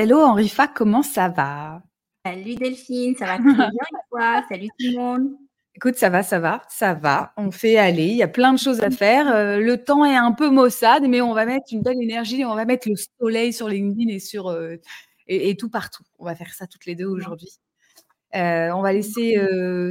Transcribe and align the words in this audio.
Hello 0.00 0.16
hello 0.16 0.28
Henrifa, 0.28 0.66
comment 0.66 1.02
ça 1.02 1.28
va? 1.28 1.82
Salut 2.24 2.54
Delphine, 2.54 3.14
ça 3.16 3.26
va 3.26 3.36
très 3.38 3.52
bien 3.52 3.66
et 3.66 4.08
toi? 4.10 4.42
Salut 4.48 4.68
tout 4.68 4.86
le 4.92 4.96
monde 4.96 5.28
Écoute, 5.74 5.96
ça 5.96 6.08
va, 6.08 6.22
ça 6.22 6.38
va, 6.38 6.62
ça 6.70 6.94
va. 6.94 7.34
On 7.36 7.50
fait 7.50 7.76
aller, 7.76 8.06
il 8.06 8.16
y 8.16 8.22
a 8.22 8.28
plein 8.28 8.54
de 8.54 8.58
choses 8.58 8.80
à 8.80 8.88
faire. 8.88 9.30
Euh, 9.30 9.58
le 9.58 9.84
temps 9.84 10.06
est 10.06 10.16
un 10.16 10.32
peu 10.32 10.48
maussade, 10.48 11.02
mais 11.06 11.20
on 11.20 11.34
va 11.34 11.44
mettre 11.44 11.66
une 11.70 11.82
belle 11.82 12.02
énergie 12.02 12.40
et 12.40 12.46
on 12.46 12.54
va 12.54 12.64
mettre 12.64 12.88
le 12.88 12.94
soleil 13.20 13.52
sur 13.52 13.68
LinkedIn 13.68 14.10
et 14.10 14.20
sur 14.20 14.48
euh, 14.48 14.76
et, 15.26 15.54
tout 15.58 15.68
partout. 15.68 16.04
On 16.18 16.24
va 16.24 16.34
faire 16.34 16.54
ça 16.54 16.66
toutes 16.66 16.86
les 16.86 16.94
deux 16.94 17.04
aujourd'hui. 17.04 17.50
Euh, 18.34 18.70
on 18.70 18.80
va 18.80 18.94
laisser 18.94 19.36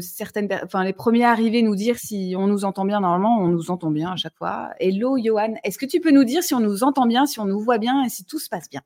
certaines, 0.02 0.50
enfin 0.64 0.84
les 0.84 0.94
premiers 0.94 1.26
arrivés 1.26 1.62
nous 1.62 1.76
dire 1.76 2.00
si 2.00 2.34
on 2.36 2.48
nous 2.48 2.66
entend 2.66 2.86
bien. 2.86 3.02
Normalement, 3.02 3.38
on 3.38 3.48
nous 3.48 3.70
entend 3.70 3.92
bien 3.92 4.14
à 4.14 4.16
chaque 4.16 4.38
fois. 4.40 4.72
Hello, 4.80 5.20
Johan. 5.24 5.54
Est-ce 5.64 5.78
que 5.78 5.86
tu 5.86 6.00
peux 6.00 6.12
nous 6.12 6.24
dire 6.24 6.42
si 6.42 6.56
on 6.56 6.62
nous 6.62 6.84
entend 6.84 7.06
bien, 7.06 7.28
si 7.28 7.40
on 7.40 7.46
nous 7.46 7.60
voit 7.60 7.78
bien 7.78 8.04
et 8.04 8.10
si 8.10 8.26
tout 8.26 8.40
se 8.40 8.50
passe 8.50 8.72
bien? 8.72 8.82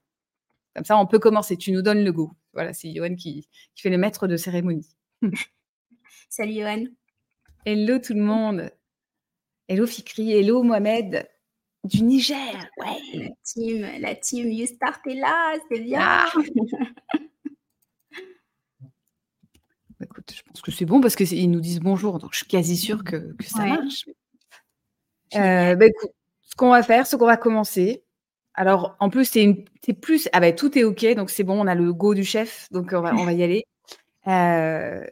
Comme 0.75 0.85
ça, 0.85 0.97
on 0.97 1.05
peut 1.05 1.19
commencer. 1.19 1.57
Tu 1.57 1.71
nous 1.71 1.81
donnes 1.81 2.03
le 2.03 2.11
go. 2.11 2.31
Voilà, 2.53 2.73
c'est 2.73 2.93
Johan 2.93 3.15
qui, 3.15 3.47
qui 3.75 3.81
fait 3.81 3.89
le 3.89 3.97
maître 3.97 4.27
de 4.27 4.37
cérémonie. 4.37 4.89
Salut 6.29 6.53
Johan. 6.55 6.85
Hello 7.65 7.99
tout 7.99 8.13
le 8.13 8.21
monde. 8.21 8.71
Hello 9.67 9.85
Fikri. 9.85 10.31
Hello 10.31 10.63
Mohamed 10.63 11.27
du 11.83 12.03
Niger. 12.03 12.69
Ouais. 12.77 12.97
La 13.13 13.29
team, 13.43 13.87
la 13.99 14.15
team 14.15 14.51
You 14.51 14.65
Start 14.67 15.01
est 15.07 15.15
là, 15.15 15.55
c'est 15.69 15.79
bien. 15.79 15.99
Ah. 16.01 16.31
Écoute, 20.01 20.33
je 20.35 20.41
pense 20.43 20.61
que 20.61 20.71
c'est 20.71 20.85
bon 20.85 20.99
parce 20.99 21.15
qu'ils 21.15 21.49
nous 21.49 21.61
disent 21.61 21.79
bonjour, 21.79 22.19
donc 22.19 22.33
je 22.33 22.37
suis 22.37 22.47
quasi 22.47 22.75
sûre 22.75 23.05
que, 23.05 23.35
ça 23.41 23.65
marche. 23.65 24.05
Euh, 25.35 25.75
bah, 25.75 25.85
ce 26.41 26.55
qu'on 26.55 26.71
va 26.71 26.83
faire, 26.83 27.07
ce 27.07 27.15
qu'on 27.15 27.25
va 27.25 27.37
commencer. 27.37 28.03
Alors, 28.55 28.95
en 28.99 29.09
plus, 29.09 29.25
c'est 29.25 29.93
plus. 30.01 30.29
Ah 30.33 30.39
ben, 30.39 30.53
tout 30.55 30.77
est 30.77 30.83
OK, 30.83 31.05
donc 31.15 31.29
c'est 31.29 31.43
bon, 31.43 31.59
on 31.59 31.67
a 31.67 31.75
le 31.75 31.93
go 31.93 32.13
du 32.13 32.23
chef, 32.23 32.67
donc 32.71 32.91
on 32.93 33.01
va, 33.01 33.13
on 33.15 33.25
va 33.25 33.33
y 33.33 33.43
aller. 33.43 33.65
Euh, 34.27 35.05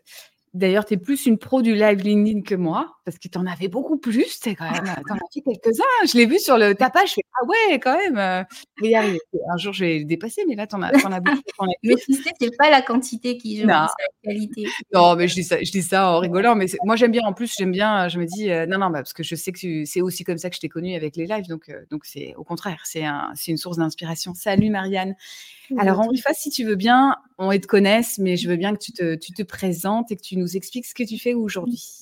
D'ailleurs, 0.54 0.86
tu 0.86 0.96
es 0.96 0.98
plus 0.98 1.26
une 1.26 1.38
pro 1.38 1.62
du 1.62 1.76
live 1.76 2.00
LinkedIn 2.00 2.42
que 2.42 2.56
moi, 2.56 2.98
parce 3.04 3.18
que 3.18 3.28
tu 3.28 3.38
en 3.38 3.46
avais 3.46 3.68
beaucoup 3.68 3.98
plus. 3.98 4.40
Tu 4.40 4.56
quand 4.56 4.70
même, 4.70 4.84
en 5.10 5.16
as 5.16 5.20
fait 5.34 5.42
quelques-uns. 5.42 5.84
Je 6.06 6.18
l'ai 6.18 6.26
vu 6.26 6.40
sur 6.40 6.58
le 6.58 6.76
tapage. 6.76 7.10
Je 7.10 7.14
fais 7.16 7.22
Ah 7.40 7.46
ouais, 7.46 7.80
quand 7.80 7.98
même. 7.98 8.18
Euh, 8.18 8.44
y 8.82 8.96
arriver. 8.96 9.20
Un 9.52 9.58
jour, 9.58 9.74
je 9.74 9.86
vais 9.86 10.00
le 10.00 10.06
dépasser, 10.06 10.44
mais 10.48 10.56
là, 10.56 10.68
tu 10.68 10.76
en, 10.76 10.82
as, 10.82 10.92
en 11.06 11.12
as 11.12 11.20
beaucoup. 11.20 11.42
mais 11.84 11.96
tu 11.96 12.14
sais, 12.14 12.32
c'est 12.40 12.56
pas 12.58 12.70
la 12.70 12.82
quantité 12.82 13.38
qui 13.38 13.58
joue, 13.58 13.64
c'est 13.64 13.68
la 13.68 13.90
qualité. 14.24 14.68
Non, 14.94 15.16
mais 15.16 15.28
je 15.28 15.36
dis 15.36 15.44
ça, 15.44 15.62
je 15.62 15.72
dis 15.72 15.82
ça 15.82 16.12
en 16.12 16.20
rigolant. 16.20 16.56
Mais 16.56 16.68
moi, 16.84 16.96
j'aime 16.96 17.12
bien. 17.12 17.24
En 17.24 17.34
plus, 17.34 17.54
j'aime 17.58 17.72
bien. 17.72 18.08
Je 18.08 18.20
me 18.20 18.26
dis 18.26 18.52
euh, 18.52 18.66
Non, 18.66 18.78
non, 18.78 18.88
bah, 18.88 19.00
parce 19.00 19.14
que 19.14 19.24
je 19.24 19.36
sais 19.36 19.52
que 19.52 19.86
c'est 19.86 20.02
aussi 20.02 20.24
comme 20.24 20.38
ça 20.38 20.50
que 20.50 20.56
je 20.56 20.62
t'ai 20.62 20.70
connu 20.70 20.96
avec 20.96 21.16
les 21.16 21.26
lives. 21.26 21.48
Donc, 21.48 21.70
euh, 21.70 21.86
donc 21.90 22.06
c'est 22.06 22.36
au 22.36 22.44
contraire, 22.44 22.82
c'est 22.84 23.06
un, 23.06 23.34
une 23.48 23.58
source 23.58 23.78
d'inspiration. 23.78 24.34
Salut, 24.34 24.70
Marianne. 24.70 25.16
Alors, 25.78 26.00
Henri 26.00 26.18
Fass, 26.18 26.38
si 26.38 26.50
tu 26.50 26.66
veux 26.66 26.76
bien, 26.76 27.16
on 27.38 27.52
te 27.52 27.66
connaisse, 27.66 28.18
mais 28.18 28.36
je 28.38 28.50
veux 28.50 28.58
bien 28.58 28.74
que 28.74 28.80
tu 28.80 28.92
te, 28.92 29.16
tu 29.16 29.32
te 29.32 29.44
présentes 29.44 30.12
et 30.12 30.18
que 30.18 30.22
tu 30.22 30.38
nous 30.38 30.58
expliques 30.58 30.86
ce 30.86 30.94
que 30.94 31.04
tu 31.04 31.18
fais 31.18 31.34
aujourd'hui. 31.34 32.01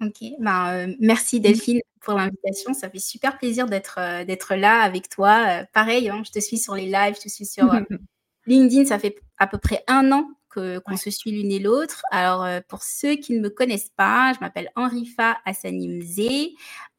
Ok, 0.00 0.24
ben, 0.38 0.72
euh, 0.72 0.94
merci 1.00 1.40
Delphine 1.40 1.80
pour 2.00 2.14
l'invitation. 2.14 2.72
Ça 2.72 2.88
fait 2.88 3.00
super 3.00 3.36
plaisir 3.36 3.66
d'être 3.66 3.98
euh, 3.98 4.24
d'être 4.24 4.54
là 4.54 4.80
avec 4.80 5.08
toi. 5.08 5.46
Euh, 5.48 5.64
pareil, 5.72 6.08
hein, 6.08 6.22
je 6.24 6.30
te 6.30 6.38
suis 6.38 6.58
sur 6.58 6.74
les 6.74 6.86
lives, 6.86 7.16
je 7.16 7.22
te 7.22 7.28
suis 7.28 7.46
sur 7.46 7.66
LinkedIn. 8.46 8.84
Ça 8.84 8.98
fait 8.98 9.16
à 9.38 9.46
peu 9.46 9.58
près 9.58 9.82
un 9.88 10.12
an 10.12 10.28
qu'on 10.52 10.96
se 10.96 11.10
suit 11.10 11.30
l'une 11.30 11.52
et 11.52 11.58
l'autre. 11.58 12.02
Alors, 12.10 12.44
euh, 12.44 12.60
pour 12.68 12.82
ceux 12.82 13.16
qui 13.16 13.34
ne 13.34 13.40
me 13.40 13.50
connaissent 13.50 13.92
pas, 13.96 14.32
je 14.34 14.40
m'appelle 14.40 14.70
Henrifa 14.76 15.38
Hassanimze. 15.44 16.18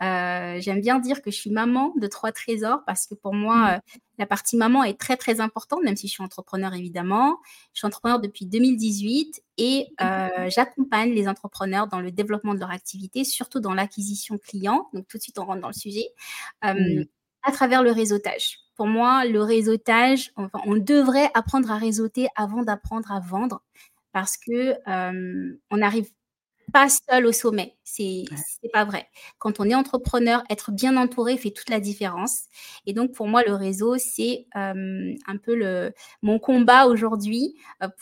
Euh, 0.02 0.60
J'aime 0.60 0.82
bien 0.82 1.00
dire 1.00 1.22
que 1.22 1.32
je 1.32 1.36
suis 1.36 1.50
maman 1.50 1.94
de 1.98 2.08
trois 2.08 2.32
trésors 2.32 2.84
parce 2.86 3.06
que 3.08 3.16
pour 3.16 3.34
moi, 3.34 3.56
mmh. 3.56 3.76
euh, 3.76 4.00
la 4.18 4.26
partie 4.26 4.58
maman 4.58 4.84
est 4.84 5.00
très, 5.00 5.18
très 5.18 5.42
importante, 5.42 5.84
même 5.84 5.96
si 5.96 6.08
je 6.08 6.14
suis 6.14 6.24
entrepreneur, 6.24 6.74
évidemment. 6.74 7.38
Je 7.74 7.80
suis 7.80 7.88
entrepreneur 7.88 8.20
depuis 8.20 8.46
2018 8.46 9.42
et 9.58 9.88
euh, 10.02 10.50
j'accompagne 10.50 11.12
les 11.12 11.28
entrepreneurs 11.28 11.88
dans 11.88 12.02
le 12.02 12.12
développement 12.12 12.54
de 12.54 12.60
leur 12.60 12.72
activité, 12.72 13.24
surtout 13.24 13.60
dans 13.60 13.74
l'acquisition 13.74 14.38
client. 14.38 14.90
Donc, 14.94 15.08
tout 15.08 15.18
de 15.18 15.24
suite, 15.24 15.40
on 15.40 15.46
rentre 15.46 15.62
dans 15.62 15.68
le 15.68 15.74
sujet. 15.74 16.08
À 17.44 17.51
travers 17.51 17.83
le 17.83 17.91
réseautage 17.91 18.59
pour 18.79 18.88
moi, 18.88 19.25
le 19.25 19.44
réseautage, 19.44 20.31
enfin, 20.38 20.61
on 20.66 20.77
devrait 20.77 21.29
apprendre 21.33 21.69
à 21.69 21.75
réseauter 21.75 22.29
avant 22.38 22.63
d'apprendre 22.63 23.11
à 23.11 23.19
vendre 23.19 23.61
parce 24.13 24.38
que 24.38 24.73
on 25.69 25.75
n'arrive 25.77 26.09
pas 26.72 26.88
seul 26.88 27.25
au 27.25 27.33
sommet. 27.33 27.75
C'est 27.83 28.23
n'est 28.63 28.69
pas 28.72 28.85
vrai. 28.85 29.09
Quand 29.38 29.59
on 29.59 29.66
est 29.66 29.75
entrepreneur, 29.75 30.44
être 30.50 30.72
bien 30.72 30.95
entouré 30.95 31.35
fait 31.35 31.51
toute 31.51 31.69
la 31.69 31.81
différence. 31.81 32.44
Et 32.85 32.94
donc, 32.94 33.11
pour 33.11 33.27
moi, 33.27 33.44
le 33.45 33.53
réseau, 33.53 33.97
c'est 33.97 34.45
un 34.53 35.38
peu 35.44 35.56
le, 35.56 35.91
mon 36.21 36.39
combat 36.39 36.85
aujourd'hui 36.88 37.56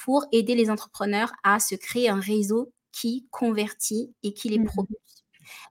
pour 0.03 0.27
aider 0.31 0.53
les 0.53 0.69
entrepreneurs 0.69 1.31
à 1.43 1.59
se 1.59 1.73
créer 1.73 2.07
un 2.07 2.19
réseau 2.19 2.71
qui 2.91 3.27
convertit 3.31 4.13
et 4.21 4.33
qui 4.35 4.49
les 4.49 4.59
mmh 4.59 4.65
propose. 4.65 5.06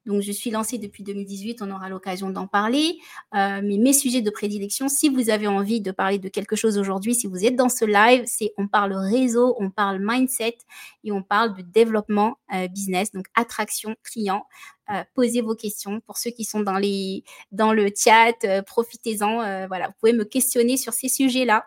Donc, 0.05 0.23
je 0.23 0.33
suis 0.33 0.51
lancée 0.51 0.79
depuis 0.79 1.03
2018, 1.03 1.63
on 1.63 1.71
aura 1.71 1.89
l'occasion 1.89 2.31
d'en 2.31 2.47
parler. 2.47 2.99
Euh, 3.35 3.61
mais 3.63 3.79
mes 3.79 3.93
sujets 3.93 4.23
de 4.23 4.31
prédilection, 4.31 4.89
si 4.89 5.09
vous 5.09 5.31
avez 5.31 5.47
envie 5.47 5.81
de 5.81 5.91
parler 5.91 6.19
de 6.19 6.29
quelque 6.29 6.57
chose 6.57 6.79
aujourd'hui, 6.79 7.15
si 7.15 7.27
vous 7.27 7.45
êtes 7.45 7.57
dans 7.57 7.69
ce 7.69 7.85
live, 7.85 8.25
c'est 8.27 8.53
on 8.57 8.69
parle 8.69 8.95
réseau, 8.95 9.57
on 9.59 9.71
parle 9.71 9.99
mindset 10.01 10.59
et 11.05 11.13
on 11.13 11.23
parle 11.23 11.57
de 11.57 11.63
développement 11.63 12.39
euh, 12.55 12.69
business, 12.69 13.13
donc 13.13 13.27
attraction 13.35 13.95
client. 14.03 14.47
Euh, 14.91 15.03
posez 15.15 15.41
vos 15.41 15.57
questions. 15.57 16.01
Pour 16.01 16.17
ceux 16.17 16.31
qui 16.31 16.45
sont 16.45 16.61
dans, 16.61 16.79
le 16.79 17.91
chat, 17.97 18.63
profitez-en. 18.67 19.67
vous 19.69 19.93
pouvez 20.01 20.13
me 20.13 20.25
questionner 20.25 20.77
sur 20.77 20.93
ces 20.93 21.09
sujets-là. 21.09 21.67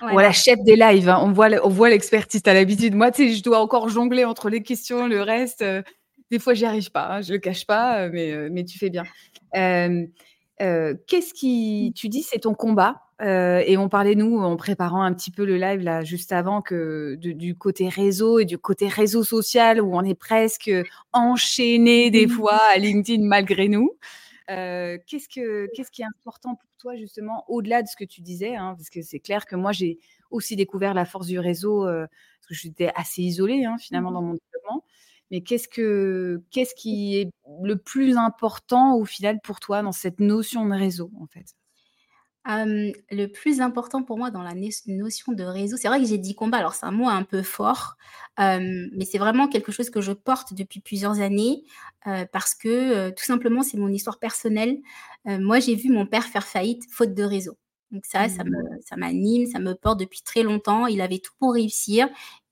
Voilà. 0.00 0.32
chef 0.32 0.62
des 0.62 0.76
lives, 0.76 1.08
hein. 1.08 1.18
on 1.22 1.32
voit, 1.32 1.48
on 1.64 1.68
voit 1.68 1.90
l'expertise. 1.90 2.42
Tu 2.42 2.50
as 2.50 2.54
l'habitude. 2.54 2.94
Moi, 2.94 3.10
je 3.16 3.42
dois 3.42 3.60
encore 3.60 3.88
jongler 3.88 4.24
entre 4.24 4.48
les 4.48 4.62
questions, 4.62 5.06
le 5.06 5.22
reste 5.22 5.64
des 6.30 6.38
fois, 6.38 6.54
j'y 6.54 6.66
arrive 6.66 6.90
pas. 6.90 7.08
Hein, 7.08 7.22
je 7.22 7.32
le 7.32 7.38
cache 7.38 7.66
pas, 7.66 8.02
euh, 8.02 8.10
mais, 8.12 8.32
euh, 8.32 8.48
mais 8.50 8.64
tu 8.64 8.78
fais 8.78 8.90
bien. 8.90 9.04
Euh, 9.56 10.94
qu'est-ce 11.06 11.32
qui, 11.32 11.92
tu 11.96 12.08
dis, 12.08 12.22
c'est 12.22 12.40
ton 12.40 12.54
combat 12.54 13.02
et 13.20 13.76
on 13.76 13.88
parlait 13.88 14.14
nous 14.14 14.38
en 14.38 14.56
préparant 14.56 15.02
un 15.02 15.12
petit 15.12 15.32
peu 15.32 15.44
le 15.44 15.56
live 15.56 15.80
là 15.80 16.04
juste 16.04 16.30
avant 16.30 16.62
que 16.62 17.16
du 17.16 17.56
côté 17.56 17.88
réseau 17.88 18.38
et 18.38 18.44
du 18.44 18.58
côté 18.58 18.86
réseau 18.86 19.24
social 19.24 19.80
où 19.80 19.96
on 19.96 20.04
est 20.04 20.14
presque 20.14 20.70
enchaîné 21.12 22.12
des 22.12 22.28
mmh. 22.28 22.30
fois 22.30 22.60
à 22.72 22.78
LinkedIn 22.78 23.24
malgré 23.24 23.66
nous. 23.66 23.90
qu'est-ce 24.46 25.28
que 25.28 25.66
qu'est-ce 25.74 25.90
qui 25.90 26.02
est 26.02 26.08
important 26.16 26.54
pour 26.54 26.70
toi 26.78 26.94
justement 26.94 27.44
au-delà 27.48 27.82
de 27.82 27.88
ce 27.88 27.96
que 27.96 28.04
tu 28.04 28.20
disais 28.20 28.54
hein, 28.54 28.76
parce 28.76 28.88
que 28.88 29.02
c'est 29.02 29.18
clair 29.18 29.46
que 29.46 29.56
moi 29.56 29.72
j'ai 29.72 29.98
aussi 30.30 30.54
découvert 30.54 30.94
la 30.94 31.04
force 31.04 31.26
du 31.26 31.40
réseau 31.40 31.86
parce 31.86 32.46
que 32.48 32.54
j'étais 32.54 32.92
assez 32.94 33.22
isolée 33.22 33.64
hein, 33.64 33.78
finalement 33.80 34.12
mmh. 34.12 34.14
dans 34.14 34.22
mon 34.22 34.38
mais 35.30 35.42
qu'est-ce 35.42 35.68
que 35.68 36.42
qu'est-ce 36.50 36.74
qui 36.74 37.16
est 37.16 37.30
le 37.62 37.76
plus 37.76 38.16
important 38.16 38.96
au 38.96 39.04
final 39.04 39.40
pour 39.42 39.60
toi 39.60 39.82
dans 39.82 39.92
cette 39.92 40.20
notion 40.20 40.66
de 40.66 40.74
réseau 40.74 41.10
en 41.20 41.26
fait? 41.26 41.54
Le 42.46 43.26
plus 43.26 43.60
important 43.60 44.02
pour 44.02 44.16
moi 44.16 44.30
dans 44.30 44.42
la 44.42 44.54
notion 44.54 45.32
de 45.32 45.44
réseau, 45.44 45.76
c'est 45.76 45.88
vrai 45.88 46.00
que 46.00 46.06
j'ai 46.06 46.16
dit 46.16 46.34
combat, 46.34 46.56
alors 46.56 46.72
c'est 46.72 46.86
un 46.86 46.90
mot 46.90 47.06
un 47.06 47.22
peu 47.22 47.42
fort, 47.42 47.96
mais 48.38 49.04
c'est 49.04 49.18
vraiment 49.18 49.48
quelque 49.48 49.70
chose 49.70 49.90
que 49.90 50.00
je 50.00 50.12
porte 50.12 50.54
depuis 50.54 50.80
plusieurs 50.80 51.20
années 51.20 51.64
parce 52.32 52.54
que 52.54 53.10
tout 53.10 53.24
simplement 53.24 53.62
c'est 53.62 53.76
mon 53.76 53.88
histoire 53.88 54.18
personnelle. 54.18 54.78
moi 55.26 55.60
j'ai 55.60 55.74
vu 55.74 55.90
mon 55.90 56.06
père 56.06 56.24
faire 56.24 56.46
faillite 56.46 56.84
faute 56.90 57.14
de 57.14 57.22
réseau. 57.22 57.58
Donc 57.90 58.04
ça, 58.04 58.28
ça 58.28 58.44
mmh. 58.44 58.80
ça 58.84 58.96
m'anime, 58.96 59.46
ça 59.46 59.58
me 59.58 59.74
porte 59.74 59.98
depuis 59.98 60.20
très 60.22 60.42
longtemps. 60.42 60.86
Il 60.86 61.00
avait 61.00 61.20
tout 61.20 61.32
pour 61.38 61.54
réussir. 61.54 62.08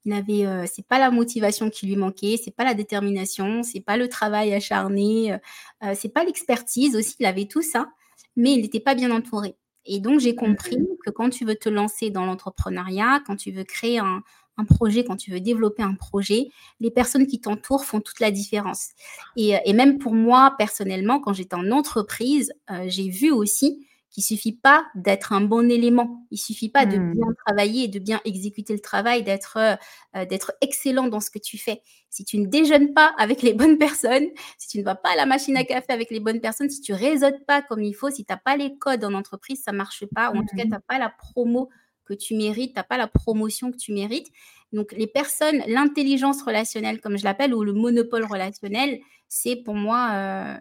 Il 0.06 0.12
avait, 0.12 0.46
euh, 0.46 0.66
c'est 0.72 0.86
pas 0.86 1.00
la 1.00 1.10
motivation 1.10 1.68
qui 1.68 1.86
lui 1.86 1.96
manquait, 1.96 2.36
c'est 2.42 2.54
pas 2.54 2.62
la 2.62 2.74
détermination, 2.74 3.64
c'est 3.64 3.80
pas 3.80 3.96
le 3.96 4.08
travail 4.08 4.54
acharné, 4.54 5.32
euh, 5.32 5.38
euh, 5.82 5.94
c'est 5.96 6.10
pas 6.10 6.24
l'expertise 6.24 6.94
aussi. 6.94 7.16
Il 7.18 7.26
avait 7.26 7.46
tout 7.46 7.60
ça, 7.60 7.88
mais 8.36 8.52
il 8.52 8.62
n'était 8.62 8.78
pas 8.78 8.94
bien 8.94 9.10
entouré. 9.10 9.56
Et 9.84 9.98
donc 9.98 10.20
j'ai 10.20 10.36
compris 10.36 10.78
mmh 10.78 10.86
que 11.04 11.10
quand 11.10 11.30
tu 11.30 11.44
veux 11.44 11.56
te 11.56 11.68
lancer 11.68 12.10
dans 12.10 12.24
l'entrepreneuriat, 12.24 13.20
quand 13.26 13.34
tu 13.34 13.50
veux 13.50 13.64
créer 13.64 13.98
un, 13.98 14.22
projet, 14.68 15.04
quand 15.04 15.16
tu 15.16 15.32
veux 15.32 15.40
développer 15.40 15.82
un 15.82 15.94
projet, 15.94 16.48
les 16.80 16.90
personnes 16.90 17.26
qui 17.26 17.40
t'entourent 17.40 17.84
font 17.84 18.00
toute 18.00 18.20
la 18.20 18.30
différence. 18.30 18.90
Et, 19.36 19.54
et, 19.66 19.72
même 19.74 19.98
pour 19.98 20.14
moi, 20.14 20.54
personnellement, 20.56 21.20
quand 21.20 21.34
j'étais 21.34 21.56
en 21.56 21.70
entreprise, 21.70 22.54
j'ai 22.86 23.10
vu 23.10 23.30
aussi 23.30 23.86
il 24.16 24.22
suffit 24.22 24.52
pas 24.52 24.86
d'être 24.94 25.32
un 25.32 25.42
bon 25.42 25.70
élément. 25.70 26.26
Il 26.30 26.38
suffit 26.38 26.68
pas 26.68 26.86
de 26.86 26.96
mmh. 26.96 27.12
bien 27.12 27.26
travailler, 27.46 27.88
de 27.88 27.98
bien 27.98 28.20
exécuter 28.24 28.72
le 28.72 28.80
travail, 28.80 29.22
d'être 29.22 29.58
euh, 29.58 30.24
d'être 30.24 30.52
excellent 30.60 31.08
dans 31.08 31.20
ce 31.20 31.30
que 31.30 31.38
tu 31.38 31.58
fais. 31.58 31.82
Si 32.08 32.24
tu 32.24 32.38
ne 32.38 32.46
déjeunes 32.46 32.94
pas 32.94 33.14
avec 33.18 33.42
les 33.42 33.52
bonnes 33.52 33.78
personnes, 33.78 34.28
si 34.58 34.68
tu 34.68 34.78
ne 34.78 34.84
vas 34.84 34.94
pas 34.94 35.10
à 35.10 35.16
la 35.16 35.26
machine 35.26 35.56
à 35.56 35.62
mmh. 35.62 35.66
café 35.66 35.92
avec 35.92 36.10
les 36.10 36.20
bonnes 36.20 36.40
personnes, 36.40 36.70
si 36.70 36.80
tu 36.80 36.92
réseautes 36.94 37.44
pas 37.46 37.62
comme 37.62 37.82
il 37.82 37.94
faut, 37.94 38.10
si 38.10 38.24
tu 38.24 38.32
n'as 38.32 38.38
pas 38.38 38.56
les 38.56 38.78
codes 38.78 39.04
en 39.04 39.12
entreprise, 39.12 39.62
ça 39.62 39.72
marche 39.72 40.04
pas. 40.14 40.30
Ou 40.30 40.38
en 40.38 40.42
tout 40.42 40.56
cas, 40.56 40.64
mmh. 40.64 40.68
tu 40.68 40.70
n'as 40.70 40.80
pas 40.80 40.98
la 40.98 41.10
promo 41.10 41.68
que 42.06 42.14
tu 42.14 42.36
mérites, 42.36 42.72
tu 42.72 42.78
n'as 42.78 42.84
pas 42.84 42.96
la 42.96 43.08
promotion 43.08 43.70
que 43.70 43.76
tu 43.76 43.92
mérites. 43.92 44.28
Donc, 44.72 44.92
les 44.92 45.06
personnes, 45.06 45.62
l'intelligence 45.66 46.42
relationnelle, 46.42 47.00
comme 47.00 47.18
je 47.18 47.24
l'appelle, 47.24 47.54
ou 47.54 47.64
le 47.64 47.72
monopole 47.72 48.24
relationnel, 48.24 49.00
c'est 49.28 49.56
pour 49.56 49.74
moi 49.74 50.10
euh, 50.12 50.56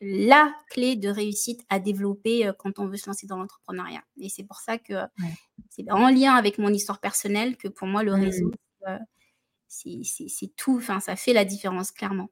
la 0.00 0.54
clé 0.70 0.96
de 0.96 1.08
réussite 1.08 1.60
à 1.68 1.78
développer 1.78 2.46
euh, 2.46 2.52
quand 2.58 2.78
on 2.78 2.86
veut 2.86 2.96
se 2.96 3.08
lancer 3.08 3.26
dans 3.26 3.36
l'entrepreneuriat. 3.36 4.02
Et 4.18 4.28
c'est 4.28 4.44
pour 4.44 4.58
ça 4.58 4.78
que 4.78 4.94
c'est 5.68 5.90
en 5.90 6.08
lien 6.08 6.34
avec 6.34 6.58
mon 6.58 6.70
histoire 6.70 7.00
personnelle 7.00 7.56
que 7.56 7.68
pour 7.68 7.86
moi, 7.86 8.02
le 8.02 8.16
mmh. 8.16 8.20
réseau, 8.20 8.50
euh, 8.88 8.98
c'est 9.68 10.56
tout. 10.56 10.76
Enfin, 10.76 11.00
ça 11.00 11.16
fait 11.16 11.32
la 11.32 11.44
différence, 11.44 11.92
clairement. 11.92 12.30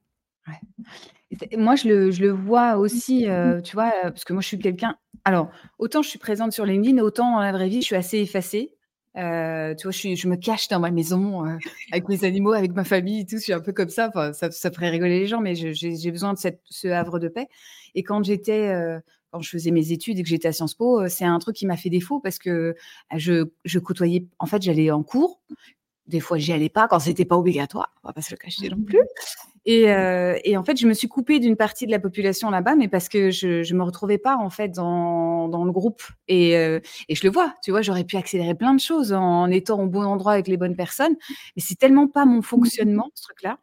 Moi, 1.57 1.75
je 1.75 1.87
le, 1.87 2.11
je 2.11 2.21
le, 2.21 2.31
vois 2.31 2.77
aussi, 2.77 3.29
euh, 3.29 3.61
tu 3.61 3.73
vois, 3.73 3.91
parce 4.01 4.25
que 4.25 4.33
moi, 4.33 4.41
je 4.41 4.47
suis 4.47 4.59
quelqu'un. 4.59 4.97
Alors, 5.25 5.51
autant 5.77 6.01
je 6.01 6.09
suis 6.09 6.17
présente 6.17 6.53
sur 6.53 6.65
LinkedIn, 6.65 6.97
autant 7.03 7.33
dans 7.33 7.39
la 7.39 7.51
vraie 7.51 7.69
vie, 7.69 7.81
je 7.81 7.85
suis 7.85 7.95
assez 7.95 8.17
effacée. 8.17 8.75
Euh, 9.17 9.73
tu 9.75 9.87
vois, 9.87 9.91
je, 9.91 10.27
me 10.27 10.35
cache 10.35 10.67
dans 10.67 10.79
ma 10.79 10.91
maison 10.91 11.45
euh, 11.45 11.57
avec 11.91 12.07
mes 12.07 12.23
animaux, 12.23 12.53
avec 12.53 12.73
ma 12.73 12.83
famille 12.83 13.21
et 13.21 13.25
tout. 13.25 13.37
Je 13.37 13.43
suis 13.43 13.53
un 13.53 13.59
peu 13.59 13.73
comme 13.73 13.89
ça. 13.89 14.09
Enfin, 14.09 14.33
ça, 14.33 14.51
ça 14.51 14.71
ferait 14.71 14.89
rigoler 14.89 15.19
les 15.19 15.27
gens, 15.27 15.41
mais 15.41 15.55
j'ai 15.55 16.11
besoin 16.11 16.33
de 16.33 16.37
cette, 16.37 16.61
ce 16.69 16.87
havre 16.87 17.19
de 17.19 17.27
paix. 17.27 17.47
Et 17.95 18.03
quand 18.03 18.23
j'étais, 18.23 18.69
euh, 18.69 18.99
quand 19.31 19.41
je 19.41 19.49
faisais 19.49 19.71
mes 19.71 19.91
études 19.91 20.19
et 20.19 20.23
que 20.23 20.29
j'étais 20.29 20.47
à 20.47 20.53
Sciences 20.53 20.75
Po, 20.75 21.07
c'est 21.07 21.25
un 21.25 21.39
truc 21.39 21.55
qui 21.55 21.65
m'a 21.65 21.77
fait 21.77 21.89
défaut 21.89 22.19
parce 22.19 22.39
que 22.39 22.75
je, 23.15 23.49
je 23.65 23.79
côtoyais. 23.79 24.25
En 24.37 24.45
fait, 24.45 24.61
j'allais 24.61 24.91
en 24.91 25.03
cours. 25.03 25.41
Des 26.07 26.19
fois, 26.19 26.37
j'y 26.37 26.53
allais 26.53 26.69
pas 26.69 26.87
quand 26.87 26.99
c'était 26.99 27.25
pas 27.25 27.37
obligatoire. 27.37 27.93
On 28.03 28.09
va 28.09 28.13
pas 28.13 28.21
se 28.21 28.31
le 28.31 28.37
cacher 28.37 28.69
non 28.69 28.81
plus. 28.81 28.99
Et, 29.65 29.91
euh, 29.91 30.37
et, 30.43 30.57
en 30.57 30.63
fait, 30.63 30.77
je 30.77 30.87
me 30.87 30.93
suis 30.93 31.07
coupée 31.07 31.39
d'une 31.39 31.55
partie 31.55 31.85
de 31.85 31.91
la 31.91 31.99
population 31.99 32.49
là-bas, 32.49 32.75
mais 32.75 32.87
parce 32.87 33.09
que 33.09 33.29
je, 33.31 33.63
je 33.63 33.75
me 33.75 33.83
retrouvais 33.83 34.17
pas 34.17 34.37
en 34.37 34.49
fait 34.49 34.69
dans, 34.69 35.47
dans 35.47 35.65
le 35.65 35.71
groupe. 35.71 36.01
Et, 36.27 36.57
euh, 36.57 36.79
et, 37.07 37.15
je 37.15 37.25
le 37.25 37.31
vois, 37.31 37.53
tu 37.63 37.71
vois, 37.71 37.81
j'aurais 37.81 38.03
pu 38.03 38.17
accélérer 38.17 38.55
plein 38.55 38.73
de 38.73 38.79
choses 38.79 39.13
en 39.13 39.49
étant 39.51 39.81
au 39.81 39.87
bon 39.87 40.03
endroit 40.03 40.33
avec 40.33 40.47
les 40.47 40.57
bonnes 40.57 40.75
personnes, 40.75 41.15
mais 41.55 41.61
c'est 41.61 41.77
tellement 41.77 42.07
pas 42.07 42.25
mon 42.25 42.41
fonctionnement 42.41 43.09
ce 43.15 43.23
truc-là 43.23 43.59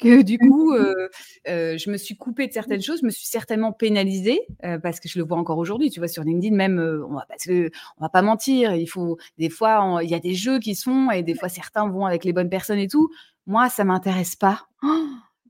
que 0.00 0.22
du 0.22 0.36
coup, 0.38 0.74
euh, 0.74 1.08
je 1.46 1.90
me 1.90 1.96
suis 1.96 2.16
coupée 2.16 2.48
de 2.48 2.52
certaines 2.52 2.82
choses, 2.82 3.00
je 3.02 3.06
me 3.06 3.10
suis 3.10 3.26
certainement 3.26 3.72
pénalisée 3.72 4.40
parce 4.82 4.98
que 4.98 5.08
je 5.08 5.18
le 5.18 5.24
vois 5.24 5.36
encore 5.38 5.58
aujourd'hui. 5.58 5.90
Tu 5.90 6.00
vois, 6.00 6.08
sur 6.08 6.24
LinkedIn, 6.24 6.56
même, 6.56 6.80
on 7.08 7.14
va, 7.14 7.24
parce 7.28 7.44
que 7.44 7.70
on 7.98 8.02
va 8.04 8.08
pas 8.08 8.22
mentir, 8.22 8.74
il 8.74 8.86
faut 8.86 9.16
des 9.38 9.48
fois, 9.50 10.00
il 10.02 10.10
y 10.10 10.14
a 10.14 10.18
des 10.18 10.34
jeux 10.34 10.58
qui 10.58 10.74
se 10.74 10.84
font 10.84 11.10
et 11.12 11.22
des 11.22 11.34
fois 11.34 11.48
certains 11.48 11.88
vont 11.88 12.04
avec 12.06 12.24
les 12.24 12.32
bonnes 12.32 12.50
personnes 12.50 12.78
et 12.80 12.88
tout. 12.88 13.10
Moi, 13.46 13.68
ça 13.68 13.84
m'intéresse 13.84 14.36
pas. 14.36 14.68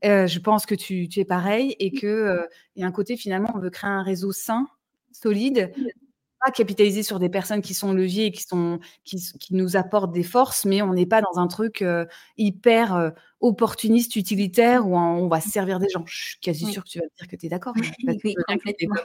Euh, 0.05 0.27
je 0.27 0.39
pense 0.39 0.65
que 0.65 0.75
tu, 0.75 1.07
tu, 1.07 1.21
es 1.21 1.25
pareil 1.25 1.77
et 1.79 1.89
que 1.91 2.45
il 2.75 2.81
y 2.81 2.83
a 2.83 2.87
un 2.87 2.91
côté 2.91 3.15
finalement, 3.15 3.53
on 3.55 3.59
veut 3.59 3.69
créer 3.69 3.89
un 3.89 4.03
réseau 4.03 4.33
sain, 4.33 4.67
solide, 5.13 5.71
pas 6.43 6.51
capitaliser 6.51 7.03
sur 7.03 7.19
des 7.19 7.29
personnes 7.29 7.61
qui 7.61 7.73
sont 7.73 7.93
leviers, 7.93 8.31
qui 8.31 8.43
sont 8.43 8.79
qui, 9.03 9.17
qui 9.39 9.55
nous 9.55 9.75
apportent 9.75 10.11
des 10.11 10.23
forces, 10.23 10.65
mais 10.65 10.81
on 10.81 10.93
n'est 10.93 11.05
pas 11.05 11.21
dans 11.21 11.39
un 11.39 11.47
truc 11.47 11.83
hyper 12.37 13.13
opportuniste, 13.43 14.15
utilitaire 14.15 14.87
où 14.87 14.97
on 14.97 15.27
va 15.27 15.41
se 15.41 15.49
servir 15.49 15.79
des 15.79 15.89
gens. 15.89 16.03
Je 16.05 16.29
suis 16.29 16.39
quasi 16.39 16.65
sûre 16.71 16.83
que 16.83 16.89
tu 16.89 16.99
vas 16.99 17.05
dire 17.17 17.27
que 17.27 17.35
tu 17.35 17.45
es 17.45 17.49
d'accord. 17.49 17.73
Oui, 18.23 18.35
complètement. 18.47 18.95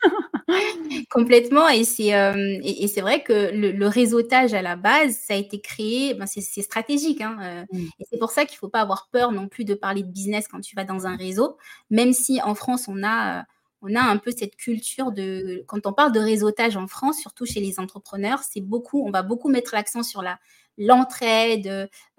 complètement. 1.10 1.68
Et 1.68 1.84
c'est 1.84 2.10
et, 2.62 2.88
c'est 2.88 3.00
vrai 3.00 3.22
que 3.22 3.50
le, 3.52 3.86
réseautage 3.86 4.54
à 4.54 4.62
la 4.62 4.76
base, 4.76 5.16
ça 5.16 5.34
a 5.34 5.36
été 5.36 5.60
créé, 5.60 6.14
ben 6.14 6.26
c'est 6.26 6.40
stratégique. 6.62 7.20
Hein, 7.20 7.64
mmh. 7.72 7.78
Et 7.98 8.04
c'est 8.10 8.18
pour 8.18 8.30
ça 8.30 8.44
qu'il 8.44 8.54
ne 8.54 8.58
faut 8.58 8.68
pas 8.68 8.80
avoir 8.80 9.08
peur 9.10 9.32
non 9.32 9.48
plus 9.48 9.64
de 9.64 9.74
parler 9.74 10.02
de 10.02 10.10
business 10.10 10.46
quand 10.48 10.60
tu 10.60 10.76
vas 10.76 10.84
dans 10.84 11.06
un 11.06 11.16
réseau, 11.16 11.56
même 11.90 12.12
si 12.12 12.40
en 12.42 12.54
France, 12.54 12.86
on 12.88 13.02
a 13.02 13.44
on 13.82 13.94
a 13.94 14.00
un 14.00 14.16
peu 14.16 14.30
cette 14.30 14.56
culture 14.56 15.12
de, 15.12 15.64
quand 15.66 15.86
on 15.86 15.92
parle 15.92 16.12
de 16.12 16.20
réseautage 16.20 16.76
en 16.76 16.86
France, 16.86 17.18
surtout 17.20 17.46
chez 17.46 17.60
les 17.60 17.78
entrepreneurs, 17.78 18.40
c'est 18.42 18.60
beaucoup, 18.60 19.06
on 19.06 19.10
va 19.10 19.22
beaucoup 19.22 19.48
mettre 19.48 19.74
l'accent 19.74 20.02
sur 20.02 20.22
la 20.22 20.38
l'entraide, 20.78 21.66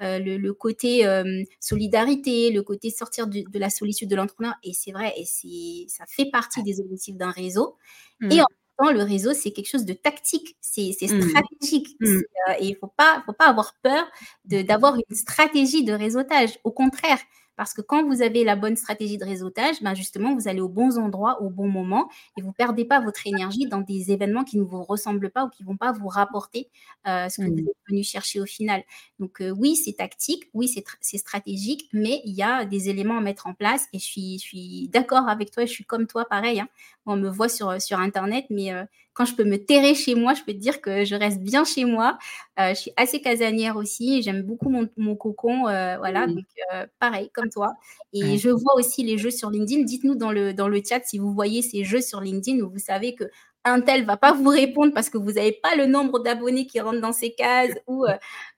euh, 0.02 0.20
le, 0.20 0.52
côté 0.52 1.08
euh, 1.08 1.44
solidarité, 1.60 2.52
le 2.52 2.62
côté 2.62 2.90
sortir 2.90 3.28
de, 3.28 3.44
la 3.58 3.70
solitude 3.70 4.10
de 4.10 4.16
l'entrepreneur. 4.16 4.54
Et 4.64 4.74
c'est 4.74 4.92
vrai, 4.92 5.14
et 5.18 5.26
c'est, 5.26 5.86
ça 5.88 6.04
fait 6.08 6.30
partie 6.30 6.62
des 6.62 6.80
objectifs 6.82 7.16
d'un 7.16 7.32
réseau. 7.32 7.78
Mmh. 8.20 8.32
Et 8.32 8.42
en 8.42 8.46
même 8.46 8.78
temps, 8.78 8.92
le 8.92 9.04
réseau, 9.04 9.34
c'est 9.34 9.52
quelque 9.52 9.70
chose 9.70 9.86
de 9.86 9.94
tactique, 9.94 10.58
c'est, 10.60 10.92
mmh. 11.02 11.30
stratégique. 11.30 11.96
Mmh. 12.02 12.08
Euh, 12.08 12.54
et 12.60 12.66
il 12.66 12.72
ne 12.72 12.78
faut 12.78 12.94
pas, 12.96 13.24
faut 13.26 13.34
pas 13.34 13.48
avoir 13.48 13.74
peur 13.82 14.06
d'avoir 14.44 14.96
une 14.96 15.16
stratégie 15.16 15.84
de 15.84 15.94
réseautage. 15.94 16.60
Au 16.64 16.72
contraire, 16.72 17.20
parce 17.60 17.74
que 17.74 17.82
quand 17.82 18.06
vous 18.06 18.22
avez 18.22 18.46
la 18.46 18.56
bonne 18.56 18.78
stratégie 18.78 19.18
de 19.18 19.26
réseautage, 19.26 19.82
ben 19.82 19.94
justement, 19.94 20.34
vous 20.34 20.48
allez 20.48 20.62
aux 20.62 20.70
bons 20.70 20.98
endroits, 20.98 21.42
au 21.42 21.50
bon 21.50 21.68
moment, 21.68 22.10
et 22.38 22.42
vous 22.42 22.48
ne 22.48 22.54
perdez 22.54 22.86
pas 22.86 23.02
votre 23.02 23.28
énergie 23.28 23.68
dans 23.68 23.82
des 23.82 24.14
événements 24.14 24.46
qui 24.46 24.58
ne 24.58 24.64
vous 24.64 24.82
ressemblent 24.82 25.30
pas 25.30 25.44
ou 25.44 25.50
qui 25.50 25.64
ne 25.64 25.68
vont 25.68 25.76
pas 25.76 25.92
vous 25.92 26.08
rapporter 26.08 26.70
euh, 27.06 27.28
ce 27.28 27.42
que 27.42 27.48
vous 27.48 27.56
mmh. 27.56 27.60
êtes 27.60 27.76
venu 27.90 28.04
chercher 28.04 28.40
au 28.40 28.46
final. 28.46 28.82
Donc 29.20 29.42
euh, 29.42 29.50
oui, 29.50 29.76
c'est 29.76 29.92
tactique, 29.92 30.46
oui, 30.54 30.74
c'est 31.02 31.18
stratégique, 31.18 31.90
mais 31.92 32.22
il 32.24 32.34
y 32.34 32.44
a 32.44 32.64
des 32.64 32.88
éléments 32.88 33.18
à 33.18 33.22
mettre 33.22 33.46
en 33.46 33.54
place. 33.54 33.88
Et 33.92 34.00
je 34.00 34.06
suis, 34.06 34.40
je 34.40 34.44
suis 34.46 34.88
d'accord 34.88 35.28
avec 35.28 35.52
toi, 35.52 35.66
je 35.66 35.72
suis 35.72 35.84
comme 35.84 36.08
toi, 36.08 36.24
pareil. 36.30 36.62
Hein. 36.62 36.70
On 37.06 37.18
me 37.18 37.28
voit 37.28 37.50
sur, 37.50 37.82
sur 37.82 38.00
Internet, 38.00 38.46
mais 38.50 38.72
euh, 38.72 38.86
quand 39.14 39.26
je 39.26 39.36
peux 39.36 39.44
me 39.44 39.58
terrer 39.58 39.96
chez 39.96 40.16
moi, 40.16 40.34
je 40.34 40.44
peux 40.44 40.54
te 40.54 40.58
dire 40.58 40.82
que 40.82 41.04
je 41.04 41.16
reste 41.16 41.42
bien 41.42 41.66
chez 41.66 41.86
moi. 41.86 42.18
Euh, 42.60 42.70
je 42.70 42.76
suis 42.76 42.92
assez 42.96 43.22
casanière 43.22 43.76
aussi. 43.76 44.22
J'aime 44.22 44.44
beaucoup 44.44 44.70
mon, 44.70 45.16
cocon. 45.16 45.68
Euh, 45.68 45.98
voilà, 45.98 46.28
donc 46.28 46.46
euh, 46.74 46.86
pareil, 47.00 47.30
comme 47.34 47.50
toi. 47.50 47.74
Et 48.14 48.38
je 48.38 48.50
vois 48.50 48.76
aussi 48.76 49.04
les 49.04 49.18
jeux 49.18 49.32
sur 49.32 49.50
LinkedIn. 49.50 49.84
Dites-nous 49.84 50.16
dans 50.16 50.32
le, 50.32 50.54
dans 50.54 50.68
le 50.68 50.82
chat 50.88 51.02
si 51.04 51.18
vous 51.18 51.34
voyez 51.34 51.62
ces 51.62 51.84
jeux 51.84 52.02
sur 52.02 52.22
LinkedIn 52.22 52.62
où 52.62 52.70
vous 52.70 52.80
savez 52.80 53.16
que 53.16 53.26
un 53.66 53.82
tel 53.82 54.06
va 54.06 54.16
pas 54.16 54.32
vous 54.32 54.48
répondre 54.48 54.94
parce 54.94 55.10
que 55.10 55.18
vous 55.18 55.34
n'avez 55.34 55.52
pas 55.52 55.76
le 55.76 55.86
nombre 55.86 56.20
d'abonnés 56.20 56.66
qui 56.66 56.80
rentrent 56.80 57.02
dans 57.02 57.12
ces 57.12 57.34
cases 57.34 57.76
ou 57.88 58.06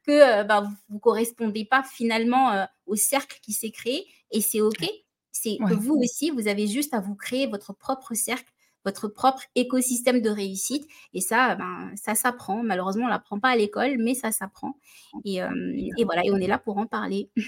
que 0.05 0.43
bah, 0.43 0.61
vous 0.89 0.95
ne 0.95 0.99
correspondez 0.99 1.65
pas 1.65 1.81
finalement 1.81 2.67
au 2.85 2.95
cercle 2.95 3.39
qui 3.41 3.51
s'est 3.51 3.71
créé. 3.71 4.05
Et 4.29 4.41
c'est 4.41 4.61
OK. 4.61 4.85
C'est 5.31 5.57
que 5.57 5.73
vous 5.73 5.95
aussi, 5.95 6.29
vous 6.29 6.47
avez 6.47 6.67
juste 6.67 6.93
à 6.93 6.99
vous 6.99 7.15
créer 7.15 7.47
votre 7.47 7.73
propre 7.73 8.13
cercle 8.13 8.50
votre 8.85 9.07
propre 9.07 9.43
écosystème 9.55 10.21
de 10.21 10.29
réussite. 10.29 10.87
Et 11.13 11.21
ça, 11.21 11.55
ben, 11.55 11.91
ça 11.95 12.15
s'apprend. 12.15 12.63
Malheureusement, 12.63 13.03
on 13.03 13.07
ne 13.07 13.11
l'apprend 13.11 13.39
pas 13.39 13.49
à 13.49 13.55
l'école, 13.55 13.97
mais 13.99 14.13
ça 14.13 14.31
s'apprend. 14.31 14.75
Et, 15.25 15.41
euh, 15.41 15.49
et, 15.97 16.03
voilà, 16.03 16.25
et 16.25 16.31
on 16.31 16.37
est 16.37 16.47
là 16.47 16.57
pour 16.57 16.77
en 16.77 16.85
parler. 16.85 17.29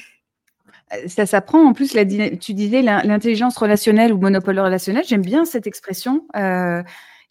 Euh, 0.92 1.08
ça 1.08 1.28
s'apprend. 1.28 1.64
En 1.68 1.74
plus, 1.74 1.94
la, 1.94 2.04
tu 2.04 2.56
disais 2.56 2.82
l'intelligence 2.82 3.56
relationnelle 3.58 4.12
ou 4.12 4.18
monopole 4.18 4.60
relationnel. 4.60 5.04
J'aime 5.06 5.22
bien 5.22 5.46
cette 5.46 5.68
expression. 5.68 6.26
Euh, 6.36 6.82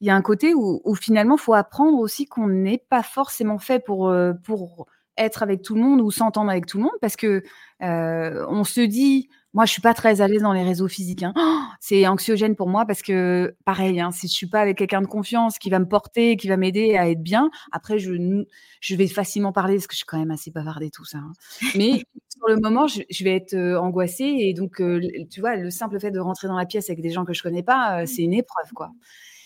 il 0.01 0.07
y 0.07 0.11
a 0.11 0.15
un 0.15 0.23
côté 0.23 0.55
où, 0.55 0.81
où 0.85 0.95
finalement, 0.95 1.35
il 1.37 1.41
faut 1.41 1.55
apprendre 1.55 1.99
aussi 1.99 2.27
qu'on 2.27 2.47
n'est 2.47 2.85
pas 2.89 3.03
forcément 3.03 3.59
fait 3.59 3.85
pour, 3.85 4.15
pour 4.45 4.87
être 5.17 5.43
avec 5.43 5.63
tout 5.63 5.75
le 5.75 5.81
monde 5.81 6.01
ou 6.03 6.13
s'entendre 6.13 6.51
avec 6.51 6.67
tout 6.67 6.77
le 6.77 6.85
monde 6.85 6.93
parce 7.01 7.17
que 7.17 7.43
on 7.81 8.63
se 8.63 8.81
dit 8.81 9.29
moi, 9.55 9.67
je 9.67 9.73
suis 9.73 9.83
pas 9.83 9.93
très 9.93 10.21
à 10.21 10.29
l'aise 10.29 10.43
dans 10.43 10.53
les 10.53 10.63
réseaux 10.63 10.89
physiques. 10.89 11.23
Hein. 11.23 11.35
c'est 11.81 12.07
anxiogène 12.07 12.57
pour 12.57 12.69
moi 12.69 12.87
parce 12.87 13.03
que, 13.03 13.55
pareil, 13.65 14.01
hein, 14.01 14.11
si 14.11 14.27
je 14.27 14.33
suis 14.33 14.47
pas 14.47 14.61
avec 14.61 14.79
quelqu'un 14.79 15.03
de 15.03 15.07
confiance 15.07 15.59
qui 15.59 15.69
va 15.69 15.79
me 15.79 15.87
porter, 15.87 16.37
qui 16.37 16.49
va 16.49 16.57
m'aider 16.57 16.97
à 16.97 17.11
être 17.11 17.23
bien, 17.23 17.51
après, 17.71 17.99
je, 17.99 18.45
je 18.81 18.97
vais 18.97 19.09
facilement 19.09 19.53
parler 19.53 19.75
parce 19.75 19.87
que 19.87 19.93
je 19.93 19.99
suis 19.99 20.07
quand 20.07 20.19
même 20.19 20.31
assez 20.31 20.51
bavarde 20.51 20.83
et 20.83 20.91
tout 20.91 21.05
ça. 21.05 21.19
Hein. 21.19 21.33
Mais 21.77 22.05
sur 22.31 22.49
le 22.49 22.57
moment, 22.57 22.87
je, 22.87 23.25
vais 23.25 23.37
être 23.37 23.55
angoissée 23.77 24.37
et 24.39 24.55
donc, 24.55 24.83
tu 25.31 25.41
vois, 25.41 25.57
le 25.57 25.71
simple 25.71 26.01
fait 26.01 26.11
de 26.11 26.21
rentrer 26.21 26.49
dans 26.49 26.57
la 26.57 26.67
pièce 26.67 26.89
avec 26.89 27.03
des 27.03 27.11
gens 27.11 27.25
que 27.25 27.35
je 27.35 27.43
connais 27.43 27.63
pas, 27.63 28.07
c'est 28.07 28.23
une 28.23 28.35
épreuve, 28.35 28.73
quoi. 28.75 28.91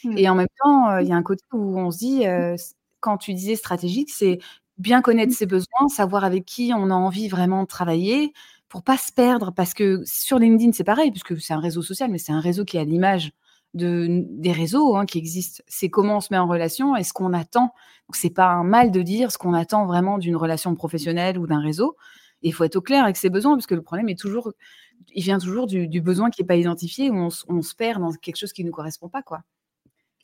Mmh. 0.05 0.19
Et 0.19 0.29
en 0.29 0.35
même 0.37 0.49
temps, 0.63 0.99
il 0.99 1.09
y 1.09 1.13
a 1.13 1.17
un 1.17 1.23
côté 1.23 1.43
où 1.53 1.79
on 1.79 1.91
se 1.91 1.99
dit, 1.99 2.23
quand 3.01 3.19
tu 3.19 3.35
disais 3.35 3.57
stratégique, 3.57 4.11
c'est 4.11 4.39
bien 4.79 5.01
connaître 5.01 5.35
ses 5.35 5.47
besoins, 5.47 5.89
savoir 5.89 6.25
avec 6.25 6.45
qui 6.45 6.73
on 6.75 6.91
a 6.91 6.95
envie 6.95 7.29
vraiment 7.29 7.63
de 7.63 7.67
travailler, 7.67 8.33
pour 8.77 8.83
pas 8.83 8.99
se 8.99 9.11
perdre, 9.11 9.53
parce 9.53 9.73
que 9.73 10.03
sur 10.05 10.39
LinkedIn, 10.39 10.73
c'est 10.73 10.85
pareil, 10.85 11.11
puisque 11.11 11.41
c'est 11.41 11.55
un 11.55 11.61
réseau 11.61 11.81
social, 11.81 12.11
mais 12.11 12.19
c'est 12.19 12.33
un 12.33 12.41
réseau 12.41 12.67
qui 12.67 12.77
a 12.77 12.85
l'image 12.85 13.33
de, 13.73 14.27
des 14.29 14.53
réseaux 14.53 14.97
hein, 14.97 15.07
qui 15.07 15.17
existent. 15.17 15.65
C'est 15.67 15.89
comment 15.89 16.19
on 16.19 16.21
se 16.21 16.29
met 16.31 16.37
en 16.37 16.47
relation 16.47 16.95
et 16.95 17.03
ce 17.03 17.15
qu'on 17.15 17.33
attend. 17.33 17.73
C'est 18.13 18.29
pas 18.29 18.49
un 18.49 18.65
mal 18.65 18.91
de 18.91 19.01
dire 19.01 19.33
ce 19.33 19.39
qu'on 19.39 19.55
attend 19.55 19.87
vraiment 19.87 20.19
d'une 20.19 20.37
relation 20.37 20.75
professionnelle 20.75 21.39
ou 21.39 21.47
d'un 21.47 21.61
réseau. 21.61 21.97
il 22.43 22.53
faut 22.53 22.65
être 22.65 22.77
au 22.77 22.83
clair 22.83 23.03
avec 23.05 23.17
ses 23.17 23.31
besoins, 23.31 23.55
parce 23.55 23.67
que 23.67 23.75
le 23.75 23.81
problème 23.81 24.11
est 24.11 24.21
toujours, 24.21 24.53
il 25.15 25.23
vient 25.23 25.39
toujours 25.39 25.67
du, 25.67 26.03
besoin 26.03 26.29
qui 26.29 26.43
n'est 26.43 26.47
pas 26.47 26.57
identifié, 26.57 27.09
où 27.09 27.17
on, 27.17 27.63
se 27.63 27.75
perd 27.75 28.03
dans 28.03 28.13
quelque 28.13 28.37
chose 28.37 28.53
qui 28.53 28.63
ne 28.63 28.69
nous 28.69 28.75
correspond 28.75 29.09
pas, 29.09 29.23
quoi. 29.23 29.41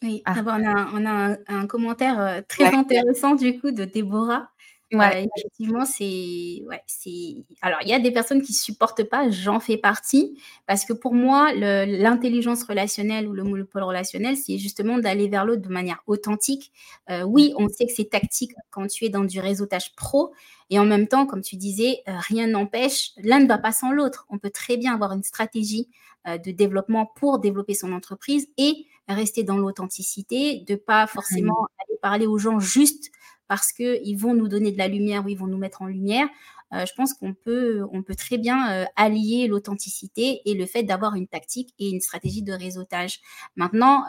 Oui, 0.02 0.21
ah. 0.26 0.35
ah 0.37 0.90
on 0.92 1.06
a, 1.06 1.37
un, 1.49 1.66
commentaire 1.66 2.21
euh, 2.21 2.42
très 2.47 2.75
intéressant 2.75 3.35
du 3.35 3.59
coup 3.59 3.71
de 3.71 3.87
Déborah 3.87 4.50
Ouais. 4.92 5.26
effectivement, 5.37 5.87
c'est, 5.87 6.62
ouais, 6.66 6.82
c'est. 6.87 7.37
Alors, 7.62 7.78
il 7.82 7.88
y 7.88 7.94
a 7.94 7.99
des 7.99 8.11
personnes 8.11 8.42
qui 8.42 8.52
supportent 8.52 9.04
pas, 9.04 9.30
j'en 9.30 9.58
fais 9.58 9.78
partie, 9.78 10.38
parce 10.66 10.84
que 10.84 10.92
pour 10.92 11.14
moi, 11.14 11.52
l'intelligence 11.54 12.62
relationnelle 12.64 13.26
ou 13.26 13.32
le 13.32 13.42
monopole 13.42 13.84
relationnel, 13.84 14.37
c'est 14.37 14.58
justement 14.58 14.99
d'aller 14.99 15.28
vers 15.28 15.46
l'autre 15.46 15.62
de 15.62 15.70
manière 15.70 16.02
authentique. 16.06 16.72
Euh, 17.11 17.22
oui, 17.22 17.54
on 17.56 17.68
sait 17.68 17.87
que 17.87 17.92
c'est 17.92 18.11
tactique 18.11 18.52
quand 18.70 18.87
tu 18.87 19.06
es 19.06 19.08
dans 19.08 19.25
du 19.25 19.40
réseautage 19.40 19.94
pro, 19.96 20.32
et 20.68 20.78
en 20.78 20.84
même 20.84 21.08
temps, 21.08 21.25
comme 21.26 21.42
tu 21.42 21.56
disais, 21.56 22.02
euh, 22.08 22.12
rien 22.28 22.46
n'empêche, 22.46 23.12
l'un 23.22 23.40
ne 23.40 23.46
va 23.49 23.58
pas 23.58 23.72
sans 23.72 23.92
l'autre. 23.92 24.26
On 24.28 24.38
peut 24.38 24.50
très 24.50 24.76
bien 24.76 24.92
avoir 24.92 25.12
une 25.12 25.22
stratégie 25.22 25.88
euh, 26.28 26.37
de 26.37 26.50
développement 26.50 27.06
pour 27.16 27.38
développer 27.38 27.75
son 27.75 27.92
entreprise 27.92 28.49
et 28.58 28.87
rester 29.08 29.42
dans 29.42 29.56
l'authenticité, 29.58 30.64
de 30.66 30.75
pas 30.75 31.06
forcément 31.06 31.66
aller 31.78 31.99
parler 32.00 32.26
aux 32.26 32.38
gens 32.38 32.61
juste 32.61 33.11
parce 33.52 33.71
qu'ils 33.71 34.16
vont 34.16 34.32
nous 34.32 34.49
donner 34.49 34.73
de 34.73 34.78
la 34.78 34.88
lumière 34.88 35.26
ou 35.26 35.28
ils 35.28 35.37
vont 35.37 35.47
nous 35.47 35.59
mettre 35.59 35.82
en 35.82 35.87
lumière. 35.87 36.26
je 36.73 36.90
pense 36.97 37.12
qu'on 37.12 37.35
peut, 37.35 37.82
on 37.92 38.02
peut 38.02 38.14
très 38.14 38.38
bien 38.38 38.87
allier 38.97 39.47
l'authenticité 39.47 40.40
et 40.47 40.54
le 40.54 40.64
fait 40.64 40.85
d'avoir 40.85 41.16
une 41.16 41.28
tactique 41.28 41.75
et 41.78 41.90
une 41.90 42.00
stratégie 42.00 42.40
de 42.40 42.54
réseautage. 42.54 43.21
Maintenant, 43.56 44.04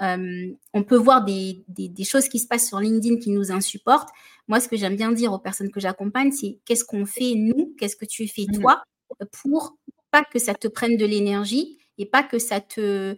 on 0.73 0.83
peut 0.83 0.95
voir 0.95 1.25
des, 1.25 1.65
des, 1.67 2.03
choses 2.05 2.29
qui 2.29 2.39
se 2.39 2.47
passent 2.47 2.69
sur 2.69 2.79
LinkedIn 2.79 3.17
qui 3.17 3.31
nous 3.31 3.51
insupportent. 3.51 4.12
Moi, 4.47 4.62
ce 4.62 4.69
que 4.69 4.77
j'aime 4.77 4.95
bien 4.95 5.12
dire 5.12 5.33
aux 5.33 5.39
personnes 5.39 5.71
que 5.71 5.81
j'accompagne, 5.81 6.31
c'est 6.31 6.59
qu'est-ce 6.63 6.85
qu'on 6.85 7.05
fait 7.05 7.33
nous, 7.35 7.75
qu'est-ce 7.77 7.97
que 7.97 8.05
tu 8.05 8.29
fais 8.29 8.45
toi 8.45 8.81
pour 9.43 9.75
pas 10.09 10.23
que 10.23 10.39
ça 10.39 10.53
te 10.53 10.69
prenne 10.69 10.95
de 10.95 11.05
l'énergie 11.05 11.79
et 11.97 12.05
pas 12.05 12.23
que 12.23 12.39
ça 12.39 12.62
te... 12.62 13.17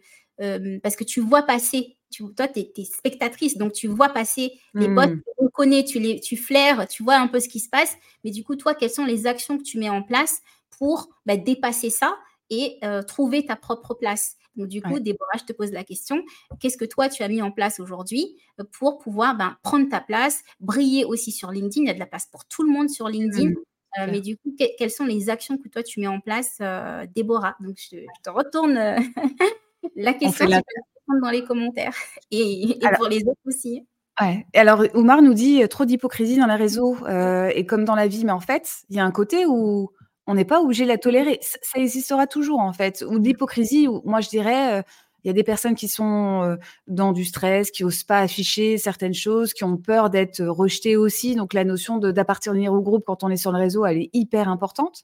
parce 0.82 0.96
que 0.96 1.04
tu 1.04 1.20
vois 1.20 1.44
passer 1.44 1.95
tu, 2.12 2.24
toi, 2.34 2.48
tu 2.48 2.60
es, 2.60 2.86
spectatrice, 2.86 3.58
donc 3.58 3.74
tu 3.74 3.88
vois 3.88 4.10
passer 4.10 4.54
les 4.74 4.88
bots, 4.88 5.08
mmh. 5.08 5.22
on 5.38 5.50
connaît, 5.50 5.84
tu, 5.84 6.00
les, 6.00 6.20
tu 6.20 6.38
flaires, 6.38 6.88
tu 6.88 7.04
vois 7.04 7.18
un 7.18 7.28
peu 7.28 7.40
ce 7.40 7.50
qui 7.50 7.60
se 7.60 7.70
passe, 7.70 7.96
mais 8.24 8.32
du 8.32 8.44
coup, 8.44 8.56
toi, 8.56 8.74
quelles 8.76 8.90
sont 8.90 9.06
les 9.06 9.28
actions 9.28 9.58
que 9.58 9.64
tu 9.64 9.78
mets 9.78 9.90
en 9.90 10.02
place 10.02 10.42
pour 10.78 11.10
bah, 11.26 11.38
dépasser 11.38 11.90
ça 11.90 12.18
et 12.50 12.80
trouver 13.08 13.46
ta 13.46 13.56
propre 13.56 13.94
place? 13.94 14.38
Donc, 14.56 14.68
du 14.68 14.82
coup, 14.82 15.00
Déborah, 15.00 15.38
je 15.38 15.44
te 15.44 15.54
pose 15.54 15.72
la 15.72 15.84
question, 15.84 16.24
qu'est-ce 16.60 16.78
que 16.78 16.86
toi, 16.86 17.10
tu 17.10 17.24
as 17.24 17.28
mis 17.28 17.42
en 17.42 17.52
place 17.52 17.80
aujourd'hui 17.80 18.38
pour 18.72 19.00
pouvoir 19.00 19.36
ben, 19.36 19.58
prendre 19.64 19.90
ta 19.90 20.00
place, 20.00 20.44
briller 20.60 21.06
aussi 21.06 21.32
sur 21.32 21.52
LinkedIn? 21.52 21.82
Il 21.82 21.88
y 21.88 21.92
a 21.92 21.94
de 21.94 22.00
la 22.00 22.06
place 22.06 22.28
pour 22.32 22.46
tout 22.46 22.64
le 22.64 22.72
monde 22.72 22.90
sur 22.90 23.10
LinkedIn. 23.10 23.50
Mmh. 23.50 23.56
Euh, 24.00 24.08
mais 24.12 24.22
du 24.22 24.38
coup, 24.38 24.56
quelles 24.78 24.92
sont 24.92 25.06
les 25.06 25.30
actions 25.30 25.58
que 25.58 25.70
toi, 25.70 25.84
tu 25.84 26.00
mets 26.00 26.08
en 26.08 26.20
place, 26.20 26.58
euh, 26.62 27.06
Déborah? 27.16 27.56
Donc, 27.60 27.78
je, 27.78 27.98
te 28.24 28.30
retourne 28.30 28.78
euh, 28.78 28.98
la 29.96 30.14
dans 31.22 31.30
les 31.30 31.44
commentaires 31.44 31.96
et, 32.32 32.78
pour 32.98 33.08
les 33.08 33.22
autres 33.24 33.40
aussi. 33.46 33.86
Ouais. 34.22 34.46
alors, 34.54 34.84
Oumar 34.94 35.22
nous 35.22 35.34
dit 35.34 35.68
trop 35.68 35.86
d'hypocrisie 35.86 36.38
dans 36.38 36.48
les 36.48 36.56
réseaux 36.56 36.98
et 37.08 37.66
comme 37.66 37.86
dans 37.86 37.96
la 37.96 38.08
vie, 38.08 38.26
mais 38.26 38.32
en 38.32 38.40
fait, 38.40 38.84
il 38.90 38.96
y 38.96 39.00
a 39.00 39.06
un 39.06 39.12
côté 39.12 39.46
où 39.46 39.92
on 40.28 40.34
n'est 40.34 40.46
pas 40.46 40.62
obligé 40.62 40.84
de 40.84 40.90
la 40.90 40.98
tolérer. 40.98 41.40
Ça, 41.42 41.80
existera 41.80 42.26
toujours, 42.26 42.60
en 42.60 42.74
fait. 42.74 43.04
Ou 43.08 43.20
d'hypocrisie, 43.20 43.88
moi, 44.06 44.22
je 44.22 44.30
dirais, 44.30 44.84
il 45.24 45.28
y 45.28 45.30
a 45.30 45.34
des 45.34 45.44
personnes 45.44 45.76
qui 45.76 45.88
sont 45.88 46.58
dans 46.88 47.12
du 47.12 47.26
stress, 47.26 47.72
qui 47.72 47.84
osent 47.84 48.04
pas 48.04 48.20
afficher 48.20 48.78
certaines 48.78 49.14
choses, 49.14 49.54
qui 49.54 49.66
ont 49.66 49.76
peur 49.76 50.10
d'être 50.10 50.42
rejetées 50.44 50.96
aussi. 50.96 51.36
Donc 51.36 51.54
la 51.54 51.66
notion 51.66 51.98
d'appartenir 51.98 52.74
au 52.74 52.82
groupe 52.82 53.04
quand 53.06 53.24
on 53.24 53.30
est 53.30 53.38
sur 53.38 53.52
le 53.52 53.58
réseau, 53.58 53.86
elle 53.86 53.98
est 53.98 54.10
hyper 54.14 54.48
importante. 54.48 55.04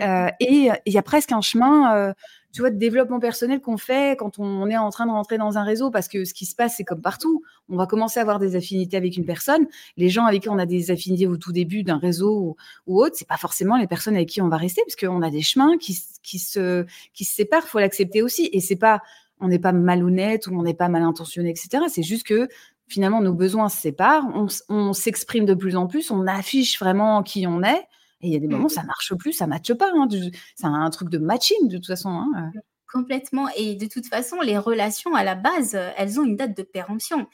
et 0.00 0.70
il 0.86 0.92
y 0.92 0.98
a 0.98 1.02
presque 1.02 1.30
un 1.30 1.40
chemin, 1.40 2.14
tu 2.52 2.62
vois, 2.62 2.70
de 2.70 2.76
développement 2.76 3.20
personnel 3.20 3.60
qu'on 3.60 3.76
fait 3.76 4.18
quand 4.18 4.38
on, 4.38 4.68
est 4.68 4.76
en 4.76 4.90
train 4.90 5.06
de 5.06 5.12
rentrer 5.12 5.38
dans 5.38 5.58
un 5.58 5.62
réseau, 5.62 5.90
parce 5.90 6.08
que 6.08 6.24
ce 6.24 6.34
qui 6.34 6.46
se 6.46 6.54
passe, 6.54 6.76
c'est 6.76 6.84
comme 6.84 7.00
partout. 7.00 7.42
On 7.68 7.76
va 7.76 7.86
commencer 7.86 8.18
à 8.18 8.22
avoir 8.22 8.38
des 8.38 8.56
affinités 8.56 8.96
avec 8.96 9.16
une 9.16 9.24
personne. 9.24 9.66
Les 9.96 10.08
gens 10.08 10.24
avec 10.24 10.42
qui 10.42 10.48
on 10.48 10.58
a 10.58 10.66
des 10.66 10.90
affinités 10.90 11.26
au 11.26 11.36
tout 11.36 11.52
début 11.52 11.82
d'un 11.82 11.98
réseau 11.98 12.38
ou, 12.38 12.56
ou 12.86 13.02
autre, 13.02 13.16
c'est 13.16 13.28
pas 13.28 13.36
forcément 13.36 13.76
les 13.76 13.86
personnes 13.86 14.16
avec 14.16 14.28
qui 14.28 14.40
on 14.42 14.48
va 14.48 14.56
rester, 14.56 14.82
parce 14.86 14.96
qu'on 14.96 15.22
a 15.22 15.30
des 15.30 15.42
chemins 15.42 15.78
qui, 15.78 15.98
qui 16.22 16.38
se 16.38 16.84
qui 17.14 17.24
se 17.24 17.34
séparent. 17.34 17.68
Faut 17.68 17.78
l'accepter 17.78 18.22
aussi. 18.22 18.50
Et 18.52 18.60
c'est 18.60 18.76
pas 18.76 19.00
on 19.40 19.48
n'est 19.48 19.58
pas 19.58 19.72
malhonnête 19.72 20.46
ou 20.46 20.58
on 20.58 20.62
n'est 20.62 20.74
pas 20.74 20.88
mal 20.88 21.02
intentionné, 21.02 21.50
etc. 21.50 21.84
C'est 21.88 22.02
juste 22.02 22.26
que 22.26 22.48
finalement, 22.90 23.22
nos 23.22 23.32
besoins 23.32 23.68
se 23.68 23.80
séparent, 23.80 24.24
on, 24.68 24.92
s'exprime 24.92 25.46
de 25.46 25.54
plus 25.54 25.76
en 25.76 25.86
plus, 25.86 26.10
on 26.10 26.26
affiche 26.26 26.78
vraiment 26.78 27.22
qui 27.22 27.46
on 27.46 27.62
est. 27.62 27.86
Et 28.22 28.28
il 28.28 28.32
y 28.32 28.36
a 28.36 28.38
des 28.38 28.48
moments, 28.48 28.66
mmh. 28.66 28.70
ça 28.70 28.82
marche 28.82 29.14
plus, 29.14 29.32
ça 29.32 29.46
matche 29.46 29.72
pas. 29.74 29.90
Hein, 29.94 30.08
c'est 30.54 30.66
un 30.66 30.90
truc 30.90 31.08
de 31.08 31.18
matching 31.18 31.68
de 31.68 31.76
toute 31.76 31.86
façon. 31.86 32.10
Hein, 32.10 32.52
euh. 32.54 32.60
Complètement. 32.92 33.48
Et 33.56 33.76
de 33.76 33.86
toute 33.86 34.06
façon, 34.06 34.40
les 34.40 34.58
relations 34.58 35.14
à 35.14 35.24
la 35.24 35.34
base, 35.34 35.78
elles 35.96 36.20
ont 36.20 36.24
une 36.24 36.36
date 36.36 36.56
de 36.56 36.62
péremption. 36.62 37.26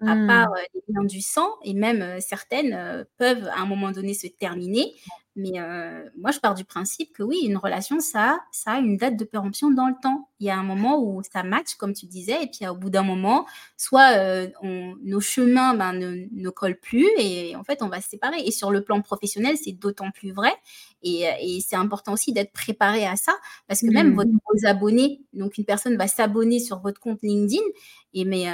À 0.00 0.16
part 0.26 0.50
mmh. 0.50 0.54
les 0.74 0.82
liens 0.88 1.04
du 1.04 1.20
sang, 1.22 1.48
et 1.62 1.72
même 1.72 2.20
certaines 2.20 3.06
peuvent 3.16 3.46
à 3.46 3.60
un 3.60 3.66
moment 3.66 3.90
donné 3.90 4.12
se 4.12 4.26
terminer. 4.26 4.92
Mais 5.36 5.52
moi, 6.16 6.30
je 6.30 6.38
pars 6.38 6.54
du 6.54 6.64
principe 6.64 7.12
que 7.12 7.22
oui, 7.22 7.40
une 7.44 7.56
relation, 7.56 7.98
ça, 7.98 8.40
ça 8.52 8.72
a 8.72 8.78
une 8.78 8.96
date 8.96 9.16
de 9.16 9.24
péremption 9.24 9.70
dans 9.70 9.88
le 9.88 9.94
temps. 10.00 10.28
Il 10.38 10.46
y 10.46 10.50
a 10.50 10.56
un 10.56 10.62
moment 10.62 11.02
où 11.02 11.22
ça 11.22 11.42
match, 11.42 11.74
comme 11.74 11.92
tu 11.92 12.06
disais, 12.06 12.44
et 12.44 12.46
puis 12.46 12.68
au 12.68 12.76
bout 12.76 12.90
d'un 12.90 13.02
moment, 13.02 13.46
soit 13.76 14.46
nos 14.62 15.20
chemins 15.20 15.74
ben, 15.74 15.92
ne, 15.92 16.26
ne, 16.30 16.50
collent 16.50 16.78
plus, 16.78 17.08
et 17.18 17.56
en 17.56 17.64
fait, 17.64 17.82
on 17.82 17.88
va 17.88 18.00
se 18.00 18.08
séparer. 18.08 18.40
Et 18.44 18.52
sur 18.52 18.70
le 18.70 18.82
plan 18.82 19.02
professionnel, 19.02 19.56
c'est 19.56 19.72
d'autant 19.72 20.10
plus 20.12 20.30
vrai. 20.30 20.52
Et, 21.02 21.24
et 21.40 21.60
c'est 21.60 21.76
important 21.76 22.12
aussi 22.12 22.32
d'être 22.32 22.52
préparé 22.52 23.04
à 23.04 23.16
ça, 23.16 23.32
parce 23.66 23.80
que 23.80 23.90
même 23.90 24.14
mmh. 24.14 24.38
vos 24.52 24.66
abonnés, 24.66 25.20
donc 25.34 25.58
une 25.58 25.64
personne 25.64 25.96
va 25.96 26.06
s'abonner 26.06 26.60
sur 26.60 26.80
votre 26.80 27.00
compte 27.00 27.20
LinkedIn, 27.22 27.62
et 28.14 28.24
mais, 28.24 28.46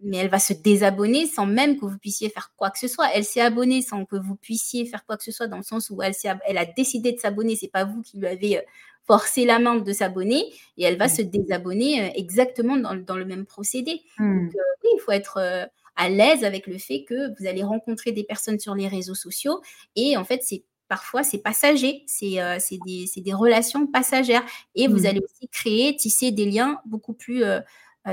mais 0.00 0.18
elle 0.18 0.28
va 0.28 0.38
se 0.38 0.52
désabonner 0.52 1.26
sans 1.26 1.46
même 1.46 1.78
que 1.78 1.86
vous 1.86 1.98
puissiez 1.98 2.28
faire 2.28 2.52
quoi 2.56 2.70
que 2.70 2.78
ce 2.78 2.88
soit. 2.88 3.06
Elle 3.14 3.24
s'est 3.24 3.40
abonnée 3.40 3.82
sans 3.82 4.04
que 4.04 4.16
vous 4.16 4.36
puissiez 4.36 4.86
faire 4.86 5.04
quoi 5.06 5.16
que 5.16 5.24
ce 5.24 5.32
soit, 5.32 5.46
dans 5.46 5.56
le 5.56 5.62
sens 5.62 5.90
où 5.90 6.00
elle 6.02 6.58
a 6.58 6.64
décidé 6.64 7.12
de 7.12 7.18
s'abonner, 7.18 7.56
c'est 7.56 7.70
pas 7.70 7.84
vous 7.84 8.02
qui 8.02 8.18
lui 8.18 8.26
avez 8.26 8.58
euh, 8.58 8.62
forcé 9.06 9.44
la 9.44 9.58
main 9.58 9.76
de 9.76 9.92
s'abonner, 9.92 10.44
et 10.76 10.84
elle 10.84 10.98
va 10.98 11.06
mmh. 11.06 11.10
se 11.10 11.22
désabonner 11.22 12.02
euh, 12.02 12.08
exactement 12.14 12.76
dans, 12.76 13.16
le 13.16 13.24
même 13.24 13.46
procédé. 13.46 14.02
Mmh. 14.18 14.46
Donc, 14.46 14.54
euh, 14.54 14.58
oui, 14.84 14.90
il 14.94 15.00
faut 15.00 15.12
être 15.12 15.68
à 15.96 16.08
l'aise 16.08 16.44
avec 16.44 16.66
le 16.66 16.78
fait 16.78 17.04
que 17.04 17.38
vous 17.38 17.46
allez 17.46 17.62
rencontrer 17.62 18.12
des 18.12 18.24
personnes 18.24 18.58
sur 18.58 18.74
les 18.74 18.88
réseaux 18.88 19.14
sociaux, 19.14 19.60
et 19.94 20.16
en 20.16 20.24
fait, 20.24 20.42
c'est 20.42 20.64
parfois 20.88 21.22
c'est 21.22 21.38
passager, 21.38 22.04
c'est 22.06 22.38
des, 22.84 23.06
des, 23.16 23.32
relations 23.32 23.86
passagères, 23.86 24.44
et 24.74 24.88
vous 24.88 25.02
mmh. 25.02 25.06
allez 25.06 25.20
aussi 25.20 25.48
créer, 25.48 25.96
tisser 25.96 26.30
des 26.30 26.46
liens 26.46 26.80
beaucoup 26.84 27.14
plus 27.14 27.42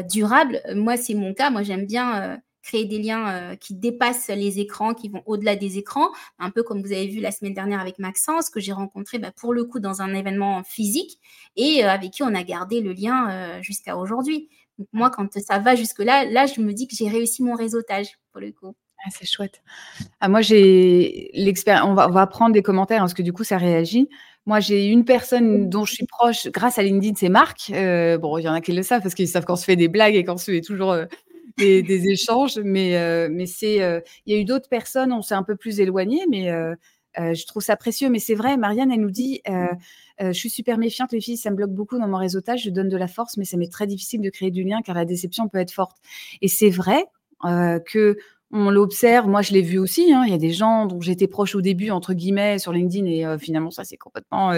durables. 0.09 0.61
Moi, 0.73 0.97
c'est 0.97 1.13
mon 1.13 1.33
cas, 1.33 1.49
moi 1.49 1.63
j'aime 1.63 1.85
bien 1.85 2.39
créer 2.63 2.85
des 2.85 2.97
liens 2.97 3.29
euh, 3.29 3.55
qui 3.55 3.75
dépassent 3.75 4.29
les 4.29 4.59
écrans, 4.59 4.93
qui 4.93 5.09
vont 5.09 5.21
au-delà 5.25 5.55
des 5.55 5.77
écrans, 5.77 6.09
un 6.39 6.49
peu 6.49 6.63
comme 6.63 6.81
vous 6.81 6.93
avez 6.93 7.07
vu 7.07 7.19
la 7.19 7.31
semaine 7.31 7.53
dernière 7.53 7.79
avec 7.79 7.99
Maxence, 7.99 8.49
que 8.49 8.59
j'ai 8.59 8.71
rencontré 8.71 9.19
bah, 9.19 9.31
pour 9.35 9.53
le 9.53 9.65
coup 9.65 9.79
dans 9.79 10.01
un 10.01 10.13
événement 10.15 10.63
physique 10.63 11.19
et 11.55 11.83
euh, 11.83 11.89
avec 11.89 12.11
qui 12.11 12.23
on 12.23 12.33
a 12.33 12.43
gardé 12.43 12.81
le 12.81 12.93
lien 12.93 13.29
euh, 13.29 13.61
jusqu'à 13.61 13.97
aujourd'hui. 13.97 14.49
Donc 14.79 14.87
moi, 14.91 15.11
quand 15.11 15.37
ça 15.39 15.59
va 15.59 15.75
jusque-là, 15.75 16.25
là, 16.25 16.47
je 16.47 16.61
me 16.61 16.73
dis 16.73 16.87
que 16.87 16.95
j'ai 16.95 17.09
réussi 17.09 17.43
mon 17.43 17.53
réseautage 17.53 18.17
pour 18.31 18.41
le 18.41 18.51
coup. 18.51 18.75
Ah, 19.05 19.09
c'est 19.11 19.27
chouette. 19.27 19.61
Ah, 20.19 20.29
moi, 20.29 20.41
j'ai 20.41 21.29
l'expérience. 21.33 21.87
On 21.87 21.93
va, 21.93 22.09
on 22.09 22.27
prendre 22.27 22.53
des 22.53 22.63
commentaires 22.63 23.01
hein, 23.01 23.05
parce 23.05 23.13
que 23.13 23.21
du 23.21 23.33
coup, 23.33 23.43
ça 23.43 23.57
réagit. 23.57 24.09
Moi, 24.45 24.59
j'ai 24.59 24.87
une 24.87 25.05
personne 25.05 25.69
dont 25.69 25.85
je 25.85 25.93
suis 25.93 26.05
proche 26.05 26.47
grâce 26.47 26.77
à 26.77 26.83
LinkedIn, 26.83 27.15
c'est 27.17 27.29
Marc. 27.29 27.71
bon, 27.71 28.37
il 28.37 28.43
y 28.43 28.49
en 28.49 28.53
a 28.53 28.61
qui 28.61 28.73
le 28.73 28.83
savent 28.83 29.01
parce 29.01 29.15
qu'ils 29.15 29.27
savent 29.27 29.45
qu'on 29.45 29.55
se 29.55 29.63
fait 29.65 29.75
des 29.75 29.87
blagues 29.87 30.15
et 30.15 30.25
qu'on 30.25 30.37
se 30.37 30.51
fait 30.51 30.61
toujours 30.61 30.95
des, 31.57 32.09
échanges, 32.09 32.59
mais, 32.59 32.97
euh, 32.97 33.29
mais 33.31 33.45
c'est, 33.45 33.81
euh, 33.81 33.99
il 34.25 34.33
y 34.33 34.37
a 34.37 34.41
eu 34.41 34.45
d'autres 34.45 34.69
personnes, 34.69 35.11
on 35.11 35.21
s'est 35.21 35.35
un 35.35 35.43
peu 35.43 35.55
plus 35.55 35.79
éloigné, 35.79 36.21
mais 36.29 36.51
euh, 36.51 36.75
je 37.17 37.45
trouve 37.45 37.61
ça 37.61 37.75
précieux. 37.75 38.09
Mais 38.09 38.19
c'est 38.19 38.35
vrai, 38.35 38.57
Marianne, 38.57 38.91
elle 38.91 39.01
nous 39.01 39.11
dit, 39.11 39.41
je 40.19 40.31
suis 40.31 40.49
super 40.49 40.77
méfiante, 40.77 41.11
les 41.11 41.21
filles, 41.21 41.37
ça 41.37 41.51
me 41.51 41.55
bloque 41.55 41.71
beaucoup 41.71 41.97
dans 41.97 42.07
mon 42.07 42.17
réseautage, 42.17 42.63
je 42.63 42.69
donne 42.69 42.89
de 42.89 42.97
la 42.97 43.07
force, 43.07 43.37
mais 43.37 43.45
ça 43.45 43.57
m'est 43.57 43.71
très 43.71 43.87
difficile 43.87 44.21
de 44.21 44.29
créer 44.29 44.51
du 44.51 44.63
lien 44.63 44.81
car 44.81 44.95
la 44.95 45.05
déception 45.05 45.47
peut 45.47 45.59
être 45.59 45.71
forte. 45.71 45.97
Et 46.41 46.47
c'est 46.47 46.69
vrai 46.69 47.05
que 47.85 48.17
on 48.53 48.69
l'observe. 48.69 49.27
Moi, 49.27 49.41
je 49.41 49.51
l'ai 49.51 49.61
vu 49.61 49.79
aussi. 49.79 50.13
Hein. 50.13 50.23
Il 50.25 50.31
y 50.31 50.35
a 50.35 50.37
des 50.37 50.53
gens 50.53 50.85
dont 50.85 51.01
j'étais 51.01 51.27
proche 51.27 51.55
au 51.55 51.61
début, 51.61 51.89
entre 51.89 52.13
guillemets, 52.13 52.59
sur 52.59 52.71
LinkedIn, 52.71 53.05
et 53.07 53.37
finalement, 53.39 53.71
ça 53.71 53.83
c'est 53.83 53.97
complètement 53.97 54.53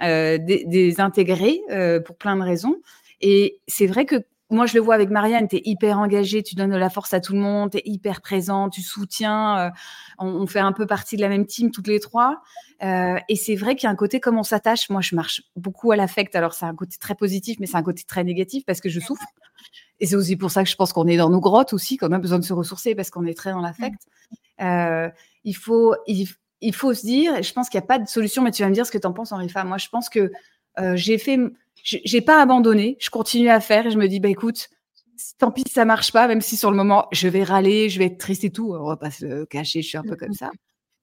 désintégré 0.00 1.62
pour 2.04 2.16
plein 2.16 2.36
de 2.36 2.42
raisons. 2.42 2.76
Et 3.22 3.60
c'est 3.66 3.86
vrai 3.86 4.04
que 4.04 4.24
moi, 4.50 4.66
je 4.66 4.74
le 4.74 4.80
vois 4.80 4.96
avec 4.96 5.10
Marianne, 5.10 5.46
tu 5.46 5.56
es 5.56 5.62
hyper 5.64 6.00
engagée, 6.00 6.42
tu 6.42 6.56
donnes 6.56 6.72
de 6.72 6.76
la 6.76 6.90
force 6.90 7.14
à 7.14 7.20
tout 7.20 7.34
le 7.34 7.38
monde, 7.38 7.70
tu 7.70 7.78
es 7.78 7.82
hyper 7.84 8.20
présente, 8.20 8.72
tu 8.72 8.82
soutiens. 8.82 9.58
Euh, 9.58 9.70
on, 10.18 10.46
fait 10.48 10.58
un 10.58 10.72
peu 10.72 10.86
partie 10.86 11.14
de 11.14 11.20
la 11.20 11.28
même 11.28 11.46
team 11.46 11.70
toutes 11.70 11.86
les 11.86 12.00
trois. 12.00 12.42
Euh, 12.82 13.16
et 13.28 13.36
c'est 13.36 13.54
vrai 13.54 13.76
qu'il 13.76 13.84
y 13.84 13.86
a 13.86 13.90
un 13.90 13.96
côté 13.96 14.18
comme 14.18 14.38
on 14.38 14.42
s'attache. 14.42 14.90
Moi, 14.90 15.02
je 15.02 15.14
marche 15.14 15.42
beaucoup 15.54 15.92
à 15.92 15.96
l'affect. 15.96 16.34
Alors, 16.34 16.52
c'est 16.52 16.66
un 16.66 16.74
côté 16.74 16.96
très 16.98 17.14
positif, 17.14 17.58
mais 17.60 17.66
c'est 17.66 17.76
un 17.76 17.82
côté 17.84 18.02
très 18.02 18.24
négatif 18.24 18.64
parce 18.66 18.80
que 18.80 18.88
je 18.88 18.98
souffre. 18.98 19.24
Et 20.00 20.06
c'est 20.06 20.16
aussi 20.16 20.36
pour 20.36 20.50
ça 20.50 20.64
que 20.64 20.70
je 20.70 20.76
pense 20.76 20.92
qu'on 20.92 21.06
est 21.06 21.16
dans 21.16 21.30
nos 21.30 21.40
grottes 21.40 21.72
aussi, 21.72 21.96
qu'on 21.96 22.12
a 22.12 22.18
besoin 22.18 22.38
de 22.38 22.44
se 22.44 22.52
ressourcer 22.52 22.94
parce 22.94 23.10
qu'on 23.10 23.26
est 23.26 23.34
très 23.34 23.52
dans 23.52 23.60
l'affect. 23.60 23.98
Euh, 24.60 25.08
il, 25.44 25.54
faut, 25.54 25.94
il, 26.06 26.74
faut 26.74 26.94
se 26.94 27.02
dire, 27.02 27.42
je 27.42 27.52
pense 27.52 27.68
qu'il 27.68 27.78
n'y 27.78 27.84
a 27.84 27.86
pas 27.86 27.98
de 27.98 28.08
solution, 28.08 28.42
mais 28.42 28.50
tu 28.50 28.62
vas 28.62 28.68
me 28.68 28.74
dire 28.74 28.86
ce 28.86 28.90
que 28.90 28.98
tu 28.98 29.06
en 29.06 29.12
penses, 29.12 29.32
Henri 29.32 29.50
Moi, 29.64 29.78
je 29.78 29.88
pense 29.88 30.08
que 30.08 30.32
j'ai 30.94 31.18
fait 31.18 31.38
j'ai 31.82 32.20
pas 32.20 32.42
abandonné, 32.42 32.96
je 33.00 33.10
continue 33.10 33.48
à 33.48 33.60
faire 33.60 33.86
et 33.86 33.90
je 33.90 33.98
me 33.98 34.06
dis, 34.06 34.20
bah 34.20 34.28
écoute, 34.28 34.68
tant 35.38 35.50
pis 35.50 35.64
si 35.66 35.72
ça 35.72 35.84
marche 35.84 36.12
pas, 36.12 36.28
même 36.28 36.40
si 36.40 36.56
sur 36.56 36.70
le 36.70 36.76
moment 36.76 37.06
je 37.12 37.28
vais 37.28 37.42
râler, 37.42 37.88
je 37.88 37.98
vais 37.98 38.06
être 38.06 38.18
triste 38.18 38.44
et 38.44 38.50
tout, 38.50 38.74
on 38.74 38.86
va 38.86 38.96
pas 38.96 39.10
se 39.10 39.44
cacher, 39.44 39.82
je 39.82 39.88
suis 39.88 39.98
un 39.98 40.02
peu 40.02 40.16
comme 40.16 40.34
ça 40.34 40.50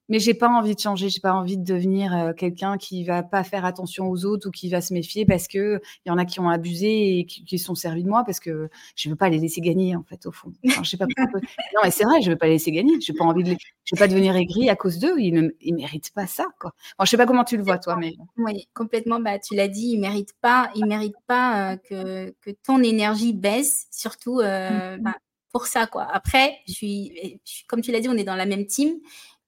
mais 0.10 0.20
j'ai 0.20 0.34
pas 0.34 0.48
envie 0.48 0.76
de 0.76 0.80
changer, 0.80 1.10
j'ai 1.10 1.20
pas 1.20 1.34
envie 1.34 1.58
de 1.58 1.64
devenir 1.64 2.16
euh, 2.16 2.34
quelqu'un 2.34 2.78
qui 2.78 3.04
va 3.04 3.24
pas 3.24 3.44
faire 3.44 3.66
attention 3.66 4.10
aux 4.10 4.26
autres 4.26 4.48
ou 4.48 4.52
qui 4.52 4.70
va 4.70 4.82
se 4.82 4.94
méfier 4.94 5.26
parce 5.26 5.48
que 5.48 5.82
il 6.06 6.10
y 6.10 6.12
en 6.12 6.18
a 6.18 6.26
qui 6.26 6.40
ont 6.40 6.50
abusé 6.50 7.20
et 7.20 7.26
qui, 7.26 7.44
qui 7.44 7.60
sont 7.60 7.76
servis 7.76 8.04
de 8.04 8.10
moi 8.10 8.24
parce 8.24 8.40
que 8.40 8.70
je 8.96 9.10
veux 9.10 9.16
pas 9.16 9.30
les 9.30 9.40
laisser 9.40 9.62
gagner 9.62 9.96
en 9.96 10.04
fait 10.04 10.26
au 10.26 10.32
fond. 10.32 10.54
Enfin, 10.68 10.84
je 10.84 10.90
sais 10.90 10.98
pas 10.98 11.06
non 11.18 11.82
mais 11.84 11.92
c'est 11.92 12.04
vrai, 12.04 12.22
je 12.22 12.30
veux 12.30 12.38
pas 12.38 12.48
les 12.48 12.54
laisser 12.54 12.72
gagner, 12.72 12.94
j'ai 13.02 13.14
pas 13.14 13.26
envie 13.26 13.44
de 13.44 13.50
les... 13.50 13.58
je 13.84 13.96
veux 13.96 14.00
pas 14.00 14.08
devenir 14.08 14.36
aigri 14.36 14.70
à 14.70 14.76
cause 14.76 15.00
d'eux, 15.00 15.20
ils 15.20 15.34
ne 15.34 15.50
ils 15.62 15.76
méritent 15.76 16.14
pas 16.14 16.28
ça 16.28 16.46
quoi. 16.60 16.74
Bon, 16.98 17.06
je 17.06 17.10
sais 17.10 17.18
pas 17.18 17.26
comment 17.26 17.44
tu 17.44 17.58
le 17.58 17.64
vois 17.64 17.78
toi 17.78 17.98
mais 17.98 18.16
oui, 18.38 18.68
complètement 18.74 19.20
bah 19.20 19.40
tu 19.40 19.56
l'as 19.56 19.68
dit, 19.68 19.92
ils 19.94 20.00
méritent 20.00 20.36
pas 20.42 20.72
ils 20.76 20.86
méritent 20.86 21.16
pas 21.28 21.74
euh, 21.74 21.78
que, 21.78 22.34
que 22.42 22.52
ton 22.66 22.82
énergie 22.82 23.34
baisse 23.34 23.88
surtout 23.92 24.40
euh, 24.40 24.98
mmh. 24.98 25.02
bah, 25.02 25.16
pour 25.52 25.66
ça 25.66 25.88
quoi. 25.88 26.08
Après, 26.12 26.58
je 26.68 26.74
suis 26.74 27.42
comme 27.68 27.82
tu 27.82 27.92
l'as 27.92 28.00
dit, 28.00 28.10
on 28.10 28.18
est 28.18 28.24
dans 28.24 28.36
la 28.36 28.46
même 28.46 28.66
team 28.66 28.96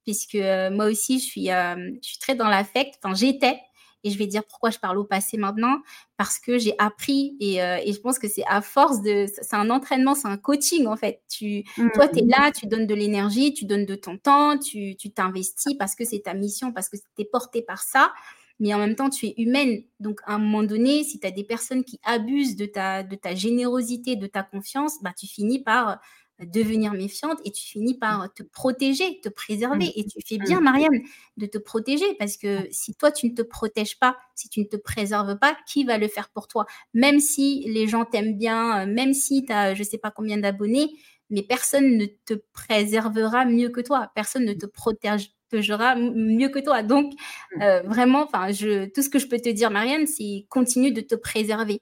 puisque 0.06 0.38
moi 0.72 0.86
aussi, 0.86 1.20
je 1.20 1.26
suis, 1.26 1.46
je 1.48 1.98
suis 2.02 2.20
très 2.20 2.36
dans 2.36 2.48
l'affect. 2.48 2.96
Enfin, 3.02 3.16
j'étais 3.16 3.60
et 4.04 4.12
je 4.12 4.18
vais 4.18 4.28
dire 4.28 4.44
pourquoi 4.46 4.70
je 4.70 4.80
parle 4.80 4.98
au 4.98 5.04
passé 5.04 5.38
maintenant, 5.38 5.82
parce 6.18 6.40
que 6.40 6.58
j'ai 6.58 6.74
appris 6.78 7.36
et, 7.40 7.62
euh, 7.62 7.78
et, 7.84 7.92
je 7.92 8.00
pense 8.00 8.18
que 8.18 8.28
c'est 8.28 8.46
à 8.48 8.62
force 8.62 9.02
de... 9.02 9.26
C'est 9.42 9.56
un 9.56 9.70
entraînement, 9.70 10.16
c'est 10.16 10.28
un 10.28 10.38
coaching 10.38 10.88
en 10.88 10.96
fait. 10.96 11.22
Tu, 11.30 11.64
Toi, 11.94 12.08
tu 12.08 12.20
es 12.20 12.22
mmh. 12.24 12.30
là, 12.30 12.52
tu 12.52 12.68
donnes 12.68 12.88
de 12.88 12.96
l'énergie, 12.96 13.54
tu 13.54 13.66
donnes 13.66 13.86
de 13.86 13.96
ton 13.96 14.18
temps, 14.18 14.58
tu 14.58 14.96
t'investis 15.14 15.74
parce 15.78 15.96
que 15.96 16.06
c'est 16.06 16.20
ta 16.20 16.34
mission, 16.34 16.72
parce 16.72 16.90
que 16.90 16.98
tu 16.98 17.22
es 17.22 17.26
porté 17.26 17.62
par 17.62 17.82
ça. 17.82 18.14
Mais 18.62 18.74
en 18.74 18.78
même 18.78 18.96
temps, 18.96 19.10
tu 19.10 19.28
es 19.28 19.34
humaine. 19.38 19.84
Donc, 20.02 20.20
à 20.26 20.34
un 20.34 20.38
moment 20.38 20.64
donné, 20.64 21.04
si 21.06 21.18
tu 21.18 21.26
as 21.26 21.32
des 21.32 21.46
personnes 21.46 21.86
qui 21.86 21.98
abusent 22.04 22.58
de 22.58 22.66
ta, 22.66 23.04
de 23.04 23.16
ta 23.16 23.34
générosité, 23.34 24.18
de 24.18 24.28
ta 24.28 24.44
confiance, 24.44 25.02
bah, 25.02 25.14
tu 25.18 25.28
finis 25.28 25.64
par 25.64 26.00
devenir 26.46 26.94
méfiante 26.94 27.40
et 27.46 27.52
tu 27.52 27.66
finis 27.66 27.98
par 27.98 28.34
te 28.34 28.44
protéger, 28.44 29.20
te 29.22 29.30
préserver. 29.30 29.86
Mmh. 29.86 29.92
Et 29.96 30.06
tu 30.06 30.20
fais 30.26 30.38
bien, 30.38 30.60
mmh. 30.60 30.64
Marianne, 30.64 31.02
de 31.38 31.46
te 31.46 31.58
protéger 31.58 32.06
parce 32.18 32.38
que 32.38 32.68
si 32.72 32.96
toi, 32.96 33.12
tu 33.12 33.30
ne 33.30 33.36
te 33.36 33.42
protèges 33.42 34.00
pas, 34.00 34.18
si 34.36 34.50
tu 34.50 34.60
ne 34.60 34.66
te 34.66 34.78
préserves 34.78 35.38
pas, 35.38 35.58
qui 35.68 35.84
va 35.84 35.98
le 35.98 36.08
faire 36.08 36.30
pour 36.30 36.48
toi? 36.48 36.66
Même 36.94 37.20
si 37.20 37.66
les 37.68 37.88
gens 37.88 38.06
t'aiment 38.06 38.38
bien, 38.38 38.82
euh, 38.82 38.86
même 38.92 39.14
si 39.14 39.46
tu 39.46 39.52
as 39.52 39.74
je 39.74 39.80
ne 39.80 39.88
sais 39.88 39.98
pas 39.98 40.12
combien 40.12 40.38
d'abonnés, 40.38 40.90
mais 41.30 41.44
personne 41.44 41.98
ne 41.98 42.06
te 42.06 42.34
préservera 42.54 43.46
mieux 43.46 43.70
que 43.70 43.82
toi. 43.82 44.12
Personne 44.16 44.46
ne 44.46 44.54
te 44.54 44.66
protégera 44.66 45.96
mieux 45.96 46.50
que 46.50 46.60
toi. 46.60 46.84
Donc, 46.84 47.14
mmh. 47.56 47.62
euh, 47.62 47.82
vraiment, 47.84 48.28
je, 48.50 48.90
tout 48.90 49.02
ce 49.02 49.10
que 49.10 49.20
je 49.20 49.28
peux 49.28 49.40
te 49.40 49.50
dire, 49.50 49.72
Marianne, 49.72 50.08
c'est 50.08 50.46
continue 50.50 50.92
de 50.92 51.02
te 51.02 51.16
préserver. 51.16 51.82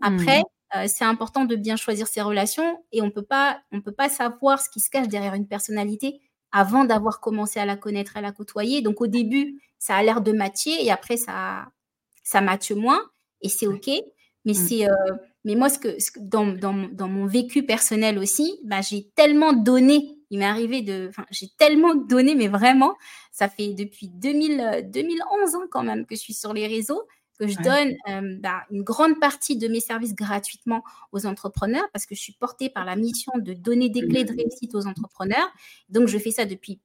Après, 0.00 0.42
euh, 0.74 0.86
c'est 0.88 1.04
important 1.04 1.44
de 1.44 1.54
bien 1.56 1.76
choisir 1.76 2.06
ses 2.06 2.22
relations 2.22 2.82
et 2.92 3.02
on 3.02 3.10
peut 3.10 3.24
pas, 3.24 3.60
on 3.72 3.80
peut 3.80 3.92
pas 3.92 4.08
savoir 4.08 4.60
ce 4.60 4.70
qui 4.70 4.80
se 4.80 4.88
cache 4.88 5.08
derrière 5.08 5.34
une 5.34 5.46
personnalité 5.46 6.20
avant 6.50 6.84
d'avoir 6.84 7.20
commencé 7.20 7.60
à 7.60 7.66
la 7.66 7.76
connaître, 7.76 8.16
à 8.16 8.20
la 8.20 8.32
côtoyer. 8.32 8.80
Donc 8.82 9.00
au 9.00 9.06
début, 9.06 9.60
ça 9.78 9.96
a 9.96 10.02
l'air 10.02 10.20
de 10.20 10.32
matcher 10.32 10.84
et 10.84 10.90
après 10.90 11.16
ça, 11.16 11.66
ça 12.22 12.40
matche 12.40 12.72
moins 12.72 13.02
et 13.42 13.48
c'est 13.48 13.66
ok. 13.66 13.88
Mais 14.44 14.52
mmh. 14.52 14.54
c'est, 14.54 14.88
euh, 14.88 15.14
mais 15.44 15.54
moi 15.56 15.68
ce 15.68 15.78
que, 15.78 15.96
dans, 16.20 16.46
dans, 16.46 16.88
dans, 16.90 17.08
mon 17.08 17.26
vécu 17.26 17.64
personnel 17.64 18.18
aussi, 18.18 18.58
bah, 18.64 18.80
j'ai 18.80 19.10
tellement 19.14 19.52
donné. 19.52 20.18
Il 20.30 20.38
m'est 20.38 20.46
arrivé 20.46 20.80
de, 20.80 21.10
j'ai 21.30 21.48
tellement 21.58 21.94
donné, 21.94 22.34
mais 22.34 22.48
vraiment, 22.48 22.94
ça 23.30 23.48
fait 23.48 23.74
depuis 23.74 24.08
2000, 24.08 24.88
2011 24.90 25.54
hein, 25.54 25.66
quand 25.70 25.82
même 25.82 26.06
que 26.06 26.14
je 26.14 26.20
suis 26.20 26.34
sur 26.34 26.54
les 26.54 26.66
réseaux 26.66 27.02
que 27.42 27.52
je 27.52 27.58
donne 27.58 27.96
euh, 28.08 28.38
bah, 28.40 28.62
une 28.70 28.82
grande 28.82 29.18
partie 29.18 29.56
de 29.56 29.66
mes 29.66 29.80
services 29.80 30.14
gratuitement 30.14 30.84
aux 31.10 31.26
entrepreneurs 31.26 31.88
parce 31.92 32.06
que 32.06 32.14
je 32.14 32.20
suis 32.20 32.34
portée 32.34 32.70
par 32.70 32.84
la 32.84 32.94
mission 32.94 33.32
de 33.36 33.52
donner 33.52 33.88
des 33.88 34.06
clés 34.06 34.24
de 34.24 34.32
réussite 34.32 34.74
aux 34.74 34.86
entrepreneurs. 34.86 35.48
Donc, 35.88 36.06
je 36.06 36.18
fais 36.18 36.30
ça 36.30 36.44
depuis 36.44 36.80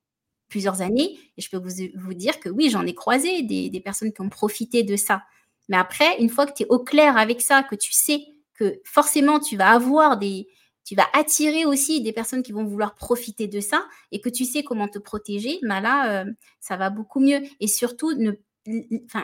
plusieurs 0.50 0.82
années 0.82 1.20
et 1.38 1.42
je 1.42 1.50
peux 1.50 1.58
vous, 1.58 1.84
vous 1.96 2.14
dire 2.14 2.40
que 2.40 2.50
oui, 2.50 2.70
j'en 2.72 2.86
ai 2.86 2.96
croisé 2.96 3.44
des, 3.44 3.70
des, 3.70 3.80
personnes 3.80 4.12
qui 4.12 4.22
ont 4.22 4.30
profité 4.30 4.82
de 4.84 4.96
ça. 4.96 5.24
Mais 5.70 5.78
après, 5.78 6.18
une 6.20 6.30
fois 6.30 6.48
que 6.48 6.54
tu 6.54 6.64
es 6.64 6.68
au 6.70 6.80
clair 6.80 7.18
avec 7.18 7.42
ça, 7.42 7.62
que 7.62 7.76
tu 7.76 7.94
sais 7.94 8.24
que 8.56 8.82
forcément 8.84 9.40
tu 9.40 9.58
vas 9.58 9.72
avoir 9.72 10.18
des, 10.18 10.48
tu 10.86 10.96
vas 10.96 11.06
attirer 11.14 11.66
aussi 11.66 12.02
des 12.02 12.14
personnes 12.14 12.42
qui 12.42 12.54
vont 12.54 12.64
vouloir 12.64 12.96
profiter 12.96 13.48
de 13.48 13.60
ça 13.60 13.86
et 14.12 14.22
que 14.22 14.30
tu 14.30 14.46
sais 14.46 14.64
comment 14.64 14.88
te 14.88 14.98
protéger, 14.98 15.60
bah 15.62 15.82
là, 15.82 16.22
euh, 16.22 16.32
ça 16.62 16.78
va 16.78 16.90
beaucoup 16.90 17.20
mieux. 17.20 17.42
Et 17.60 17.68
surtout, 17.68 18.14
ne 18.14 18.32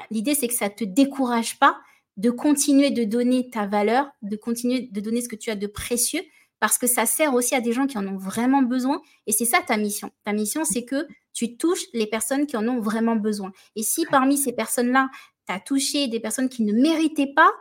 l'idée, 0.10 0.36
c'est 0.36 0.48
que 0.48 0.54
ça 0.54 0.70
ne 0.70 0.74
te 0.74 0.84
décourage 0.84 1.60
pas 1.60 1.78
de 2.18 2.30
continuer 2.30 2.92
de 2.92 3.04
donner 3.04 3.50
ta 3.50 3.66
valeur, 3.66 4.12
de 4.22 4.36
continuer 4.36 4.90
de 4.92 5.00
donner 5.00 5.22
ce 5.22 5.30
que 5.30 5.36
tu 5.36 5.50
as 5.50 5.56
de 5.56 5.68
précieux, 5.68 6.22
parce 6.60 6.78
que 6.78 6.88
ça 6.88 7.06
sert 7.06 7.34
aussi 7.34 7.56
à 7.56 7.62
des 7.62 7.74
gens 7.74 7.88
qui 7.88 7.98
en 7.98 8.08
ont 8.08 8.18
vraiment 8.18 8.62
besoin. 8.62 9.02
Et 9.26 9.32
c'est 9.34 9.46
ça 9.46 9.60
ta 9.62 9.76
mission. 9.76 10.12
Ta 10.24 10.32
mission, 10.32 10.64
c'est 10.64 10.86
que 10.86 11.08
tu 11.34 11.58
touches 11.58 11.86
les 11.94 12.08
personnes 12.08 12.46
qui 12.46 12.56
en 12.56 12.68
ont 12.68 12.80
vraiment 12.80 13.16
besoin. 13.16 13.52
Et 13.76 13.84
si 13.84 14.06
parmi 14.06 14.38
ces 14.38 14.54
personnes-là, 14.54 15.10
tu 15.48 15.54
as 15.54 15.60
touché 15.60 16.08
des 16.08 16.20
personnes 16.20 16.48
qui 16.48 16.64
ne 16.64 16.72
méritaient 16.72 17.34
pas, 17.36 17.52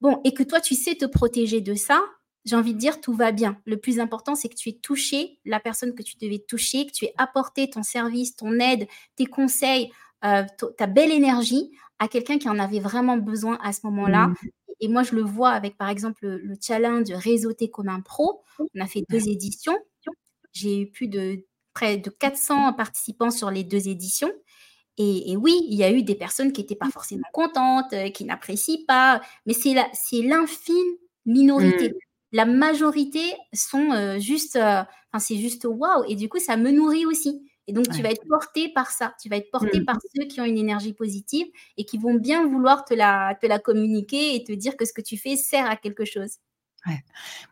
bon, 0.00 0.20
et 0.24 0.34
que 0.34 0.42
toi, 0.42 0.60
tu 0.60 0.74
sais 0.74 0.94
te 0.94 1.06
protéger 1.06 1.60
de 1.60 1.74
ça, 1.74 2.02
j'ai 2.44 2.56
envie 2.56 2.74
de 2.74 2.78
dire, 2.78 3.00
tout 3.00 3.14
va 3.14 3.30
bien. 3.30 3.56
Le 3.64 3.76
plus 3.76 4.00
important, 4.00 4.34
c'est 4.34 4.48
que 4.48 4.56
tu 4.56 4.68
aies 4.68 4.78
touché 4.82 5.38
la 5.44 5.60
personne 5.60 5.94
que 5.94 6.02
tu 6.02 6.16
devais 6.20 6.40
toucher, 6.40 6.86
que 6.86 6.92
tu 6.92 7.04
aies 7.04 7.14
apporté 7.16 7.70
ton 7.70 7.84
service, 7.84 8.34
ton 8.34 8.58
aide, 8.58 8.88
tes 9.16 9.26
conseils 9.26 9.90
euh, 10.24 10.44
ta 10.76 10.86
belle 10.86 11.10
énergie 11.10 11.70
à 11.98 12.08
quelqu'un 12.08 12.38
qui 12.38 12.48
en 12.48 12.58
avait 12.58 12.80
vraiment 12.80 13.16
besoin 13.16 13.58
à 13.62 13.72
ce 13.72 13.80
moment-là. 13.84 14.28
Mmh. 14.28 14.36
Et 14.80 14.88
moi, 14.88 15.02
je 15.04 15.14
le 15.14 15.22
vois 15.22 15.50
avec, 15.50 15.76
par 15.76 15.88
exemple, 15.88 16.26
le, 16.26 16.54
challenge 16.60 17.10
Réseauter 17.12 17.70
comme 17.70 17.88
un 17.88 18.00
pro. 18.00 18.42
On 18.58 18.80
a 18.80 18.86
fait 18.86 19.04
deux 19.08 19.28
éditions. 19.28 19.78
J'ai 20.52 20.80
eu 20.80 20.90
plus 20.90 21.08
de 21.08 21.44
près 21.72 21.96
de 21.96 22.10
400 22.10 22.72
participants 22.74 23.30
sur 23.30 23.50
les 23.50 23.64
deux 23.64 23.88
éditions. 23.88 24.32
Et, 24.98 25.36
oui, 25.36 25.66
il 25.68 25.74
y 25.76 25.84
a 25.84 25.90
eu 25.90 26.02
des 26.02 26.14
personnes 26.14 26.52
qui 26.52 26.60
n'étaient 26.60 26.76
pas 26.76 26.90
forcément 26.90 27.26
contentes, 27.32 27.92
euh, 27.94 28.10
qui 28.10 28.24
n'apprécient 28.24 28.84
pas, 28.86 29.22
mais 29.46 29.54
c'est 29.54 30.22
l'infime 30.22 30.76
minorité. 31.24 31.88
Mmh. 31.88 31.94
La 32.32 32.44
majorité 32.44 33.22
sont 33.52 33.90
euh, 33.92 34.18
juste, 34.18 34.56
enfin, 34.56 35.18
c'est 35.18 35.36
juste 35.36 35.64
waouh. 35.64 36.04
Et 36.08 36.14
du 36.14 36.28
coup, 36.28 36.38
ça 36.38 36.56
me 36.56 36.70
nourrit 36.70 37.06
aussi. 37.06 37.42
Et 37.68 37.72
donc, 37.72 37.88
tu 37.90 38.02
vas 38.02 38.10
être 38.10 38.26
porté 38.28 38.70
par 38.72 38.90
ça. 38.90 39.14
Tu 39.22 39.28
vas 39.28 39.36
être 39.36 39.50
porté 39.50 39.80
mmh. 39.80 39.84
par 39.84 39.96
ceux 40.14 40.26
qui 40.26 40.40
ont 40.40 40.44
une 40.44 40.58
énergie 40.58 40.92
positive 40.92 41.46
et 41.76 41.84
qui 41.84 41.96
vont 41.96 42.14
bien 42.14 42.46
vouloir 42.46 42.84
te 42.84 42.94
la, 42.94 43.36
te 43.40 43.46
la 43.46 43.58
communiquer 43.58 44.34
et 44.34 44.42
te 44.42 44.52
dire 44.52 44.76
que 44.76 44.84
ce 44.84 44.92
que 44.92 45.00
tu 45.00 45.16
fais 45.16 45.36
sert 45.36 45.70
à 45.70 45.76
quelque 45.76 46.04
chose. 46.04 46.38
Ouais. 46.86 46.98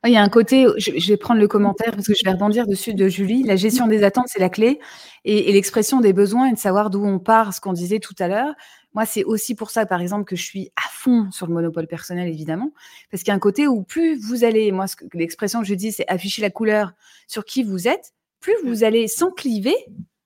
Il 0.06 0.12
y 0.12 0.16
a 0.16 0.22
un 0.22 0.28
côté, 0.28 0.66
je, 0.78 1.08
vais 1.08 1.16
prendre 1.16 1.40
le 1.40 1.46
commentaire 1.46 1.92
parce 1.92 2.06
que 2.08 2.14
je 2.14 2.24
vais 2.24 2.32
rebondir 2.32 2.66
dessus 2.66 2.94
de 2.94 3.08
Julie. 3.08 3.44
La 3.44 3.54
gestion 3.54 3.86
des 3.86 4.02
attentes, 4.02 4.26
c'est 4.26 4.40
la 4.40 4.48
clé. 4.48 4.80
Et, 5.24 5.52
l'expression 5.52 6.00
des 6.00 6.12
besoins 6.12 6.48
et 6.48 6.52
de 6.52 6.58
savoir 6.58 6.90
d'où 6.90 7.04
on 7.04 7.20
part, 7.20 7.54
ce 7.54 7.60
qu'on 7.60 7.72
disait 7.72 8.00
tout 8.00 8.14
à 8.18 8.26
l'heure. 8.26 8.54
Moi, 8.92 9.06
c'est 9.06 9.22
aussi 9.22 9.54
pour 9.54 9.70
ça, 9.70 9.86
par 9.86 10.00
exemple, 10.00 10.24
que 10.24 10.34
je 10.34 10.42
suis 10.42 10.72
à 10.74 10.88
fond 10.90 11.30
sur 11.30 11.46
le 11.46 11.54
monopole 11.54 11.86
personnel, 11.86 12.28
évidemment. 12.28 12.72
Parce 13.10 13.22
qu'il 13.22 13.30
y 13.30 13.32
a 13.32 13.36
un 13.36 13.40
côté 13.40 13.68
où 13.68 13.84
plus 13.84 14.18
vous 14.18 14.42
allez, 14.42 14.72
moi, 14.72 14.86
l'expression 15.14 15.60
que 15.60 15.66
je 15.66 15.74
dis, 15.74 15.92
c'est 15.92 16.08
afficher 16.08 16.42
la 16.42 16.50
couleur 16.50 16.92
sur 17.28 17.44
qui 17.44 17.62
vous 17.62 17.86
êtes 17.86 18.14
plus 18.40 18.54
vous 18.64 18.84
allez 18.84 19.08
s'encliver. 19.08 19.74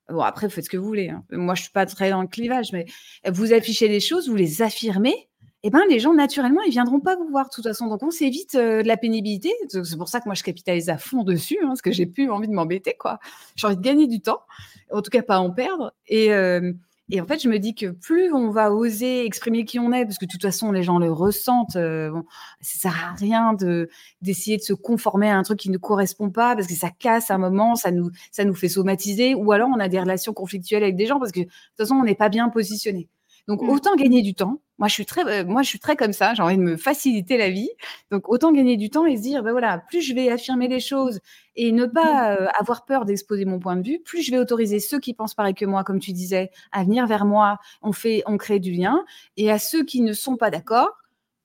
Bon, 0.08 0.20
après, 0.20 0.48
faites 0.50 0.64
ce 0.64 0.70
que 0.70 0.76
vous 0.76 0.86
voulez. 0.86 1.08
Hein. 1.08 1.24
Moi, 1.32 1.54
je 1.54 1.62
suis 1.62 1.72
pas 1.72 1.86
très 1.86 2.10
dans 2.10 2.22
le 2.22 2.28
clivage, 2.28 2.72
mais 2.72 2.86
vous 3.26 3.52
affichez 3.52 3.88
les 3.88 4.00
choses, 4.00 4.28
vous 4.28 4.36
les 4.36 4.62
affirmez. 4.62 5.28
Eh 5.66 5.70
ben, 5.70 5.80
les 5.88 5.98
gens, 5.98 6.12
naturellement, 6.12 6.60
ils 6.60 6.72
viendront 6.72 7.00
pas 7.00 7.16
vous 7.16 7.26
voir 7.30 7.46
de 7.46 7.50
toute 7.50 7.64
façon. 7.64 7.86
Donc, 7.86 8.02
on 8.02 8.10
s'évite 8.10 8.54
euh, 8.54 8.82
de 8.82 8.86
la 8.88 8.98
pénibilité. 8.98 9.50
C'est 9.68 9.96
pour 9.96 10.08
ça 10.08 10.20
que 10.20 10.26
moi, 10.26 10.34
je 10.34 10.42
capitalise 10.42 10.90
à 10.90 10.98
fond 10.98 11.24
dessus, 11.24 11.58
hein, 11.62 11.68
parce 11.68 11.80
que 11.80 11.90
j'ai 11.90 12.04
plus 12.04 12.30
envie 12.30 12.48
de 12.48 12.52
m'embêter, 12.52 12.94
quoi. 12.98 13.18
J'ai 13.56 13.66
envie 13.66 13.76
de 13.76 13.80
gagner 13.80 14.06
du 14.06 14.20
temps, 14.20 14.42
en 14.90 15.00
tout 15.00 15.10
cas 15.10 15.22
pas 15.22 15.38
en 15.38 15.50
perdre. 15.50 15.94
Et, 16.06 16.34
euh, 16.34 16.70
et 17.10 17.20
en 17.20 17.26
fait, 17.26 17.42
je 17.42 17.48
me 17.48 17.58
dis 17.58 17.74
que 17.74 17.86
plus 17.90 18.32
on 18.32 18.50
va 18.50 18.72
oser 18.72 19.26
exprimer 19.26 19.64
qui 19.66 19.78
on 19.78 19.92
est, 19.92 20.04
parce 20.06 20.16
que 20.16 20.24
de 20.24 20.30
toute 20.30 20.40
façon, 20.42 20.72
les 20.72 20.82
gens 20.82 20.98
le 20.98 21.12
ressentent, 21.12 21.76
euh, 21.76 22.10
bon, 22.10 22.24
ça 22.62 22.78
sert 22.90 23.04
à 23.04 23.14
rien 23.14 23.52
de 23.52 23.90
d'essayer 24.22 24.56
de 24.56 24.62
se 24.62 24.72
conformer 24.72 25.28
à 25.28 25.36
un 25.36 25.42
truc 25.42 25.58
qui 25.58 25.70
ne 25.70 25.76
correspond 25.78 26.30
pas, 26.30 26.54
parce 26.56 26.66
que 26.66 26.74
ça 26.74 26.90
casse 26.90 27.30
un 27.30 27.38
moment, 27.38 27.74
ça 27.76 27.90
nous 27.90 28.10
ça 28.32 28.44
nous 28.44 28.54
fait 28.54 28.70
somatiser, 28.70 29.34
ou 29.34 29.52
alors 29.52 29.68
on 29.74 29.80
a 29.80 29.88
des 29.88 30.00
relations 30.00 30.32
conflictuelles 30.32 30.82
avec 30.82 30.96
des 30.96 31.06
gens, 31.06 31.18
parce 31.18 31.32
que 31.32 31.40
de 31.40 31.44
toute 31.44 31.76
façon, 31.76 31.96
on 31.96 32.04
n'est 32.04 32.14
pas 32.14 32.30
bien 32.30 32.48
positionné. 32.48 33.08
Donc 33.46 33.62
mmh. 33.62 33.68
autant 33.68 33.94
gagner 33.96 34.22
du 34.22 34.34
temps. 34.34 34.60
Moi, 34.78 34.88
je 34.88 34.94
suis 34.94 35.06
très, 35.06 35.24
euh, 35.26 35.44
moi, 35.44 35.62
je 35.62 35.68
suis 35.68 35.78
très 35.78 35.96
comme 35.96 36.12
ça. 36.12 36.34
J'ai 36.34 36.42
envie 36.42 36.56
de 36.56 36.62
me 36.62 36.76
faciliter 36.76 37.36
la 37.36 37.50
vie. 37.50 37.70
Donc 38.10 38.28
autant 38.28 38.52
gagner 38.52 38.76
du 38.76 38.90
temps 38.90 39.06
et 39.06 39.16
se 39.16 39.22
dire, 39.22 39.42
ben 39.42 39.52
voilà, 39.52 39.78
plus 39.78 40.00
je 40.00 40.14
vais 40.14 40.30
affirmer 40.30 40.66
les 40.66 40.80
choses 40.80 41.20
et 41.56 41.70
ne 41.72 41.86
pas 41.86 42.36
mmh. 42.36 42.42
euh, 42.42 42.46
avoir 42.58 42.84
peur 42.84 43.04
d'exposer 43.04 43.44
mon 43.44 43.58
point 43.58 43.76
de 43.76 43.86
vue, 43.86 44.00
plus 44.04 44.22
je 44.22 44.30
vais 44.30 44.38
autoriser 44.38 44.80
ceux 44.80 44.98
qui 44.98 45.14
pensent 45.14 45.34
pareil 45.34 45.54
que 45.54 45.66
moi, 45.66 45.84
comme 45.84 46.00
tu 46.00 46.12
disais, 46.12 46.50
à 46.72 46.84
venir 46.84 47.06
vers 47.06 47.24
moi. 47.24 47.58
On 47.82 47.92
fait, 47.92 48.22
on 48.26 48.36
crée 48.36 48.60
du 48.60 48.72
lien. 48.72 49.04
Et 49.36 49.50
à 49.50 49.58
ceux 49.58 49.84
qui 49.84 50.00
ne 50.00 50.12
sont 50.12 50.36
pas 50.36 50.50
d'accord, 50.50 50.90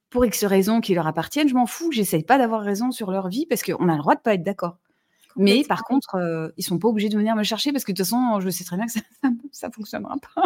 pour 0.09 0.25
X 0.25 0.43
raisons 0.45 0.81
qui 0.81 0.95
leur 0.95 1.07
appartiennent, 1.07 1.49
je 1.49 1.53
m'en 1.53 1.67
fous. 1.67 1.91
J'essaye 1.91 2.23
pas 2.23 2.37
d'avoir 2.37 2.61
raison 2.61 2.91
sur 2.91 3.11
leur 3.11 3.27
vie 3.27 3.45
parce 3.45 3.61
qu'on 3.61 3.89
a 3.89 3.93
le 3.93 3.99
droit 3.99 4.15
de 4.15 4.21
pas 4.21 4.33
être 4.33 4.43
d'accord. 4.43 4.77
Mais 5.35 5.63
par 5.63 5.83
contre, 5.83 6.15
euh, 6.15 6.49
ils 6.57 6.63
sont 6.63 6.79
pas 6.79 6.87
obligés 6.87 7.09
de 7.09 7.17
venir 7.17 7.35
me 7.35 7.43
chercher 7.43 7.71
parce 7.71 7.83
que 7.83 7.91
de 7.91 7.97
toute 7.97 8.05
façon, 8.05 8.39
je 8.39 8.49
sais 8.49 8.63
très 8.63 8.75
bien 8.75 8.85
que 8.85 8.91
ça, 8.91 8.99
ça, 9.51 9.71
fonctionnera 9.71 10.15
pas. 10.35 10.43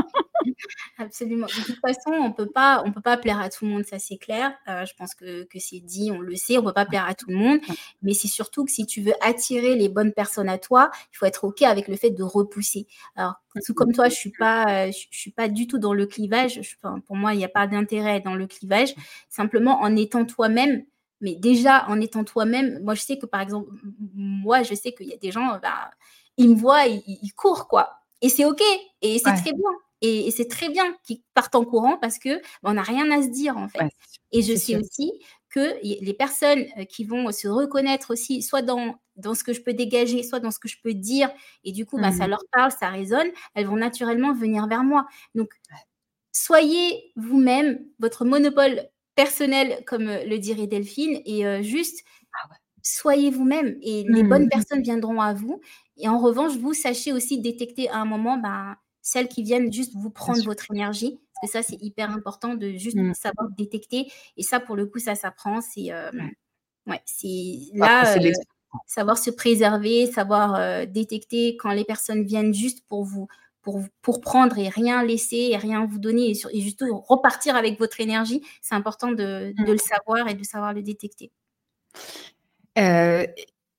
Absolument. 0.98 1.48
De 1.48 1.66
toute 1.66 1.80
façon, 1.80 2.12
on 2.12 2.32
peut 2.32 2.50
pas, 2.50 2.84
on 2.86 2.92
peut 2.92 3.02
pas 3.02 3.18
plaire 3.18 3.40
à 3.40 3.50
tout 3.50 3.66
le 3.66 3.72
monde, 3.72 3.86
ça 3.86 4.00
c'est 4.00 4.18
clair. 4.18 4.54
Euh, 4.68 4.86
je 4.86 4.94
pense 4.96 5.16
que, 5.16 5.44
que 5.44 5.60
c'est 5.60 5.80
dit, 5.80 6.12
on 6.12 6.20
le 6.20 6.36
sait, 6.36 6.58
on 6.58 6.64
peut 6.64 6.74
pas 6.74 6.86
plaire 6.86 7.06
à 7.08 7.16
tout 7.16 7.30
le 7.30 7.36
monde. 7.36 7.60
Mais 8.02 8.14
c'est 8.14 8.28
surtout 8.28 8.66
que 8.66 8.72
si 8.72 8.86
tu 8.86 9.02
veux 9.02 9.14
attirer 9.22 9.76
les 9.76 9.90
bonnes 9.90 10.14
personnes 10.14 10.50
à 10.50 10.58
toi, 10.58 10.92
il 11.12 11.18
faut 11.18 11.26
être 11.26 11.44
ok 11.46 11.62
avec 11.64 11.88
le 11.88 11.96
fait 11.96 12.12
de 12.12 12.24
repousser. 12.24 12.88
Alors, 13.16 13.36
tout 13.66 13.74
comme 13.74 13.94
toi, 13.94 14.10
je 14.10 14.16
suis 14.16 14.32
pas, 14.32 14.92
je, 14.92 15.06
suis 15.12 15.32
pas 15.32 15.48
du 15.48 15.68
tout 15.68 15.78
dans 15.78 15.94
le 15.94 16.06
clivage. 16.06 16.78
pour 17.06 17.16
moi, 17.16 17.34
il 17.34 17.38
n'y 17.38 17.46
a 17.46 17.50
pas 17.50 17.68
d'intérêt 17.68 18.20
dans 18.20 18.36
le 18.36 18.48
clivage. 18.48 18.94
Simplement, 19.30 19.82
en 19.82 19.96
étant 19.96 20.26
toi-même, 20.26 20.84
mais 21.24 21.36
déjà, 21.36 21.86
en 21.88 22.02
étant 22.02 22.26
toi-même, 22.26 22.84
moi, 22.84 22.96
je 22.96 23.02
sais 23.02 23.18
que 23.18 23.26
par 23.26 23.42
exemple, 23.42 23.72
moi, 24.14 24.62
je 24.62 24.76
sais 24.76 24.92
qu'il 24.92 25.08
y 25.08 25.14
a 25.14 25.18
des 25.18 25.32
gens, 25.32 25.58
bah, 25.62 25.90
ils 26.38 26.50
me 26.50 26.56
voient, 26.56 26.86
ils, 26.86 27.02
ils 27.08 27.34
courent, 27.34 27.68
quoi. 27.70 28.02
Et 28.22 28.28
c'est 28.28 28.46
OK. 28.46 28.62
Et 29.02 29.20
c'est 29.20 29.34
très 29.34 29.54
bien. 29.54 29.70
Et, 30.02 30.32
c'est 30.32 30.50
très 30.50 30.68
bien 30.68 30.94
qu'ils 31.06 31.22
partent 31.34 31.56
en 31.56 31.64
courant 31.64 31.98
parce 31.98 32.20
que 32.20 32.36
bah, 32.62 32.72
on 32.72 32.74
n'a 32.74 32.84
rien 32.84 33.10
à 33.10 33.24
se 33.24 33.30
dire, 33.30 33.58
en 33.58 33.70
fait. 33.70 33.90
et 34.34 34.42
je 34.42 34.54
sais 34.54 34.76
aussi 34.76 35.14
que 35.50 35.78
les 35.82 36.14
personnes 36.14 36.66
qui 36.90 37.06
vont 37.06 37.32
se 37.32 37.48
reconnaître 37.48 38.12
aussi, 38.12 38.42
soit 38.42 38.62
dans, 38.62 38.96
dans 39.16 39.34
ce 39.34 39.46
que 39.46 39.54
je 39.54 39.62
peux 39.62 39.74
dégager, 39.74 40.24
soit 40.24 40.42
dans 40.42 40.52
ce 40.52 40.60
que 40.60 40.68
je 40.68 40.78
peux 40.84 40.94
dire, 40.94 41.32
et 41.64 41.72
du 41.72 41.86
coup, 41.86 41.98
bah, 41.98 42.12
ça 42.12 42.28
mmh. 42.28 42.32
leur 42.32 42.44
parle, 42.52 42.72
ça 42.72 42.90
résonne, 42.90 43.30
elles 43.56 43.68
vont 43.68 43.78
naturellement 43.78 44.34
venir 44.34 44.68
vers 44.68 44.84
moi. 44.84 45.06
Donc, 45.36 45.54
soyez 46.34 47.14
vous-même, 47.16 47.80
votre 48.00 48.26
monopole 48.26 48.90
personnel, 49.16 49.84
comme 49.86 50.06
le 50.06 50.38
dirait 50.38 50.68
Delphine, 50.68 51.22
et 51.26 51.64
juste 51.64 52.04
ah 52.34 52.50
soyez 52.82 53.30
vous-même, 53.30 53.78
et 53.82 54.04
les 54.08 54.24
bonnes 54.24 54.46
mmh. 54.46 54.50
personnes 54.50 54.82
viendront 54.82 55.22
à 55.22 55.34
vous. 55.34 55.62
Et 55.98 56.10
en 56.10 56.20
revanche, 56.20 56.58
vous 56.58 56.74
sachez 56.74 57.14
aussi 57.14 57.40
détecter 57.40 57.90
à 57.90 57.98
un 57.98 58.06
moment 58.06 58.38
bah, 58.38 58.78
celles 59.02 59.30
qui 59.30 59.44
viennent 59.44 59.72
juste 59.72 59.94
vous 59.96 60.10
prendre 60.10 60.44
votre 60.44 60.72
énergie 60.72 61.20
que 61.44 61.52
ça, 61.52 61.62
c'est 61.62 61.82
hyper 61.82 62.10
important 62.12 62.56
de 62.56 62.72
juste 62.72 62.98
mmh. 62.98 63.14
savoir 63.14 63.50
détecter. 63.58 64.12
Et 64.38 64.44
ça, 64.44 64.60
pour 64.60 64.76
le 64.76 64.86
coup, 64.86 65.00
ça 65.00 65.16
s'apprend. 65.16 65.62
C'est 65.62 65.92
euh, 65.92 66.12
ouais, 66.88 67.02
c'est 67.06 67.60
là, 67.74 68.16
euh, 68.18 68.32
savoir 68.88 69.18
se 69.18 69.30
préserver, 69.30 70.12
savoir 70.12 70.56
euh, 70.56 70.86
détecter 70.86 71.58
quand 71.58 71.72
les 71.72 71.86
personnes 71.86 72.24
viennent 72.24 72.54
juste 72.54 72.86
pour 72.88 73.04
vous, 73.04 73.28
pour, 73.64 73.82
pour 74.02 74.22
prendre 74.22 74.58
et 74.60 74.70
rien 74.70 75.04
laisser 75.04 75.50
et 75.52 75.58
rien 75.58 75.86
vous 75.86 76.00
donner 76.00 76.30
et, 76.30 76.34
sur, 76.36 76.50
et 76.54 76.62
juste 76.62 76.84
repartir 77.08 77.56
avec 77.56 77.80
votre 77.80 78.00
énergie. 78.00 78.44
C'est 78.62 78.76
important 78.76 79.10
de, 79.10 79.54
de, 79.58 79.64
mmh. 79.64 79.66
le 79.66 79.78
savoir 79.78 80.28
et 80.28 80.36
de 80.36 80.44
savoir 80.44 80.74
le 80.74 80.84
détecter. 80.84 81.32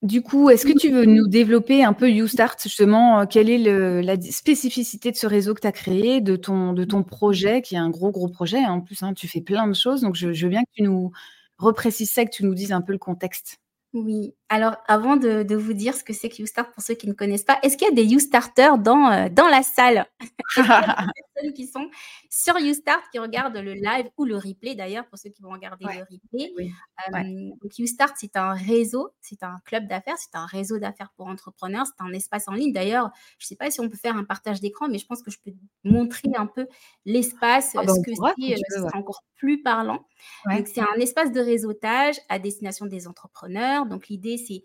Du 0.05 0.21
coup, 0.21 0.51
est-ce 0.51 0.67
que 0.67 0.77
tu 0.77 0.91
veux 0.91 1.05
nous 1.05 1.27
développer 1.27 1.83
un 1.83 1.93
peu 1.93 2.11
YouStart, 2.11 2.57
justement, 2.61 3.21
euh, 3.21 3.25
quelle 3.25 3.49
est 3.49 3.57
la 3.57 4.21
spécificité 4.21 5.11
de 5.11 5.15
ce 5.15 5.25
réseau 5.25 5.55
que 5.55 5.61
tu 5.61 5.67
as 5.67 5.71
créé, 5.71 6.21
de 6.21 6.35
ton, 6.35 6.73
de 6.73 6.83
ton 6.83 7.01
projet, 7.01 7.63
qui 7.63 7.73
est 7.73 7.79
un 7.79 7.89
gros, 7.89 8.11
gros 8.11 8.27
projet. 8.27 8.59
Hein, 8.59 8.73
en 8.73 8.81
plus, 8.81 9.01
hein, 9.01 9.15
tu 9.15 9.27
fais 9.27 9.41
plein 9.41 9.67
de 9.67 9.73
choses. 9.73 10.01
Donc, 10.01 10.13
je, 10.13 10.31
je 10.31 10.45
veux 10.45 10.51
bien 10.51 10.61
que 10.61 10.69
tu 10.73 10.83
nous 10.83 11.11
reprécises 11.57 12.11
ça, 12.11 12.23
que 12.23 12.29
tu 12.29 12.45
nous 12.45 12.53
dises 12.53 12.71
un 12.71 12.81
peu 12.81 12.91
le 12.91 12.99
contexte. 12.99 13.57
Oui. 13.93 14.35
Alors, 14.49 14.75
avant 14.87 15.15
de, 15.15 15.55
vous 15.55 15.73
dire 15.73 15.95
ce 15.95 16.03
que 16.03 16.13
c'est 16.13 16.29
que 16.29 16.35
YouStart 16.41 16.71
pour 16.71 16.83
ceux 16.83 16.93
qui 16.93 17.07
ne 17.07 17.13
connaissent 17.13 17.43
pas, 17.43 17.57
est-ce 17.63 17.77
qu'il 17.77 17.87
y 17.87 17.91
a 17.91 17.93
des 17.93 18.05
YouStarters 18.05 18.77
dans, 18.77 19.11
euh, 19.11 19.29
dans 19.29 19.47
la 19.47 19.63
salle? 19.63 20.05
Des 20.57 20.63
personnes 21.35 21.53
qui 21.53 21.67
sont 21.67 21.89
sur 22.29 22.57
YouStart, 22.57 23.09
qui 23.11 23.19
regardent 23.19 23.57
le 23.57 23.73
live 23.73 24.09
ou 24.17 24.25
le 24.25 24.35
replay 24.35 24.75
d'ailleurs, 24.75 25.05
pour 25.07 25.17
ceux 25.17 25.29
qui 25.29 25.41
vont 25.41 25.49
regarder 25.49 25.85
le 25.85 26.01
replay. 26.01 26.53
Euh, 26.59 27.49
donc, 27.61 27.77
YouStart, 27.77 28.13
c'est 28.17 28.35
un 28.35 28.53
réseau, 28.53 29.09
c'est 29.19 29.41
un 29.41 29.57
club 29.65 29.87
d'affaires, 29.87 30.17
c'est 30.17 30.35
un 30.37 30.45
réseau 30.45 30.77
d'affaires 30.77 31.11
pour 31.17 31.27
entrepreneurs, 31.27 31.85
c'est 31.87 32.03
un 32.03 32.13
espace 32.13 32.47
en 32.47 32.53
ligne. 32.53 32.71
D'ailleurs, 32.71 33.09
je 33.39 33.45
ne 33.45 33.47
sais 33.47 33.55
pas 33.55 33.71
si 33.71 33.81
on 33.81 33.89
peut 33.89 33.97
faire 33.97 34.15
un 34.15 34.23
partage 34.23 34.61
d'écran, 34.61 34.87
mais 34.87 34.99
je 34.99 35.07
pense 35.07 35.23
que 35.23 35.31
je 35.31 35.39
peux 35.43 35.53
montrer 35.83 36.29
un 36.35 36.45
peu 36.45 36.67
l'espace, 37.05 37.75
ah 37.75 37.83
bah, 37.83 37.93
ce 37.93 38.01
que 38.01 38.11
c'est, 38.13 38.53
euh, 38.53 38.57
ce 38.69 38.79
sera 38.79 38.97
encore 38.97 39.23
plus 39.35 39.61
parlant. 39.61 40.05
Donc, 40.49 40.67
c'est 40.67 40.81
un 40.81 40.99
espace 40.99 41.31
de 41.31 41.39
réseautage 41.39 42.15
à 42.29 42.39
destination 42.39 42.85
des 42.85 43.07
entrepreneurs. 43.07 43.85
Donc, 43.85 44.07
l'idée, 44.07 44.34
c'est, 44.37 44.63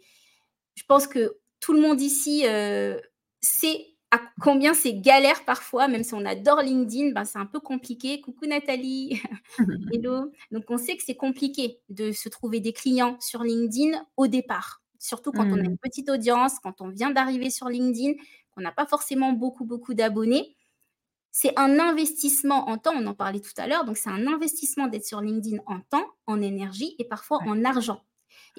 je 0.74 0.84
pense 0.84 1.06
que 1.06 1.38
tout 1.60 1.72
le 1.72 1.80
monde 1.80 2.00
ici 2.00 2.46
euh, 2.46 2.98
sait 3.40 3.86
à 4.10 4.20
combien 4.40 4.74
c'est 4.74 4.94
galère 4.94 5.44
parfois, 5.44 5.86
même 5.86 6.02
si 6.02 6.14
on 6.14 6.24
adore 6.24 6.62
LinkedIn, 6.62 7.12
ben 7.12 7.24
c'est 7.24 7.38
un 7.38 7.46
peu 7.46 7.60
compliqué. 7.60 8.20
Coucou 8.20 8.46
Nathalie, 8.46 9.22
hello. 9.92 10.32
Donc 10.50 10.64
on 10.68 10.78
sait 10.78 10.96
que 10.96 11.02
c'est 11.04 11.14
compliqué 11.14 11.78
de 11.88 12.10
se 12.10 12.28
trouver 12.28 12.60
des 12.60 12.72
clients 12.72 13.16
sur 13.20 13.44
LinkedIn 13.44 14.04
au 14.16 14.26
départ, 14.26 14.82
surtout 14.98 15.30
quand 15.30 15.46
on 15.46 15.58
a 15.58 15.64
une 15.64 15.74
mmh. 15.74 15.78
petite 15.78 16.10
audience, 16.10 16.58
quand 16.60 16.80
on 16.80 16.88
vient 16.88 17.10
d'arriver 17.10 17.50
sur 17.50 17.68
LinkedIn, 17.68 18.14
qu'on 18.52 18.62
n'a 18.62 18.72
pas 18.72 18.86
forcément 18.86 19.32
beaucoup 19.32 19.64
beaucoup 19.64 19.94
d'abonnés. 19.94 20.56
C'est 21.30 21.56
un 21.56 21.78
investissement 21.78 22.68
en 22.68 22.78
temps, 22.78 22.94
on 22.96 23.06
en 23.06 23.14
parlait 23.14 23.38
tout 23.38 23.52
à 23.58 23.68
l'heure, 23.68 23.84
donc 23.84 23.96
c'est 23.96 24.10
un 24.10 24.26
investissement 24.26 24.88
d'être 24.88 25.06
sur 25.06 25.20
LinkedIn 25.20 25.58
en 25.66 25.78
temps, 25.78 26.06
en 26.26 26.42
énergie 26.42 26.96
et 26.98 27.04
parfois 27.04 27.38
en 27.46 27.64
argent. 27.64 28.02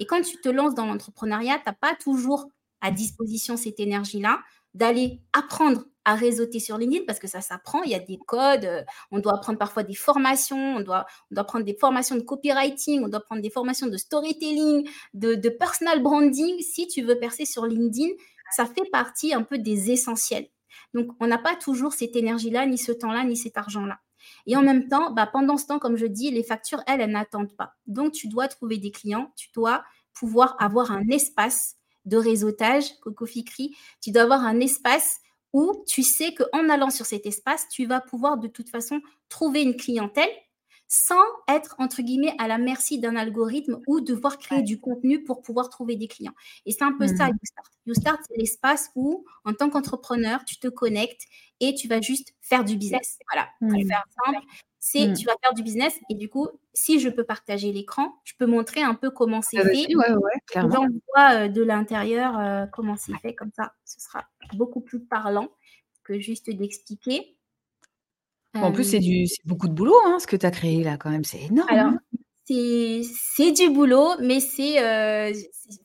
Et 0.02 0.04
quand 0.04 0.20
tu 0.20 0.36
te 0.40 0.48
lances 0.48 0.74
dans 0.74 0.86
l'entrepreneuriat, 0.86 1.58
tu 1.58 1.62
n'as 1.66 1.74
pas 1.74 1.94
toujours 1.94 2.48
à 2.80 2.90
disposition 2.90 3.56
cette 3.56 3.78
énergie-là 3.78 4.40
d'aller 4.74 5.20
apprendre 5.32 5.84
à 6.04 6.16
réseauter 6.16 6.58
sur 6.58 6.76
LinkedIn 6.76 7.04
parce 7.06 7.20
que 7.20 7.28
ça 7.28 7.40
s'apprend, 7.40 7.84
il 7.84 7.92
y 7.92 7.94
a 7.94 8.00
des 8.00 8.18
codes, 8.26 8.64
euh, 8.64 8.82
on 9.12 9.20
doit 9.20 9.34
apprendre 9.36 9.60
parfois 9.60 9.84
des 9.84 9.94
formations, 9.94 10.74
on 10.74 10.80
doit, 10.80 11.06
prendre 11.46 11.64
des 11.64 11.76
formations 11.76 12.16
de 12.16 12.22
copywriting, 12.22 13.04
on 13.04 13.08
doit 13.08 13.20
prendre 13.20 13.42
des 13.42 13.50
formations 13.50 13.86
de 13.86 13.96
storytelling, 13.96 14.88
de 15.14 15.48
personal 15.50 16.02
branding. 16.02 16.60
Si 16.60 16.88
tu 16.88 17.02
veux 17.02 17.20
percer 17.20 17.44
sur 17.44 17.64
LinkedIn, 17.66 18.10
ça 18.56 18.66
fait 18.66 18.90
partie 18.90 19.32
un 19.32 19.44
peu 19.44 19.58
des 19.58 19.92
essentiels. 19.92 20.48
Donc, 20.94 21.12
on 21.20 21.28
n'a 21.28 21.38
pas 21.38 21.54
toujours 21.54 21.92
cette 21.92 22.16
énergie-là, 22.16 22.66
ni 22.66 22.78
ce 22.78 22.90
temps-là, 22.90 23.22
ni 23.22 23.36
cet 23.36 23.56
argent-là. 23.56 24.00
Et 24.46 24.56
en 24.56 24.62
même 24.62 24.88
temps, 24.88 25.12
bah, 25.12 25.26
pendant 25.26 25.56
ce 25.56 25.66
temps, 25.66 25.78
comme 25.78 25.96
je 25.96 26.06
dis, 26.06 26.30
les 26.30 26.42
factures, 26.42 26.82
elles, 26.86 27.00
elles 27.00 27.10
n'attendent 27.10 27.56
pas. 27.56 27.74
Donc, 27.86 28.12
tu 28.12 28.28
dois 28.28 28.48
trouver 28.48 28.78
des 28.78 28.90
clients, 28.90 29.32
tu 29.36 29.48
dois 29.54 29.84
pouvoir 30.12 30.56
avoir 30.58 30.90
un 30.90 31.08
espace 31.08 31.76
de 32.04 32.16
réseautage, 32.16 32.98
Coco 33.00 33.26
Fikri, 33.26 33.76
tu 34.00 34.10
dois 34.10 34.22
avoir 34.22 34.42
un 34.44 34.60
espace 34.60 35.18
où 35.52 35.84
tu 35.86 36.02
sais 36.02 36.34
qu'en 36.34 36.68
allant 36.68 36.90
sur 36.90 37.06
cet 37.06 37.26
espace, 37.26 37.68
tu 37.68 37.86
vas 37.86 38.00
pouvoir 38.00 38.38
de 38.38 38.48
toute 38.48 38.70
façon 38.70 39.00
trouver 39.28 39.62
une 39.62 39.76
clientèle 39.76 40.30
sans 40.94 41.24
être, 41.48 41.74
entre 41.78 42.02
guillemets, 42.02 42.34
à 42.38 42.46
la 42.48 42.58
merci 42.58 43.00
d'un 43.00 43.16
algorithme 43.16 43.80
ou 43.86 44.02
devoir 44.02 44.36
créer 44.36 44.60
du 44.60 44.78
contenu 44.78 45.24
pour 45.24 45.40
pouvoir 45.40 45.70
trouver 45.70 45.96
des 45.96 46.06
clients. 46.06 46.34
Et 46.66 46.72
c'est 46.72 46.84
un 46.84 46.92
peu 46.92 47.06
ça, 47.06 47.28
mmh. 47.28 47.38
YouStart. 47.40 47.70
YouStart, 47.86 48.18
c'est 48.28 48.36
l'espace 48.36 48.90
où, 48.94 49.24
en 49.46 49.54
tant 49.54 49.70
qu'entrepreneur, 49.70 50.44
tu 50.44 50.58
te 50.58 50.68
connectes 50.68 51.22
et 51.60 51.74
tu 51.74 51.88
vas 51.88 52.02
juste 52.02 52.34
faire 52.42 52.62
du 52.62 52.76
business. 52.76 53.18
Voilà, 53.32 53.48
pour 53.58 53.70
mmh. 53.70 53.86
faire 53.86 54.04
simple, 54.22 54.46
c'est 54.80 55.08
mmh. 55.08 55.14
tu 55.14 55.24
vas 55.24 55.34
faire 55.42 55.54
du 55.54 55.62
business 55.62 55.98
et 56.10 56.14
du 56.14 56.28
coup, 56.28 56.48
si 56.74 57.00
je 57.00 57.08
peux 57.08 57.24
partager 57.24 57.72
l'écran, 57.72 58.12
je 58.24 58.34
peux 58.38 58.46
montrer 58.46 58.82
un 58.82 58.94
peu 58.94 59.10
comment 59.10 59.40
c'est 59.40 59.60
ah, 59.60 59.64
fait. 59.64 59.96
Ouais, 59.96 60.12
ouais, 60.12 60.60
voit 61.14 61.34
euh, 61.34 61.48
de 61.48 61.62
l'intérieur 61.62 62.38
euh, 62.38 62.66
comment 62.70 62.98
c'est 62.98 63.16
fait, 63.22 63.34
comme 63.34 63.52
ça, 63.56 63.72
ce 63.86 63.98
sera 63.98 64.26
beaucoup 64.52 64.82
plus 64.82 65.00
parlant 65.00 65.48
que 66.04 66.20
juste 66.20 66.50
d'expliquer 66.50 67.38
en 68.54 68.72
plus, 68.72 68.84
c'est 68.84 68.98
du 68.98 69.26
beaucoup 69.44 69.68
de 69.68 69.72
boulot, 69.72 69.96
hein, 70.04 70.18
ce 70.20 70.26
que 70.26 70.36
tu 70.36 70.46
as 70.46 70.50
créé 70.50 70.82
là 70.82 70.96
quand 70.96 71.10
même, 71.10 71.24
c'est 71.24 71.42
énorme, 71.42 71.68
alors, 71.70 71.86
hein. 71.86 72.00
c'est 72.46 73.52
du 73.52 73.70
boulot, 73.70 74.10
mais 74.20 74.40
c'est, 74.40 74.74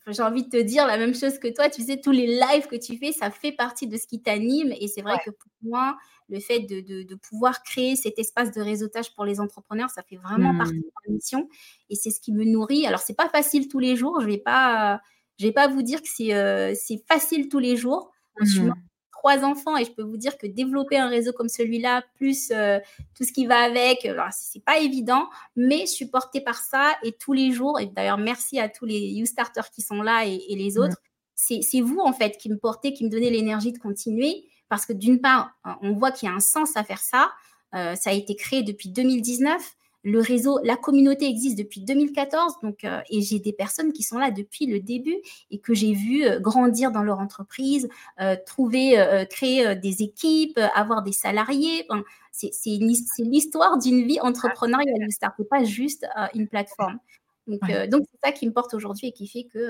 j'ai 0.08 0.24
envie 0.24 0.44
de 0.44 0.50
te 0.50 0.62
dire 0.62 0.86
la 0.86 0.98
même 0.98 1.16
chose 1.16 1.40
que 1.40 1.48
toi. 1.48 1.70
Tu 1.70 1.84
sais, 1.84 2.02
tous 2.02 2.12
les 2.12 2.28
lives 2.28 2.68
que 2.68 2.76
tu 2.76 2.98
fais, 2.98 3.12
ça 3.12 3.32
fait 3.32 3.52
partie 3.52 3.88
de 3.88 3.98
ce 3.98 4.06
qui 4.08 4.22
t'anime 4.22 4.74
et 4.80 4.88
c'est 4.88 5.02
vrai 5.02 5.18
que 5.26 5.32
pour 5.32 5.52
moi, 5.62 5.98
le 6.30 6.40
fait 6.42 6.60
de 6.60 6.82
de 7.04 7.16
pouvoir 7.16 7.64
créer 7.64 7.96
cet 7.96 8.20
espace 8.20 8.52
de 8.52 8.62
réseautage 8.62 9.16
pour 9.16 9.24
les 9.24 9.40
entrepreneurs, 9.40 9.90
ça 9.90 10.04
fait 10.04 10.18
vraiment 10.18 10.58
partie 10.58 10.74
mmh. 10.74 10.82
de 10.82 10.92
ma 11.08 11.14
mission 11.14 11.50
et 11.90 11.96
c'est 11.96 12.12
ce 12.12 12.20
qui 12.20 12.34
me 12.34 12.44
nourrit. 12.44 12.86
Alors 12.86 13.00
c'est 13.00 13.16
pas 13.16 13.30
facile 13.30 13.70
tous 13.70 13.80
les 13.80 13.96
jours, 13.96 14.20
je 14.20 14.26
vais 14.26 14.38
pas 14.38 15.00
je 15.40 15.46
vais 15.46 15.54
pas 15.54 15.68
vous 15.68 15.84
dire 15.84 16.02
que 16.02 16.08
c'est, 16.12 16.76
c'est 16.76 17.02
facile 17.08 17.48
tous 17.48 17.60
les 17.60 17.78
jours. 17.78 18.12
Mmh 18.40 18.72
trois 19.18 19.44
enfants 19.44 19.78
et 19.78 19.86
je 19.86 19.92
peux 19.92 20.04
vous 20.04 20.18
dire 20.18 20.38
que 20.38 20.48
développer 20.48 20.98
un 20.98 21.10
réseau 21.10 21.34
comme 21.34 21.50
celui-là, 21.50 22.04
plus 22.16 22.52
euh, 22.52 22.80
tout 23.16 23.24
ce 23.24 23.32
qui 23.32 23.46
va 23.46 23.60
avec, 23.60 24.06
alors 24.06 24.30
c'est 24.32 24.64
pas 24.64 24.80
évident, 24.80 25.28
mais 25.56 25.86
supporté 25.86 26.42
par 26.42 26.58
ça 26.58 26.96
et 27.04 27.12
tous 27.12 27.34
les 27.34 27.52
jours, 27.52 27.80
et 27.80 27.88
d'ailleurs 27.88 28.18
merci 28.18 28.60
à 28.60 28.70
tous 28.70 28.86
les 28.86 29.00
You 29.00 29.26
Starters 29.26 29.70
qui 29.70 29.82
sont 29.82 30.02
là 30.02 30.26
et, 30.26 30.40
les 30.50 30.74
mmh. 30.76 30.82
autres, 30.82 30.98
c'est 31.36 31.82
vous 31.82 32.00
en 32.00 32.14
fait 32.14 32.38
qui 32.38 32.50
me 32.50 32.58
portez, 32.58 32.94
qui 32.94 33.06
me 33.06 33.10
donnez 33.10 33.30
l'énergie 33.30 33.72
de 33.72 33.78
continuer 33.78 34.46
parce 34.70 34.86
que 34.86 34.94
d'une 34.94 35.22
part, 35.22 35.52
on 35.82 35.94
voit 35.94 36.12
qu'il 36.12 36.28
y 36.28 36.32
a 36.32 36.36
un 36.36 36.42
sens 36.42 36.76
à 36.76 36.84
faire 36.84 37.00
ça. 37.00 37.32
Euh, 37.74 37.96
ça 37.96 38.10
a 38.10 38.14
été 38.14 38.36
créé 38.36 38.64
depuis 38.64 38.90
2019 38.90 39.62
le 40.08 40.22
réseau, 40.22 40.60
la 40.64 40.78
communauté 40.78 41.28
existe 41.28 41.58
depuis 41.58 41.82
2014, 41.82 42.62
donc, 42.64 42.86
euh, 42.86 43.02
et 43.10 43.22
j'ai 43.22 43.40
des 43.40 43.52
personnes 43.52 43.92
qui 43.92 44.04
sont 44.04 44.18
là 44.18 44.32
depuis 44.32 44.66
le 44.66 44.80
début 44.80 45.18
et 45.52 45.60
que 45.60 45.74
j'ai 45.74 45.92
vu 45.92 46.24
euh, 46.24 46.40
grandir 46.40 46.92
dans 46.92 47.04
leur 47.04 47.20
entreprise, 47.20 47.90
euh, 48.22 48.38
trouver, 48.46 49.26
créer 49.30 49.76
des 49.76 50.04
équipes, 50.04 50.60
avoir 50.74 51.04
des 51.04 51.12
salariés. 51.12 51.86
c'est 52.32 52.80
l'histoire 53.20 53.78
d'une 53.78 54.08
vie 54.08 54.22
entrepreneuriale. 54.22 54.96
Ne 55.02 55.10
startez 55.10 55.44
pas 55.44 55.66
juste 55.66 56.08
une 56.34 56.48
plateforme. 56.48 57.00
Donc, 57.48 57.60
c'est 57.66 58.20
ça 58.24 58.32
qui 58.32 58.48
me 58.48 58.54
porte 58.54 58.74
aujourd'hui 58.74 59.08
et 59.08 59.12
qui 59.12 59.28
fait 59.28 59.44
que, 59.44 59.68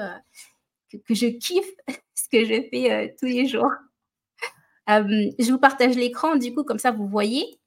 que, 0.92 1.16
je 1.16 1.28
kiffe 1.28 1.72
ce 2.14 2.30
que 2.30 2.46
je 2.46 2.62
fais 2.70 3.16
tous 3.20 3.26
les 3.26 3.48
jours. 3.48 3.72
je 4.88 5.52
vous 5.52 5.60
partage 5.60 5.96
l'écran, 5.96 6.36
du 6.36 6.54
coup, 6.54 6.64
comme 6.64 6.80
ça 6.80 6.92
vous 6.92 7.08
voyez. 7.08 7.60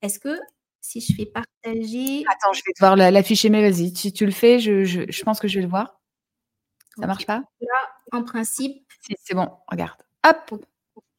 Est-ce 0.00 0.18
que 0.18 0.38
si 0.86 1.00
je 1.00 1.14
fais 1.14 1.26
partager. 1.26 2.24
Attends, 2.28 2.52
je 2.52 2.62
vais 2.64 2.72
te 2.72 2.78
voir 2.78 2.96
l'afficher, 2.96 3.50
mais 3.50 3.68
vas-y. 3.68 3.94
Si 3.94 4.12
tu 4.12 4.24
le 4.24 4.32
fais, 4.32 4.58
je, 4.58 4.84
je, 4.84 5.22
pense 5.22 5.40
que 5.40 5.48
je 5.48 5.56
vais 5.56 5.64
le 5.64 5.70
voir. 5.70 6.00
Ça 6.98 7.06
marche 7.06 7.26
pas? 7.26 7.42
Là, 7.60 7.90
en 8.12 8.22
principe. 8.22 8.86
c'est 9.22 9.34
bon, 9.34 9.48
regarde. 9.68 9.98
Hop 10.26 10.62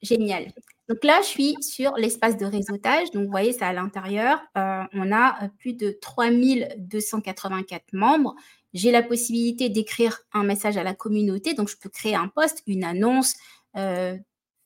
Génial. 0.02 0.52
Donc 0.90 1.04
là, 1.04 1.20
je 1.22 1.28
suis 1.28 1.56
sur 1.62 1.96
l'espace 1.98 2.38
de 2.38 2.46
réseautage. 2.46 3.12
Donc, 3.12 3.26
vous 3.26 3.32
voyez, 3.32 3.52
c'est 3.52 3.66
à 3.66 3.74
l'intérieur. 3.74 4.40
Euh, 4.58 4.84
on 4.94 5.12
a 5.12 5.44
euh, 5.44 5.48
plus 5.60 5.74
de 5.74 5.92
3284 5.92 7.94
membres. 7.94 8.36
J'ai 8.74 8.92
la 8.92 9.04
possibilité 9.04 9.70
d'écrire 9.70 10.20
un 10.34 10.44
message 10.44 10.78
à 10.78 10.84
la 10.84 10.94
communauté. 10.94 11.56
Donc, 11.56 11.68
je 11.68 11.78
peux 11.78 11.90
créer 11.90 12.16
un 12.16 12.28
post, 12.28 12.62
une 12.68 12.84
annonce, 12.84 13.36
euh, 13.76 14.16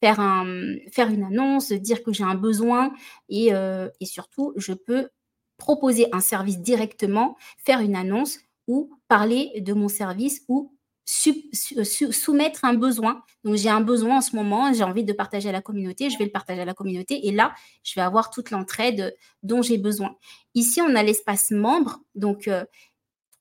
faire, 0.02 0.20
un, 0.20 0.76
faire 0.92 1.10
une 1.10 1.24
annonce, 1.24 1.72
dire 1.72 2.04
que 2.04 2.12
j'ai 2.12 2.24
un 2.24 2.36
besoin 2.36 2.92
et, 3.30 3.54
euh, 3.54 3.90
et, 4.00 4.06
surtout, 4.06 4.54
je 4.58 4.74
peux 4.74 5.10
proposer 5.58 6.08
un 6.12 6.22
service 6.22 6.60
directement, 6.60 7.38
faire 7.64 7.80
une 7.80 7.96
annonce 7.96 8.40
ou 8.68 8.92
parler 9.08 9.52
de 9.62 9.74
mon 9.74 9.88
service 9.88 10.42
ou 10.48 10.76
soumettre 11.06 12.64
un 12.64 12.74
besoin. 12.74 13.22
Donc, 13.44 13.56
j'ai 13.56 13.70
un 13.70 13.82
besoin 13.82 14.18
en 14.18 14.22
ce 14.22 14.36
moment, 14.36 14.72
j'ai 14.74 14.84
envie 14.84 15.04
de 15.04 15.14
partager 15.14 15.50
à 15.50 15.52
la 15.52 15.62
communauté, 15.62 16.10
je 16.10 16.18
vais 16.18 16.26
le 16.26 16.32
partager 16.32 16.62
à 16.62 16.66
la 16.66 16.74
communauté 16.74 17.28
et 17.28 17.32
là, 17.32 17.54
je 17.84 17.96
vais 17.96 18.02
avoir 18.02 18.30
toute 18.30 18.50
l'entraide 18.50 19.16
dont 19.44 19.62
j'ai 19.62 19.78
besoin. 19.78 20.16
Ici, 20.56 20.82
on 20.82 20.96
a 20.96 21.04
l'espace 21.04 21.52
membre. 21.52 22.00
Donc, 22.16 22.50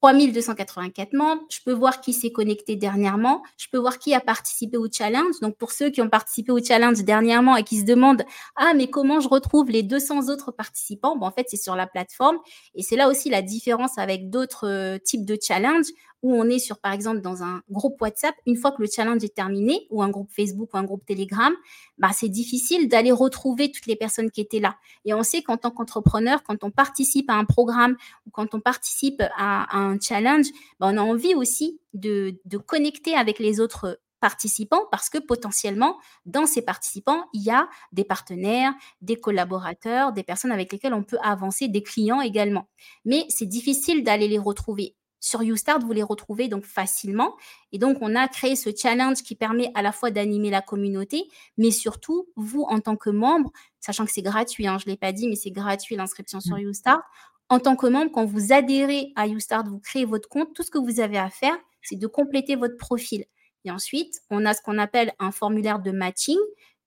3284 0.02 1.12
membres. 1.12 1.42
Je 1.50 1.58
peux 1.64 1.72
voir 1.72 2.00
qui 2.00 2.12
s'est 2.12 2.32
connecté 2.32 2.76
dernièrement. 2.76 3.42
Je 3.58 3.66
peux 3.70 3.78
voir 3.78 3.98
qui 3.98 4.14
a 4.14 4.20
participé 4.20 4.76
au 4.76 4.88
challenge. 4.90 5.40
Donc, 5.42 5.56
pour 5.56 5.72
ceux 5.72 5.90
qui 5.90 6.00
ont 6.00 6.08
participé 6.08 6.52
au 6.52 6.62
challenge 6.62 7.04
dernièrement 7.04 7.56
et 7.56 7.64
qui 7.64 7.78
se 7.78 7.84
demandent, 7.84 8.24
ah, 8.56 8.72
mais 8.74 8.88
comment 8.88 9.20
je 9.20 9.28
retrouve 9.28 9.70
les 9.70 9.82
200 9.82 10.28
autres 10.28 10.52
participants? 10.52 11.16
Bon, 11.16 11.26
en 11.26 11.32
fait, 11.32 11.46
c'est 11.48 11.56
sur 11.56 11.76
la 11.76 11.86
plateforme. 11.86 12.38
Et 12.74 12.82
c'est 12.82 12.96
là 12.96 13.08
aussi 13.08 13.28
la 13.28 13.42
différence 13.42 13.98
avec 13.98 14.30
d'autres 14.30 14.66
euh, 14.66 14.98
types 14.98 15.24
de 15.26 15.36
challenge 15.40 15.86
où 16.22 16.34
on 16.34 16.48
est 16.48 16.58
sur, 16.58 16.78
par 16.78 16.92
exemple, 16.92 17.20
dans 17.20 17.42
un 17.42 17.62
groupe 17.70 18.00
WhatsApp, 18.00 18.34
une 18.46 18.56
fois 18.56 18.72
que 18.72 18.82
le 18.82 18.88
challenge 18.94 19.24
est 19.24 19.34
terminé, 19.34 19.86
ou 19.90 20.02
un 20.02 20.10
groupe 20.10 20.30
Facebook 20.30 20.74
ou 20.74 20.76
un 20.76 20.84
groupe 20.84 21.04
Telegram, 21.06 21.52
bah, 21.98 22.10
c'est 22.12 22.28
difficile 22.28 22.88
d'aller 22.88 23.12
retrouver 23.12 23.70
toutes 23.70 23.86
les 23.86 23.96
personnes 23.96 24.30
qui 24.30 24.40
étaient 24.40 24.60
là. 24.60 24.76
Et 25.04 25.14
on 25.14 25.22
sait 25.22 25.42
qu'en 25.42 25.56
tant 25.56 25.70
qu'entrepreneur, 25.70 26.42
quand 26.42 26.62
on 26.64 26.70
participe 26.70 27.30
à 27.30 27.34
un 27.34 27.44
programme 27.44 27.96
ou 28.26 28.30
quand 28.30 28.54
on 28.54 28.60
participe 28.60 29.22
à, 29.36 29.76
un 29.76 29.98
challenge, 30.00 30.46
bah, 30.78 30.88
on 30.90 30.96
a 30.96 31.02
envie 31.02 31.34
aussi 31.34 31.80
de, 31.94 32.38
de 32.44 32.58
connecter 32.58 33.14
avec 33.14 33.38
les 33.38 33.60
autres 33.60 33.98
participants 34.20 34.84
parce 34.90 35.08
que 35.08 35.18
potentiellement, 35.18 35.98
dans 36.26 36.46
ces 36.46 36.62
participants, 36.62 37.24
il 37.32 37.42
y 37.42 37.50
a 37.50 37.68
des 37.92 38.04
partenaires, 38.04 38.74
des 39.00 39.16
collaborateurs, 39.16 40.12
des 40.12 40.22
personnes 40.22 40.52
avec 40.52 40.72
lesquelles 40.72 40.94
on 40.94 41.02
peut 41.02 41.18
avancer, 41.22 41.68
des 41.68 41.82
clients 41.82 42.20
également. 42.20 42.68
Mais 43.04 43.24
c'est 43.28 43.46
difficile 43.46 44.04
d'aller 44.04 44.28
les 44.28 44.38
retrouver. 44.38 44.94
Sur 45.20 45.42
YouStart, 45.42 45.80
vous 45.80 45.92
les 45.92 46.02
retrouvez 46.02 46.48
donc 46.48 46.64
facilement. 46.64 47.36
Et 47.72 47.78
donc, 47.78 47.98
on 48.00 48.16
a 48.16 48.26
créé 48.26 48.56
ce 48.56 48.70
challenge 48.74 49.22
qui 49.22 49.34
permet 49.34 49.70
à 49.74 49.82
la 49.82 49.92
fois 49.92 50.10
d'animer 50.10 50.50
la 50.50 50.62
communauté, 50.62 51.24
mais 51.58 51.70
surtout, 51.70 52.28
vous, 52.36 52.62
en 52.62 52.80
tant 52.80 52.96
que 52.96 53.10
membre, 53.10 53.52
sachant 53.80 54.06
que 54.06 54.12
c'est 54.12 54.22
gratuit, 54.22 54.66
hein, 54.66 54.78
je 54.78 54.86
ne 54.86 54.92
l'ai 54.92 54.96
pas 54.96 55.12
dit, 55.12 55.28
mais 55.28 55.36
c'est 55.36 55.50
gratuit 55.50 55.94
l'inscription 55.96 56.40
sur 56.40 56.56
mmh. 56.56 56.60
YouStart. 56.60 57.02
En 57.50 57.58
tant 57.58 57.76
que 57.76 57.86
membre, 57.86 58.10
quand 58.12 58.24
vous 58.24 58.52
adhérez 58.52 59.12
à 59.16 59.26
YouStart, 59.26 59.64
vous 59.68 59.80
créez 59.80 60.04
votre 60.04 60.28
compte, 60.28 60.54
tout 60.54 60.62
ce 60.62 60.70
que 60.70 60.78
vous 60.78 61.00
avez 61.00 61.18
à 61.18 61.30
faire, 61.30 61.56
c'est 61.82 61.96
de 61.96 62.06
compléter 62.06 62.56
votre 62.56 62.76
profil. 62.76 63.24
Et 63.64 63.70
ensuite, 63.70 64.20
on 64.30 64.46
a 64.46 64.54
ce 64.54 64.62
qu'on 64.62 64.78
appelle 64.78 65.12
un 65.18 65.32
formulaire 65.32 65.80
de 65.80 65.90
matching 65.90 66.38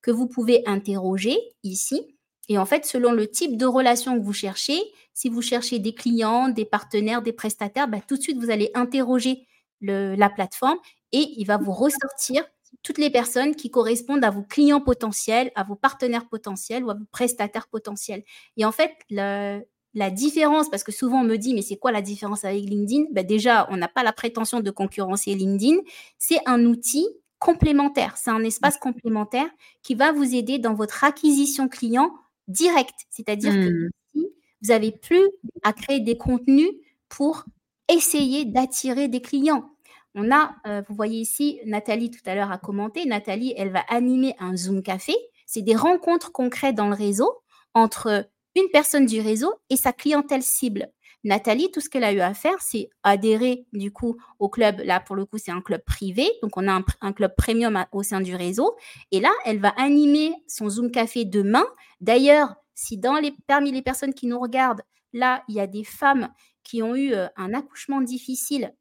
que 0.02 0.12
vous 0.12 0.28
pouvez 0.28 0.64
interroger 0.66 1.38
ici. 1.64 2.16
Et 2.50 2.58
en 2.58 2.66
fait, 2.66 2.86
selon 2.86 3.12
le 3.14 3.28
type 3.28 3.58
de 3.58 3.66
relation 3.66 4.18
que 4.20 4.24
vous 4.24 4.34
cherchez, 4.34 4.80
si 5.14 5.30
vous 5.30 5.42
cherchez 5.42 5.80
des 5.80 5.94
clients, 5.94 6.50
des 6.50 6.66
partenaires, 6.66 7.22
des 7.22 7.34
prestataires, 7.34 7.88
bah, 7.88 8.00
tout 8.06 8.18
de 8.18 8.22
suite, 8.22 8.38
vous 8.40 8.52
allez 8.52 8.70
interroger 8.74 9.48
la 9.82 10.30
plateforme 10.30 10.78
et 11.12 11.28
il 11.38 11.46
va 11.46 11.58
vous 11.58 11.74
ressortir 11.74 12.44
toutes 12.84 12.98
les 12.98 13.10
personnes 13.10 13.56
qui 13.56 13.70
correspondent 13.70 14.24
à 14.24 14.30
vos 14.32 14.44
clients 14.44 14.82
potentiels, 14.82 15.52
à 15.56 15.64
vos 15.64 15.76
partenaires 15.76 16.28
potentiels 16.28 16.84
ou 16.84 16.90
à 16.90 16.96
vos 16.96 17.06
prestataires 17.12 17.68
potentiels. 17.68 18.24
Et 18.58 18.66
en 18.66 18.72
fait, 18.72 18.92
la 19.10 20.10
différence, 20.10 20.70
parce 20.70 20.84
que 20.84 20.92
souvent 20.92 21.22
on 21.22 21.24
me 21.24 21.38
dit, 21.38 21.54
mais 21.54 21.62
c'est 21.62 21.78
quoi 21.78 21.92
la 21.92 22.02
différence 22.02 22.46
avec 22.46 22.64
LinkedIn? 22.64 23.06
Bah, 23.12 23.24
Déjà, 23.24 23.68
on 23.70 23.78
n'a 23.78 23.88
pas 23.88 24.04
la 24.04 24.14
prétention 24.14 24.60
de 24.60 24.72
concurrencer 24.72 25.36
LinkedIn. 25.36 25.78
C'est 26.18 26.40
un 26.48 26.66
outil 26.66 27.08
complémentaire, 27.40 28.16
c'est 28.18 28.32
un 28.32 28.44
espace 28.44 28.78
complémentaire 28.78 29.50
qui 29.84 29.96
va 29.96 30.14
vous 30.14 30.34
aider 30.34 30.60
dans 30.60 30.74
votre 30.74 31.04
acquisition 31.04 31.68
client 31.68 32.12
direct. 32.48 32.96
C'est-à-dire 33.10 33.54
que 33.54 33.70
mmh. 33.70 33.90
vous 34.16 34.30
n'avez 34.70 34.92
plus 34.92 35.30
à 35.64 35.74
créer 35.74 36.00
des 36.00 36.18
contenus 36.18 36.72
pour 37.10 37.46
essayer 37.90 38.46
d'attirer 38.46 39.08
des 39.08 39.22
clients. 39.22 39.70
On 40.16 40.32
a, 40.32 40.56
euh, 40.68 40.82
vous 40.88 40.96
voyez 40.96 41.20
ici, 41.20 41.60
Nathalie 41.66 42.12
tout 42.12 42.22
à 42.26 42.36
l'heure 42.36 42.52
a 42.52 42.58
commenté. 42.58 43.06
Nathalie, 43.06 43.54
elle 43.58 43.72
va 43.72 43.84
animer 43.90 44.36
un 44.40 44.56
Zoom 44.56 44.84
Café. 44.84 45.16
C'est 45.46 45.62
des 45.62 45.76
rencontres 45.76 46.32
concrètes 46.32 46.76
dans 46.76 46.88
le 46.88 46.96
réseau 46.96 47.32
entre 47.74 48.28
une 48.56 48.70
personne 48.72 49.06
du 49.06 49.20
réseau 49.22 49.54
et 49.70 49.76
sa 49.76 49.92
clientèle 49.92 50.44
cible. 50.44 50.92
Nathalie, 51.24 51.72
tout 51.72 51.80
ce 51.80 51.90
qu'elle 51.90 52.04
a 52.04 52.12
eu 52.12 52.20
à 52.20 52.34
faire, 52.34 52.56
c'est 52.60 52.90
adhérer 53.04 53.66
du 53.72 53.92
coup 53.92 54.18
au 54.40 54.50
club. 54.50 54.82
Là, 54.84 55.00
pour 55.00 55.16
le 55.16 55.26
coup, 55.26 55.38
c'est 55.38 55.52
un 55.52 55.62
club 55.62 55.82
privé. 55.86 56.30
Donc, 56.42 56.58
on 56.58 56.68
a 56.68 56.82
un, 57.02 57.14
club 57.14 57.34
premium 57.38 57.86
au 57.92 58.04
sein 58.04 58.20
du 58.20 58.36
réseau. 58.36 58.76
Et 59.12 59.20
là, 59.20 59.32
elle 59.46 59.60
va 59.60 59.70
animer 59.70 60.34
son 60.48 60.70
Zoom 60.70 60.92
Café 60.92 61.24
demain. 61.24 61.66
D'ailleurs, 62.02 62.56
si 62.76 62.98
dans 62.98 63.16
les, 63.16 63.34
parmi 63.48 63.72
les 63.72 63.82
personnes 63.82 64.14
qui 64.14 64.28
nous 64.28 64.40
regardent, 64.40 64.82
là, 65.14 65.44
il 65.48 65.56
y 65.56 65.60
a 65.60 65.68
des 65.68 65.84
femmes 65.84 66.30
qui 66.64 66.84
ont 66.84 66.96
eu 66.96 67.14
euh, 67.14 67.28
un 67.38 67.54
accouchement 67.54 68.02
difficile 68.02 68.74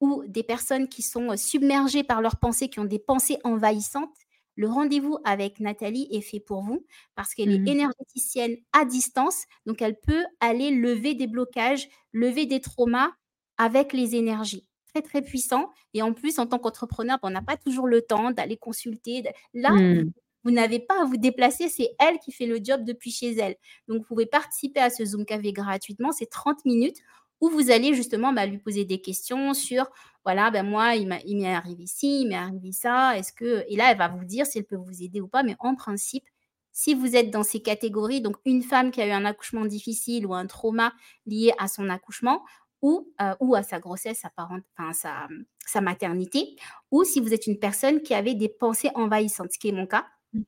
ou 0.00 0.24
des 0.26 0.42
personnes 0.42 0.88
qui 0.88 1.02
sont 1.02 1.30
euh, 1.30 1.36
submergées 1.36 2.04
par 2.04 2.20
leurs 2.20 2.36
pensées, 2.36 2.68
qui 2.68 2.80
ont 2.80 2.84
des 2.84 2.98
pensées 2.98 3.38
envahissantes, 3.44 4.16
le 4.56 4.68
rendez-vous 4.68 5.18
avec 5.24 5.60
Nathalie 5.60 6.08
est 6.10 6.20
fait 6.20 6.40
pour 6.40 6.62
vous 6.62 6.84
parce 7.14 7.34
qu'elle 7.34 7.52
est 7.52 7.58
mmh. 7.58 7.68
énergéticienne 7.68 8.56
à 8.72 8.84
distance, 8.84 9.44
donc 9.66 9.80
elle 9.82 9.98
peut 9.98 10.24
aller 10.40 10.70
lever 10.70 11.14
des 11.14 11.26
blocages, 11.26 11.88
lever 12.12 12.46
des 12.46 12.60
traumas 12.60 13.10
avec 13.56 13.92
les 13.92 14.14
énergies. 14.14 14.68
Très, 14.92 15.02
très 15.02 15.22
puissant. 15.22 15.70
Et 15.94 16.02
en 16.02 16.12
plus, 16.12 16.38
en 16.38 16.46
tant 16.46 16.58
qu'entrepreneur, 16.58 17.18
on 17.22 17.30
n'a 17.30 17.40
pas 17.40 17.56
toujours 17.56 17.86
le 17.86 18.02
temps 18.02 18.30
d'aller 18.30 18.58
consulter. 18.58 19.22
Là, 19.54 19.70
mmh. 19.70 20.12
vous 20.44 20.50
n'avez 20.50 20.80
pas 20.80 21.00
à 21.00 21.04
vous 21.06 21.16
déplacer, 21.16 21.70
c'est 21.70 21.94
elle 21.98 22.18
qui 22.18 22.30
fait 22.30 22.46
le 22.46 22.58
job 22.62 22.84
depuis 22.84 23.10
chez 23.10 23.34
elle. 23.36 23.56
Donc, 23.88 24.02
vous 24.02 24.06
pouvez 24.06 24.26
participer 24.26 24.80
à 24.80 24.90
ce 24.90 25.04
Zoom 25.04 25.24
Café 25.24 25.52
gratuitement, 25.52 26.12
c'est 26.12 26.28
30 26.28 26.64
minutes 26.66 26.98
où 27.42 27.50
vous 27.50 27.70
allez 27.70 27.92
justement 27.92 28.32
bah, 28.32 28.46
lui 28.46 28.58
poser 28.58 28.86
des 28.86 29.02
questions 29.02 29.52
sur 29.52 29.90
voilà, 30.24 30.52
ben 30.52 30.64
moi, 30.64 30.94
il 30.94 31.08
m'est 31.08 31.54
arrivé 31.54 31.82
ici, 31.82 32.22
il 32.22 32.28
m'est 32.28 32.36
arrivé 32.36 32.70
ça, 32.70 33.18
est-ce 33.18 33.32
que. 33.32 33.64
Et 33.68 33.74
là, 33.74 33.90
elle 33.90 33.98
va 33.98 34.08
vous 34.08 34.24
dire 34.24 34.46
si 34.46 34.58
elle 34.58 34.64
peut 34.64 34.76
vous 34.76 35.02
aider 35.02 35.20
ou 35.20 35.26
pas, 35.26 35.42
mais 35.42 35.56
en 35.58 35.74
principe, 35.74 36.24
si 36.72 36.94
vous 36.94 37.16
êtes 37.16 37.30
dans 37.30 37.42
ces 37.42 37.60
catégories, 37.60 38.20
donc 38.20 38.36
une 38.44 38.62
femme 38.62 38.92
qui 38.92 39.02
a 39.02 39.06
eu 39.08 39.10
un 39.10 39.24
accouchement 39.24 39.66
difficile 39.66 40.26
ou 40.26 40.34
un 40.34 40.46
trauma 40.46 40.92
lié 41.26 41.52
à 41.58 41.66
son 41.66 41.90
accouchement, 41.90 42.44
ou, 42.82 43.12
euh, 43.20 43.34
ou 43.40 43.54
à 43.54 43.62
sa 43.62 43.80
grossesse, 43.80 44.20
sa, 44.20 44.30
enfin, 44.36 44.92
sa, 44.92 45.28
sa 45.66 45.80
maternité, 45.80 46.56
ou 46.90 47.04
si 47.04 47.20
vous 47.20 47.34
êtes 47.34 47.46
une 47.46 47.58
personne 47.58 48.02
qui 48.02 48.14
avait 48.14 48.34
des 48.34 48.48
pensées 48.48 48.90
envahissantes, 48.94 49.52
ce 49.52 49.58
qui 49.58 49.68
est 49.68 49.72
mon 49.72 49.86
cas. 49.86 50.06
Mmh. 50.32 50.42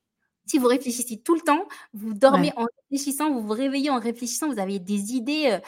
Si 0.45 0.57
vous 0.57 0.67
réfléchissez 0.67 1.21
tout 1.21 1.35
le 1.35 1.41
temps, 1.41 1.67
vous 1.93 2.13
dormez 2.13 2.51
en 2.55 2.65
réfléchissant, 2.89 3.31
vous 3.31 3.41
vous 3.41 3.53
réveillez 3.53 3.89
en 3.89 3.99
réfléchissant, 3.99 4.51
vous 4.51 4.59
avez 4.59 4.79
des 4.79 5.13
idées 5.13 5.47
euh, 5.51 5.59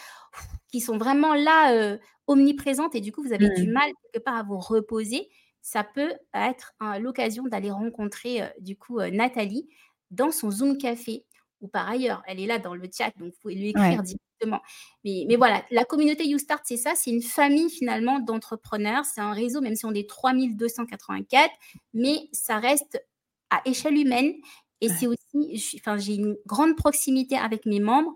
qui 0.77 0.81
sont 0.81 0.97
vraiment 0.97 1.33
là 1.33 1.73
euh, 1.73 1.97
omniprésente 2.27 2.95
et 2.95 3.01
du 3.01 3.11
coup, 3.11 3.23
vous 3.23 3.33
avez 3.33 3.49
du 3.49 3.67
mmh. 3.67 3.71
mal 3.71 3.91
quelque 4.03 4.23
part 4.23 4.37
à 4.37 4.43
vous 4.43 4.59
reposer, 4.59 5.29
ça 5.61 5.83
peut 5.83 6.13
être 6.33 6.73
l'occasion 6.99 7.43
d'aller 7.43 7.71
rencontrer 7.71 8.41
du 8.59 8.77
coup 8.77 9.01
Nathalie 9.01 9.67
dans 10.11 10.31
son 10.31 10.49
Zoom 10.49 10.77
Café 10.77 11.25
ou 11.61 11.67
par 11.67 11.89
ailleurs, 11.89 12.21
elle 12.27 12.39
est 12.39 12.45
là 12.45 12.59
dans 12.59 12.75
le 12.75 12.87
chat, 12.95 13.11
donc 13.17 13.33
vous 13.33 13.39
pouvez 13.41 13.55
lui 13.55 13.69
écrire 13.69 14.03
directement. 14.03 14.61
Mais, 15.03 15.25
mais, 15.27 15.35
voilà, 15.35 15.63
la 15.71 15.85
communauté 15.85 16.27
YouStart, 16.27 16.61
c'est 16.63 16.77
ça, 16.77 16.93
c'est 16.95 17.09
une 17.09 17.23
famille 17.23 17.69
finalement 17.69 18.19
d'entrepreneurs, 18.19 19.05
c'est 19.05 19.21
un 19.21 19.33
réseau, 19.33 19.61
même 19.61 19.75
si 19.75 19.85
on 19.85 19.93
est 19.93 20.07
3284, 20.07 21.49
mais 21.93 22.29
ça 22.31 22.59
reste 22.59 23.03
à 23.49 23.61
échelle 23.65 23.97
humaine. 23.97 24.33
Et 24.79 24.89
c'est 24.89 25.07
aussi, 25.07 25.79
enfin, 25.79 25.97
j'ai 25.97 26.13
une 26.15 26.37
grande 26.45 26.75
proximité 26.75 27.35
avec 27.35 27.65
mes 27.65 27.79
membres 27.79 28.13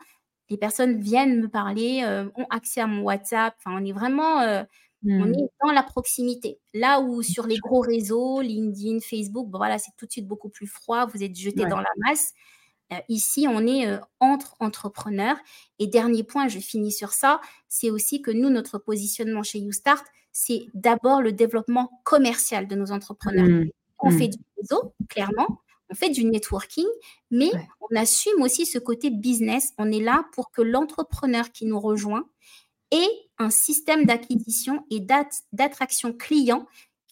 les 0.52 0.58
personnes 0.58 1.00
viennent 1.00 1.42
me 1.42 1.48
parler, 1.48 2.02
euh, 2.04 2.30
ont 2.36 2.46
accès 2.50 2.82
à 2.82 2.88
mon 2.88 3.04
WhatsApp. 3.04 3.56
Enfin, 3.58 3.76
on 3.80 3.86
est 3.86 3.94
vraiment 3.94 4.42
euh, 4.42 4.64
on 5.04 5.26
mmh. 5.26 5.34
est 5.34 5.50
dans 5.66 5.72
la 5.72 5.82
proximité. 5.82 6.60
Là 6.74 7.00
où 7.00 7.24
sur 7.24 7.48
les 7.48 7.58
gros 7.58 7.80
réseaux, 7.80 8.42
LinkedIn, 8.42 9.00
Facebook, 9.00 9.48
voilà, 9.50 9.80
c'est 9.80 9.92
tout 9.98 10.06
de 10.06 10.12
suite 10.12 10.28
beaucoup 10.28 10.50
plus 10.50 10.68
froid, 10.68 11.08
vous 11.08 11.24
êtes 11.24 11.36
jeté 11.36 11.66
dans 11.66 11.80
la 11.80 11.90
masse. 11.98 12.34
Euh, 12.92 12.98
ici, 13.10 13.48
on 13.50 13.66
est 13.66 13.88
entre 14.20 14.56
entrepreneurs. 14.60 15.38
Et 15.80 15.88
dernier 15.88 16.24
point, 16.24 16.50
je 16.50 16.60
finis 16.60 16.92
sur 16.92 17.14
ça, 17.14 17.42
c'est 17.68 17.90
aussi 17.90 18.22
que 18.22 18.30
nous, 18.30 18.50
notre 18.50 18.78
positionnement 18.78 19.42
chez 19.42 19.60
YouStart, 19.60 20.04
c'est 20.34 20.68
d'abord 20.74 21.22
le 21.22 21.32
développement 21.32 21.90
commercial 22.04 22.68
de 22.68 22.76
nos 22.76 22.92
entrepreneurs. 22.92 23.48
Mmh. 23.48 23.70
On 24.00 24.12
mmh. 24.12 24.18
fait 24.18 24.28
du 24.28 24.40
réseau, 24.58 24.94
clairement, 25.10 25.62
on 25.92 25.96
fait 25.96 26.10
du 26.10 26.24
networking, 26.24 26.88
mais 27.30 27.52
on 27.82 27.96
assume 27.96 28.42
aussi 28.42 28.66
ce 28.66 28.80
côté 28.80 29.10
business. 29.10 29.74
On 29.78 29.92
est 29.92 30.02
là 30.02 30.26
pour 30.34 30.52
que 30.52 30.62
l'entrepreneur 30.62 31.52
qui 31.52 31.66
nous 31.66 31.80
rejoint 31.80 32.26
ait 32.92 33.10
un 33.38 33.50
système 33.50 34.06
d'acquisition 34.06 34.86
et 34.90 35.00
d'attraction 35.52 36.14
client 36.14 36.66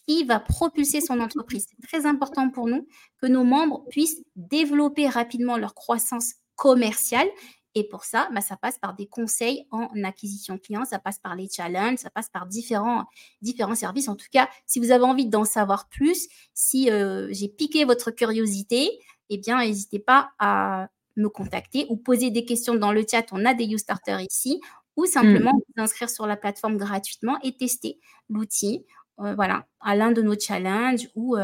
qui 0.08 0.24
va 0.24 0.40
propulser 0.40 1.02
son 1.02 1.20
entreprise. 1.20 1.68
C'est 1.70 1.88
très 1.88 2.06
important 2.08 2.50
pour 2.50 2.68
nous 2.68 2.88
que 3.22 3.28
nos 3.28 3.44
membres 3.44 3.86
puissent 3.90 4.24
développer 4.36 5.08
rapidement 5.08 5.58
leur 5.58 5.76
croissance 5.76 6.36
commerciale 6.56 7.30
et 7.76 7.88
pour 7.88 8.04
ça, 8.04 8.30
bah, 8.34 8.42
ça 8.42 8.58
passe 8.58 8.80
par 8.80 8.96
des 8.96 9.06
conseils 9.06 9.68
en 9.72 9.90
acquisition 10.04 10.58
client, 10.58 10.86
ça 10.86 11.00
passe 11.00 11.20
par 11.20 11.36
les 11.36 11.48
challenges, 11.50 12.00
ça 12.00 12.10
passe 12.10 12.30
par 12.30 12.48
différents, 12.48 13.06
différents 13.42 13.76
services. 13.76 14.08
En 14.08 14.16
tout 14.16 14.28
cas, 14.32 14.50
si 14.66 14.80
vous 14.80 14.92
avez 14.92 15.04
envie 15.04 15.28
d'en 15.28 15.46
savoir 15.46 15.88
plus, 15.88 16.28
si 16.54 16.90
euh, 16.90 17.28
j'ai 17.32 17.48
piqué 17.48 17.86
votre 17.86 18.12
curiosité, 18.12 18.90
eh 19.30 19.38
bien, 19.38 19.60
n'hésitez 19.60 20.00
pas 20.00 20.32
à 20.40 20.90
me 21.16 21.30
contacter 21.30 21.86
ou 21.90 21.98
poser 21.98 22.32
des 22.32 22.46
questions 22.46 22.76
dans 22.76 22.92
le 22.92 23.06
chat. 23.10 23.26
On 23.32 23.46
a 23.46 23.54
des 23.54 23.66
You 23.66 23.78
Starters 23.78 24.22
ici 24.22 24.60
ou 24.96 25.06
simplement 25.06 25.54
mmh. 25.54 25.62
vous 25.76 25.84
inscrire 25.84 26.10
sur 26.10 26.26
la 26.26 26.38
plateforme 26.38 26.78
gratuitement 26.78 27.38
et 27.44 27.56
tester 27.56 28.00
l'outil, 28.30 28.86
euh, 29.20 29.36
voilà, 29.36 29.68
à 29.80 29.96
l'un 29.96 30.12
de 30.12 30.22
nos 30.22 30.38
challenges 30.38 31.08
ou, 31.16 31.38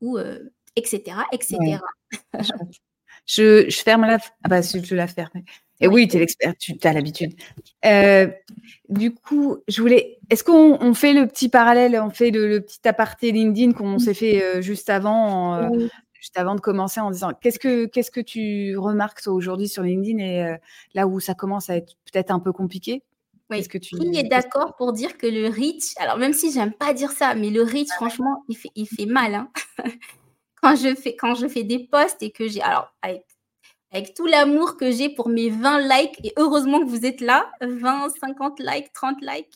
ou 0.00 0.18
etc., 0.76 1.18
etc. 1.32 1.78
je, 3.26 3.68
je, 3.68 3.78
ferme 3.78 4.02
la... 4.02 4.18
Ah 4.44 4.48
bah, 4.48 4.60
je 4.62 4.94
la 4.94 5.06
ferme. 5.06 5.42
Et 5.82 5.88
oui, 5.88 6.06
tu 6.06 6.16
es 6.16 6.20
l'expert, 6.20 6.54
tu 6.56 6.78
as 6.84 6.92
l'habitude. 6.92 7.34
Euh, 7.84 8.28
du 8.88 9.12
coup, 9.12 9.58
je 9.66 9.82
voulais. 9.82 10.18
Est-ce 10.30 10.44
qu'on 10.44 10.94
fait 10.94 11.12
le 11.12 11.26
petit 11.26 11.48
parallèle, 11.48 12.00
on 12.00 12.10
fait 12.10 12.30
le, 12.30 12.60
petit 12.60 12.86
aparté 12.86 13.32
LinkedIn 13.32 13.72
qu'on 13.72 13.98
s'est 13.98 14.14
fait 14.14 14.44
euh, 14.44 14.62
juste 14.62 14.88
avant, 14.90 15.56
euh, 15.56 15.88
juste 16.12 16.38
avant 16.38 16.54
de 16.54 16.60
commencer, 16.60 17.00
en 17.00 17.10
disant 17.10 17.32
qu'est-ce 17.40 17.58
que 17.58 17.86
qu'est-ce 17.86 18.12
que 18.12 18.20
tu 18.20 18.76
remarques 18.76 19.22
aujourd'hui 19.26 19.66
sur 19.66 19.82
LinkedIn 19.82 20.18
et 20.18 20.56
là 20.94 21.08
où 21.08 21.18
ça 21.18 21.34
commence 21.34 21.68
à 21.68 21.76
être 21.76 21.94
peut-être 22.12 22.30
un 22.30 22.38
peu 22.38 22.52
compliqué? 22.52 23.02
Oui. 23.50 23.66
Que 23.66 23.76
tu... 23.76 23.96
Qui 23.96 24.16
est 24.16 24.28
d'accord 24.28 24.76
pour 24.76 24.92
dire 24.92 25.18
que 25.18 25.26
le 25.26 25.48
reach, 25.48 25.94
alors 25.98 26.16
même 26.16 26.32
si 26.32 26.52
j'aime 26.52 26.72
pas 26.72 26.94
dire 26.94 27.10
ça, 27.10 27.34
mais 27.34 27.50
le 27.50 27.62
reach, 27.62 27.88
franchement, 27.96 28.44
il 28.48 28.56
fait, 28.56 28.70
il 28.76 28.86
fait 28.86 29.06
mal. 29.06 29.34
Hein. 29.34 29.50
quand, 30.62 30.76
je 30.76 30.94
fais, 30.94 31.16
quand 31.16 31.34
je 31.34 31.48
fais 31.48 31.64
des 31.64 31.80
posts 31.80 32.22
et 32.22 32.30
que 32.30 32.48
j'ai. 32.48 32.62
Alors, 32.62 32.94
avec 33.02 33.24
avec 33.92 34.14
tout 34.14 34.26
l'amour 34.26 34.76
que 34.76 34.90
j'ai 34.90 35.10
pour 35.10 35.28
mes 35.28 35.50
20 35.50 35.80
likes. 35.80 36.18
Et 36.24 36.32
heureusement 36.36 36.80
que 36.80 36.86
vous 36.86 37.04
êtes 37.04 37.20
là, 37.20 37.50
20, 37.60 38.08
50 38.18 38.58
likes, 38.58 38.92
30 38.92 39.20
likes. 39.20 39.54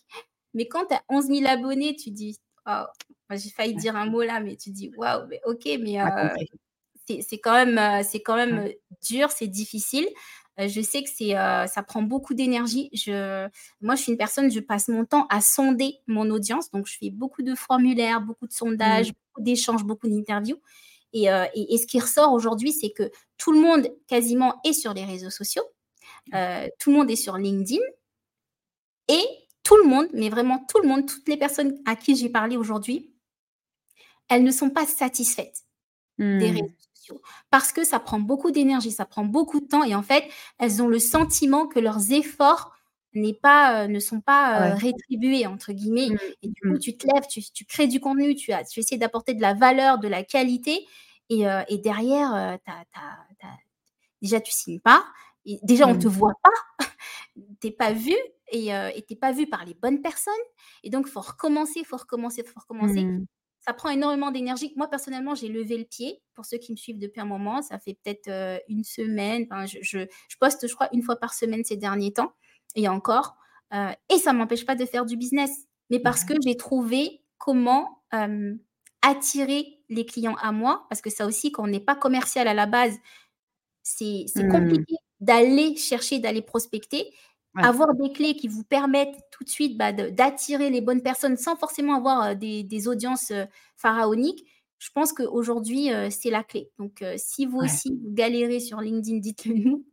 Mais 0.55 0.69
quand 0.69 0.85
tu 0.87 0.95
as 0.95 1.03
11 1.09 1.27
000 1.27 1.47
abonnés, 1.47 1.97
tu 1.97 2.11
dis, 2.11 2.39
oh, 2.67 2.85
j'ai 3.31 3.51
failli 3.51 3.75
dire 3.75 3.97
un 3.97 4.07
mot 4.07 4.23
là, 4.23 4.41
mais 4.41 4.57
tu 4.57 4.71
dis, 4.71 4.93
waouh, 4.97 5.27
mais 5.29 5.41
ok, 5.47 5.65
mais 5.81 6.01
euh, 6.01 6.29
c'est 7.07 7.39
quand 7.39 7.53
même, 7.53 7.79
euh, 7.79 8.03
c'est 8.07 8.21
quand 8.21 8.37
même 8.37 8.59
euh, 8.59 8.73
dur, 9.07 9.31
c'est 9.31 9.47
difficile. 9.47 10.07
je 10.59 10.81
sais 10.81 11.03
que 11.03 11.11
c'est, 11.11 11.33
ça 11.33 11.83
prend 11.87 12.03
beaucoup 12.03 12.35
d'énergie. 12.35 12.91
Je, 12.93 13.49
moi, 13.81 13.95
je 13.95 14.03
suis 14.03 14.13
une 14.13 14.19
personne, 14.19 14.51
je 14.51 14.61
passe 14.61 14.89
mon 14.89 15.07
temps 15.07 15.27
à 15.31 15.41
sonder 15.41 15.97
mon 16.07 16.29
audience. 16.31 16.71
Donc, 16.71 16.87
je 16.87 16.97
fais 16.99 17.11
beaucoup 17.11 17.43
de 17.43 17.55
formulaires, 17.55 18.21
beaucoup 18.21 18.47
de 18.47 18.53
sondages, 18.53 19.11
mmh. 19.11 19.15
beaucoup 19.29 19.45
d'échanges, 19.45 19.85
beaucoup 19.85 20.09
d'interviews. 20.09 20.61
Euh, 21.25 21.47
et, 21.55 21.79
ce 21.79 21.87
qui 21.87 21.99
ressort 21.99 22.33
aujourd'hui, 22.33 22.73
c'est 22.73 22.91
que 22.91 23.11
tout 23.39 23.53
le 23.53 23.61
monde 23.61 23.89
quasiment 24.07 24.61
est 24.65 24.73
sur 24.73 24.93
les 24.95 25.05
réseaux 25.05 25.31
sociaux, 25.31 25.65
euh, 26.35 26.69
tout 26.79 26.91
le 26.91 26.97
monde 26.99 27.11
est 27.11 27.17
sur 27.17 27.37
LinkedIn, 27.37 27.83
et 29.09 29.25
tout 29.63 29.77
le 29.77 29.89
monde, 29.89 30.09
mais 30.13 30.29
vraiment 30.29 30.65
tout 30.69 30.81
le 30.81 30.89
monde, 30.89 31.07
toutes 31.07 31.29
les 31.29 31.37
personnes 31.37 31.79
à 31.87 31.97
qui 31.97 32.17
j'ai 32.17 32.29
parlé 32.29 32.57
aujourd'hui, 32.57 33.15
elles 34.29 34.45
ne 34.45 34.51
sont 34.51 34.71
pas 34.71 34.87
satisfaites 34.87 35.65
des 36.19 36.25
mmh. 36.25 36.55
réseaux 36.55 36.75
sociaux 36.95 37.23
parce 37.51 37.73
que 37.73 37.85
ça 37.85 38.01
prend 38.01 38.19
beaucoup 38.19 38.51
d'énergie, 38.51 38.91
ça 38.91 39.05
prend 39.05 39.25
beaucoup 39.25 39.61
de 39.61 39.67
temps, 39.67 39.85
et 39.85 39.95
en 39.95 40.03
fait, 40.03 40.29
elles 40.59 40.83
ont 40.83 40.89
le 40.89 40.99
sentiment 40.99 41.67
que 41.67 41.79
leurs 41.79 42.13
efforts 42.13 42.76
pas, 43.41 43.85
euh, 43.85 43.89
ne 43.89 44.01
sont 44.01 44.21
pas 44.21 44.75
rétribués, 44.75 45.47
entre 45.47 45.73
guillemets. 45.73 46.11
Mmh. 46.11 46.19
Et 46.43 46.49
du 46.49 46.61
coup, 46.61 46.75
mmh. 46.75 46.79
tu 46.79 46.97
te 46.97 47.07
lèves, 47.07 47.27
tu, 47.29 47.43
tu, 47.53 47.65
crées 47.65 47.87
du 47.87 48.01
contenu, 48.01 48.35
tu, 48.35 48.53
as, 48.53 48.65
tu 48.65 48.81
essaies 48.81 48.99
d'apporter 48.99 49.35
de 49.35 49.43
la 49.43 49.55
valeur, 49.55 49.99
de 49.99 50.09
la 50.09 50.23
qualité, 50.23 50.87
et, 51.29 51.79
derrière, 51.79 52.59
déjà, 54.23 54.41
tu 54.41 54.53
signes 54.53 54.81
pas. 54.81 55.05
Et 55.45 55.59
déjà, 55.63 55.87
on 55.87 55.95
ne 55.95 56.01
te 56.01 56.07
mmh. 56.07 56.11
voit 56.11 56.35
pas. 56.43 56.87
tu 57.61 57.67
n'es 57.67 57.71
pas 57.73 57.93
vu 57.93 58.15
et 58.53 58.67
tu 58.69 59.13
n'es 59.13 59.17
pas 59.19 59.33
vu 59.33 59.47
par 59.47 59.65
les 59.65 59.75
bonnes 59.75 60.03
personnes. 60.03 60.35
Et 60.83 60.91
donc, 60.91 61.07
il 61.09 61.11
faut 61.11 61.21
recommencer, 61.21 61.81
il 61.81 61.85
faut 61.85 61.97
recommencer, 61.97 62.43
il 62.45 62.49
faut 62.49 62.61
recommencer. 62.61 63.05
Mmh. 63.05 63.27
Ça 63.61 63.73
prend 63.73 63.91
énormément 63.91 64.31
d'énergie. 64.31 64.73
Moi, 64.77 64.89
personnellement, 64.89 65.35
j'ai 65.35 65.49
levé 65.49 65.77
le 65.77 65.85
pied. 65.85 66.23
Pour 66.35 66.45
ceux 66.45 66.59
qui 66.59 66.71
me 66.71 66.77
suivent 66.77 67.01
depuis 67.01 67.21
un 67.21 67.25
moment, 67.25 67.63
ça 67.63 67.81
fait 67.81 67.95
peut-être 67.95 68.63
une 68.69 68.85
semaine. 68.85 69.47
je, 69.67 69.79
je, 69.83 70.37
poste, 70.39 70.69
je 70.69 70.75
crois, 70.75 70.89
une 70.93 71.03
fois 71.03 71.17
par 71.17 71.35
semaine 71.35 71.65
ces 71.65 71.77
derniers 71.77 72.13
temps. 72.13 72.33
Et 72.77 72.89
encore. 72.89 73.37
et 73.73 74.19
ça 74.19 74.33
ne 74.33 74.39
m'empêche 74.39 74.65
pas 74.65 74.77
de 74.77 74.85
faire 74.85 75.05
du 75.05 75.17
business. 75.17 75.51
Mais 75.91 75.99
parce 75.99 76.25
que 76.25 76.35
j'ai 76.45 76.57
trouvé 76.57 77.23
comment 77.39 78.03
attirer 79.03 79.81
les 79.89 80.05
clients 80.05 80.37
à 80.41 80.53
moi, 80.53 80.87
parce 80.89 81.01
que 81.01 81.11
ça 81.11 81.27
aussi, 81.27 81.53
quand 81.53 81.65
on 81.65 81.69
n'est 81.69 81.81
pas 81.81 81.95
commercial 81.95 82.49
à 82.49 82.55
la 82.55 82.67
base, 82.67 82.97
c'est 83.83 84.27
mmh. 84.35 84.49
compliqué 84.49 84.97
d'aller 85.21 85.77
chercher, 85.77 86.19
d'aller 86.19 86.43
prospecter. 86.43 87.13
Avoir 87.59 87.95
des 87.95 88.13
clés 88.13 88.37
qui 88.37 88.49
vous 88.49 88.65
permettent 88.65 89.17
tout 89.31 89.43
de 89.43 89.49
suite 89.49 89.79
bah, 89.79 89.91
d'attirer 89.91 90.69
les 90.69 90.83
bonnes 90.83 91.01
personnes 91.01 91.39
sans 91.39 91.57
forcément 91.57 91.97
avoir 91.97 92.37
des, 92.37 92.89
audiences 92.89 93.33
pharaoniques, 93.77 94.45
je 94.79 94.91
pense 94.95 95.15
qu'aujourd'hui, 95.15 95.89
c'est 96.11 96.29
la 96.29 96.45
clé. 96.45 96.71
Donc, 96.79 97.03
si 97.17 97.47
vous 97.47 97.59
aussi, 97.59 97.99
vous 98.03 98.13
galérez 98.13 98.61
sur 98.61 98.83
LinkedIn, 98.83 99.21
dites-le 99.21 99.55
nous. 99.55 99.87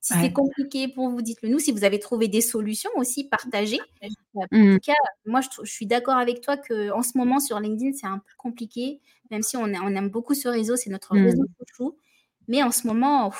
Si 0.00 0.14
c'est 0.14 0.32
compliqué 0.32 0.88
pour 0.88 1.10
vous, 1.10 1.22
dites-le 1.22 1.48
nous. 1.48 1.58
Si 1.58 1.72
vous 1.72 1.84
avez 1.84 1.98
trouvé 1.98 2.28
des 2.28 2.40
solutions 2.40 2.90
aussi, 2.96 3.24
partagez. 3.24 3.78
En 4.34 4.44
mmh. 4.50 4.74
tout 4.74 4.80
cas, 4.86 4.92
moi, 5.26 5.40
je, 5.40 5.48
je 5.64 5.70
suis 5.70 5.86
d'accord 5.86 6.16
avec 6.16 6.40
toi 6.40 6.56
qu'en 6.56 7.02
ce 7.02 7.18
moment, 7.18 7.40
sur 7.40 7.58
LinkedIn, 7.58 7.92
c'est 7.92 8.06
un 8.06 8.18
peu 8.18 8.32
compliqué, 8.36 9.00
même 9.30 9.42
si 9.42 9.56
on, 9.56 9.64
on 9.64 9.96
aime 9.96 10.08
beaucoup 10.08 10.34
ce 10.34 10.48
réseau, 10.48 10.76
c'est 10.76 10.90
notre 10.90 11.16
mmh. 11.16 11.24
réseau 11.24 11.44
chouchou. 11.58 11.96
Mais 12.46 12.62
en 12.62 12.70
ce 12.70 12.86
moment, 12.86 13.32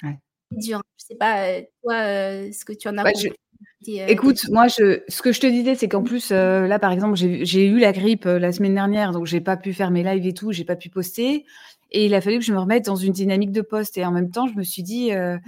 c'est 0.00 0.58
dur. 0.58 0.82
Je 0.98 1.04
ne 1.04 1.08
sais 1.08 1.16
pas, 1.16 1.48
euh, 1.48 1.62
toi, 1.82 1.94
euh, 1.94 2.52
ce 2.52 2.64
que 2.64 2.72
tu 2.72 2.88
en 2.88 2.96
as 2.96 3.04
euh, 3.06 4.06
Écoute, 4.08 4.48
moi, 4.50 4.68
je, 4.68 5.02
ce 5.08 5.20
que 5.20 5.32
je 5.32 5.40
te 5.40 5.46
disais, 5.46 5.74
c'est 5.74 5.88
qu'en 5.88 6.00
mmh. 6.00 6.04
plus, 6.04 6.30
là, 6.30 6.78
par 6.78 6.92
exemple, 6.92 7.16
j'ai 7.16 7.66
eu 7.66 7.78
la 7.78 7.92
grippe 7.92 8.24
la 8.24 8.52
semaine 8.52 8.74
dernière, 8.74 9.12
donc 9.12 9.26
j'ai 9.26 9.40
pas 9.40 9.56
pu 9.56 9.72
faire 9.74 9.90
mes 9.90 10.04
lives 10.04 10.26
et 10.26 10.34
tout, 10.34 10.52
j'ai 10.52 10.64
pas 10.64 10.76
pu 10.76 10.88
poster. 10.88 11.44
Et 11.96 12.06
il 12.06 12.14
a 12.14 12.20
fallu 12.20 12.40
que 12.40 12.44
je 12.44 12.52
me 12.52 12.58
remette 12.58 12.84
dans 12.84 12.96
une 12.96 13.12
dynamique 13.12 13.52
de 13.52 13.60
poste. 13.60 13.96
Et 13.96 14.04
en 14.04 14.10
même 14.10 14.32
temps, 14.32 14.48
je 14.48 14.56
me 14.56 14.64
suis 14.64 14.82
dit, 14.82 15.12
euh, 15.12 15.38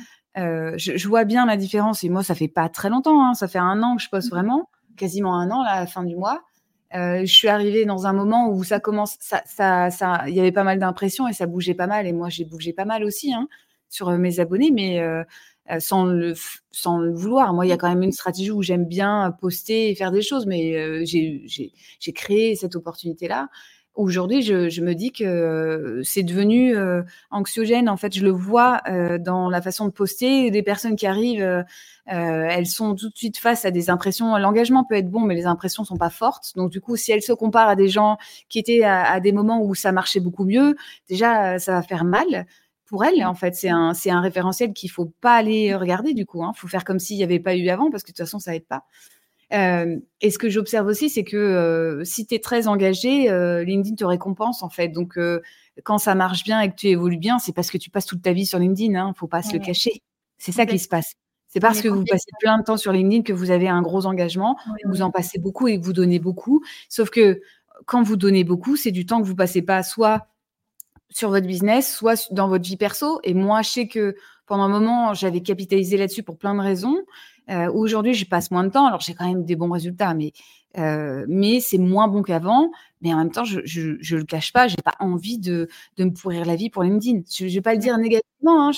je, 0.76 1.08
vois 1.08 1.24
bien 1.24 1.44
la 1.44 1.56
différence. 1.56 2.04
Et 2.04 2.08
moi, 2.08 2.22
ça 2.22 2.36
fait 2.36 2.46
pas 2.46 2.68
très 2.68 2.88
longtemps. 2.88 3.20
Hein, 3.26 3.34
ça 3.34 3.48
fait 3.48 3.58
un 3.58 3.82
an 3.82 3.96
que 3.96 4.02
je 4.02 4.08
poste 4.08 4.30
vraiment, 4.30 4.70
quasiment 4.96 5.34
un 5.34 5.50
an 5.50 5.64
là, 5.64 5.70
à 5.72 5.80
la 5.80 5.86
fin 5.88 6.04
du 6.04 6.14
mois. 6.14 6.42
Euh, 6.94 7.22
je 7.22 7.34
suis 7.34 7.48
arrivée 7.48 7.84
dans 7.84 8.06
un 8.06 8.12
moment 8.12 8.48
où 8.48 8.62
ça 8.62 8.78
commence, 8.78 9.16
ça, 9.18 9.42
ça, 9.44 9.90
ça, 9.90 10.22
il 10.28 10.34
y 10.34 10.40
avait 10.40 10.52
pas 10.52 10.62
mal 10.62 10.78
d'impressions 10.78 11.26
et 11.26 11.32
ça 11.32 11.46
bougeait 11.46 11.74
pas 11.74 11.88
mal. 11.88 12.06
Et 12.06 12.12
moi, 12.12 12.28
j'ai 12.28 12.44
bougé 12.44 12.72
pas 12.72 12.84
mal 12.84 13.02
aussi 13.02 13.34
hein, 13.34 13.48
sur 13.88 14.08
euh, 14.08 14.16
mes 14.16 14.38
abonnés, 14.38 14.70
mais 14.70 15.02
sans 15.80 16.04
le, 16.04 16.34
sans 16.70 16.98
le 16.98 17.12
vouloir. 17.12 17.52
Moi, 17.54 17.66
il 17.66 17.70
y 17.70 17.72
a 17.72 17.76
quand 17.76 17.88
même 17.88 18.04
une 18.04 18.12
stratégie 18.12 18.52
où 18.52 18.62
j'aime 18.62 18.84
bien 18.84 19.36
poster 19.40 19.90
et 19.90 19.96
faire 19.96 20.12
des 20.12 20.22
choses, 20.22 20.46
mais 20.46 21.04
j'ai 21.04 22.12
créé 22.14 22.54
cette 22.54 22.76
opportunité-là. 22.76 23.48
Aujourd'hui, 23.96 24.42
je, 24.42 24.80
me 24.82 24.94
dis 24.94 25.10
que 25.10 26.02
c'est 26.04 26.22
devenu 26.22 26.76
anxiogène. 27.30 27.88
En 27.88 27.96
fait, 27.96 28.14
je 28.14 28.22
le 28.22 28.30
vois 28.30 28.82
dans 29.18 29.48
la 29.48 29.62
façon 29.62 29.86
de 29.86 29.90
poster. 29.90 30.50
Des 30.50 30.62
personnes 30.62 30.96
qui 30.96 31.06
arrivent, 31.06 31.64
elles 32.06 32.66
sont 32.66 32.94
tout 32.94 33.08
de 33.08 33.16
suite 33.16 33.38
face 33.38 33.64
à 33.64 33.70
des 33.70 33.88
impressions. 33.88 34.36
L'engagement 34.36 34.84
peut 34.84 34.96
être 34.96 35.10
bon, 35.10 35.20
mais 35.20 35.34
les 35.34 35.46
impressions 35.46 35.84
sont 35.84 35.96
pas 35.96 36.10
fortes. 36.10 36.52
Donc, 36.56 36.70
du 36.70 36.80
coup, 36.80 36.96
si 36.96 37.10
elles 37.10 37.22
se 37.22 37.32
comparent 37.32 37.68
à 37.70 37.76
des 37.76 37.88
gens 37.88 38.18
qui 38.48 38.58
étaient 38.58 38.84
à, 38.84 39.18
des 39.20 39.32
moments 39.32 39.62
où 39.62 39.74
ça 39.74 39.92
marchait 39.92 40.20
beaucoup 40.20 40.44
mieux, 40.44 40.76
déjà, 41.08 41.58
ça 41.58 41.72
va 41.72 41.82
faire 41.82 42.04
mal 42.04 42.46
pour 42.86 43.04
elles. 43.04 43.24
En 43.24 43.34
fait, 43.34 43.54
c'est 43.54 43.68
un, 43.68 43.94
c'est 43.94 44.10
un 44.10 44.20
référentiel 44.20 44.72
qu'il 44.72 44.90
faut 44.90 45.12
pas 45.20 45.34
aller 45.34 45.74
regarder. 45.74 46.14
Du 46.14 46.24
coup, 46.24 46.42
il 46.42 46.44
hein. 46.46 46.52
faut 46.54 46.68
faire 46.68 46.84
comme 46.84 46.98
s'il 46.98 47.16
n'y 47.16 47.24
avait 47.24 47.40
pas 47.40 47.56
eu 47.56 47.68
avant, 47.68 47.90
parce 47.90 48.02
que 48.02 48.08
de 48.08 48.16
toute 48.16 48.24
façon, 48.24 48.38
ça 48.38 48.54
aide 48.54 48.66
pas. 48.66 48.84
Euh, 49.52 49.96
et 50.20 50.30
ce 50.30 50.38
que 50.38 50.48
j'observe 50.48 50.86
aussi, 50.86 51.08
c'est 51.08 51.24
que 51.24 51.36
euh, 51.36 52.04
si 52.04 52.26
tu 52.26 52.34
es 52.34 52.38
très 52.38 52.66
engagé, 52.66 53.30
euh, 53.30 53.62
LinkedIn 53.62 53.94
te 53.94 54.04
récompense 54.04 54.62
en 54.62 54.68
fait. 54.68 54.88
Donc, 54.88 55.18
quand 55.84 55.98
ça 55.98 56.14
marche 56.14 56.44
bien 56.44 56.60
et 56.60 56.70
que 56.70 56.76
tu 56.76 56.88
évolues 56.88 57.18
bien, 57.18 57.38
c'est 57.38 57.52
parce 57.52 57.70
que 57.70 57.78
tu 57.78 57.90
passes 57.90 58.06
toute 58.06 58.22
ta 58.22 58.32
vie 58.32 58.46
sur 58.46 58.58
LinkedIn. 58.58 58.94
Hein, 58.98 59.12
faut 59.16 59.28
pas 59.28 59.42
se 59.42 59.52
le 59.52 59.58
cacher. 59.58 60.02
C'est 60.38 60.52
ça 60.52 60.66
qui 60.66 60.78
se 60.78 60.88
passe. 60.88 61.14
C'est 61.48 61.60
parce 61.60 61.80
que 61.80 61.88
vous 61.88 62.04
passez 62.04 62.30
plein 62.40 62.58
de 62.58 62.64
temps 62.64 62.76
sur 62.76 62.92
LinkedIn 62.92 63.22
que 63.22 63.32
vous 63.32 63.50
avez 63.50 63.68
un 63.68 63.80
gros 63.80 64.04
engagement, 64.04 64.58
vous 64.84 65.00
en 65.00 65.10
passez 65.10 65.38
beaucoup 65.38 65.68
et 65.68 65.80
que 65.80 65.84
vous 65.84 65.94
donnez 65.94 66.18
beaucoup. 66.18 66.62
Sauf 66.88 67.08
que 67.08 67.40
quand 67.86 68.02
vous 68.02 68.16
donnez 68.16 68.44
beaucoup, 68.44 68.76
c'est 68.76 68.90
du 68.90 69.06
temps 69.06 69.22
que 69.22 69.26
vous 69.26 69.36
passez 69.36 69.62
pas 69.62 69.82
soit 69.82 70.26
sur 71.08 71.30
votre 71.30 71.46
business, 71.46 71.94
soit 71.94 72.30
dans 72.32 72.48
votre 72.48 72.66
vie 72.66 72.76
perso. 72.76 73.20
Et 73.22 73.32
moi, 73.32 73.62
je 73.62 73.70
sais 73.70 73.88
que 73.88 74.16
pendant 74.46 74.64
un 74.64 74.68
moment, 74.68 75.14
j'avais 75.14 75.40
capitalisé 75.40 75.96
là-dessus 75.96 76.22
pour 76.22 76.38
plein 76.38 76.54
de 76.54 76.60
raisons. 76.60 76.96
Euh, 77.50 77.70
Aujourd'hui, 77.72 78.14
je 78.14 78.26
passe 78.26 78.50
moins 78.50 78.64
de 78.64 78.70
temps. 78.70 78.86
Alors, 78.86 79.00
j'ai 79.00 79.14
quand 79.14 79.26
même 79.26 79.44
des 79.44 79.56
bons 79.56 79.70
résultats, 79.70 80.14
mais, 80.14 80.32
euh, 80.78 81.24
mais 81.28 81.60
c'est 81.60 81.78
moins 81.78 82.08
bon 82.08 82.22
qu'avant. 82.22 82.70
Mais 83.00 83.12
en 83.12 83.18
même 83.18 83.30
temps, 83.30 83.44
je 83.44 83.60
ne 83.60 84.18
le 84.18 84.24
cache 84.24 84.52
pas, 84.52 84.68
j'ai 84.68 84.76
pas 84.84 84.94
envie 85.00 85.38
de, 85.38 85.68
de, 85.96 86.04
me 86.04 86.10
pourrir 86.12 86.44
la 86.44 86.56
vie 86.56 86.70
pour 86.70 86.82
LinkedIn. 86.82 87.20
Je 87.30 87.44
ne 87.44 87.50
vais 87.50 87.60
pas 87.60 87.74
le 87.74 87.80
dire 87.80 87.98
négativement. 87.98 88.68
Hein, 88.68 88.70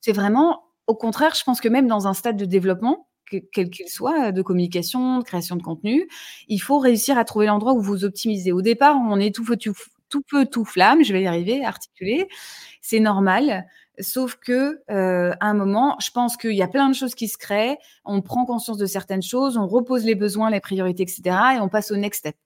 c'est 0.00 0.12
vraiment, 0.12 0.64
au 0.86 0.94
contraire, 0.94 1.34
je 1.36 1.44
pense 1.44 1.60
que 1.60 1.68
même 1.68 1.86
dans 1.86 2.06
un 2.06 2.14
stade 2.14 2.36
de 2.36 2.44
développement, 2.44 3.06
quel 3.52 3.70
qu'il 3.70 3.88
soit, 3.88 4.30
de 4.32 4.42
communication, 4.42 5.18
de 5.18 5.24
création 5.24 5.56
de 5.56 5.62
contenu, 5.62 6.06
il 6.48 6.58
faut 6.58 6.78
réussir 6.78 7.16
à 7.16 7.24
trouver 7.24 7.46
l'endroit 7.46 7.72
où 7.72 7.80
vous 7.80 8.04
optimisez. 8.04 8.52
Au 8.52 8.60
départ, 8.60 8.96
on 8.96 9.18
est 9.18 9.34
tout, 9.34 9.44
tout, 9.56 9.74
tout 10.08 10.22
peu 10.28 10.46
tout 10.46 10.64
flamme, 10.64 11.02
je 11.02 11.12
vais 11.12 11.22
y 11.22 11.26
arriver, 11.26 11.64
articuler. 11.64 12.28
C'est 12.82 13.00
normal. 13.00 13.66
Sauf 14.00 14.36
que 14.36 14.80
euh, 14.90 15.32
à 15.40 15.46
un 15.48 15.54
moment, 15.54 15.96
je 16.00 16.10
pense 16.10 16.36
qu'il 16.36 16.54
y 16.54 16.62
a 16.62 16.68
plein 16.68 16.88
de 16.88 16.94
choses 16.94 17.14
qui 17.14 17.28
se 17.28 17.36
créent. 17.36 17.76
On 18.04 18.22
prend 18.22 18.46
conscience 18.46 18.78
de 18.78 18.86
certaines 18.86 19.22
choses, 19.22 19.56
on 19.56 19.66
repose 19.66 20.04
les 20.04 20.14
besoins, 20.14 20.50
les 20.50 20.60
priorités, 20.60 21.02
etc. 21.02 21.22
Et 21.56 21.60
on 21.60 21.68
passe 21.68 21.90
au 21.90 21.96
next 21.96 22.20
step. 22.20 22.36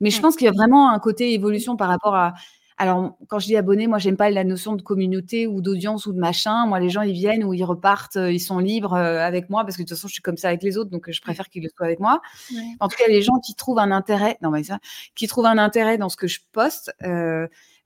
Mais 0.00 0.10
je 0.10 0.20
pense 0.20 0.36
qu'il 0.36 0.46
y 0.46 0.48
a 0.48 0.52
vraiment 0.52 0.90
un 0.90 0.98
côté 0.98 1.32
évolution 1.32 1.76
par 1.76 1.88
rapport 1.88 2.16
à, 2.16 2.34
alors, 2.78 3.16
quand 3.28 3.38
je 3.38 3.46
dis 3.46 3.56
abonné, 3.56 3.86
moi, 3.86 3.98
j'aime 3.98 4.16
pas 4.16 4.28
la 4.30 4.44
notion 4.44 4.74
de 4.74 4.82
communauté 4.82 5.46
ou 5.46 5.62
d'audience 5.62 6.06
ou 6.06 6.12
de 6.12 6.18
machin. 6.18 6.66
Moi, 6.66 6.78
les 6.80 6.90
gens, 6.90 7.02
ils 7.02 7.14
viennent 7.14 7.44
ou 7.44 7.54
ils 7.54 7.64
repartent, 7.64 8.16
ils 8.16 8.40
sont 8.40 8.58
libres 8.58 8.94
avec 8.94 9.48
moi 9.48 9.64
parce 9.64 9.76
que 9.76 9.82
de 9.82 9.88
toute 9.88 9.96
façon, 9.96 10.08
je 10.08 10.14
suis 10.14 10.22
comme 10.22 10.36
ça 10.36 10.48
avec 10.48 10.62
les 10.62 10.76
autres, 10.76 10.90
donc 10.90 11.10
je 11.10 11.20
préfère 11.22 11.48
qu'ils 11.48 11.62
le 11.62 11.70
soient 11.74 11.86
avec 11.86 12.00
moi. 12.00 12.20
En 12.80 12.88
tout 12.88 12.96
cas, 12.96 13.06
les 13.08 13.22
gens 13.22 13.38
qui 13.38 13.54
trouvent 13.54 13.78
un 13.78 13.92
intérêt, 13.92 14.36
non, 14.42 14.50
mais 14.50 14.64
ça, 14.64 14.78
qui 15.14 15.26
trouvent 15.26 15.46
un 15.46 15.58
intérêt 15.58 15.96
dans 15.98 16.08
ce 16.10 16.16
que 16.16 16.26
je 16.26 16.40
poste, 16.52 16.92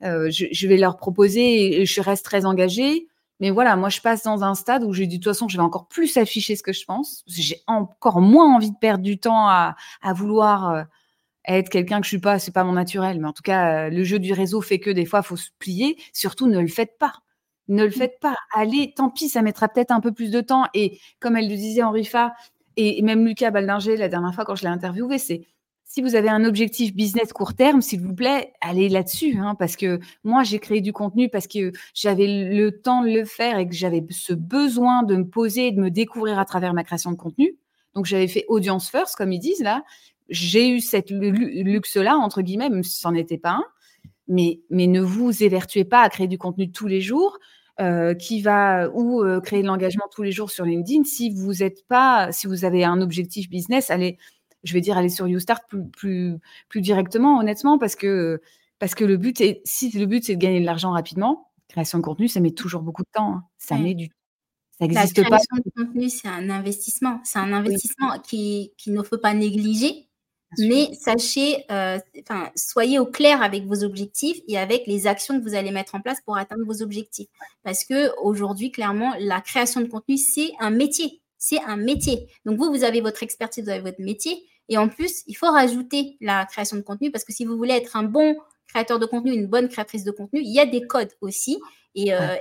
je, 0.03 0.47
je, 0.51 0.69
vais 0.69 0.77
leur 0.77 0.97
proposer 0.97 1.81
et 1.81 1.87
je 1.87 2.01
reste 2.01 2.25
très 2.25 2.45
engagée. 2.45 3.09
Mais 3.41 3.51
voilà, 3.51 3.75
moi, 3.75 3.89
je 3.89 4.01
passe 4.01 4.23
dans 4.23 4.45
un 4.45 4.55
stade 4.55 4.85
où 4.85 4.93
j'ai 4.93 5.07
dit, 5.07 5.19
de 5.19 5.25
toute 5.25 5.33
façon, 5.33 5.49
je 5.49 5.57
vais 5.57 5.63
encore 5.63 5.89
plus 5.89 6.19
afficher 6.19 6.57
ce 6.57 6.63
que 6.63 6.75
je 6.75 6.85
pense. 6.85 7.25
J'ai 7.27 7.63
encore 7.67 8.21
moins 8.21 8.55
envie 8.55 8.71
de 8.71 8.77
perdre 8.77 9.03
du 9.03 9.19
temps 9.19 9.49
à, 9.49 9.75
vouloir 10.15 10.71
euh, 10.71 10.83
être 11.49 11.71
quelqu'un 11.71 12.01
que 12.01 12.05
je 12.05 12.11
suis 12.11 12.21
pas. 12.21 12.39
C'est 12.39 12.53
pas 12.53 12.65
mon 12.65 12.73
naturel. 12.73 13.19
Mais 13.19 13.27
en 13.27 13.33
tout 13.33 13.43
cas, 13.43 13.87
euh, 13.87 13.91
le 13.91 14.05
jeu 14.05 14.19
du 14.19 14.35
réseau 14.35 14.61
fait 14.61 14.79
que 14.79 14.91
des 14.91 15.07
fois, 15.07 15.23
faut 15.23 15.39
se 15.39 15.49
plier. 15.59 15.97
Surtout, 16.13 16.49
ne 16.49 16.61
le 16.61 16.69
faites 16.69 16.99
pas. 16.99 17.15
Ne 17.69 17.85
le 17.85 17.91
faites 17.91 18.21
pas. 18.21 18.37
Allez, 18.55 18.93
tant 18.95 19.09
pis, 19.09 19.31
ça 19.31 19.41
mettra 19.41 19.69
peut-être 19.69 19.91
un 19.91 20.01
peu 20.01 20.13
plus 20.13 20.31
de 20.31 20.43
temps. 20.43 20.67
Et 20.75 21.01
comme 21.19 21.37
elle 21.37 21.49
le 21.49 21.57
disait, 21.57 21.83
Henri 21.83 22.05
Fa, 22.05 22.35
et 22.77 23.01
même 23.03 23.27
Lucas 23.27 23.51
Baldinger, 23.51 23.97
la 23.97 24.09
dernière 24.09 24.35
fois 24.35 24.45
quand 24.45 24.55
je 24.55 24.63
l'ai 24.63 24.69
interviewé, 24.69 25.19
c'est 25.19 25.47
si 25.91 26.03
vous 26.03 26.15
avez 26.15 26.29
un 26.29 26.45
objectif 26.45 26.95
business 26.95 27.33
court 27.33 27.55
terme, 27.55 27.83
s'il 27.83 28.01
vous 28.01 28.15
plaît, 28.15 28.53
allez 28.61 28.89
là-dessus. 28.89 29.37
Hein, 29.37 29.57
parce 29.59 29.75
que 29.75 29.99
moi, 30.23 30.45
j'ai 30.45 30.61
créé 30.61 30.81
du 30.81 30.93
contenu 30.93 31.29
parce 31.29 31.49
que 31.49 31.73
j'avais 31.95 32.29
le 32.29 32.81
temps 32.81 33.03
de 33.03 33.09
le 33.09 33.25
faire 33.25 33.59
et 33.59 33.67
que 33.67 33.75
j'avais 33.75 34.01
ce 34.11 34.33
besoin 34.33 35.03
de 35.03 35.17
me 35.17 35.27
poser 35.27 35.67
et 35.67 35.73
de 35.73 35.81
me 35.81 35.91
découvrir 35.91 36.39
à 36.39 36.45
travers 36.45 36.75
ma 36.75 36.85
création 36.85 37.11
de 37.11 37.17
contenu. 37.17 37.57
Donc, 37.95 38.07
j'avais 38.07 38.29
fait 38.29 38.45
audience 38.47 38.89
first, 38.89 39.17
comme 39.17 39.33
ils 39.33 39.41
disent 39.41 39.65
là. 39.65 39.83
J'ai 40.29 40.69
eu 40.69 40.79
cette 40.79 41.11
luxe-là, 41.11 42.17
entre 42.17 42.43
guillemets, 42.43 42.71
même 42.71 42.85
si 42.85 43.01
ce 43.01 43.09
n'en 43.09 43.15
était 43.15 43.37
pas 43.37 43.55
un. 43.55 43.65
Mais, 44.29 44.61
ne 44.71 45.01
vous 45.01 45.43
évertuez 45.43 45.85
pas 45.85 46.03
à 46.03 46.09
créer 46.09 46.29
du 46.29 46.39
contenu 46.39 46.71
tous 46.71 46.87
les 46.87 47.01
jours. 47.01 47.37
Euh, 47.81 48.13
qui 48.13 48.43
va 48.43 48.91
ou 48.93 49.25
euh, 49.25 49.41
créer 49.41 49.63
de 49.63 49.67
l'engagement 49.67 50.05
tous 50.13 50.23
les 50.23 50.33
jours 50.33 50.51
sur 50.51 50.67
LinkedIn 50.67 51.05
si 51.05 51.31
vous 51.31 51.63
êtes 51.63 51.87
pas 51.89 52.31
si 52.31 52.47
vous 52.47 52.67
avez 52.67 52.85
un 52.85 53.01
objectif 53.01 53.49
business 53.49 53.91
allez 53.91 54.19
je 54.65 54.73
vais 54.75 54.81
dire 54.81 54.97
aller 54.97 55.09
sur 55.09 55.27
YouStart 55.27 55.67
plus, 55.69 55.89
plus, 55.89 56.39
plus 56.69 56.81
directement, 56.81 57.39
honnêtement, 57.39 57.79
parce 57.79 57.97
que, 57.97 58.41
parce 58.79 58.95
que 58.95 59.05
le 59.05 59.17
but 59.17 59.41
est, 59.41 59.61
si 59.65 59.91
le 59.91 60.07
but 60.07 60.25
c'est 60.25 60.37
de 60.37 60.41
gagner 60.41 60.61
de 60.61 60.67
l'argent 60.67 60.93
rapidement, 60.93 61.51
création 61.69 61.99
de 61.99 62.03
contenu, 62.03 62.29
ça 62.29 62.41
met 62.41 62.51
toujours 62.51 62.83
beaucoup 62.83 63.03
de 63.03 63.11
temps. 63.13 63.33
Hein. 63.35 63.45
Ça 63.59 63.79
met 63.79 63.95
du 63.95 64.11
ça 64.81 64.87
n'existe 64.87 65.17
pas. 65.17 65.23
La 65.23 65.27
création 65.29 65.57
de 65.57 65.71
contenu, 65.77 66.09
c'est 66.09 66.29
un 66.29 66.49
investissement. 66.49 67.21
C'est 67.23 67.39
un 67.39 67.53
investissement 67.53 68.19
qui 68.21 68.73
qu'il 68.79 68.95
ne 68.95 69.03
faut 69.03 69.19
pas 69.19 69.35
négliger. 69.35 70.07
Mais 70.59 70.93
sachez, 70.95 71.65
euh, 71.71 71.99
enfin, 72.23 72.51
soyez 72.57 72.99
au 72.99 73.07
clair 73.07 73.41
avec 73.41 73.67
vos 73.67 73.85
objectifs 73.85 74.41
et 74.49 74.59
avec 74.59 74.85
les 74.89 75.07
actions 75.07 75.39
que 75.39 75.45
vous 75.45 75.55
allez 75.55 75.71
mettre 75.71 75.95
en 75.95 76.01
place 76.01 76.21
pour 76.25 76.37
atteindre 76.37 76.65
vos 76.67 76.83
objectifs. 76.83 77.29
Parce 77.63 77.85
que 77.85 78.11
aujourd'hui, 78.21 78.73
clairement, 78.73 79.15
la 79.21 79.41
création 79.41 79.81
de 79.81 79.87
contenu, 79.87 80.17
c'est 80.17 80.51
un 80.59 80.71
métier. 80.71 81.21
C'est 81.41 81.61
un 81.63 81.77
métier. 81.77 82.29
Donc 82.45 82.59
vous, 82.59 82.71
vous 82.71 82.85
avez 82.85 83.01
votre 83.01 83.23
expertise, 83.23 83.65
vous 83.65 83.71
avez 83.71 83.81
votre 83.81 84.01
métier. 84.01 84.47
Et 84.69 84.77
en 84.77 84.89
plus, 84.89 85.23
il 85.27 85.35
faut 85.35 85.51
rajouter 85.51 86.19
la 86.21 86.45
création 86.45 86.77
de 86.77 86.83
contenu 86.83 87.11
parce 87.11 87.25
que 87.25 87.33
si 87.33 87.47
vous 87.47 87.57
voulez 87.57 87.73
être 87.75 87.97
un 87.97 88.05
bon 88.05 88.37
créateur 88.69 88.99
de 88.99 89.07
contenu, 89.07 89.33
une 89.33 89.47
bonne 89.47 89.69
créatrice 89.69 90.05
de 90.05 90.11
contenu, 90.11 90.41
il 90.43 90.53
y 90.53 90.61
a 90.61 90.67
des 90.67 90.87
codes 90.87 91.11
aussi. 91.23 91.59
Et, 91.95 92.13
euh, 92.15 92.37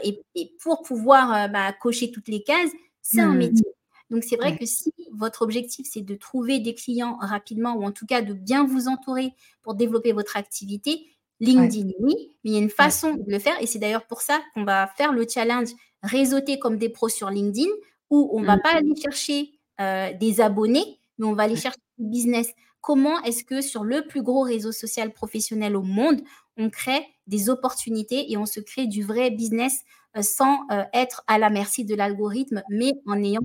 pour 0.62 0.84
pouvoir 0.84 1.34
euh, 1.34 1.48
bah, 1.48 1.74
cocher 1.74 2.12
toutes 2.12 2.28
les 2.28 2.44
cases, 2.44 2.70
c'est 3.02 3.22
un 3.22 3.34
mmh. 3.34 3.38
métier. 3.38 3.66
Donc, 4.10 4.24
c'est 4.24 4.36
vrai 4.36 4.58
que 4.58 4.66
si 4.66 4.94
votre 5.14 5.44
objectif, 5.44 5.88
c'est 5.90 6.02
de 6.02 6.16
trouver 6.16 6.60
des 6.60 6.76
clients 6.76 7.18
rapidement 7.22 7.76
ou 7.76 7.84
en 7.84 7.92
tout 7.92 8.06
cas 8.06 8.22
de 8.22 8.34
bien 8.34 8.66
vous 8.66 8.88
entourer 8.88 9.34
pour 9.62 9.76
développer 9.76 10.12
votre 10.12 10.36
activité, 10.36 11.06
LinkedIn, 11.40 11.92
oui, 12.00 12.16
mais 12.44 12.52
il 12.52 12.54
y 12.54 12.58
a 12.58 12.60
une 12.60 12.70
façon 12.70 13.14
de 13.14 13.32
le 13.32 13.40
faire. 13.40 13.56
Et 13.62 13.66
c'est 13.66 13.80
d'ailleurs 13.80 14.06
pour 14.08 14.22
ça 14.22 14.42
qu'on 14.54 14.66
va 14.66 14.88
faire 14.98 15.14
le 15.14 15.26
challenge 15.28 15.70
réseauter 16.04 16.60
comme 16.60 16.78
des 16.78 16.90
pros 16.90 17.10
sur 17.10 17.30
LinkedIn 17.30 17.70
où 18.10 18.30
on 18.34 18.42
ne 18.42 18.46
va 18.46 18.58
mmh. 18.58 18.62
pas 18.62 18.74
aller 18.76 18.96
chercher 18.96 19.52
euh, 19.80 20.14
des 20.14 20.42
abonnés, 20.42 21.00
mais 21.18 21.26
on 21.26 21.34
va 21.34 21.44
aller 21.44 21.56
chercher 21.56 21.80
business. 21.98 22.54
Comment 22.82 23.22
est-ce 23.24 23.44
que 23.44 23.62
sur 23.62 23.84
le 23.84 24.08
plus 24.08 24.24
gros 24.24 24.42
réseau 24.42 24.72
social 24.72 25.12
professionnel 25.12 25.76
au 25.76 25.82
monde, 25.82 26.22
on 26.58 26.70
crée 26.70 27.06
des 27.28 27.50
opportunités 27.50 28.32
et 28.32 28.38
on 28.38 28.46
se 28.46 28.60
crée 28.60 28.88
du 28.88 29.04
vrai 29.04 29.32
business 29.32 29.84
euh, 30.18 30.22
sans 30.22 30.62
euh, 30.72 30.84
être 30.94 31.24
à 31.28 31.38
la 31.38 31.50
merci 31.50 31.86
de 31.86 31.96
l'algorithme, 31.96 32.64
mais 32.70 32.94
en 33.06 33.22
ayant 33.22 33.42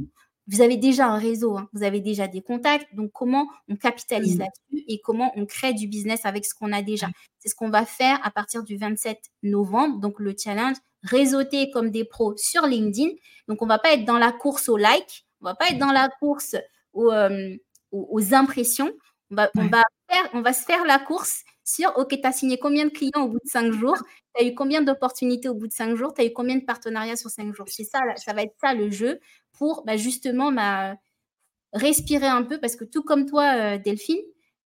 vous 0.47 0.61
avez 0.61 0.77
déjà 0.77 1.07
un 1.07 1.19
réseau, 1.19 1.57
hein. 1.57 1.69
vous 1.73 1.83
avez 1.83 2.01
déjà 2.01 2.29
des 2.29 2.43
contacts, 2.43 2.95
donc 2.95 3.11
comment 3.13 3.49
on 3.69 3.77
capitalise 3.77 4.39
là-dessus 4.39 4.85
et 4.89 5.01
comment 5.01 5.33
on 5.37 5.47
crée 5.47 5.73
du 5.73 5.89
business 5.89 6.27
avec 6.27 6.45
ce 6.45 6.55
qu'on 6.55 6.73
a 6.73 6.83
déjà? 6.83 7.09
C'est 7.39 7.49
ce 7.49 7.55
qu'on 7.55 7.71
va 7.71 7.87
faire 7.87 8.21
à 8.23 8.31
partir 8.31 8.63
du 8.63 8.77
27 8.77 9.19
novembre, 9.43 10.01
donc 10.01 10.21
le 10.21 10.35
challenge 10.39 10.77
réseauter 11.05 11.71
comme 11.71 11.91
des 11.91 12.05
pros 12.05 12.35
sur 12.37 12.67
LinkedIn. 12.67 13.11
Donc 13.49 13.63
on 13.63 13.67
va 13.67 13.79
pas 13.79 13.93
être 13.93 14.05
dans 14.05 14.19
la 14.19 14.33
course 14.33 14.69
au 14.69 14.77
like, 14.77 15.27
on 15.41 15.45
va 15.45 15.55
pas 15.55 15.69
être 15.69 15.79
dans 15.79 15.93
la 15.93 16.09
course 16.09 16.57
euh, 16.97 17.57
aux, 17.93 18.35
impressions. 18.35 18.93
On 19.31 19.37
va, 19.37 19.51
on, 19.57 19.67
va 19.67 19.83
faire, 20.11 20.29
on 20.33 20.43
va 20.43 20.53
se 20.53 20.65
faire 20.65 20.85
la 20.85 20.99
course 20.99 21.43
sur 21.65 21.97
OK, 21.97 22.09
tu 22.09 22.27
as 22.27 22.33
signé 22.33 22.59
combien 22.59 22.85
de 22.85 22.91
clients 22.91 23.25
au 23.25 23.29
bout 23.29 23.41
de 23.45 23.51
cinq 23.51 23.73
jours? 23.73 23.99
Tu 24.37 24.45
as 24.45 24.49
eu 24.49 24.55
combien 24.55 24.83
d'opportunités 24.83 25.49
au 25.49 25.55
bout 25.55 25.69
de 25.69 25.73
cinq 25.73 25.95
jours? 25.97 26.13
Tu 26.15 26.23
as 26.23 26.25
eu 26.25 26.33
combien 26.33 26.57
de 26.57 26.65
partenariats 26.65 27.17
sur 27.17 27.31
cinq 27.31 27.55
jours? 27.55 27.67
C'est 27.69 27.85
ça, 27.85 28.01
ça 28.17 28.33
va 28.33 28.43
être 28.43 28.55
ça 28.61 28.75
le 28.75 28.91
jeu 28.91 29.21
pour 29.53 29.85
bah, 29.85 29.97
justement 29.97 30.53
bah, 30.53 30.97
respirer 31.73 32.27
un 32.27 32.43
peu 32.43 32.59
parce 32.59 32.77
que 32.77 32.85
tout 32.85 33.03
comme 33.03 33.27
toi, 33.27 33.55
euh, 33.57 33.79
Delphine, 33.79 34.23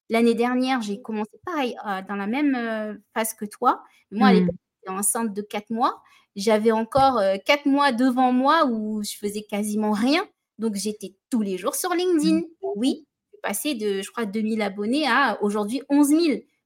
l'année 0.08 0.34
dernière, 0.34 0.80
j'ai 0.82 1.00
commencé 1.00 1.32
pareil 1.44 1.76
euh, 1.86 2.02
dans 2.08 2.16
la 2.16 2.26
même 2.26 2.54
euh, 2.54 2.94
phase 3.14 3.34
que 3.34 3.44
toi. 3.44 3.82
Moi, 4.10 4.28
à 4.28 4.32
mmh. 4.32 4.36
l'époque, 4.36 4.56
j'étais 4.76 4.96
enceinte 4.96 5.34
de 5.34 5.42
quatre 5.42 5.70
mois. 5.70 6.02
J'avais 6.36 6.70
encore 6.70 7.20
quatre 7.44 7.66
mois 7.66 7.90
devant 7.90 8.32
moi 8.32 8.66
où 8.66 9.02
je 9.02 9.16
faisais 9.16 9.42
quasiment 9.42 9.90
rien. 9.90 10.24
Donc, 10.58 10.76
j'étais 10.76 11.14
tous 11.30 11.42
les 11.42 11.58
jours 11.58 11.74
sur 11.74 11.92
LinkedIn. 11.94 12.36
Mmh. 12.36 12.44
Oui, 12.76 13.06
passé 13.42 13.74
de, 13.74 14.02
je 14.02 14.10
crois, 14.10 14.24
2000 14.24 14.62
abonnés 14.62 15.06
à 15.08 15.42
aujourd'hui 15.42 15.82
11 15.88 16.08
000. 16.08 16.20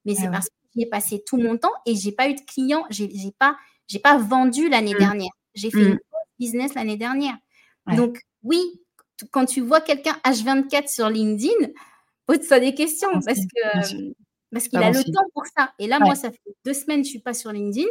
Mais 0.05 0.15
c'est 0.15 0.27
ah 0.27 0.31
parce 0.31 0.49
que 0.49 0.55
j'y 0.75 0.83
ai 0.83 0.85
passé 0.85 1.23
tout 1.25 1.37
mon 1.37 1.57
temps 1.57 1.73
et 1.85 1.95
j'ai 1.95 2.11
pas 2.11 2.29
eu 2.29 2.35
de 2.35 2.41
clients. 2.41 2.85
J'ai 2.89 3.09
pas, 3.37 3.57
j'ai 3.87 3.99
pas 3.99 4.17
vendu 4.17 4.69
l'année 4.69 4.93
mmh. 4.93 4.99
dernière. 4.99 5.31
J'ai 5.55 5.69
fait 5.69 5.81
une 5.81 5.93
mmh. 5.95 5.99
business 6.39 6.73
l'année 6.75 6.97
dernière. 6.97 7.37
Donc, 7.95 8.19
oui, 8.43 8.59
quand 9.31 9.45
tu 9.45 9.61
vois 9.61 9.81
quelqu'un 9.81 10.17
H24 10.23 10.93
sur 10.93 11.09
LinkedIn, 11.09 11.69
pose-toi 12.25 12.59
des 12.59 12.73
questions 12.73 13.11
parce 13.25 13.39
que 13.39 14.13
parce 14.51 14.67
qu'il 14.67 14.79
a 14.79 14.91
le 14.91 15.03
temps 15.03 15.25
pour 15.33 15.45
ça. 15.57 15.73
Et 15.79 15.87
là, 15.87 15.99
moi, 15.99 16.15
ça 16.15 16.31
fait 16.31 16.55
deux 16.63 16.73
semaines 16.73 17.01
que 17.01 17.05
je 17.05 17.11
suis 17.11 17.19
pas 17.19 17.33
sur 17.33 17.51
LinkedIn 17.51 17.87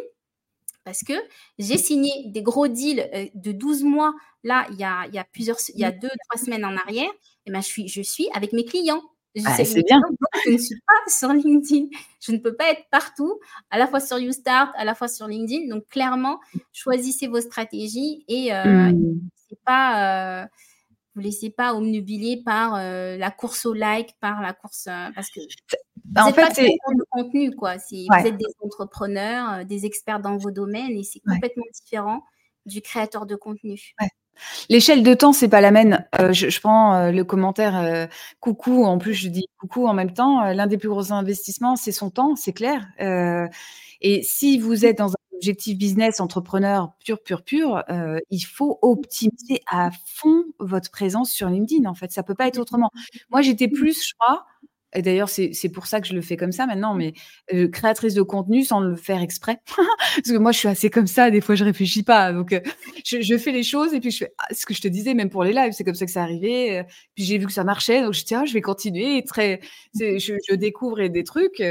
parce 0.84 1.02
que 1.02 1.12
j'ai 1.58 1.78
signé 1.78 2.10
des 2.26 2.42
gros 2.42 2.68
deals 2.68 3.08
euh, 3.14 3.26
de 3.34 3.52
12 3.52 3.84
mois, 3.84 4.14
là, 4.42 4.66
il 4.70 4.78
y 4.78 4.84
a, 4.84 5.06
il 5.06 5.14
y 5.14 5.18
a 5.18 5.24
plusieurs, 5.24 5.58
il 5.74 5.80
y 5.80 5.84
a 5.84 5.92
deux, 5.92 6.08
trois 6.28 6.42
semaines 6.42 6.64
en 6.64 6.76
arrière, 6.76 7.10
et 7.46 7.52
ben, 7.52 7.60
je, 7.60 7.66
suis, 7.66 7.88
je 7.88 8.02
suis 8.02 8.28
avec 8.34 8.52
mes 8.52 8.64
clients. 8.64 9.02
Ah, 9.44 9.64
c'est 9.64 9.82
bien. 9.82 10.00
je 10.44 10.52
ne 10.52 10.58
suis 10.58 10.80
pas 10.86 10.94
sur 11.10 11.32
LinkedIn. 11.32 11.86
Je 12.20 12.32
ne 12.32 12.38
peux 12.38 12.54
pas 12.54 12.70
être 12.70 12.84
partout, 12.90 13.40
à 13.70 13.78
la 13.78 13.86
fois 13.86 14.00
sur 14.00 14.18
YouStart, 14.18 14.72
à 14.76 14.84
la 14.84 14.94
fois 14.94 15.08
sur 15.08 15.26
LinkedIn. 15.26 15.68
Donc, 15.74 15.88
clairement, 15.88 16.40
choisissez 16.72 17.28
vos 17.28 17.40
stratégies 17.40 18.24
et 18.28 18.54
euh, 18.54 18.92
c'est 19.48 19.58
pas... 19.64 20.42
Euh, 20.42 20.46
vous 21.14 21.20
laissez 21.20 21.50
pas 21.50 21.74
omnubiler 21.74 22.42
par 22.42 22.74
euh, 22.74 23.18
la 23.18 23.30
course 23.30 23.66
au 23.66 23.74
like, 23.74 24.16
par 24.18 24.40
la 24.40 24.54
course 24.54 24.86
euh, 24.86 25.08
parce 25.14 25.30
que 25.30 25.40
bah, 26.06 26.24
en 26.26 26.32
fait 26.32 26.54
c'est 26.54 26.68
de 26.68 27.04
contenu 27.10 27.54
quoi. 27.54 27.76
Vous 27.76 28.26
êtes 28.26 28.38
des 28.38 28.46
entrepreneurs, 28.64 29.64
des 29.66 29.84
experts 29.84 30.20
dans 30.20 30.38
vos 30.38 30.50
domaines 30.50 30.96
et 30.96 31.04
c'est 31.04 31.20
complètement 31.20 31.66
différent 31.74 32.24
du 32.64 32.80
créateur 32.80 33.26
de 33.26 33.36
contenu. 33.36 33.94
L'échelle 34.68 35.02
de 35.02 35.14
temps, 35.14 35.32
c'est 35.32 35.48
pas 35.48 35.60
la 35.60 35.70
même. 35.70 36.04
je, 36.30 36.60
prends 36.60 37.10
le 37.10 37.22
commentaire 37.22 38.08
coucou. 38.40 38.84
En 38.84 38.98
plus, 38.98 39.14
je 39.14 39.28
dis 39.28 39.46
coucou 39.58 39.86
en 39.86 39.94
même 39.94 40.12
temps. 40.12 40.52
L'un 40.52 40.66
des 40.66 40.78
plus 40.78 40.88
gros 40.88 41.12
investissements, 41.12 41.76
c'est 41.76 41.92
son 41.92 42.10
temps, 42.10 42.36
c'est 42.36 42.52
clair. 42.52 42.86
et 44.00 44.22
si 44.22 44.58
vous 44.58 44.84
êtes 44.84 44.98
dans 44.98 45.10
un 45.10 45.22
objectif 45.42 45.76
business, 45.76 46.20
entrepreneur 46.20 46.92
pur, 47.04 47.20
pur, 47.20 47.42
pur, 47.42 47.82
euh, 47.90 48.20
il 48.30 48.42
faut 48.42 48.78
optimiser 48.80 49.60
à 49.66 49.90
fond 50.06 50.44
votre 50.60 50.92
présence 50.92 51.32
sur 51.32 51.48
LinkedIn. 51.48 51.88
En 51.90 51.94
fait, 51.94 52.12
ça 52.12 52.22
peut 52.22 52.36
pas 52.36 52.46
être 52.46 52.58
autrement. 52.58 52.90
Moi, 53.28 53.42
j'étais 53.42 53.66
plus, 53.66 54.06
je 54.06 54.14
crois, 54.16 54.46
et 54.94 55.02
d'ailleurs, 55.02 55.28
c'est 55.28 55.68
pour 55.72 55.86
ça 55.86 56.00
que 56.00 56.06
je 56.06 56.14
le 56.14 56.20
fais 56.20 56.36
comme 56.36 56.52
ça 56.52 56.66
maintenant, 56.66 56.94
mais 56.94 57.14
euh, 57.54 57.68
créatrice 57.68 58.14
de 58.14 58.22
contenu 58.22 58.64
sans 58.64 58.80
le 58.80 58.96
faire 58.96 59.22
exprès. 59.22 59.58
Parce 60.16 60.28
que 60.28 60.38
moi, 60.38 60.52
je 60.52 60.58
suis 60.58 60.68
assez 60.68 60.90
comme 60.90 61.06
ça, 61.06 61.30
des 61.30 61.40
fois, 61.40 61.54
je 61.54 61.64
réfléchis 61.64 62.02
pas. 62.02 62.32
Donc, 62.32 62.52
euh, 62.52 62.60
je, 63.04 63.38
fais 63.38 63.52
les 63.52 63.62
choses 63.62 63.94
et 63.94 64.00
puis 64.00 64.10
je 64.10 64.18
fais 64.18 64.34
ah, 64.38 64.52
ce 64.52 64.66
que 64.66 64.74
je 64.74 64.82
te 64.82 64.88
disais, 64.88 65.14
même 65.14 65.30
pour 65.30 65.44
les 65.44 65.52
lives, 65.52 65.72
c'est 65.72 65.84
comme 65.84 65.94
ça 65.94 66.04
que 66.04 66.12
ça 66.12 66.22
arrivait. 66.22 66.86
puis 67.14 67.24
j'ai 67.24 67.38
vu 67.38 67.46
que 67.46 67.52
ça 67.52 67.64
marchait, 67.64 68.02
donc 68.02 68.12
je 68.12 68.24
dis, 68.24 68.34
ah, 68.34 68.44
je 68.44 68.52
vais 68.52 68.60
continuer. 68.60 69.24
très, 69.24 69.60
je, 69.94 70.18
je, 70.18 70.54
découvre 70.54 71.06
des 71.06 71.24
trucs. 71.24 71.62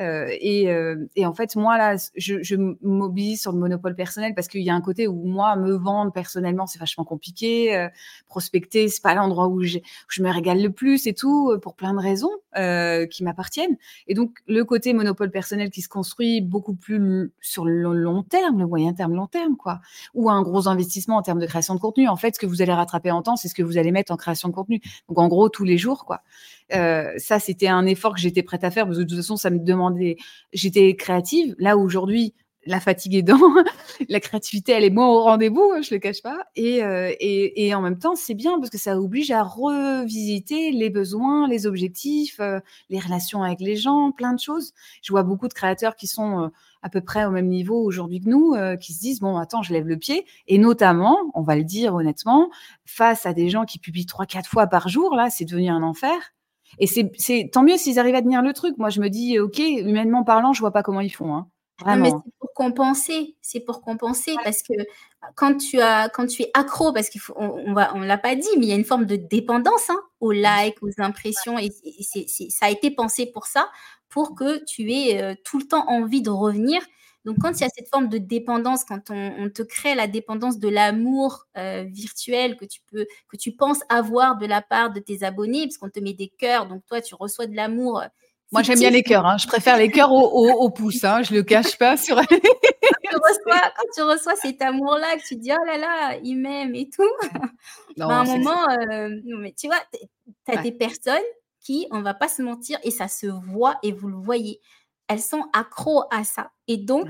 Euh, 0.00 0.28
et, 0.40 0.70
euh, 0.70 1.06
et, 1.14 1.26
en 1.26 1.34
fait, 1.34 1.56
moi, 1.56 1.76
là, 1.76 1.96
je, 2.16 2.42
je 2.42 2.56
mobilise 2.82 3.42
sur 3.42 3.52
le 3.52 3.58
monopole 3.58 3.94
personnel 3.94 4.34
parce 4.34 4.48
qu'il 4.48 4.62
y 4.62 4.70
a 4.70 4.74
un 4.74 4.80
côté 4.80 5.06
où 5.06 5.14
moi, 5.14 5.56
me 5.56 5.72
vendre 5.72 6.12
personnellement, 6.12 6.66
c'est 6.66 6.78
vachement 6.78 7.04
compliqué. 7.04 7.76
Euh, 7.76 7.88
prospecter, 8.28 8.88
c'est 8.88 9.02
pas 9.02 9.14
l'endroit 9.14 9.48
où, 9.48 9.62
je 9.62 10.22
me 10.22 10.30
régale 10.30 10.62
le 10.62 10.70
plus 10.70 11.06
et 11.06 11.14
tout, 11.14 11.56
pour 11.62 11.74
plein 11.74 11.94
de 11.94 11.98
raisons 11.98 12.30
qui 13.10 13.24
m'appartiennent. 13.24 13.76
Et 14.06 14.14
donc, 14.14 14.38
le 14.46 14.64
côté 14.64 14.92
monopole 14.92 15.30
personnel 15.30 15.70
qui 15.70 15.82
se 15.82 15.88
construit 15.88 16.40
beaucoup 16.40 16.74
plus 16.74 17.32
sur 17.40 17.64
le 17.64 17.92
long 17.92 18.22
terme, 18.22 18.58
le 18.58 18.66
moyen 18.66 18.92
terme, 18.92 19.14
long 19.14 19.26
terme, 19.26 19.56
quoi. 19.56 19.80
Ou 20.14 20.30
un 20.30 20.42
gros 20.42 20.68
investissement 20.68 21.16
en 21.16 21.22
termes 21.22 21.38
de 21.38 21.46
création 21.46 21.74
de 21.74 21.80
contenu. 21.80 22.08
En 22.08 22.16
fait, 22.16 22.34
ce 22.34 22.40
que 22.40 22.46
vous 22.46 22.62
allez 22.62 22.72
rattraper 22.72 23.10
en 23.10 23.22
temps, 23.22 23.36
c'est 23.36 23.48
ce 23.48 23.54
que 23.54 23.62
vous 23.62 23.78
allez 23.78 23.92
mettre 23.92 24.12
en 24.12 24.16
création 24.16 24.48
de 24.48 24.54
contenu. 24.54 24.80
Donc, 25.08 25.18
en 25.18 25.28
gros, 25.28 25.48
tous 25.48 25.64
les 25.64 25.78
jours, 25.78 26.04
quoi. 26.04 26.22
Euh, 26.74 27.12
ça, 27.16 27.38
c'était 27.38 27.68
un 27.68 27.86
effort 27.86 28.14
que 28.14 28.20
j'étais 28.20 28.42
prête 28.42 28.64
à 28.64 28.70
faire 28.70 28.86
parce 28.86 28.98
que 28.98 29.02
de 29.02 29.08
toute 29.08 29.18
façon, 29.18 29.36
ça 29.36 29.50
me 29.50 29.58
demandait. 29.58 30.16
J'étais 30.52 30.94
créative. 30.94 31.54
Là, 31.58 31.76
aujourd'hui, 31.76 32.34
la 32.66 32.78
fatigue 32.78 33.14
est 33.14 33.22
dans, 33.22 33.38
la 34.08 34.20
créativité, 34.20 34.72
elle 34.72 34.84
est 34.84 34.90
moins 34.90 35.08
au 35.08 35.22
rendez-vous, 35.22 35.72
hein, 35.74 35.80
je 35.80 35.94
le 35.94 35.98
cache 35.98 36.22
pas. 36.22 36.38
Et, 36.56 36.84
euh, 36.84 37.10
et, 37.18 37.74
en 37.74 37.80
même 37.80 37.98
temps, 37.98 38.14
c'est 38.14 38.34
bien 38.34 38.58
parce 38.58 38.68
que 38.68 38.76
ça 38.76 39.00
oblige 39.00 39.30
à 39.30 39.42
revisiter 39.42 40.70
les 40.70 40.90
besoins, 40.90 41.48
les 41.48 41.66
objectifs, 41.66 42.38
euh, 42.40 42.60
les 42.90 42.98
relations 42.98 43.42
avec 43.42 43.60
les 43.60 43.76
gens, 43.76 44.12
plein 44.12 44.34
de 44.34 44.40
choses. 44.40 44.72
Je 45.02 45.10
vois 45.10 45.22
beaucoup 45.22 45.48
de 45.48 45.54
créateurs 45.54 45.96
qui 45.96 46.06
sont 46.06 46.50
à 46.82 46.88
peu 46.90 47.00
près 47.00 47.24
au 47.24 47.30
même 47.30 47.48
niveau 47.48 47.82
aujourd'hui 47.82 48.20
que 48.20 48.28
nous, 48.28 48.54
qui 48.78 48.92
se 48.92 49.00
disent 49.00 49.20
bon, 49.20 49.36
attends, 49.36 49.62
je 49.62 49.72
lève 49.72 49.86
le 49.86 49.96
pied. 49.96 50.26
Et 50.46 50.58
notamment, 50.58 51.16
on 51.34 51.42
va 51.42 51.56
le 51.56 51.64
dire 51.64 51.94
honnêtement, 51.94 52.50
face 52.84 53.26
à 53.26 53.32
des 53.32 53.48
gens 53.48 53.64
qui 53.64 53.78
publient 53.78 54.06
trois, 54.06 54.26
quatre 54.26 54.48
fois 54.48 54.66
par 54.66 54.88
jour, 54.88 55.14
là, 55.14 55.28
c'est 55.30 55.44
devenu 55.44 55.68
un 55.68 55.82
enfer. 55.82 56.32
Et 56.78 56.86
c'est 56.86 57.50
tant 57.52 57.62
mieux 57.62 57.76
s'ils 57.76 57.98
arrivent 57.98 58.14
à 58.14 58.22
tenir 58.22 58.42
le 58.42 58.52
truc. 58.52 58.76
Moi, 58.78 58.90
je 58.90 59.00
me 59.00 59.08
dis, 59.08 59.38
OK, 59.38 59.58
humainement 59.58 60.24
parlant, 60.24 60.52
je 60.52 60.60
vois 60.60 60.72
pas 60.72 60.82
comment 60.82 61.00
ils 61.00 61.10
font. 61.10 61.34
Hein. 61.34 61.48
Vraiment. 61.80 62.02
mais 62.02 62.10
c'est 62.10 62.32
pour 62.38 62.52
compenser, 62.54 63.36
c'est 63.40 63.60
pour 63.60 63.80
compenser 63.80 64.34
parce 64.44 64.62
que 64.62 64.74
quand 65.34 65.56
tu 65.56 65.80
as, 65.80 66.08
quand 66.10 66.26
tu 66.26 66.42
es 66.42 66.50
accro, 66.54 66.92
parce 66.92 67.08
faut, 67.18 67.32
on, 67.36 67.72
va, 67.72 67.92
on 67.94 68.00
l'a 68.00 68.18
pas 68.18 68.34
dit, 68.34 68.48
mais 68.58 68.66
il 68.66 68.68
y 68.68 68.72
a 68.72 68.76
une 68.76 68.84
forme 68.84 69.06
de 69.06 69.16
dépendance 69.16 69.88
hein, 69.88 69.98
aux 70.20 70.32
likes, 70.32 70.82
aux 70.82 70.90
impressions, 70.98 71.58
et, 71.58 71.70
c'est, 72.02 72.26
ça 72.28 72.66
a 72.66 72.70
été 72.70 72.90
pensé 72.90 73.26
pour 73.26 73.46
ça, 73.46 73.70
pour 74.08 74.34
que 74.34 74.62
tu 74.64 74.92
aies 74.92 75.22
euh, 75.22 75.34
tout 75.44 75.58
le 75.58 75.66
temps 75.66 75.88
envie 75.88 76.22
de 76.22 76.30
revenir 76.30 76.82
donc, 77.26 77.36
quand 77.40 77.52
il 77.52 77.60
y 77.60 77.64
a 77.64 77.68
cette 77.68 77.88
forme 77.88 78.08
de 78.08 78.16
dépendance, 78.16 78.84
quand 78.84 79.10
on, 79.10 79.50
te 79.50 79.62
crée 79.62 79.94
la 79.94 80.06
dépendance 80.06 80.58
de 80.58 80.68
l'amour 80.68 81.46
euh, 81.58 81.84
virtuel 81.86 82.56
que 82.56 82.64
tu 82.64 82.80
peux, 82.90 83.06
que 83.28 83.36
tu 83.36 83.52
penses 83.52 83.80
avoir 83.90 84.38
de 84.38 84.46
la 84.46 84.62
part 84.62 84.90
de 84.90 85.00
tes 85.00 85.22
abonnés, 85.22 85.66
parce 85.66 85.76
qu'on 85.76 85.90
te 85.90 86.00
met 86.00 86.14
des 86.14 86.28
cœurs, 86.28 86.66
donc 86.66 86.82
toi, 86.86 87.02
tu 87.02 87.14
reçois 87.14 87.46
de 87.46 87.54
l'amour. 87.54 88.00
Euh, 88.00 88.06
Moi, 88.52 88.62
j'aime 88.62 88.78
bien 88.78 88.88
les 88.88 89.02
cœurs. 89.02 89.26
Hein. 89.26 89.36
Je 89.36 89.46
préfère 89.46 89.76
les 89.76 89.90
cœurs 89.90 90.12
au, 90.12 90.50
au, 90.50 90.70
pouce. 90.70 91.04
Hein. 91.04 91.22
Je 91.22 91.34
le 91.34 91.42
cache 91.42 91.76
pas 91.76 91.98
sur. 91.98 92.16
quand, 92.16 92.24
tu 92.30 93.16
reçois, 93.16 93.72
quand 93.76 93.86
tu 93.94 94.02
reçois 94.02 94.36
cet 94.36 94.62
amour-là, 94.62 95.16
que 95.16 95.22
tu 95.26 95.36
te 95.36 95.40
dis 95.40 95.52
oh 95.52 95.64
là 95.66 95.76
là, 95.76 96.18
il 96.22 96.36
m'aime 96.36 96.74
et 96.74 96.88
tout. 96.88 97.02
Non, 97.96 98.08
à 98.08 98.14
un 98.14 98.24
moment, 98.24 98.66
euh, 98.70 99.10
mais 99.40 99.52
tu 99.52 99.66
vois, 99.66 99.76
tu 99.92 100.56
as 100.56 100.62
des 100.62 100.72
personnes 100.72 101.18
qui, 101.60 101.86
on 101.90 102.00
va 102.00 102.14
pas 102.14 102.28
se 102.28 102.40
mentir, 102.40 102.78
et 102.82 102.90
ça 102.90 103.08
se 103.08 103.26
voit 103.26 103.78
et 103.82 103.92
vous 103.92 104.08
le 104.08 104.16
voyez 104.16 104.60
elles 105.10 105.20
sont 105.20 105.44
accros 105.52 106.04
à 106.12 106.22
ça. 106.22 106.52
Et 106.68 106.76
donc, 106.76 107.08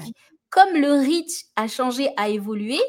comme 0.49 0.73
le 0.73 0.93
reach 0.93 1.45
a 1.55 1.69
changé, 1.69 2.09
a 2.17 2.31
évolué, 2.31 2.81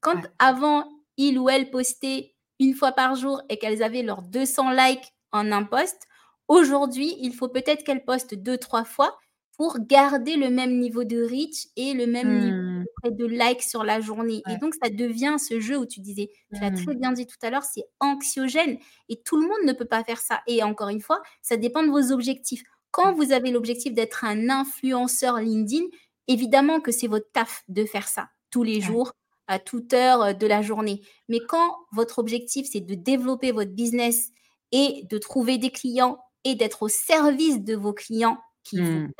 quand 0.00 0.20
avant, 0.40 0.84
il 1.16 1.38
ou 1.38 1.48
elle 1.48 1.70
postait 1.70 2.34
une 2.58 2.74
fois 2.74 2.90
par 2.90 3.14
jour 3.14 3.40
et 3.48 3.58
qu'elles 3.58 3.84
avaient 3.84 4.02
leurs 4.02 4.22
200 4.22 4.72
likes 4.72 5.12
en 5.30 5.52
un 5.52 5.62
post, 5.62 6.08
aujourd'hui, 6.48 7.16
il 7.20 7.32
faut 7.32 7.48
peut-être 7.48 7.84
qu'elles 7.84 8.04
postent 8.04 8.34
deux, 8.34 8.58
trois 8.58 8.84
fois 8.84 9.16
pour 9.56 9.78
garder 9.78 10.36
le 10.36 10.50
même 10.50 10.80
niveau 10.80 11.04
de 11.04 11.22
reach 11.22 11.68
et 11.76 11.94
le 11.94 12.06
même 12.08 12.36
niveau 12.36 12.84
mmh. 13.04 13.16
de 13.16 13.24
likes 13.24 13.62
sur 13.62 13.84
la 13.84 14.00
journée. 14.00 14.42
Et 14.50 14.56
donc, 14.58 14.74
ça 14.74 14.90
devient 14.90 15.36
ce 15.38 15.60
jeu 15.60 15.78
où 15.78 15.86
tu 15.86 16.00
disais, 16.00 16.28
tu 16.52 16.60
l'as 16.60 16.72
très 16.72 16.92
mmh. 16.92 16.98
bien 16.98 17.12
dit 17.12 17.26
tout 17.26 17.38
à 17.42 17.50
l'heure, 17.50 17.62
c'est 17.62 17.84
anxiogène 18.00 18.78
et 19.08 19.22
tout 19.22 19.40
le 19.40 19.46
monde 19.46 19.64
ne 19.64 19.72
peut 19.72 19.86
pas 19.86 20.02
faire 20.02 20.18
ça. 20.18 20.40
Et 20.48 20.64
encore 20.64 20.88
une 20.88 21.00
fois, 21.00 21.22
ça 21.40 21.56
dépend 21.56 21.84
de 21.84 21.90
vos 21.90 22.12
objectifs. 22.12 22.64
Quand 22.96 23.12
vous 23.12 23.32
avez 23.32 23.50
l'objectif 23.50 23.92
d'être 23.92 24.24
un 24.24 24.48
influenceur 24.48 25.38
LinkedIn, 25.38 25.84
évidemment 26.28 26.80
que 26.80 26.90
c'est 26.92 27.08
votre 27.08 27.30
taf 27.30 27.62
de 27.68 27.84
faire 27.84 28.08
ça 28.08 28.30
tous 28.50 28.62
les 28.62 28.80
jours, 28.80 29.12
à 29.48 29.58
toute 29.58 29.92
heure 29.92 30.22
euh, 30.22 30.32
de 30.32 30.46
la 30.46 30.62
journée. 30.62 31.02
Mais 31.28 31.40
quand 31.46 31.76
votre 31.92 32.18
objectif, 32.18 32.66
c'est 32.72 32.80
de 32.80 32.94
développer 32.94 33.52
votre 33.52 33.72
business 33.72 34.30
et 34.72 35.04
de 35.10 35.18
trouver 35.18 35.58
des 35.58 35.68
clients 35.68 36.16
et 36.44 36.54
d'être 36.54 36.84
au 36.84 36.88
service 36.88 37.60
de 37.62 37.76
vos 37.76 37.92
clients 37.92 38.38
qui 38.64 38.80
vous 38.80 39.00
mmh. 39.00 39.12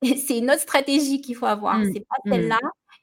payent, 0.00 0.16
c'est 0.26 0.38
une 0.38 0.50
autre 0.50 0.62
stratégie 0.62 1.20
qu'il 1.20 1.36
faut 1.36 1.44
avoir. 1.44 1.76
Mmh. 1.76 1.90
C'est 1.92 2.06
pas 2.08 2.16
mmh. 2.24 2.32
celle-là. 2.32 2.58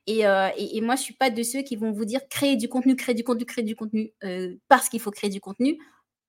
Euh, 0.10 0.50
et, 0.58 0.82
moi, 0.82 0.96
je 0.96 1.04
suis 1.04 1.14
pas 1.14 1.30
de 1.30 1.44
ceux 1.44 1.62
qui 1.62 1.76
vont 1.76 1.92
vous 1.92 2.06
dire 2.06 2.28
créer 2.28 2.56
du 2.56 2.70
contenu, 2.70 2.96
créer 2.96 3.14
du 3.14 3.24
contenu, 3.24 3.46
créer 3.46 3.64
du 3.64 3.76
contenu 3.76 4.14
euh, 4.24 4.56
parce 4.68 4.90
qu'il 4.90 5.00
faut 5.00 5.12
créer 5.12 5.30
du 5.30 5.42
contenu. 5.42 5.78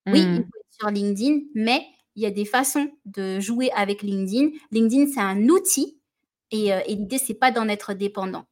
Oui, 0.06 0.20
il 0.20 0.36
faut 0.36 0.42
être 0.42 0.74
sur 0.78 0.90
LinkedIn, 0.90 1.40
mais 1.54 1.86
il 2.16 2.22
y 2.22 2.26
a 2.26 2.30
des 2.30 2.44
façons 2.44 2.90
de 3.04 3.40
jouer 3.40 3.70
avec 3.72 4.02
LinkedIn. 4.02 4.50
LinkedIn, 4.70 5.06
c'est 5.12 5.20
un 5.20 5.48
outil 5.48 5.98
et, 6.52 6.72
euh, 6.72 6.80
et 6.86 6.94
l'idée, 6.94 7.18
c'est 7.18 7.34
pas 7.34 7.50
d'en 7.50 7.68
être 7.68 7.94
dépendant. 7.94 8.44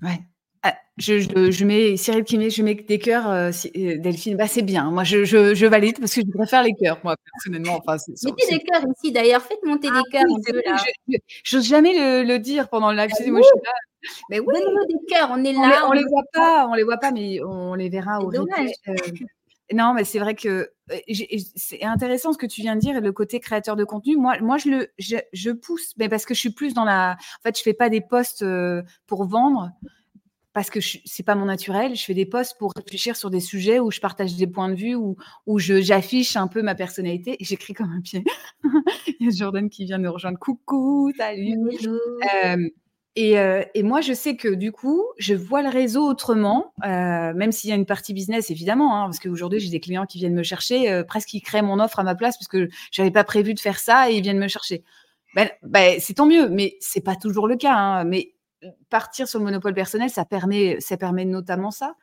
Ouais. 0.00 0.20
Ah, 0.62 0.76
je, 0.96 1.18
je, 1.18 1.64
mets 1.64 1.96
Cyril 1.96 2.22
qui 2.22 2.38
met, 2.38 2.48
je 2.48 2.62
mets 2.62 2.76
des 2.76 3.00
cœurs, 3.00 3.28
euh, 3.28 3.50
euh, 3.76 3.98
Delphine. 3.98 4.36
Bah, 4.36 4.46
c'est 4.46 4.62
bien. 4.62 4.92
Moi, 4.92 5.02
je, 5.02 5.24
je, 5.24 5.66
valide 5.66 5.98
parce 5.98 6.14
que 6.14 6.20
je 6.20 6.30
préfère 6.30 6.62
les 6.62 6.74
cœurs, 6.74 7.00
moi, 7.02 7.16
personnellement. 7.32 7.80
Enfin, 7.84 7.96
Mettez 8.24 8.58
des 8.58 8.60
cœurs 8.60 8.84
ici, 8.96 9.10
d'ailleurs. 9.10 9.42
Faites 9.42 9.64
monter 9.64 9.90
des 9.90 9.96
ah 9.98 10.02
cœurs. 10.12 10.22
je 11.42 11.56
n'ose 11.56 11.66
jamais 11.66 12.22
le, 12.22 12.38
dire 12.38 12.68
pendant 12.68 12.92
le 12.92 12.96
live. 12.96 13.10
Bah 13.10 13.30
moi 13.30 13.40
je 13.40 13.46
suis 13.46 13.64
là. 13.64 13.72
Mais 14.30 14.38
oui. 14.38 14.54
des 14.88 15.06
cœurs. 15.12 15.30
On 15.32 15.44
est 15.44 15.52
là. 15.52 15.82
On, 15.86 15.90
on, 15.90 15.92
les 15.92 16.04
voit 16.04 16.24
pas. 16.32 16.68
On 16.70 16.74
les 16.74 16.84
voit 16.84 16.98
pas, 16.98 17.10
mais 17.10 17.40
on 17.42 17.74
les 17.74 17.88
verra 17.88 18.20
au 18.20 18.26
replay. 18.26 18.72
Non, 19.74 19.94
mais 19.94 20.04
c'est 20.04 20.18
vrai 20.18 20.34
que 20.34 20.70
c'est 21.56 21.82
intéressant 21.82 22.32
ce 22.32 22.38
que 22.38 22.46
tu 22.46 22.60
viens 22.60 22.74
de 22.76 22.80
dire, 22.80 23.00
le 23.00 23.12
côté 23.12 23.40
créateur 23.40 23.76
de 23.76 23.84
contenu. 23.84 24.16
Moi, 24.16 24.38
moi 24.40 24.58
je 24.58 24.68
le, 24.68 24.88
je, 24.98 25.50
pousse, 25.50 25.92
mais 25.96 26.08
parce 26.08 26.26
que 26.26 26.34
je 26.34 26.40
suis 26.40 26.52
plus 26.52 26.74
dans 26.74 26.84
la. 26.84 27.12
En 27.12 27.42
fait, 27.42 27.56
je 27.56 27.62
fais 27.62 27.74
pas 27.74 27.88
des 27.88 28.00
posts 28.00 28.44
pour 29.06 29.24
vendre 29.26 29.72
parce 30.52 30.68
que 30.68 30.80
c'est 30.80 31.22
pas 31.22 31.34
mon 31.34 31.46
naturel. 31.46 31.96
Je 31.96 32.04
fais 32.04 32.14
des 32.14 32.26
posts 32.26 32.58
pour 32.58 32.72
réfléchir 32.76 33.16
sur 33.16 33.30
des 33.30 33.40
sujets 33.40 33.80
où 33.80 33.90
je 33.90 34.00
partage 34.00 34.36
des 34.36 34.46
points 34.46 34.68
de 34.68 34.74
vue, 34.74 34.94
où, 34.94 35.16
où 35.46 35.58
j'affiche 35.58 36.36
un 36.36 36.46
peu 36.46 36.62
ma 36.62 36.74
personnalité. 36.74 37.36
Et 37.40 37.44
j'écris 37.44 37.72
comme 37.72 37.90
un 37.90 38.00
pied. 38.00 38.24
Il 39.20 39.26
y 39.26 39.28
a 39.28 39.30
Jordan 39.34 39.70
qui 39.70 39.84
vient 39.84 39.98
nous 39.98 40.12
rejoindre. 40.12 40.38
Coucou, 40.38 41.10
salut. 41.16 41.56
Euh, 42.44 42.68
et, 43.14 43.82
moi, 43.82 44.00
je 44.00 44.12
sais 44.12 44.36
que 44.36 44.48
du 44.48 44.72
coup, 44.72 45.04
je 45.18 45.34
vois 45.34 45.62
le 45.62 45.68
réseau 45.68 46.08
autrement, 46.08 46.72
euh, 46.84 47.34
même 47.34 47.52
s'il 47.52 47.68
y 47.70 47.72
a 47.72 47.76
une 47.76 47.86
partie 47.86 48.14
business, 48.14 48.50
évidemment, 48.50 48.96
hein, 48.96 49.04
parce 49.04 49.18
qu'aujourd'hui, 49.18 49.60
j'ai 49.60 49.70
des 49.70 49.80
clients 49.80 50.06
qui 50.06 50.18
viennent 50.18 50.34
me 50.34 50.42
chercher, 50.42 50.90
euh, 50.90 51.04
presque 51.04 51.34
ils 51.34 51.42
créent 51.42 51.62
mon 51.62 51.78
offre 51.78 51.98
à 51.98 52.04
ma 52.04 52.14
place, 52.14 52.38
parce 52.38 52.48
que 52.48 52.68
j'avais 52.90 53.10
pas 53.10 53.24
prévu 53.24 53.52
de 53.54 53.60
faire 53.60 53.78
ça, 53.78 54.10
et 54.10 54.14
ils 54.14 54.22
viennent 54.22 54.38
me 54.38 54.48
chercher. 54.48 54.82
Ben, 55.34 55.50
ben 55.62 55.98
c'est 56.00 56.14
tant 56.14 56.26
mieux, 56.26 56.48
mais 56.48 56.76
c'est 56.80 57.02
pas 57.02 57.16
toujours 57.16 57.48
le 57.48 57.56
cas. 57.56 57.74
Hein, 57.74 58.04
mais 58.04 58.34
partir 58.90 59.28
sur 59.28 59.38
le 59.38 59.44
monopole 59.44 59.74
personnel, 59.74 60.10
ça 60.10 60.24
permet, 60.24 60.78
ça 60.80 60.96
permet 60.96 61.24
notamment 61.24 61.70
ça. 61.70 61.94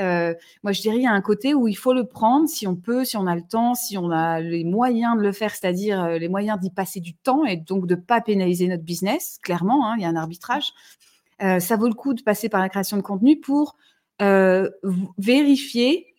Euh, 0.00 0.34
moi, 0.62 0.72
je 0.72 0.80
dirais, 0.80 0.96
il 0.96 1.02
y 1.02 1.06
a 1.06 1.12
un 1.12 1.20
côté 1.20 1.54
où 1.54 1.68
il 1.68 1.74
faut 1.76 1.92
le 1.92 2.04
prendre 2.04 2.48
si 2.48 2.66
on 2.66 2.76
peut, 2.76 3.04
si 3.04 3.16
on 3.16 3.26
a 3.26 3.34
le 3.36 3.42
temps, 3.42 3.74
si 3.74 3.98
on 3.98 4.10
a 4.10 4.40
les 4.40 4.64
moyens 4.64 5.16
de 5.16 5.22
le 5.22 5.32
faire, 5.32 5.54
c'est-à-dire 5.54 6.02
euh, 6.02 6.18
les 6.18 6.28
moyens 6.28 6.58
d'y 6.58 6.70
passer 6.70 7.00
du 7.00 7.14
temps 7.14 7.44
et 7.44 7.56
donc 7.56 7.86
de 7.86 7.94
ne 7.94 8.00
pas 8.00 8.20
pénaliser 8.20 8.66
notre 8.68 8.82
business, 8.84 9.38
clairement, 9.42 9.86
hein, 9.88 9.94
il 9.98 10.02
y 10.02 10.04
a 10.04 10.08
un 10.08 10.16
arbitrage. 10.16 10.72
Euh, 11.42 11.60
ça 11.60 11.76
vaut 11.76 11.88
le 11.88 11.94
coup 11.94 12.14
de 12.14 12.22
passer 12.22 12.48
par 12.48 12.60
la 12.60 12.68
création 12.68 12.96
de 12.96 13.02
contenu 13.02 13.38
pour 13.40 13.76
vérifier 15.18 16.14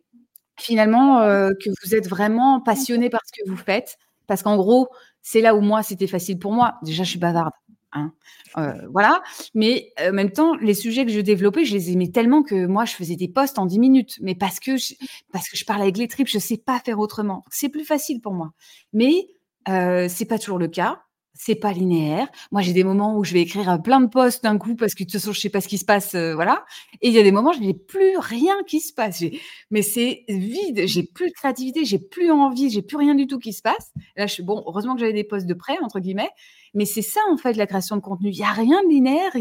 finalement 0.57 1.19
que 1.19 1.69
vous 1.69 1.95
êtes 1.95 2.07
vraiment 2.09 2.59
passionné 2.59 3.11
par 3.11 3.21
ce 3.25 3.31
que 3.43 3.47
vous 3.47 3.57
faites. 3.57 3.97
Parce 4.25 4.41
qu'en 4.43 4.57
gros, 4.57 4.87
c'est 5.21 5.41
là 5.41 5.55
où 5.55 5.61
moi, 5.61 5.83
c'était 5.83 6.07
facile 6.07 6.39
pour 6.39 6.51
moi. 6.53 6.75
Déjà, 6.83 7.03
je 7.03 7.09
suis 7.11 7.19
bavarde. 7.19 7.51
Hein. 7.93 8.13
Euh, 8.57 8.73
voilà. 8.91 9.21
Mais 9.53 9.91
euh, 9.99 10.09
en 10.09 10.13
même 10.13 10.31
temps, 10.31 10.55
les 10.55 10.73
sujets 10.73 11.05
que 11.05 11.11
je 11.11 11.19
développais, 11.19 11.65
je 11.65 11.73
les 11.73 11.91
aimais 11.91 12.09
tellement 12.09 12.43
que 12.43 12.65
moi, 12.65 12.85
je 12.85 12.93
faisais 12.93 13.15
des 13.15 13.27
posts 13.27 13.59
en 13.59 13.65
10 13.65 13.79
minutes. 13.79 14.17
Mais 14.21 14.35
parce 14.35 14.59
que 14.59 14.77
je, 14.77 14.93
parce 15.31 15.49
que 15.49 15.57
je 15.57 15.65
parle 15.65 15.81
avec 15.81 15.97
les 15.97 16.07
tripes, 16.07 16.27
je 16.27 16.39
sais 16.39 16.57
pas 16.57 16.79
faire 16.79 16.99
autrement. 16.99 17.43
C'est 17.51 17.69
plus 17.69 17.85
facile 17.85 18.21
pour 18.21 18.33
moi. 18.33 18.53
Mais 18.93 19.27
euh, 19.69 20.07
c'est 20.09 20.25
pas 20.25 20.39
toujours 20.39 20.59
le 20.59 20.67
cas. 20.67 21.01
C'est 21.33 21.55
pas 21.55 21.71
linéaire. 21.71 22.27
Moi, 22.51 22.61
j'ai 22.61 22.73
des 22.73 22.83
moments 22.83 23.17
où 23.17 23.23
je 23.23 23.33
vais 23.33 23.41
écrire 23.41 23.69
euh, 23.69 23.77
plein 23.77 24.01
de 24.01 24.07
posts 24.07 24.43
d'un 24.43 24.57
coup 24.57 24.75
parce 24.75 24.93
que 24.93 25.03
de 25.03 25.09
toute 25.09 25.19
façon, 25.19 25.31
je 25.31 25.39
sais 25.39 25.49
pas 25.49 25.61
ce 25.61 25.67
qui 25.67 25.77
se 25.77 25.85
passe, 25.85 26.13
voilà. 26.13 26.65
Et 27.01 27.07
il 27.07 27.13
y 27.13 27.19
a 27.19 27.23
des 27.23 27.31
moments, 27.31 27.53
je 27.53 27.61
n'ai 27.61 27.73
plus 27.73 28.17
rien 28.17 28.53
qui 28.67 28.79
se 28.79 28.93
passe. 28.93 29.23
Mais 29.71 29.81
c'est 29.81 30.23
vide. 30.27 30.83
J'ai 30.85 31.03
plus 31.03 31.29
de 31.29 31.33
créativité, 31.33 31.85
j'ai 31.85 31.99
plus 31.99 32.31
envie, 32.31 32.69
j'ai 32.69 32.81
plus 32.81 32.97
rien 32.97 33.15
du 33.15 33.27
tout 33.27 33.39
qui 33.39 33.53
se 33.53 33.61
passe. 33.61 33.91
Là, 34.17 34.27
je 34.27 34.33
suis 34.33 34.43
bon. 34.43 34.61
Heureusement 34.67 34.93
que 34.93 34.99
j'avais 34.99 35.13
des 35.13 35.23
posts 35.23 35.47
de 35.47 35.53
près 35.53 35.77
entre 35.81 35.99
guillemets. 35.99 36.29
Mais 36.73 36.85
c'est 36.85 37.01
ça, 37.01 37.19
en 37.29 37.37
fait, 37.37 37.53
la 37.53 37.67
création 37.67 37.95
de 37.97 38.01
contenu. 38.01 38.29
Il 38.29 38.37
n'y 38.37 38.45
a 38.45 38.51
rien 38.51 38.81
de 38.83 38.89
linéaire. 38.89 39.31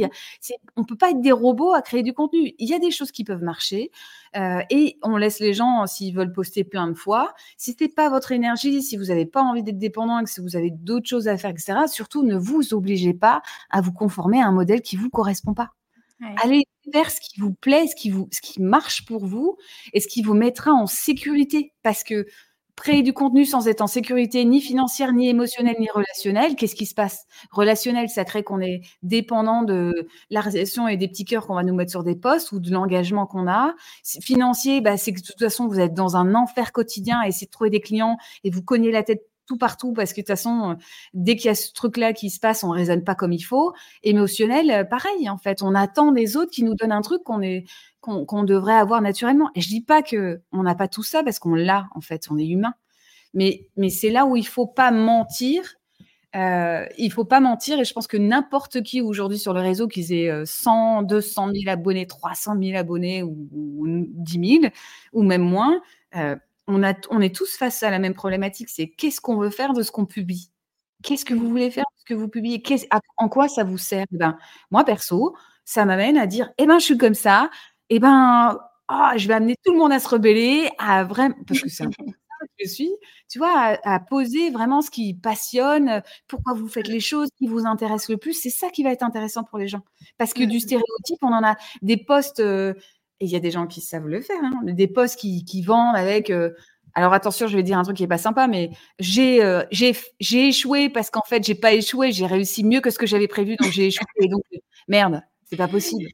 on 0.77 0.81
ne 0.81 0.87
peut 0.87 0.97
pas 0.97 1.11
être 1.11 1.21
des 1.21 1.33
robots 1.33 1.73
à 1.73 1.83
créer 1.83 2.03
du 2.03 2.13
contenu. 2.13 2.55
Il 2.59 2.69
y 2.69 2.75
a 2.75 2.79
des 2.79 2.91
choses 2.91 3.13
qui 3.13 3.25
peuvent 3.25 3.43
marcher 3.43 3.91
euh, 4.37 4.61
et 4.71 4.99
on 5.03 5.17
laisse 5.17 5.41
les 5.41 5.55
gens, 5.55 5.87
s'ils 5.87 6.15
veulent 6.15 6.33
poster 6.33 6.65
plein 6.65 6.89
de 6.89 6.95
fois. 6.95 7.35
Si 7.57 7.77
ce 7.79 7.85
n'est 7.85 7.91
pas 7.91 8.09
votre 8.09 8.33
énergie, 8.33 8.83
si 8.83 8.97
vous 8.97 9.07
n'avez 9.07 9.27
pas 9.27 9.43
envie 9.43 9.63
d'être 9.63 9.79
dépendant, 9.79 10.23
que 10.25 10.31
si 10.31 10.41
vous 10.41 10.57
avez 10.57 10.71
d'autres 10.71 11.09
choses 11.09 11.29
à 11.29 11.37
faire, 11.37 11.51
etc., 11.51 11.79
surtout 11.87 12.23
ne 12.23 12.37
vous 12.37 12.75
obligez 12.75 13.15
pas 13.15 13.43
à 13.71 13.81
vous 13.81 13.93
conformer 13.93 14.41
à 14.41 14.47
un 14.47 14.53
modèle 14.53 14.83
qui 14.83 14.97
ne 14.97 15.03
vous 15.03 15.11
correspond 15.11 15.55
pas. 15.55 15.71
Allez 16.43 16.65
vers 16.93 17.11
ce 17.11 17.21
qui 17.21 17.41
vous 17.41 17.55
plaît, 17.55 17.87
ce 17.87 17.95
qui, 17.95 18.11
vous, 18.11 18.29
ce 18.31 18.41
qui 18.41 18.61
marche 18.61 19.07
pour 19.07 19.25
vous 19.25 19.57
et 19.93 20.01
ce 20.01 20.09
qui 20.09 20.23
vous 20.23 20.35
mettra 20.35 20.73
en 20.73 20.87
sécurité. 20.87 21.73
Parce 21.83 22.05
que 22.05 22.27
créer 22.77 23.03
du 23.03 23.13
contenu 23.13 23.45
sans 23.45 23.69
être 23.69 23.81
en 23.81 23.87
sécurité 23.87 24.45
ni 24.45 24.61
financière, 24.61 25.13
ni 25.13 25.29
émotionnelle, 25.29 25.77
ni 25.79 25.89
relationnelle, 25.91 26.57
qu'est-ce 26.57 26.75
qui 26.75 26.87
se 26.87 26.95
passe? 26.95 27.27
Relationnel, 27.51 28.09
ça 28.09 28.25
crée 28.25 28.43
qu'on 28.43 28.61
est 28.61 28.83
dépendant 29.03 29.63
de 29.63 30.09
la 30.31 30.41
relation 30.41 30.89
et 30.89 30.97
des 30.97 31.09
petits 31.09 31.25
cœurs 31.25 31.47
qu'on 31.47 31.55
va 31.55 31.63
nous 31.63 31.75
mettre 31.75 31.91
sur 31.91 32.05
des 32.05 32.17
postes 32.17 32.53
ou 32.53 32.61
de 32.61 32.71
l'engagement 32.71 33.27
qu'on 33.27 33.49
a. 33.49 33.75
Financier, 34.23 34.81
bah, 34.81 34.97
c'est 34.97 35.13
que 35.13 35.21
de 35.21 35.27
toute 35.27 35.39
façon, 35.39 35.69
vous 35.69 35.81
êtes 35.81 35.95
dans 35.95 36.17
un 36.17 36.35
enfer 36.35 36.73
quotidien 36.73 37.19
à 37.21 37.29
essayer 37.29 37.47
de 37.47 37.51
trouver 37.51 37.71
des 37.71 37.81
clients 37.81 38.17
et 38.45 38.51
vous 38.51 38.63
cognez 38.63 38.91
la 38.91 39.03
tête 39.03 39.23
tout 39.51 39.57
partout 39.57 39.93
parce 39.93 40.13
que 40.13 40.21
de 40.21 40.23
toute 40.23 40.29
façon, 40.29 40.77
dès 41.13 41.35
qu'il 41.35 41.47
y 41.47 41.49
a 41.49 41.57
ce 41.57 41.73
truc-là 41.73 42.13
qui 42.13 42.31
se 42.31 42.39
passe, 42.39 42.63
on 42.63 42.71
raisonne 42.71 43.03
pas 43.03 43.17
comme 43.17 43.33
il 43.33 43.43
faut. 43.43 43.73
Émotionnel, 44.05 44.71
euh, 44.71 44.85
pareil, 44.85 45.29
en 45.29 45.39
fait, 45.39 45.61
on 45.63 45.75
attend 45.75 46.13
des 46.13 46.37
autres 46.37 46.53
qui 46.53 46.63
nous 46.63 46.77
donnent 46.77 46.93
un 46.93 47.01
truc 47.01 47.25
qu'on 47.25 47.43
est 47.43 47.65
qu'on 48.01 48.43
devrait 48.43 48.75
avoir 48.75 49.01
naturellement. 49.03 49.51
Et 49.55 49.61
je 49.61 49.69
dis 49.69 49.83
pas 49.83 50.03
que 50.03 50.41
on 50.53 50.63
n'a 50.63 50.75
pas 50.75 50.89
tout 50.89 51.03
ça 51.03 51.23
parce 51.23 51.39
qu'on 51.39 51.55
l'a, 51.55 51.89
en 51.95 52.01
fait, 52.01 52.29
on 52.31 52.39
est 52.39 52.47
humain. 52.47 52.75
Mais, 53.35 53.69
mais 53.77 53.91
c'est 53.91 54.11
là 54.11 54.27
où 54.27 54.37
il 54.37 54.47
faut 54.47 54.67
pas 54.67 54.91
mentir. 54.91 55.77
Euh, 56.37 56.87
il 56.97 57.13
faut 57.13 57.25
pas 57.25 57.41
mentir 57.41 57.81
et 57.81 57.85
je 57.85 57.93
pense 57.93 58.07
que 58.07 58.17
n'importe 58.17 58.83
qui 58.83 59.01
aujourd'hui 59.01 59.39
sur 59.39 59.53
le 59.53 59.61
réseau, 59.61 59.89
qu'ils 59.89 60.13
aient 60.13 60.45
100, 60.45 61.03
200 61.03 61.51
000 61.53 61.69
abonnés, 61.69 62.07
300 62.07 62.55
000 62.63 62.79
abonnés 62.79 63.25
ou, 63.25 63.85
10 63.87 64.61
000 64.61 64.73
ou 65.13 65.25
même 65.25 65.43
moins, 65.43 65.81
euh, 66.15 66.37
on, 66.71 67.21
est 67.21 67.35
tous 67.35 67.57
face 67.57 67.83
à 67.83 67.91
la 67.91 67.99
même 67.99 68.15
problématique, 68.15 68.69
c'est 68.69 68.89
qu'est-ce 68.89 69.21
qu'on 69.21 69.37
veut 69.37 69.51
faire 69.51 69.73
de 69.73 69.83
ce 69.83 69.91
qu'on 69.91 70.07
publie? 70.07 70.51
Qu'est-ce 71.03 71.25
que 71.25 71.35
vous 71.35 71.49
voulez 71.49 71.71
faire 71.71 71.85
de 71.85 72.01
ce 72.01 72.05
que 72.05 72.15
vous 72.15 72.29
publiez? 72.29 72.63
En 73.17 73.29
quoi 73.29 73.49
ça 73.49 73.65
vous 73.65 73.79
sert? 73.79 74.07
Eh 74.13 74.17
ben, 74.17 74.37
Moi, 74.71 74.85
perso, 74.85 75.35
ça 75.65 75.85
m'amène 75.85 76.17
à 76.17 76.27
dire, 76.27 76.51
eh 76.59 76.67
ben, 76.67 76.79
je 76.79 76.85
suis 76.85 76.99
comme 76.99 77.15
ça, 77.15 77.51
eh 77.91 77.99
ben, 77.99 78.59
oh, 78.91 79.11
je 79.17 79.29
vais 79.29 79.35
amener 79.35 79.57
tout 79.65 79.73
le 79.73 79.79
monde 79.79 79.93
à 79.93 79.99
se 79.99 80.09
rebeller, 80.09 80.71
à 80.79 81.05
vraiment, 81.05 81.35
parce 81.47 81.61
que 81.61 81.69
c'est 81.69 81.85
un 81.85 81.91
je 82.59 82.69
suis, 82.69 82.91
tu 83.29 83.39
vois, 83.39 83.79
à, 83.85 84.01
poser 84.01 84.51
vraiment 84.51 84.83
ce 84.83 84.91
qui 84.91 85.15
passionne, 85.15 86.03
pourquoi 86.27 86.55
vous 86.55 86.69
faites 86.69 86.89
les 86.89 87.01
choses, 87.01 87.29
qui 87.37 87.47
vous 87.47 87.67
intéresse 87.67 88.09
le 88.09 88.17
plus. 88.17 88.33
C'est 88.33 88.51
ça 88.51 88.71
qui 88.71 88.83
va 88.83 88.91
être 88.93 89.03
intéressant 89.03 89.45
pour 89.45 89.59
les 89.59 89.69
gens. 89.69 89.83
Parce 90.19 90.33
que 90.33 90.45
du 90.45 90.57
mmh. 90.57 90.61
stéréotype, 90.61 91.19
on 91.23 91.33
en 91.33 91.45
a 91.45 91.57
des 91.83 91.97
postes, 91.97 92.41
euh, 92.41 92.75
et 93.21 93.27
il 93.27 93.31
y 93.31 93.37
a 93.37 93.41
des 93.41 93.51
gens 93.51 93.67
qui 93.67 93.81
savent 93.81 94.09
le 94.09 94.21
faire, 94.21 94.43
hein. 94.43 94.63
des 94.63 94.89
postes 94.89 95.19
qui, 95.19 95.45
qui 95.45 95.63
vendent 95.63 95.97
avec. 95.97 96.31
Euh, 96.31 96.51
alors 96.95 97.13
attention, 97.13 97.47
je 97.47 97.57
vais 97.57 97.63
dire 97.63 97.79
un 97.79 97.83
truc 97.85 97.97
qui 97.97 98.03
est 98.03 98.09
pas 98.09 98.19
sympa, 98.19 98.49
mais 98.49 98.71
j'ai 98.99 99.45
euh, 99.45 99.63
j'ai 99.71 100.49
échoué 100.49 100.89
parce 100.89 101.11
qu'en 101.11 101.23
fait 101.23 101.45
j'ai 101.45 101.55
pas 101.55 101.73
échoué, 101.73 102.11
j'ai 102.11 102.27
réussi 102.27 102.65
mieux 102.65 102.81
que 102.81 102.91
ce 102.91 102.99
que 102.99 103.07
j'avais 103.07 103.29
prévu, 103.29 103.57
donc 103.57 103.71
j'ai 103.71 103.87
échoué. 103.87 104.07
donc 104.29 104.43
merde, 104.89 105.23
c'est 105.51 105.57
pas 105.57 105.69
possible. 105.69 106.09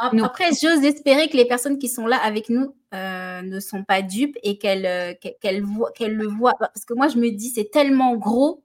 Après, 0.00 0.50
j'ose 0.52 0.84
espérer 0.84 1.28
que 1.28 1.36
les 1.36 1.46
personnes 1.46 1.78
qui 1.78 1.88
sont 1.88 2.06
là 2.06 2.16
avec 2.16 2.48
nous 2.48 2.74
euh, 2.94 3.42
ne 3.42 3.60
sont 3.60 3.84
pas 3.84 4.02
dupes 4.02 4.38
et 4.42 4.56
qu'elles 4.56 5.18
qu'elles 5.40 5.62
voient 5.62 5.90
qu'elles 5.92 6.14
le 6.14 6.28
voient. 6.28 6.54
Parce 6.58 6.84
que 6.84 6.94
moi, 6.94 7.08
je 7.08 7.18
me 7.18 7.30
dis, 7.30 7.50
c'est 7.50 7.70
tellement 7.70 8.16
gros 8.16 8.64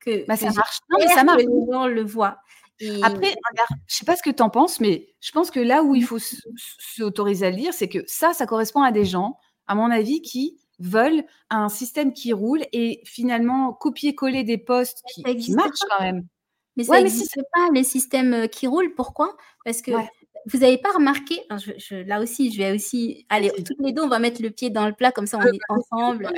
que, 0.00 0.26
bah, 0.26 0.36
ça 0.36 0.52
marche. 0.52 0.80
Non, 0.90 0.98
mais 1.00 1.08
ça 1.08 1.24
marche. 1.24 1.42
les 1.42 1.72
gens 1.72 1.86
le 1.86 2.02
voient. 2.02 2.38
Après, 3.02 3.28
regarde, 3.28 3.80
je 3.86 3.96
sais 3.96 4.04
pas 4.04 4.16
ce 4.16 4.22
que 4.22 4.30
tu 4.30 4.42
en 4.42 4.50
penses, 4.50 4.80
mais 4.80 5.08
je 5.20 5.32
pense 5.32 5.50
que 5.50 5.60
là 5.60 5.82
où 5.82 5.94
il 5.94 6.04
faut 6.04 6.18
s'autoriser 6.78 7.46
à 7.46 7.50
le 7.50 7.56
dire, 7.56 7.72
c'est 7.72 7.88
que 7.88 8.04
ça, 8.06 8.34
ça 8.34 8.46
correspond 8.46 8.82
à 8.82 8.92
des 8.92 9.06
gens, 9.06 9.38
à 9.66 9.74
mon 9.74 9.90
avis, 9.90 10.20
qui 10.20 10.58
veulent 10.78 11.24
un 11.48 11.70
système 11.70 12.12
qui 12.12 12.34
roule 12.34 12.62
et 12.72 13.00
finalement 13.06 13.72
copier-coller 13.72 14.44
des 14.44 14.58
postes 14.58 15.02
qui, 15.14 15.22
marchent 15.54 15.86
quand 15.88 16.04
même. 16.04 16.26
Mais 16.76 16.84
ça 16.84 17.00
n'existe 17.00 17.40
pas, 17.54 17.68
les 17.72 17.84
systèmes 17.84 18.34
euh, 18.34 18.46
qui 18.46 18.66
roulent. 18.66 18.94
Pourquoi? 18.94 19.36
Parce 19.64 19.80
que 19.82 19.92
vous 20.46 20.58
n'avez 20.58 20.78
pas 20.78 20.92
remarqué, 20.92 21.40
là 21.90 22.20
aussi, 22.20 22.52
je 22.52 22.58
vais 22.58 22.72
aussi, 22.72 23.26
allez, 23.28 23.50
toutes 23.50 23.80
les 23.80 23.92
deux, 23.92 24.02
on 24.02 24.08
va 24.08 24.20
mettre 24.20 24.40
le 24.42 24.50
pied 24.50 24.70
dans 24.70 24.86
le 24.86 24.92
plat, 24.92 25.10
comme 25.10 25.26
ça 25.26 25.38
on 25.38 25.42
est 25.42 25.58
ensemble. 25.68 26.30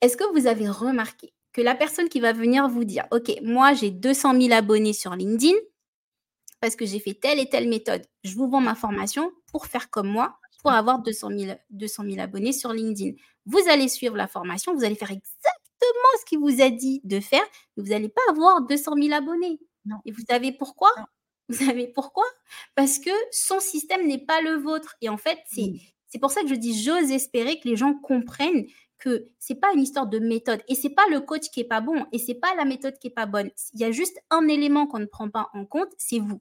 Est-ce 0.00 0.16
que 0.16 0.24
vous 0.32 0.46
avez 0.46 0.68
remarqué 0.68 1.32
que 1.52 1.60
la 1.60 1.74
personne 1.74 2.08
qui 2.08 2.20
va 2.20 2.32
venir 2.32 2.68
vous 2.68 2.84
dire, 2.84 3.06
OK, 3.10 3.30
moi 3.42 3.74
j'ai 3.74 3.90
200 3.90 4.40
000 4.40 4.52
abonnés 4.52 4.92
sur 4.92 5.14
LinkedIn 5.14 5.54
parce 6.60 6.76
que 6.76 6.84
j'ai 6.84 7.00
fait 7.00 7.14
telle 7.14 7.38
et 7.38 7.48
telle 7.48 7.68
méthode. 7.68 8.02
Je 8.22 8.34
vous 8.34 8.48
vends 8.48 8.60
ma 8.60 8.74
formation 8.74 9.30
pour 9.50 9.66
faire 9.66 9.90
comme 9.90 10.08
moi, 10.08 10.38
pour 10.62 10.72
avoir 10.72 11.00
200 11.00 11.28
000, 11.36 11.58
200 11.70 12.18
abonnés 12.18 12.52
sur 12.52 12.72
LinkedIn. 12.72 13.12
Vous 13.46 13.60
allez 13.68 13.88
suivre 13.88 14.16
la 14.16 14.26
formation, 14.26 14.74
vous 14.74 14.84
allez 14.84 14.94
faire 14.94 15.10
exactement 15.10 15.59
ce 16.20 16.24
qu'il 16.26 16.38
vous 16.38 16.60
a 16.62 16.70
dit 16.70 17.00
de 17.04 17.20
faire, 17.20 17.44
vous 17.76 17.84
n'allez 17.88 18.08
pas 18.08 18.22
avoir 18.30 18.62
200 18.62 18.94
000 19.00 19.12
abonnés. 19.12 19.58
Non. 19.84 19.96
Et 20.04 20.12
vous 20.12 20.22
savez 20.28 20.52
pourquoi? 20.52 20.90
Vous 21.48 21.66
savez 21.66 21.88
pourquoi? 21.88 22.26
Parce 22.76 23.00
que 23.00 23.10
son 23.32 23.58
système 23.58 24.06
n'est 24.06 24.24
pas 24.24 24.40
le 24.40 24.54
vôtre. 24.54 24.94
Et 25.00 25.08
en 25.08 25.16
fait, 25.16 25.36
c'est 25.52 25.72
c'est 26.06 26.20
pour 26.20 26.30
ça 26.30 26.42
que 26.42 26.48
je 26.48 26.54
dis, 26.54 26.80
j'ose 26.80 27.10
espérer 27.10 27.58
que 27.58 27.68
les 27.68 27.76
gens 27.76 27.94
comprennent 27.94 28.66
que 28.98 29.28
c'est 29.38 29.54
pas 29.54 29.72
une 29.72 29.80
histoire 29.80 30.06
de 30.06 30.18
méthode 30.18 30.62
et 30.68 30.74
c'est 30.74 30.90
pas 30.90 31.06
le 31.10 31.20
coach 31.20 31.48
qui 31.50 31.60
est 31.60 31.64
pas 31.64 31.80
bon 31.80 32.04
et 32.12 32.18
c'est 32.18 32.34
pas 32.34 32.54
la 32.56 32.64
méthode 32.64 32.98
qui 32.98 33.08
est 33.08 33.10
pas 33.10 33.26
bonne. 33.26 33.50
Il 33.74 33.80
y 33.80 33.84
a 33.84 33.90
juste 33.90 34.20
un 34.30 34.46
élément 34.46 34.86
qu'on 34.86 34.98
ne 34.98 35.06
prend 35.06 35.30
pas 35.30 35.48
en 35.54 35.64
compte, 35.64 35.92
c'est 35.98 36.18
vous. 36.18 36.40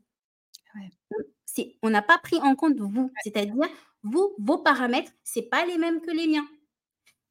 C'est 1.45 1.75
on 1.81 1.89
n'a 1.89 2.01
pas 2.01 2.17
pris 2.19 2.37
en 2.41 2.55
compte 2.55 2.79
vous, 2.79 3.11
c'est-à-dire 3.23 3.55
vous 4.03 4.35
vos 4.37 4.59
paramètres, 4.59 5.11
c'est 5.23 5.49
pas 5.49 5.65
les 5.65 5.77
mêmes 5.77 6.01
que 6.01 6.11
les 6.11 6.27
miens. 6.27 6.47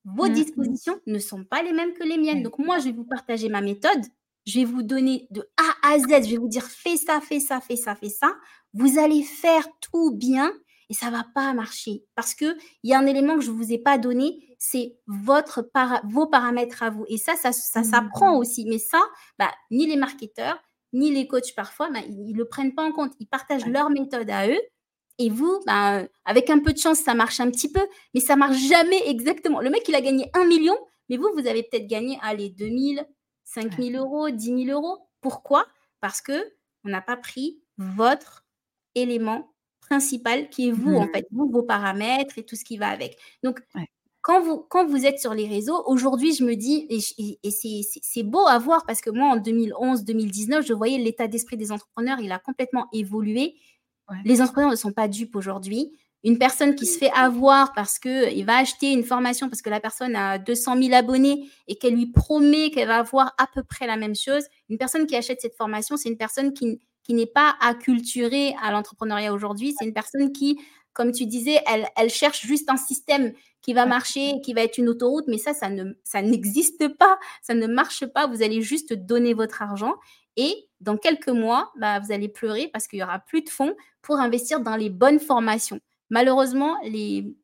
Vos 0.04 0.26
mmh, 0.26 0.30
mmh. 0.30 0.32
dispositions 0.34 1.00
ne 1.06 1.18
sont 1.18 1.44
pas 1.44 1.62
les 1.62 1.72
mêmes 1.72 1.92
que 1.92 2.04
les 2.04 2.18
miennes. 2.18 2.42
Donc 2.42 2.58
moi, 2.58 2.78
je 2.78 2.86
vais 2.86 2.92
vous 2.92 3.04
partager 3.04 3.48
ma 3.48 3.60
méthode. 3.60 4.00
Je 4.46 4.60
vais 4.60 4.64
vous 4.64 4.82
donner 4.82 5.26
de 5.30 5.48
A 5.56 5.92
à 5.92 5.98
Z. 5.98 6.24
Je 6.24 6.30
vais 6.30 6.38
vous 6.38 6.48
dire 6.48 6.64
fais 6.64 6.96
ça, 6.96 7.20
fais 7.20 7.40
ça, 7.40 7.60
fais 7.60 7.76
ça, 7.76 7.94
fais 7.94 8.08
ça. 8.08 8.34
Vous 8.72 8.98
allez 8.98 9.22
faire 9.22 9.66
tout 9.80 10.12
bien 10.14 10.52
et 10.90 10.94
ça 10.94 11.10
va 11.10 11.24
pas 11.34 11.52
marcher 11.52 12.04
parce 12.14 12.34
que 12.34 12.56
il 12.82 12.90
y 12.90 12.94
a 12.94 12.98
un 12.98 13.06
élément 13.06 13.34
que 13.34 13.42
je 13.42 13.50
vous 13.50 13.72
ai 13.72 13.78
pas 13.78 13.98
donné, 13.98 14.56
c'est 14.58 14.96
votre 15.06 15.70
vos 16.04 16.26
paramètres 16.26 16.82
à 16.82 16.90
vous. 16.90 17.04
Et 17.08 17.18
ça, 17.18 17.36
ça, 17.36 17.52
ça 17.52 17.82
s'apprend 17.82 18.34
mmh. 18.34 18.38
aussi. 18.38 18.64
Mais 18.66 18.78
ça, 18.78 19.00
bah, 19.38 19.52
ni 19.70 19.86
les 19.86 19.96
marketeurs, 19.96 20.58
ni 20.92 21.10
les 21.10 21.26
coachs 21.26 21.54
parfois, 21.54 21.90
bah, 21.90 22.00
ils, 22.08 22.32
ne 22.32 22.38
le 22.38 22.44
prennent 22.46 22.74
pas 22.74 22.84
en 22.84 22.92
compte. 22.92 23.12
Ils 23.20 23.28
partagent 23.28 23.66
leur 23.66 23.90
méthode 23.90 24.30
à 24.30 24.48
eux. 24.48 24.60
Et 25.18 25.30
vous, 25.30 25.60
bah, 25.66 26.04
avec 26.24 26.48
un 26.48 26.60
peu 26.60 26.72
de 26.72 26.78
chance, 26.78 26.98
ça 26.98 27.14
marche 27.14 27.40
un 27.40 27.50
petit 27.50 27.70
peu, 27.70 27.84
mais 28.14 28.20
ça 28.20 28.36
marche 28.36 28.58
jamais 28.58 29.08
exactement. 29.08 29.60
Le 29.60 29.70
mec, 29.70 29.82
il 29.88 29.94
a 29.94 30.00
gagné 30.00 30.30
un 30.34 30.44
million, 30.44 30.76
mais 31.08 31.16
vous, 31.16 31.28
vous 31.34 31.46
avez 31.46 31.62
peut-être 31.64 31.86
gagné, 31.88 32.18
allez, 32.22 32.50
2000, 32.50 33.04
5000 33.44 33.96
euros, 33.96 34.30
10 34.30 34.66
000 34.66 34.80
euros. 34.80 34.98
Pourquoi? 35.20 35.66
Parce 36.00 36.20
que 36.20 36.52
on 36.84 36.90
n'a 36.90 37.02
pas 37.02 37.16
pris 37.16 37.60
votre 37.76 38.46
élément 38.94 39.52
principal 39.80 40.48
qui 40.50 40.68
est 40.68 40.72
vous, 40.72 40.94
en 40.94 41.06
mmh. 41.06 41.12
fait, 41.12 41.26
vous, 41.30 41.48
vos 41.50 41.62
paramètres 41.62 42.38
et 42.38 42.44
tout 42.44 42.56
ce 42.56 42.64
qui 42.64 42.76
va 42.76 42.88
avec. 42.88 43.18
Donc, 43.42 43.60
quand, 44.20 44.42
vous, 44.42 44.58
quand 44.68 44.86
vous 44.86 45.06
êtes 45.06 45.18
sur 45.18 45.34
les 45.34 45.48
réseaux, 45.48 45.82
aujourd'hui, 45.86 46.34
je 46.34 46.44
me 46.44 46.54
dis, 46.54 46.86
et, 46.90 47.50
c'est 48.02 48.22
beau 48.22 48.46
à 48.46 48.58
voir 48.58 48.84
parce 48.86 49.00
que 49.00 49.10
moi, 49.10 49.28
en 49.28 49.38
2011-2019, 49.38 50.66
je 50.66 50.74
voyais 50.74 50.98
l'état 50.98 51.28
d'esprit 51.28 51.56
des 51.56 51.72
entrepreneurs, 51.72 52.20
il 52.20 52.32
a 52.32 52.38
complètement 52.38 52.86
évolué. 52.92 53.54
Les 54.24 54.40
entrepreneurs 54.40 54.70
ne 54.70 54.76
sont 54.76 54.92
pas 54.92 55.08
dupes 55.08 55.36
aujourd'hui. 55.36 55.92
Une 56.24 56.38
personne 56.38 56.74
qui 56.74 56.86
se 56.86 56.98
fait 56.98 57.12
avoir 57.12 57.72
parce 57.74 57.98
qu'il 57.98 58.44
va 58.44 58.58
acheter 58.58 58.92
une 58.92 59.04
formation 59.04 59.48
parce 59.48 59.62
que 59.62 59.70
la 59.70 59.80
personne 59.80 60.16
a 60.16 60.38
200 60.38 60.82
000 60.82 60.94
abonnés 60.94 61.48
et 61.68 61.76
qu'elle 61.76 61.94
lui 61.94 62.06
promet 62.06 62.70
qu'elle 62.70 62.88
va 62.88 62.98
avoir 62.98 63.34
à 63.38 63.46
peu 63.54 63.62
près 63.62 63.86
la 63.86 63.96
même 63.96 64.16
chose. 64.16 64.42
Une 64.68 64.78
personne 64.78 65.06
qui 65.06 65.14
achète 65.14 65.40
cette 65.40 65.56
formation, 65.56 65.96
c'est 65.96 66.08
une 66.08 66.16
personne 66.16 66.52
qui, 66.52 66.80
qui 67.04 67.14
n'est 67.14 67.26
pas 67.26 67.54
acculturée 67.60 68.54
à 68.62 68.72
l'entrepreneuriat 68.72 69.32
aujourd'hui. 69.32 69.74
C'est 69.78 69.84
une 69.84 69.94
personne 69.94 70.32
qui, 70.32 70.58
comme 70.92 71.12
tu 71.12 71.24
disais, 71.24 71.60
elle, 71.66 71.86
elle, 71.96 72.10
cherche 72.10 72.44
juste 72.44 72.68
un 72.68 72.76
système 72.76 73.32
qui 73.62 73.72
va 73.72 73.86
marcher, 73.86 74.40
qui 74.44 74.54
va 74.54 74.62
être 74.62 74.78
une 74.78 74.88
autoroute, 74.88 75.24
mais 75.28 75.38
ça, 75.38 75.54
ça, 75.54 75.68
ne, 75.68 75.92
ça 76.02 76.20
n'existe 76.20 76.88
pas, 76.96 77.18
ça 77.42 77.54
ne 77.54 77.66
marche 77.66 78.06
pas. 78.06 78.26
Vous 78.26 78.42
allez 78.42 78.60
juste 78.60 78.92
donner 78.92 79.34
votre 79.34 79.62
argent 79.62 79.94
et 80.36 80.67
dans 80.80 80.96
quelques 80.96 81.28
mois, 81.28 81.72
bah, 81.76 82.00
vous 82.00 82.12
allez 82.12 82.28
pleurer 82.28 82.68
parce 82.72 82.86
qu'il 82.86 82.98
y 82.98 83.02
aura 83.02 83.18
plus 83.18 83.42
de 83.42 83.48
fonds 83.48 83.74
pour 84.02 84.18
investir 84.18 84.60
dans 84.60 84.76
les 84.76 84.90
bonnes 84.90 85.20
formations. 85.20 85.80
Malheureusement, 86.10 86.76
les, 86.84 87.34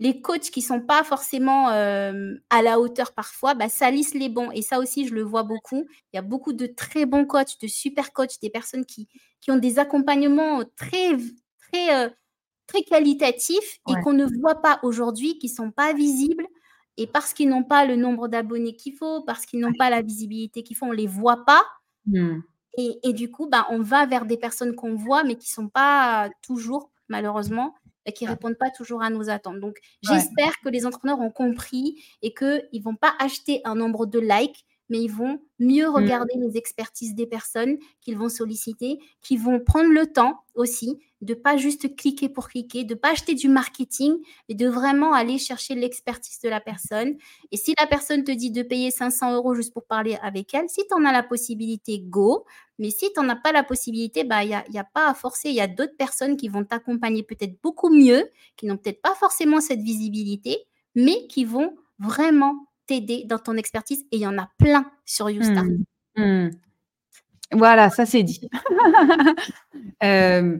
les 0.00 0.20
coachs 0.20 0.50
qui 0.50 0.62
sont 0.62 0.80
pas 0.80 1.04
forcément 1.04 1.70
euh, 1.70 2.34
à 2.50 2.62
la 2.62 2.80
hauteur 2.80 3.12
parfois, 3.12 3.54
bah, 3.54 3.68
salissent 3.68 4.14
les 4.14 4.28
bons. 4.28 4.50
Et 4.50 4.62
ça 4.62 4.78
aussi, 4.78 5.06
je 5.06 5.14
le 5.14 5.22
vois 5.22 5.42
beaucoup. 5.42 5.86
Il 6.12 6.16
y 6.16 6.18
a 6.18 6.22
beaucoup 6.22 6.52
de 6.52 6.66
très 6.66 7.06
bons 7.06 7.26
coachs, 7.26 7.60
de 7.60 7.66
super 7.66 8.12
coachs, 8.12 8.40
des 8.42 8.50
personnes 8.50 8.86
qui, 8.86 9.08
qui 9.40 9.50
ont 9.50 9.56
des 9.56 9.78
accompagnements 9.78 10.62
très, 10.76 11.16
très, 11.58 11.94
euh, 11.94 12.08
très 12.66 12.82
qualitatifs 12.82 13.78
et 13.88 13.94
qu'on 14.02 14.14
ne 14.14 14.26
voit 14.40 14.60
pas 14.62 14.80
aujourd'hui, 14.82 15.38
qui 15.38 15.48
sont 15.48 15.70
pas 15.70 15.92
visibles. 15.92 16.46
Et 16.96 17.06
parce 17.06 17.34
qu'ils 17.34 17.48
n'ont 17.48 17.64
pas 17.64 17.84
le 17.84 17.96
nombre 17.96 18.28
d'abonnés 18.28 18.76
qu'il 18.76 18.94
faut, 18.94 19.22
parce 19.22 19.46
qu'ils 19.46 19.60
n'ont 19.60 19.74
pas 19.76 19.90
la 19.90 20.00
visibilité 20.00 20.62
qu'il 20.62 20.76
faut, 20.76 20.86
on 20.86 20.92
ne 20.92 20.96
les 20.96 21.08
voit 21.08 21.44
pas. 21.44 21.62
Mmh. 22.06 22.40
Et, 22.76 22.98
et, 23.02 23.12
du 23.12 23.30
coup, 23.30 23.48
bah, 23.48 23.66
on 23.70 23.80
va 23.80 24.06
vers 24.06 24.26
des 24.26 24.36
personnes 24.36 24.74
qu'on 24.74 24.96
voit, 24.96 25.22
mais 25.24 25.36
qui 25.36 25.48
ne 25.50 25.54
sont 25.64 25.68
pas 25.68 26.28
toujours, 26.42 26.90
malheureusement, 27.08 27.74
et 28.06 28.12
qui 28.12 28.24
ne 28.24 28.30
répondent 28.30 28.58
pas 28.58 28.70
toujours 28.70 29.02
à 29.02 29.10
nos 29.10 29.30
attentes. 29.30 29.60
Donc, 29.60 29.76
j'espère 30.02 30.52
que 30.64 30.68
les 30.68 30.86
entrepreneurs 30.86 31.20
ont 31.20 31.30
compris 31.30 32.02
et 32.22 32.34
qu'ils 32.34 32.68
ne 32.72 32.82
vont 32.82 32.96
pas 32.96 33.14
acheter 33.18 33.60
un 33.64 33.74
nombre 33.74 34.06
de 34.06 34.18
likes, 34.18 34.64
mais 34.88 35.00
ils 35.00 35.10
vont 35.10 35.40
mieux 35.58 35.88
mmh. 35.88 35.94
regarder 35.94 36.34
les 36.36 36.56
expertises 36.56 37.14
des 37.14 37.26
personnes 37.26 37.76
qu'ils 38.00 38.18
vont 38.18 38.28
solliciter, 38.28 38.98
qui 39.22 39.36
vont 39.36 39.60
prendre 39.60 39.90
le 39.90 40.06
temps 40.06 40.44
aussi 40.54 40.98
de 41.24 41.34
pas 41.34 41.56
juste 41.56 41.96
cliquer 41.96 42.28
pour 42.28 42.48
cliquer, 42.48 42.84
de 42.84 42.94
pas 42.94 43.12
acheter 43.12 43.34
du 43.34 43.48
marketing, 43.48 44.14
mais 44.48 44.54
de 44.54 44.68
vraiment 44.68 45.14
aller 45.14 45.38
chercher 45.38 45.74
l'expertise 45.74 46.38
de 46.40 46.48
la 46.48 46.60
personne. 46.60 47.16
Et 47.50 47.56
si 47.56 47.74
la 47.78 47.86
personne 47.86 48.24
te 48.24 48.30
dit 48.30 48.50
de 48.50 48.62
payer 48.62 48.90
500 48.90 49.34
euros 49.34 49.54
juste 49.54 49.72
pour 49.72 49.86
parler 49.86 50.18
avec 50.22 50.52
elle, 50.54 50.68
si 50.68 50.82
tu 50.86 50.94
en 50.94 51.04
as 51.04 51.12
la 51.12 51.22
possibilité, 51.22 52.00
go. 52.00 52.44
Mais 52.78 52.90
si 52.90 53.10
tu 53.12 53.20
n'en 53.20 53.28
as 53.30 53.36
pas 53.36 53.52
la 53.52 53.62
possibilité, 53.62 54.24
bah, 54.24 54.44
il 54.44 54.48
n'y 54.48 54.54
a, 54.54 54.64
y 54.70 54.78
a 54.78 54.84
pas 54.84 55.08
à 55.08 55.14
forcer. 55.14 55.48
Il 55.48 55.54
y 55.54 55.60
a 55.60 55.68
d'autres 55.68 55.96
personnes 55.96 56.36
qui 56.36 56.48
vont 56.48 56.64
t'accompagner 56.64 57.22
peut-être 57.22 57.60
beaucoup 57.62 57.88
mieux, 57.88 58.28
qui 58.56 58.66
n'ont 58.66 58.76
peut-être 58.76 59.00
pas 59.00 59.14
forcément 59.14 59.60
cette 59.60 59.80
visibilité, 59.80 60.58
mais 60.94 61.26
qui 61.28 61.44
vont 61.44 61.74
vraiment 61.98 62.66
t'aider 62.86 63.24
dans 63.26 63.38
ton 63.38 63.56
expertise 63.56 64.04
et 64.12 64.16
il 64.16 64.20
y 64.20 64.26
en 64.26 64.38
a 64.38 64.48
plein 64.58 64.90
sur 65.04 65.30
YouStart. 65.30 65.64
Mmh. 65.64 66.22
Mmh. 66.22 66.50
Voilà, 67.52 67.90
ça 67.90 68.06
c'est 68.06 68.22
dit. 68.22 68.48
euh, 70.02 70.58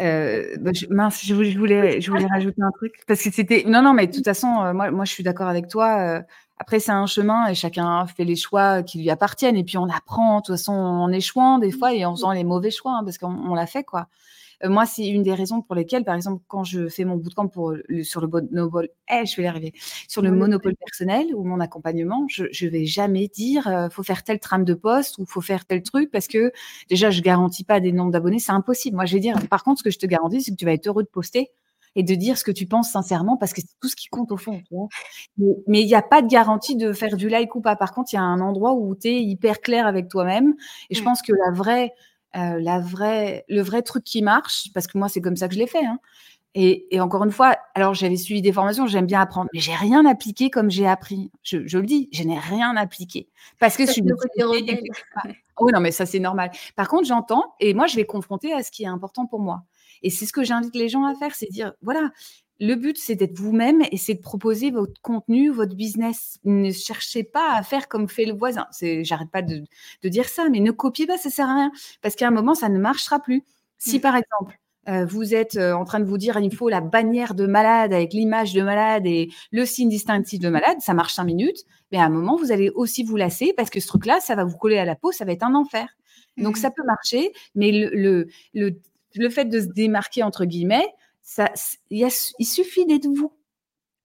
euh, 0.00 0.56
bah, 0.60 0.70
je, 0.72 0.86
mince, 0.88 1.24
je, 1.24 1.34
voulais, 1.34 2.00
je 2.00 2.10
voulais 2.10 2.26
rajouter 2.26 2.62
un 2.62 2.70
truc 2.70 2.94
parce 3.06 3.22
que 3.22 3.30
c'était. 3.30 3.64
Non, 3.66 3.82
non, 3.82 3.92
mais 3.92 4.06
de 4.06 4.12
toute 4.12 4.24
façon, 4.24 4.62
euh, 4.62 4.72
moi, 4.72 4.90
moi, 4.90 5.04
je 5.04 5.12
suis 5.12 5.24
d'accord 5.24 5.48
avec 5.48 5.68
toi. 5.68 6.22
Après, 6.58 6.78
c'est 6.78 6.92
un 6.92 7.06
chemin 7.06 7.48
et 7.48 7.54
chacun 7.54 8.06
fait 8.06 8.24
les 8.24 8.36
choix 8.36 8.82
qui 8.82 8.98
lui 8.98 9.10
appartiennent. 9.10 9.56
Et 9.56 9.64
puis, 9.64 9.78
on 9.78 9.88
apprend, 9.88 10.36
de 10.36 10.42
toute 10.42 10.54
façon, 10.54 10.72
en 10.72 11.10
échouant 11.10 11.58
des 11.58 11.72
fois 11.72 11.92
et 11.92 12.04
en 12.04 12.14
faisant 12.14 12.32
les 12.32 12.44
mauvais 12.44 12.70
choix 12.70 12.98
hein, 12.98 13.04
parce 13.04 13.18
qu'on 13.18 13.54
l'a 13.54 13.66
fait, 13.66 13.82
quoi. 13.82 14.06
Euh, 14.64 14.68
moi, 14.68 14.86
c'est 14.86 15.06
une 15.06 15.22
des 15.22 15.34
raisons 15.34 15.62
pour 15.62 15.74
lesquelles, 15.74 16.04
par 16.04 16.14
exemple, 16.14 16.42
quand 16.48 16.64
je 16.64 16.88
fais 16.88 17.04
mon 17.04 17.16
bootcamp 17.16 17.48
pour 17.48 17.72
le, 17.72 18.04
sur 18.04 18.20
le 18.20 18.28
monopole, 18.28 18.88
eh, 19.10 19.26
je 19.26 19.36
vais 19.36 19.44
y 19.44 19.46
arriver, 19.46 19.72
sur 20.08 20.22
le 20.22 20.30
monopole 20.30 20.76
personnel 20.76 21.34
ou 21.34 21.44
mon 21.44 21.60
accompagnement, 21.60 22.26
je, 22.28 22.44
je 22.52 22.66
vais 22.66 22.86
jamais 22.86 23.28
dire 23.28 23.66
euh, 23.68 23.88
faut 23.90 24.02
faire 24.02 24.22
telle 24.22 24.40
trame 24.40 24.64
de 24.64 24.74
poste 24.74 25.18
ou 25.18 25.26
faut 25.26 25.40
faire 25.40 25.64
tel 25.66 25.82
truc 25.82 26.10
parce 26.10 26.28
que 26.28 26.52
déjà 26.88 27.10
je 27.10 27.20
garantis 27.22 27.64
pas 27.64 27.80
des 27.80 27.92
nombres 27.92 28.12
d'abonnés, 28.12 28.38
c'est 28.38 28.52
impossible. 28.52 28.96
Moi, 28.96 29.06
je 29.06 29.14
vais 29.14 29.20
dire 29.20 29.36
par 29.48 29.64
contre, 29.64 29.80
ce 29.80 29.84
que 29.84 29.90
je 29.90 29.98
te 29.98 30.06
garantis, 30.06 30.42
c'est 30.42 30.52
que 30.52 30.56
tu 30.56 30.64
vas 30.64 30.72
être 30.72 30.86
heureux 30.86 31.02
de 31.02 31.08
poster 31.08 31.50
et 31.94 32.02
de 32.02 32.14
dire 32.14 32.38
ce 32.38 32.44
que 32.44 32.50
tu 32.50 32.66
penses 32.66 32.90
sincèrement 32.90 33.36
parce 33.36 33.52
que 33.52 33.60
c'est 33.60 33.78
tout 33.80 33.88
ce 33.88 33.96
qui 33.96 34.08
compte 34.08 34.32
au 34.32 34.36
fond. 34.36 34.62
Mais 35.66 35.82
il 35.82 35.86
n'y 35.86 35.94
a 35.94 36.02
pas 36.02 36.22
de 36.22 36.28
garantie 36.28 36.76
de 36.76 36.92
faire 36.92 37.16
du 37.16 37.28
like 37.28 37.54
ou 37.54 37.60
pas. 37.60 37.76
Par 37.76 37.92
contre, 37.92 38.12
il 38.12 38.16
y 38.16 38.18
a 38.18 38.22
un 38.22 38.40
endroit 38.40 38.72
où 38.74 38.94
tu 38.94 39.08
es 39.08 39.22
hyper 39.22 39.60
clair 39.60 39.86
avec 39.86 40.08
toi-même. 40.08 40.54
Et 40.90 40.94
je 40.94 41.02
pense 41.02 41.22
que 41.22 41.32
la 41.32 41.52
vraie 41.52 41.92
euh, 42.36 42.60
la 42.60 42.80
vraie, 42.80 43.44
le 43.48 43.62
vrai 43.62 43.82
truc 43.82 44.04
qui 44.04 44.22
marche, 44.22 44.68
parce 44.74 44.86
que 44.86 44.98
moi, 44.98 45.08
c'est 45.08 45.20
comme 45.20 45.36
ça 45.36 45.48
que 45.48 45.54
je 45.54 45.58
l'ai 45.58 45.66
fait. 45.66 45.84
Hein. 45.84 45.98
Et, 46.54 46.94
et, 46.94 47.00
encore 47.00 47.24
une 47.24 47.30
fois, 47.30 47.56
alors 47.74 47.94
j'avais 47.94 48.16
suivi 48.16 48.42
des 48.42 48.52
formations, 48.52 48.86
j'aime 48.86 49.06
bien 49.06 49.22
apprendre, 49.22 49.48
mais 49.54 49.60
j'ai 49.60 49.74
rien 49.74 50.04
appliqué 50.04 50.50
comme 50.50 50.70
j'ai 50.70 50.86
appris. 50.86 51.30
Je, 51.42 51.66
je, 51.66 51.78
le 51.78 51.86
dis, 51.86 52.10
je 52.12 52.22
n'ai 52.24 52.38
rien 52.38 52.76
appliqué 52.76 53.28
parce 53.58 53.76
que 53.76 53.86
je 53.86 53.92
suis. 53.92 54.02
Oui, 55.60 55.70
non, 55.72 55.80
mais 55.80 55.92
ça 55.92 56.04
c'est 56.04 56.18
normal. 56.18 56.50
Par 56.76 56.88
contre, 56.88 57.06
j'entends 57.06 57.54
et 57.58 57.72
moi 57.72 57.86
je 57.86 57.96
vais 57.96 58.04
confronter 58.04 58.52
à 58.52 58.62
ce 58.62 58.70
qui 58.70 58.82
est 58.82 58.88
important 58.88 59.26
pour 59.26 59.40
moi. 59.40 59.62
Et 60.02 60.10
c'est 60.10 60.26
ce 60.26 60.32
que 60.32 60.42
j'invite 60.42 60.74
les 60.74 60.88
gens 60.90 61.04
à 61.04 61.14
faire, 61.14 61.34
c'est 61.34 61.48
dire 61.50 61.72
voilà, 61.80 62.10
le 62.62 62.76
but, 62.76 62.96
c'est 62.96 63.16
d'être 63.16 63.36
vous-même 63.36 63.82
et 63.90 63.96
c'est 63.96 64.14
de 64.14 64.20
proposer 64.20 64.70
votre 64.70 65.00
contenu, 65.02 65.50
votre 65.50 65.74
business. 65.74 66.38
Ne 66.44 66.70
cherchez 66.70 67.24
pas 67.24 67.56
à 67.56 67.64
faire 67.64 67.88
comme 67.88 68.08
fait 68.08 68.24
le 68.24 68.34
voisin. 68.34 68.68
J'arrête 69.00 69.30
pas 69.30 69.42
de, 69.42 69.64
dire 70.04 70.28
ça, 70.28 70.48
mais 70.48 70.60
ne 70.60 70.70
copiez 70.70 71.08
pas, 71.08 71.18
ça 71.18 71.28
sert 71.28 71.48
à 71.48 71.56
rien. 71.56 71.72
Parce 72.02 72.14
qu'à 72.14 72.28
un 72.28 72.30
moment, 72.30 72.54
ça 72.54 72.68
ne 72.68 72.78
marchera 72.78 73.18
plus. 73.18 73.42
Si, 73.78 73.98
mmh. 73.98 74.00
par 74.00 74.14
exemple, 74.14 74.60
euh, 74.88 75.04
vous 75.04 75.34
êtes 75.34 75.56
euh, 75.56 75.72
en 75.72 75.84
train 75.84 75.98
de 75.98 76.04
vous 76.04 76.18
dire 76.18 76.38
il 76.38 76.54
faut 76.54 76.68
la 76.68 76.80
bannière 76.80 77.34
de 77.34 77.46
malade 77.46 77.92
avec 77.92 78.12
l'image 78.12 78.52
de 78.52 78.62
malade 78.62 79.06
et 79.06 79.28
le 79.50 79.66
signe 79.66 79.88
distinctif 79.88 80.38
de 80.38 80.48
malade, 80.48 80.76
ça 80.78 80.94
marche 80.94 81.14
cinq 81.14 81.24
minutes, 81.24 81.64
mais 81.90 81.98
à 81.98 82.04
un 82.04 82.10
moment, 82.10 82.36
vous 82.36 82.52
allez 82.52 82.70
aussi 82.70 83.02
vous 83.02 83.16
lasser 83.16 83.54
parce 83.56 83.70
que 83.70 83.80
ce 83.80 83.88
truc-là, 83.88 84.20
ça 84.20 84.36
va 84.36 84.44
vous 84.44 84.56
coller 84.56 84.78
à 84.78 84.84
la 84.84 84.94
peau, 84.94 85.10
ça 85.10 85.24
va 85.24 85.32
être 85.32 85.42
un 85.42 85.56
enfer. 85.56 85.88
Donc, 86.36 86.56
mmh. 86.56 86.60
ça 86.60 86.70
peut 86.70 86.84
marcher, 86.86 87.32
mais 87.56 87.72
le, 87.72 88.28
le, 88.54 88.78
le 89.16 89.30
fait 89.30 89.46
de 89.46 89.60
se 89.60 89.66
démarquer, 89.66 90.22
entre 90.22 90.44
guillemets, 90.44 90.86
ça, 91.22 91.52
il 91.90 92.10
suffit 92.46 92.86
d'être 92.86 93.06
vous. 93.06 93.32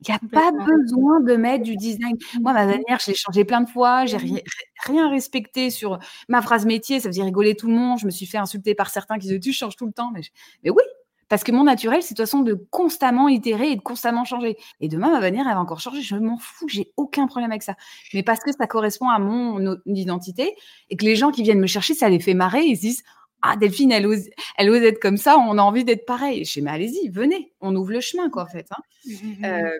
Il 0.01 0.11
n'y 0.11 0.15
a 0.15 0.19
pas 0.31 0.51
besoin 0.51 1.21
de 1.21 1.35
mettre 1.35 1.63
du 1.63 1.75
design. 1.75 2.15
Moi, 2.41 2.53
ma 2.53 2.67
bannière, 2.67 2.99
je 3.03 3.11
l'ai 3.11 3.17
changée 3.17 3.45
plein 3.45 3.61
de 3.61 3.69
fois. 3.69 4.05
J'ai 4.05 4.17
rien, 4.17 4.39
rien 4.83 5.09
respecté 5.09 5.71
sur 5.71 5.97
ma 6.29 6.43
phrase 6.43 6.67
métier. 6.67 6.99
Ça 6.99 7.09
faisait 7.09 7.23
rigoler 7.23 7.55
tout 7.55 7.67
le 7.67 7.73
monde. 7.73 7.97
Je 7.97 8.05
me 8.05 8.11
suis 8.11 8.27
fait 8.27 8.37
insulter 8.37 8.75
par 8.75 8.91
certains 8.91 9.15
qui 9.15 9.27
disaient 9.27 9.39
Tu 9.39 9.53
changes 9.53 9.75
tout 9.75 9.87
le 9.87 9.91
temps. 9.91 10.11
Mais, 10.13 10.21
mais 10.63 10.69
oui, 10.69 10.83
parce 11.29 11.43
que 11.43 11.51
mon 11.51 11.63
naturel, 11.63 12.03
c'est 12.03 12.13
de 12.13 12.17
toute 12.17 12.27
façon 12.27 12.41
de 12.41 12.53
constamment 12.69 13.27
itérer 13.27 13.71
et 13.71 13.75
de 13.75 13.81
constamment 13.81 14.23
changer. 14.23 14.57
Et 14.81 14.87
demain, 14.87 15.11
ma 15.11 15.19
bannière, 15.19 15.47
elle 15.47 15.55
va 15.55 15.59
encore 15.59 15.79
changer. 15.79 16.01
Je 16.01 16.15
m'en 16.15 16.37
fous. 16.37 16.67
J'ai 16.67 16.93
aucun 16.95 17.25
problème 17.25 17.51
avec 17.51 17.63
ça. 17.63 17.75
Mais 18.13 18.21
parce 18.21 18.39
que 18.41 18.51
ça 18.51 18.67
correspond 18.67 19.09
à 19.09 19.17
mon 19.17 19.77
identité 19.87 20.55
et 20.91 20.95
que 20.95 21.05
les 21.05 21.15
gens 21.15 21.31
qui 21.31 21.41
viennent 21.41 21.59
me 21.59 21.67
chercher, 21.67 21.95
ça 21.95 22.07
les 22.07 22.19
fait 22.19 22.35
marrer. 22.35 22.63
Ils 22.65 22.75
se 22.75 22.81
disent 22.81 23.03
ah 23.41 23.55
Delphine, 23.55 23.91
elle 23.91 24.07
ose, 24.07 24.29
elle 24.57 24.69
ose 24.69 24.81
être 24.81 24.99
comme 24.99 25.17
ça, 25.17 25.37
on 25.37 25.57
a 25.57 25.61
envie 25.61 25.83
d'être 25.83 26.05
pareil. 26.05 26.43
Je 26.45 26.53
dis 26.53 26.61
mais 26.61 26.71
allez-y, 26.71 27.09
venez, 27.09 27.53
on 27.61 27.75
ouvre 27.75 27.91
le 27.91 28.01
chemin 28.01 28.29
quoi 28.29 28.43
en 28.43 28.47
fait. 28.47 28.67
Hein. 28.71 28.81
Mmh, 29.05 29.11
mmh, 29.11 29.39
mmh. 29.39 29.45
Euh, 29.45 29.77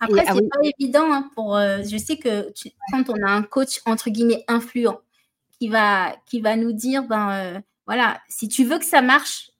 Après 0.00 0.24
ah 0.26 0.34
c'est 0.34 0.48
pas 0.48 0.68
évident 0.78 1.12
hein, 1.12 1.30
pour. 1.34 1.56
Euh, 1.56 1.82
je 1.82 1.96
sais 1.96 2.16
que 2.16 2.52
quand 2.92 3.10
on 3.10 3.26
a 3.26 3.30
un 3.30 3.42
coach 3.42 3.80
entre 3.86 4.10
guillemets 4.10 4.44
influent 4.48 5.00
qui 5.58 5.68
va 5.68 6.16
qui 6.26 6.40
va 6.40 6.56
nous 6.56 6.72
dire 6.72 7.04
ben 7.04 7.30
euh, 7.32 7.60
voilà 7.86 8.20
si 8.28 8.48
tu 8.48 8.64
veux 8.64 8.78
que 8.78 8.84
ça 8.84 9.02
marche, 9.02 9.50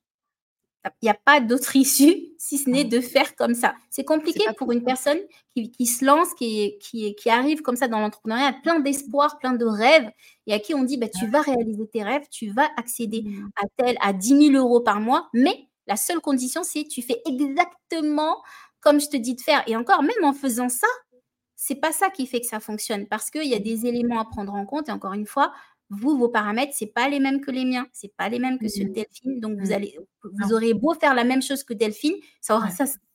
n'y 1.03 1.09
a 1.09 1.15
pas 1.15 1.41
d'autre 1.41 1.75
issue 1.77 2.15
si 2.39 2.59
ce 2.59 2.69
n'est 2.69 2.85
de 2.85 3.01
faire 3.01 3.35
comme 3.37 3.55
ça. 3.55 3.75
C'est 3.91 4.05
compliqué 4.05 4.45
pour 4.57 4.73
une 4.73 4.85
personne 4.85 5.19
qui, 5.55 5.87
se 5.87 6.05
lance, 6.05 6.35
qui, 6.35 6.79
qui, 6.79 7.15
qui, 7.15 7.31
arrive 7.31 7.63
comme 7.63 7.77
ça 7.77 7.89
dans 7.89 8.01
l'entrepreneuriat, 8.01 8.55
plein 8.63 8.81
d'espoir, 8.81 9.39
plein 9.39 9.55
de 9.55 9.65
rêves, 9.65 10.11
et 10.47 10.53
à 10.53 10.59
qui 10.59 10.75
on 10.75 10.85
dit 10.85 10.99
bah, 10.99 11.09
tu 11.09 11.27
vas 11.29 11.41
réaliser 11.41 11.87
tes 11.89 12.03
rêves, 12.03 12.27
tu 12.31 12.51
vas 12.51 12.69
accéder 12.77 13.23
mmh. 13.23 13.51
à 13.57 13.67
tel, 13.77 13.97
à 14.01 14.13
10 14.13 14.53
000 14.53 14.65
euros 14.65 14.81
par 14.81 15.01
mois, 15.01 15.29
mais 15.33 15.69
la 15.87 15.97
seule 15.97 16.21
condition, 16.21 16.63
c'est 16.63 16.85
tu 16.85 17.03
fais 17.03 17.21
exactement 17.27 18.43
comme 18.81 19.01
je 19.01 19.09
te 19.09 19.17
dis 19.17 19.35
de 19.35 19.41
faire. 19.41 19.63
Et 19.67 19.77
encore, 19.77 20.03
même 20.03 20.25
en 20.25 20.33
faisant 20.33 20.69
ça, 20.69 20.87
c'est 21.57 21.77
pas 21.77 21.93
ça 21.93 22.11
qui 22.11 22.27
fait 22.27 22.41
que 22.41 22.47
ça 22.47 22.61
fonctionne 22.61 23.07
parce 23.07 23.31
qu'il 23.31 23.47
y 23.47 23.55
a 23.55 23.59
des 23.59 23.87
éléments 23.87 24.21
à 24.21 24.25
prendre 24.25 24.55
en 24.55 24.67
compte. 24.67 24.89
Et 24.89 24.93
encore 24.93 25.15
une 25.15 25.27
fois, 25.27 25.53
vous, 25.91 26.17
vos 26.17 26.29
paramètres, 26.29 26.73
c'est 26.75 26.93
pas 26.93 27.09
les 27.09 27.21
mêmes 27.21 27.41
que 27.41 27.51
les 27.51 27.65
miens, 27.65 27.87
c'est 27.93 28.15
pas 28.17 28.29
les 28.29 28.39
mêmes 28.39 28.59
que 28.59 28.69
ceux 28.69 28.85
de 28.85 28.91
mmh. 28.91 28.93
Delphine. 28.93 29.41
Donc, 29.41 29.59
vous 29.59 29.71
mmh. 29.71 29.73
allez, 29.73 29.99
vous 30.23 30.53
aurez 30.53 30.75
beau 30.75 30.95
faire 30.95 31.15
la 31.15 31.25
même 31.25 31.43
chose 31.43 31.63
que 31.63 31.75
Delphine, 31.75 32.17
ça, 32.41 32.61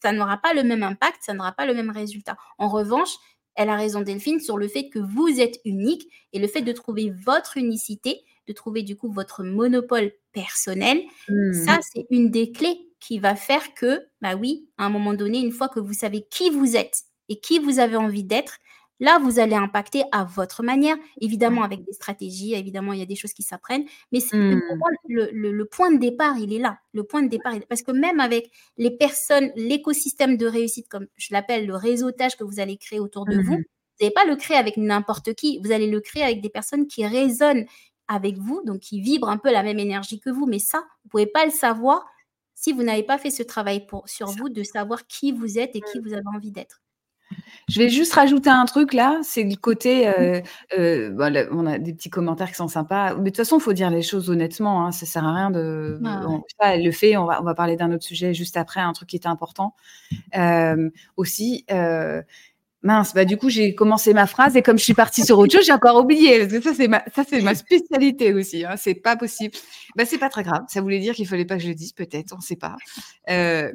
ça, 0.01 0.11
n'aura 0.13 0.38
pas 0.38 0.53
le 0.53 0.63
même 0.63 0.84
impact, 0.84 1.17
ça 1.22 1.34
n'aura 1.34 1.51
pas 1.51 1.65
le 1.65 1.74
même 1.74 1.89
résultat. 1.89 2.38
En 2.57 2.69
revanche, 2.69 3.15
elle 3.55 3.69
a 3.69 3.76
raison, 3.76 4.01
Delphine, 4.01 4.39
sur 4.39 4.57
le 4.57 4.67
fait 4.67 4.89
que 4.89 4.99
vous 4.99 5.39
êtes 5.39 5.59
unique 5.65 6.07
et 6.32 6.39
le 6.39 6.47
fait 6.47 6.61
de 6.61 6.72
trouver 6.72 7.11
votre 7.26 7.57
unicité, 7.57 8.22
de 8.47 8.53
trouver 8.53 8.84
du 8.84 8.95
coup 8.95 9.11
votre 9.11 9.43
monopole 9.43 10.11
personnel, 10.32 11.01
ça, 11.28 11.34
mmh. 11.34 11.80
c'est 11.82 12.05
une 12.09 12.32
des 12.32 12.51
clés 12.51 12.88
qui 13.01 13.19
va 13.19 13.36
faire 13.36 13.74
que, 13.74 14.05
bah 14.22 14.36
oui, 14.36 14.69
à 14.78 14.86
un 14.86 14.89
moment 14.89 15.13
donné, 15.13 15.39
une 15.39 15.51
fois 15.51 15.67
que 15.67 15.80
vous 15.80 15.93
savez 15.93 16.26
qui 16.30 16.49
vous 16.49 16.78
êtes 16.78 17.03
et 17.28 17.39
qui 17.39 17.59
vous 17.59 17.80
avez 17.80 17.97
envie 17.97 18.24
d'être, 18.24 18.59
Là, 19.02 19.18
vous 19.18 19.39
allez 19.39 19.56
impacter 19.56 20.04
à 20.12 20.24
votre 20.24 20.62
manière, 20.62 20.95
évidemment 21.20 21.64
avec 21.64 21.84
des 21.84 21.91
stratégies, 21.91 22.54
évidemment, 22.54 22.93
il 22.93 22.99
y 22.99 23.02
a 23.02 23.08
des 23.08 23.16
choses 23.16 23.34
qui 23.34 23.41
s'apprennent, 23.41 23.86
mais 24.12 24.20
mmh. 24.20 24.62
le, 25.08 25.64
point 25.64 25.91
de 25.91 25.97
départ, 25.97 26.38
il 26.38 26.54
est 26.54 26.60
là. 26.60 26.78
Le 26.93 27.04
point 27.04 27.24
de 27.24 27.28
départ, 27.28 27.56
parce 27.68 27.82
que 27.82 27.91
même 27.91 28.20
avec 28.20 28.52
les 28.78 28.91
personnes, 28.91 29.52
l'écosystème 29.56 30.38
de 30.38 30.45
réussite, 30.45 30.88
comme 30.88 31.08
je 31.18 31.30
l'appelle, 31.32 31.66
le 31.66 31.76
réseautage 31.76 32.38
que 32.38 32.43
vous 32.43 32.60
allez 32.60 32.78
créer 32.78 32.99
autour 32.99 33.26
de 33.26 33.38
vous, 33.38 33.58
mmh. 33.58 33.64
vous 33.64 34.02
n'allez 34.02 34.14
pas 34.14 34.26
le 34.26 34.36
créer 34.36 34.58
avec 34.58 34.78
n'importe 34.78 35.34
qui, 35.34 35.60
vous 35.66 35.72
allez 35.72 35.88
le 35.88 35.99
créer 35.99 36.22
avec 36.22 36.39
des 36.39 36.49
personnes 36.49 36.86
qui 36.86 37.04
résonnent 37.04 37.66
avec 38.08 38.38
vous, 38.38 38.62
donc 38.68 38.82
qui 38.82 39.02
vibrent 39.02 39.30
un 39.30 39.38
peu 39.38 39.52
la 39.52 39.64
même 39.64 39.80
énergie 39.80 40.20
que 40.20 40.30
vous, 40.30 40.45
mais 40.45 40.60
ça, 40.60 40.78
vous 40.78 41.06
ne 41.06 41.10
pouvez 41.10 41.26
pas 41.26 41.45
le 41.45 41.52
savoir 41.52 42.06
si 42.54 42.72
vous 42.72 42.84
n'avez 42.84 43.02
pas 43.02 43.18
fait 43.18 43.32
ce 43.32 43.41
travail 43.41 43.88
pour, 43.88 44.08
sur 44.08 44.28
vous 44.28 44.49
de 44.49 44.62
savoir 44.62 45.08
qui 45.08 45.32
vous 45.32 45.58
êtes 45.58 45.76
et 45.76 45.82
qui 45.82 45.97
mmh. 45.97 46.04
vous 46.04 46.14
avez 46.14 46.28
envie 46.36 46.52
d'être. 46.52 46.84
Je 47.69 47.79
vais 47.79 47.89
juste 47.89 48.13
rajouter 48.13 48.49
un 48.49 48.65
truc 48.65 48.93
là, 48.93 49.19
c'est 49.23 49.43
le 49.43 49.55
côté, 49.55 50.07
euh, 50.07 50.41
euh, 50.77 51.47
on 51.51 51.65
a 51.65 51.77
des 51.77 51.93
petits 51.93 52.09
commentaires 52.09 52.49
qui 52.49 52.55
sont 52.55 52.67
sympas. 52.67 53.15
Mais 53.15 53.25
de 53.25 53.29
toute 53.29 53.38
façon, 53.38 53.57
il 53.57 53.61
faut 53.61 53.73
dire 53.73 53.89
les 53.89 54.01
choses 54.01 54.29
honnêtement. 54.29 54.86
Hein, 54.86 54.91
ça 54.91 55.05
sert 55.05 55.25
à 55.25 55.34
rien 55.34 55.51
de. 55.51 55.99
Ah 56.03 56.73
elle 56.73 56.84
le 56.84 56.91
fait. 56.91 57.15
On 57.17 57.25
va, 57.25 57.41
on 57.41 57.45
va 57.45 57.53
parler 57.53 57.77
d'un 57.77 57.91
autre 57.93 58.03
sujet 58.03 58.34
juste 58.34 58.57
après, 58.57 58.82
un 58.82 58.91
truc 58.93 59.09
qui 59.09 59.15
est 59.15 59.25
important 59.27 59.75
euh, 60.36 60.89
aussi. 61.15 61.65
Mince, 62.84 63.13
bah 63.13 63.25
du 63.25 63.38
coup 63.38 63.49
j'ai 63.49 63.75
commencé 63.75 64.11
ma 64.11 64.25
phrase 64.25 64.55
et 64.55 64.63
comme 64.63 64.79
je 64.79 64.84
suis 64.84 64.95
partie 64.95 65.23
sur 65.23 65.38
autre 65.38 65.53
chose, 65.53 65.65
j'ai 65.65 65.71
encore 65.71 65.97
oublié. 65.97 66.49
ça 66.61 66.73
c'est 66.73 66.88
ma 66.88 67.03
ça 67.13 67.23
c'est 67.27 67.41
ma 67.41 67.53
spécialité 67.53 68.34
aussi. 68.34 68.65
Hein, 68.65 68.75
c'est 68.75 68.95
pas 68.95 69.15
possible. 69.15 69.55
Bah 69.95 70.05
c'est 70.05 70.17
pas 70.17 70.29
très 70.29 70.41
grave. 70.41 70.63
Ça 70.67 70.82
voulait 70.82 70.99
dire 70.99 71.13
qu'il 71.13 71.27
fallait 71.27 71.45
pas 71.45 71.57
que 71.57 71.63
je 71.63 71.67
le 71.67 71.75
dise, 71.75 71.93
peut-être, 71.93 72.34
on 72.36 72.41
sait 72.41 72.55
pas. 72.55 72.77
Euh, 73.29 73.71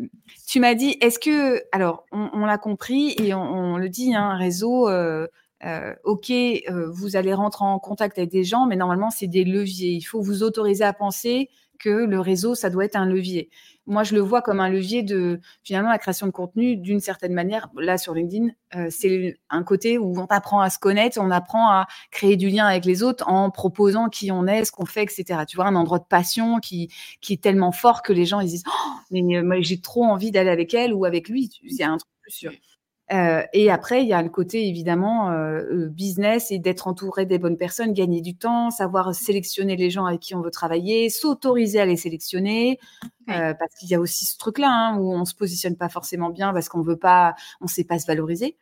tu 0.48 0.58
m'as 0.58 0.74
dit, 0.74 0.96
est-ce 1.00 1.20
que 1.20 1.62
alors 1.70 2.04
on, 2.10 2.44
l'a 2.46 2.58
compris 2.58 3.14
et 3.18 3.32
on, 3.32 3.76
le 3.76 3.88
dit, 3.88 4.14
hein, 4.14 4.30
un 4.30 4.36
réseau. 4.36 4.88
Euh, 4.88 5.28
euh, 5.64 5.94
ok, 6.04 6.32
vous 6.92 7.16
allez 7.16 7.32
rentrer 7.32 7.64
en 7.64 7.78
contact 7.78 8.18
avec 8.18 8.30
des 8.30 8.44
gens, 8.44 8.66
mais 8.66 8.76
normalement 8.76 9.10
c'est 9.10 9.26
des 9.26 9.44
leviers. 9.44 9.92
Il 9.92 10.02
faut 10.02 10.20
vous 10.20 10.42
autoriser 10.42 10.84
à 10.84 10.92
penser 10.92 11.48
que 11.78 11.90
le 11.90 12.20
réseau, 12.20 12.54
ça 12.54 12.70
doit 12.70 12.84
être 12.84 12.96
un 12.96 13.06
levier. 13.06 13.50
Moi, 13.86 14.02
je 14.02 14.14
le 14.14 14.20
vois 14.20 14.42
comme 14.42 14.58
un 14.58 14.68
levier 14.68 15.04
de 15.04 15.40
finalement 15.62 15.90
la 15.90 15.98
création 15.98 16.26
de 16.26 16.32
contenu 16.32 16.76
d'une 16.76 16.98
certaine 16.98 17.32
manière. 17.32 17.68
Là, 17.76 17.98
sur 17.98 18.14
LinkedIn, 18.14 18.48
euh, 18.74 18.88
c'est 18.90 19.38
un 19.48 19.62
côté 19.62 19.96
où 19.96 20.18
on 20.18 20.26
apprend 20.26 20.60
à 20.60 20.70
se 20.70 20.78
connaître, 20.78 21.18
on 21.20 21.30
apprend 21.30 21.70
à 21.70 21.86
créer 22.10 22.36
du 22.36 22.48
lien 22.48 22.66
avec 22.66 22.84
les 22.84 23.04
autres 23.04 23.28
en 23.28 23.50
proposant 23.50 24.08
qui 24.08 24.32
on 24.32 24.46
est, 24.46 24.64
ce 24.64 24.72
qu'on 24.72 24.86
fait, 24.86 25.04
etc. 25.04 25.44
Tu 25.48 25.56
vois, 25.56 25.66
un 25.66 25.76
endroit 25.76 26.00
de 26.00 26.04
passion 26.04 26.58
qui, 26.58 26.90
qui 27.20 27.34
est 27.34 27.42
tellement 27.42 27.70
fort 27.70 28.02
que 28.02 28.12
les 28.12 28.24
gens 28.24 28.40
ils 28.40 28.48
disent 28.48 28.64
oh, 28.66 28.92
mais 29.12 29.36
euh, 29.36 29.58
j'ai 29.60 29.80
trop 29.80 30.04
envie 30.04 30.32
d'aller 30.32 30.50
avec 30.50 30.74
elle 30.74 30.92
ou 30.92 31.04
avec 31.04 31.28
lui. 31.28 31.50
C'est 31.70 31.84
un 31.84 31.96
truc 31.96 32.10
plus 32.22 32.32
sûr. 32.32 32.52
Euh, 33.12 33.42
et 33.52 33.70
après, 33.70 34.02
il 34.02 34.08
y 34.08 34.12
a 34.12 34.22
le 34.22 34.28
côté 34.28 34.66
évidemment 34.66 35.30
euh, 35.30 35.62
euh, 35.70 35.88
business 35.88 36.50
et 36.50 36.58
d'être 36.58 36.88
entouré 36.88 37.24
des 37.24 37.38
bonnes 37.38 37.56
personnes, 37.56 37.92
gagner 37.92 38.20
du 38.20 38.36
temps, 38.36 38.70
savoir 38.70 39.14
sélectionner 39.14 39.76
les 39.76 39.90
gens 39.90 40.06
avec 40.06 40.20
qui 40.20 40.34
on 40.34 40.40
veut 40.40 40.50
travailler, 40.50 41.08
s'autoriser 41.08 41.80
à 41.80 41.86
les 41.86 41.96
sélectionner, 41.96 42.80
parce 43.26 43.74
qu'il 43.78 43.88
y 43.88 43.94
a 43.94 44.00
aussi 44.00 44.26
ce 44.26 44.36
truc-là 44.38 44.70
hein, 44.70 44.98
où 44.98 45.12
on 45.12 45.24
se 45.24 45.34
positionne 45.34 45.76
pas 45.76 45.88
forcément 45.88 46.30
bien 46.30 46.52
parce 46.52 46.68
qu'on 46.68 46.82
veut 46.82 46.98
pas, 46.98 47.34
on 47.60 47.66
sait 47.66 47.84
pas 47.84 47.98
se 47.98 48.06
valoriser. 48.06 48.56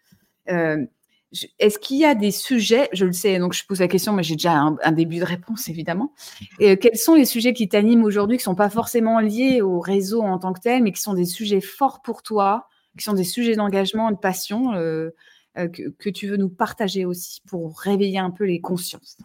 Est-ce 1.59 1.79
qu'il 1.79 1.97
y 1.97 2.05
a 2.05 2.15
des 2.15 2.31
sujets, 2.31 2.89
je 2.93 3.07
le 3.07 3.13
sais, 3.13 3.39
donc 3.39 3.55
je 3.55 3.67
pose 3.67 3.81
la 3.81 3.89
question, 3.89 4.13
mais 4.13 4.23
j'ai 4.23 4.37
déjà 4.37 4.53
un, 4.53 4.93
début 4.93 5.19
de 5.19 5.25
réponse 5.25 5.69
évidemment. 5.69 6.13
Et 6.61 6.77
quels 6.79 6.97
sont 6.97 7.15
les 7.15 7.25
sujets 7.25 7.55
qui 7.55 7.69
t'animent 7.69 8.05
aujourd'hui, 8.05 8.37
qui 8.37 8.45
sont 8.45 8.55
pas 8.55 8.71
forcément 8.71 9.21
liés 9.21 9.63
au 9.63 9.81
réseau 9.81 10.23
en 10.23 10.39
tant 10.39 10.53
que 10.53 10.61
tel, 10.61 10.83
mais 10.83 10.93
qui 10.93 11.01
sont 11.01 11.15
des 11.15 11.25
sujets 11.25 11.61
forts 11.61 12.03
pour 12.03 12.23
toi 12.23 12.69
qui 12.99 13.05
sont 13.05 13.13
des 13.13 13.25
sujets 13.25 13.57
d'engagement, 13.57 14.11
de 14.11 14.17
passion 14.17 14.75
euh, 14.75 15.11
euh, 15.59 15.69
que, 15.69 16.11
tu 16.11 16.27
veux 16.27 16.37
nous 16.37 16.49
partager 16.49 17.05
aussi 17.05 17.41
pour 17.47 17.79
réveiller 17.79 18.19
un 18.19 18.31
peu 18.31 18.45
les 18.45 18.61
consciences. 18.61 19.17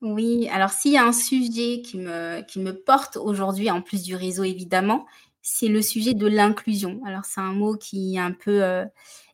Oui, 0.00 0.48
alors 0.52 0.70
s'il 0.70 0.92
y 0.92 0.96
a 0.96 1.04
un 1.04 1.12
sujet 1.12 1.82
qui 1.82 1.98
me, 1.98 2.42
qui 2.42 2.60
me 2.60 2.72
porte 2.72 3.16
aujourd'hui, 3.16 3.70
en 3.70 3.82
plus 3.82 4.02
du 4.02 4.14
réseau 4.14 4.44
évidemment, 4.44 5.06
c'est 5.42 5.68
le 5.68 5.82
sujet 5.82 6.14
de 6.14 6.26
l'inclusion. 6.26 7.00
Alors 7.04 7.24
c'est 7.24 7.40
un 7.40 7.52
mot 7.52 7.76
qui 7.76 8.16
est 8.16 8.20
un 8.20 8.32
peu 8.32 8.62
euh, 8.62 8.84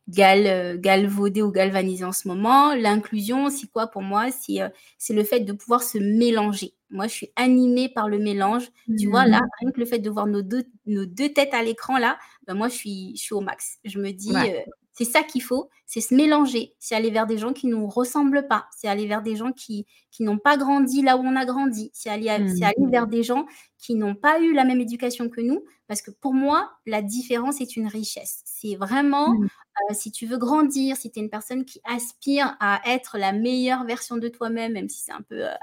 gal, 0.08 0.78
galvaudé 0.80 1.42
ou 1.42 1.50
galvanisé 1.50 2.04
en 2.04 2.12
ce 2.12 2.28
moment. 2.28 2.74
L'inclusion, 2.74 3.50
c'est 3.50 3.66
quoi 3.68 3.86
pour 3.86 4.02
moi? 4.02 4.30
C'est 4.30 4.60
c'est 4.98 5.14
le 5.14 5.24
fait 5.24 5.40
de 5.40 5.52
pouvoir 5.52 5.82
se 5.82 5.98
mélanger. 5.98 6.74
Moi, 6.90 7.08
je 7.08 7.12
suis 7.12 7.32
animée 7.34 7.88
par 7.88 8.08
le 8.08 8.18
mélange. 8.18 8.70
Tu 8.98 9.08
vois, 9.08 9.26
là, 9.26 9.38
mmh. 9.38 9.48
rien 9.60 9.70
que 9.72 9.80
le 9.80 9.86
fait 9.86 9.98
de 9.98 10.10
voir 10.10 10.26
nos 10.26 10.42
deux, 10.42 10.64
nos 10.86 11.06
deux 11.06 11.32
têtes 11.32 11.52
à 11.52 11.62
l'écran, 11.62 11.98
là, 11.98 12.18
ben 12.46 12.54
moi, 12.54 12.68
je 12.68 12.74
suis, 12.74 13.16
je 13.16 13.22
suis 13.22 13.34
au 13.34 13.40
max. 13.40 13.78
Je 13.84 13.98
me 13.98 14.12
dis, 14.12 14.34
euh, 14.34 14.60
c'est 14.94 15.04
ça 15.04 15.22
qu'il 15.22 15.42
faut, 15.42 15.68
c'est 15.86 16.00
se 16.00 16.14
mélanger, 16.14 16.74
c'est 16.78 16.94
aller 16.94 17.10
vers 17.10 17.26
des 17.26 17.36
gens 17.36 17.52
qui 17.52 17.66
ne 17.66 17.74
nous 17.74 17.88
ressemblent 17.88 18.46
pas, 18.46 18.66
c'est 18.76 18.88
aller 18.88 19.06
vers 19.06 19.22
des 19.22 19.36
gens 19.36 19.52
qui, 19.52 19.86
qui 20.10 20.22
n'ont 20.22 20.38
pas 20.38 20.56
grandi 20.56 21.02
là 21.02 21.16
où 21.16 21.20
on 21.20 21.36
a 21.36 21.44
grandi, 21.44 21.90
c'est 21.92 22.08
aller, 22.08 22.26
mmh. 22.26 22.62
aller 22.62 22.90
vers 22.90 23.08
des 23.08 23.24
gens 23.24 23.44
qui 23.76 23.96
n'ont 23.96 24.14
pas 24.14 24.40
eu 24.40 24.52
la 24.52 24.64
même 24.64 24.80
éducation 24.80 25.28
que 25.28 25.40
nous, 25.40 25.64
parce 25.88 26.00
que 26.00 26.12
pour 26.12 26.32
moi, 26.32 26.70
la 26.86 27.02
différence 27.02 27.60
est 27.60 27.76
une 27.76 27.88
richesse. 27.88 28.40
C'est 28.44 28.76
vraiment, 28.76 29.34
mmh. 29.34 29.44
euh, 29.90 29.94
si 29.94 30.12
tu 30.12 30.26
veux 30.26 30.38
grandir, 30.38 30.96
si 30.96 31.10
tu 31.10 31.18
es 31.18 31.22
une 31.22 31.30
personne 31.30 31.64
qui 31.64 31.80
aspire 31.84 32.56
à 32.60 32.80
être 32.86 33.18
la 33.18 33.32
meilleure 33.32 33.84
version 33.84 34.16
de 34.16 34.28
toi-même, 34.28 34.72
même 34.74 34.88
si 34.88 35.00
c'est 35.00 35.12
un 35.12 35.22
peu... 35.22 35.44
Euh, 35.44 35.54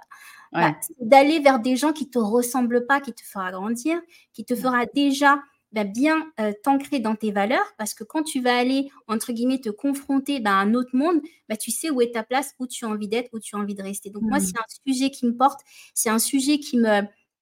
bah, 0.52 0.76
d'aller 1.00 1.40
vers 1.40 1.60
des 1.60 1.78
gens 1.78 1.94
qui 1.94 2.10
te 2.10 2.20
ressemblent 2.20 2.86
pas, 2.86 3.00
qui 3.00 3.14
te 3.14 3.22
fera 3.22 3.54
grandir, 3.54 4.02
qui 4.34 4.44
te 4.44 4.54
fera 4.54 4.86
déjà 4.86 5.42
bah, 5.72 5.86
bien 5.86 6.32
euh, 6.40 6.52
t'ancrer 6.64 7.00
dans 7.00 7.16
tes 7.16 7.32
valeurs, 7.32 7.66
parce 7.78 7.94
que 7.94 8.04
quand 8.04 8.24
tu 8.24 8.42
vas 8.42 8.58
aller, 8.58 8.90
entre 9.08 9.32
guillemets, 9.32 9.60
te 9.60 9.70
confronter 9.70 10.40
bah, 10.40 10.52
à 10.52 10.56
un 10.56 10.74
autre 10.74 10.90
monde, 10.94 11.22
bah, 11.48 11.56
tu 11.56 11.72
sais 11.72 11.90
où 11.90 12.02
est 12.02 12.14
ta 12.14 12.24
place, 12.24 12.54
où 12.60 12.68
tu 12.68 12.86
as 12.86 12.90
envie 12.90 13.08
d'être, 13.08 13.30
où 13.34 13.40
tu 13.40 13.56
as 13.56 13.60
envie 13.60 13.76
de 13.76 13.82
rester. 13.82 14.10
Donc 14.10 14.24
moi, 14.24 14.40
mmh. 14.40 14.42
c'est 14.42 14.58
un 14.58 14.86
sujet 14.86 15.10
qui 15.10 15.26
me 15.26 15.36
porte, 15.36 15.62
c'est 15.94 16.10
un 16.10 16.20
sujet 16.20 16.60
qui 16.60 16.78
me 16.78 17.02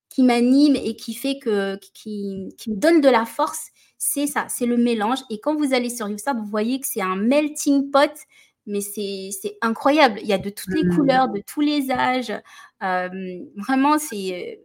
qui 0.09 0.23
m'anime 0.23 0.75
et 0.75 0.95
qui 0.95 1.13
fait 1.13 1.37
que 1.37 1.75
qui, 1.93 2.49
qui 2.57 2.71
me 2.71 2.75
donne 2.75 2.99
de 2.99 3.09
la 3.09 3.25
force, 3.25 3.67
c'est 3.99 4.25
ça, 4.25 4.47
c'est 4.49 4.65
le 4.65 4.77
mélange. 4.77 5.19
Et 5.29 5.39
quand 5.39 5.55
vous 5.55 5.73
allez 5.73 5.89
sur 5.89 6.07
YouStart, 6.07 6.35
vous 6.35 6.49
voyez 6.49 6.79
que 6.79 6.87
c'est 6.87 7.01
un 7.01 7.15
melting 7.15 7.91
pot 7.91 8.11
mais 8.65 8.81
c'est 8.81 9.31
incroyable. 9.61 10.19
Il 10.21 10.27
y 10.27 10.33
a 10.33 10.37
de 10.37 10.51
toutes 10.51 10.73
les 10.75 10.83
mmh. 10.83 10.95
couleurs, 10.95 11.29
de 11.29 11.41
tous 11.45 11.61
les 11.61 11.89
âges. 11.89 12.31
vraiment, 12.79 13.97
c'est 13.97 14.61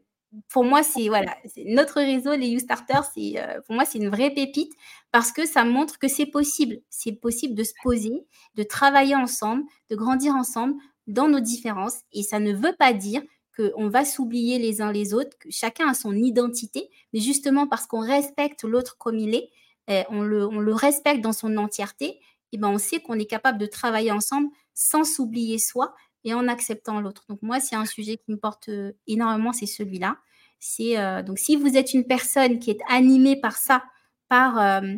pour 0.48 0.64
moi, 0.64 0.82
c'est 0.82 1.08
voilà, 1.08 1.36
notre 1.66 1.96
réseau, 1.96 2.34
les 2.34 2.48
YouStarters, 2.48 3.04
c'est 3.14 3.34
pour 3.66 3.74
moi 3.74 3.84
c'est 3.84 3.98
une 3.98 4.08
vraie 4.08 4.30
pépite 4.30 4.72
parce 5.12 5.32
que 5.32 5.46
ça 5.46 5.64
montre 5.64 5.98
que 5.98 6.08
c'est 6.08 6.26
possible. 6.26 6.80
C'est 6.90 7.12
possible 7.12 7.54
de 7.54 7.64
se 7.64 7.72
poser, 7.82 8.26
de 8.54 8.62
travailler 8.62 9.14
ensemble, 9.14 9.64
de 9.90 9.96
grandir 9.96 10.34
ensemble 10.34 10.74
dans 11.06 11.28
nos 11.28 11.40
différences. 11.40 11.98
Et 12.12 12.22
ça 12.22 12.40
ne 12.40 12.52
veut 12.52 12.74
pas 12.78 12.92
dire 12.92 13.22
qu'on 13.56 13.88
va 13.88 14.04
s'oublier 14.04 14.58
les 14.58 14.80
uns 14.80 14.92
les 14.92 15.14
autres, 15.14 15.36
que 15.38 15.48
chacun 15.50 15.88
a 15.88 15.94
son 15.94 16.14
identité, 16.14 16.90
mais 17.12 17.20
justement 17.20 17.66
parce 17.66 17.86
qu'on 17.86 18.00
respecte 18.00 18.64
l'autre 18.64 18.96
comme 18.98 19.18
il 19.18 19.34
est, 19.34 19.50
eh, 19.88 20.02
on, 20.08 20.22
le, 20.22 20.46
on 20.46 20.58
le 20.58 20.74
respecte 20.74 21.20
dans 21.20 21.32
son 21.32 21.56
entièreté, 21.56 22.18
eh 22.52 22.58
ben, 22.58 22.68
on 22.68 22.78
sait 22.78 23.00
qu'on 23.00 23.18
est 23.18 23.26
capable 23.26 23.58
de 23.58 23.66
travailler 23.66 24.10
ensemble 24.10 24.48
sans 24.74 25.04
s'oublier 25.04 25.58
soi 25.58 25.94
et 26.24 26.34
en 26.34 26.48
acceptant 26.48 27.00
l'autre. 27.00 27.24
Donc 27.28 27.40
moi, 27.42 27.60
c'est 27.60 27.76
un 27.76 27.84
sujet 27.84 28.16
qui 28.16 28.30
me 28.30 28.36
porte 28.36 28.68
euh, 28.68 28.92
énormément, 29.06 29.52
c'est 29.52 29.66
celui-là. 29.66 30.16
C'est 30.58 30.98
euh, 30.98 31.22
donc 31.22 31.38
si 31.38 31.56
vous 31.56 31.76
êtes 31.76 31.92
une 31.94 32.04
personne 32.06 32.58
qui 32.58 32.70
est 32.70 32.80
animée 32.88 33.38
par 33.38 33.56
ça, 33.56 33.84
par 34.28 34.58
euh, 34.58 34.94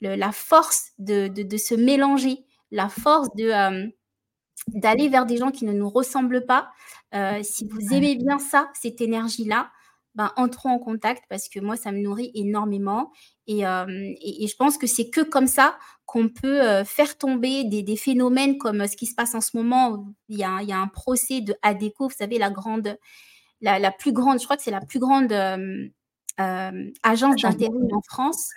la 0.00 0.32
force 0.32 0.92
de, 0.98 1.28
se 1.56 1.74
mélanger, 1.74 2.44
la 2.70 2.88
force 2.88 3.28
de 3.36 3.90
d'aller 4.68 5.08
vers 5.08 5.26
des 5.26 5.38
gens 5.38 5.50
qui 5.50 5.64
ne 5.64 5.72
nous 5.72 5.88
ressemblent 5.88 6.44
pas, 6.46 6.70
si 7.42 7.66
vous 7.66 7.94
aimez 7.94 8.16
bien 8.16 8.38
ça, 8.38 8.70
cette 8.74 9.00
énergie-là, 9.00 9.70
ben, 10.14 10.32
entrons 10.36 10.70
en 10.70 10.78
contact 10.78 11.24
parce 11.28 11.48
que 11.48 11.60
moi, 11.60 11.76
ça 11.76 11.92
me 11.92 11.98
nourrit 12.00 12.30
énormément. 12.34 13.12
Et, 13.46 13.60
je 13.62 14.56
pense 14.56 14.78
que 14.78 14.86
c'est 14.86 15.10
que 15.10 15.20
comme 15.20 15.46
ça 15.46 15.78
qu'on 16.06 16.28
peut 16.28 16.84
faire 16.84 17.16
tomber 17.18 17.64
des, 17.64 17.96
phénomènes 17.96 18.58
comme 18.58 18.86
ce 18.86 18.96
qui 18.96 19.06
se 19.06 19.14
passe 19.14 19.34
en 19.34 19.40
ce 19.40 19.56
moment. 19.56 20.04
Il 20.28 20.38
y 20.38 20.44
a, 20.44 20.58
il 20.62 20.68
y 20.68 20.72
a 20.72 20.78
un 20.78 20.88
procès 20.88 21.40
de 21.40 21.54
ADECO, 21.62 22.08
vous 22.08 22.14
savez, 22.14 22.38
la 22.38 22.50
grande, 22.50 22.96
la, 23.60 23.78
la 23.78 23.92
plus 23.92 24.12
grande, 24.12 24.40
je 24.40 24.44
crois 24.44 24.56
que 24.56 24.62
c'est 24.62 24.70
la 24.70 24.80
plus 24.80 24.98
grande 24.98 25.32
agence 27.02 27.36
d'intérim 27.36 27.88
en 27.92 28.00
France 28.02 28.50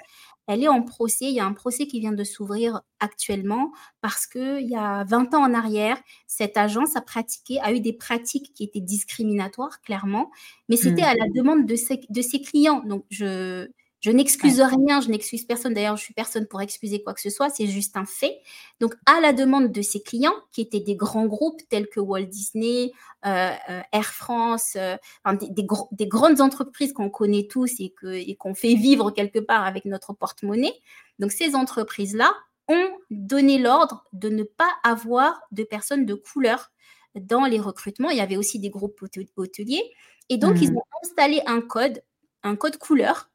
elle 0.48 0.64
est 0.64 0.68
en 0.68 0.82
procès. 0.82 1.26
Il 1.26 1.34
y 1.34 1.39
a 1.39 1.46
un 1.46 1.54
procès 1.54 1.88
qui 1.88 2.00
vient 2.00 2.12
de 2.12 2.24
s'ouvrir 2.24 2.82
actuellement 3.00 3.72
parce 4.02 4.28
que 4.28 4.62
il 4.62 4.68
y 4.68 4.76
a 4.76 5.04
20 5.06 5.34
ans 5.34 5.44
en 5.44 5.54
arrière, 5.54 5.98
cette 6.28 6.58
agence 6.58 6.96
a 6.96 7.02
pratiqué, 7.02 7.60
a 7.62 7.72
eu 7.72 7.80
des 7.80 7.94
pratiques 7.94 8.54
qui 8.54 8.64
étaient 8.64 8.82
discriminatoires, 8.82 9.82
clairement, 9.82 10.32
mais 10.70 10.78
c'était 10.78 11.02
mmh. 11.02 11.06
à 11.06 11.16
la 11.16 11.26
demande 11.36 11.66
de 11.66 11.76
ses, 11.76 12.02
de 12.10 12.22
ses 12.22 12.41
clients. 12.41 12.82
Donc, 12.86 13.06
je, 13.10 13.68
je 14.04 14.12
n'excuse 14.12 14.60
rien, 14.60 14.99
je 14.99 15.08
n'excuse 15.08 15.45
personne. 15.45 15.74
D'ailleurs, 15.74 15.95
je 15.95 16.04
suis 16.04 16.14
personne 16.14 16.45
pour 16.45 16.62
excuser 16.62 17.01
quoi 17.01 17.14
que 17.14 17.22
ce 17.22 17.30
soit. 17.30 17.49
C'est 17.49 17.68
juste 17.68 17.95
un 17.95 18.06
fait. 18.06 18.38
Donc, 18.82 18.95
à 19.06 19.22
la 19.22 19.32
demande 19.32 19.72
de 19.72 19.82
ses 19.82 20.04
clients, 20.04 20.36
qui 20.51 20.60
étaient 20.60 20.82
des 20.82 20.97
grands 20.97 21.26
groupes 21.26 21.62
tels 21.70 21.88
que 21.88 22.01
Walt 22.01 22.26
Disney, 22.26 22.91
euh, 23.26 23.51
euh, 23.70 23.80
Air 23.93 24.14
France, 24.14 24.76
euh, 24.76 24.97
des, 25.41 26.06
grandes 26.06 26.41
entreprises 26.41 26.91
qu'on 26.91 27.10
connaît 27.10 27.47
tous 27.49 27.80
et 27.80 28.36
qu'on 28.36 28.54
fait 28.54 28.76
vivre 28.76 29.10
quelque 29.12 29.39
part 29.39 29.64
avec 29.64 29.86
notre 29.86 30.12
porte-monnaie. 30.12 30.74
Donc, 31.20 31.32
ces 31.32 31.56
entreprises-là 31.56 32.34
ont 32.68 32.89
donné 33.10 33.58
l'ordre 33.58 34.04
de 34.12 34.28
ne 34.28 34.43
pas 34.43 34.70
avoir 34.84 35.39
de 35.54 35.64
personnes 35.64 36.06
de 36.06 36.14
couleur 36.14 36.74
dans 37.16 37.45
les 37.45 37.62
recrutements. 37.62 38.10
Il 38.10 38.18
y 38.18 38.22
avait 38.22 38.36
aussi 38.36 38.60
des 38.60 38.70
groupes 38.70 39.01
hôteliers. 39.38 39.93
Et 40.28 40.36
donc, 40.36 40.62
ils 40.62 40.74
mmh. 40.74 40.78
ont 40.78 40.84
installé 41.04 41.41
un 41.45 41.62
code, 41.62 42.04
un 42.43 42.58
code 42.58 42.76
couleur 42.76 43.30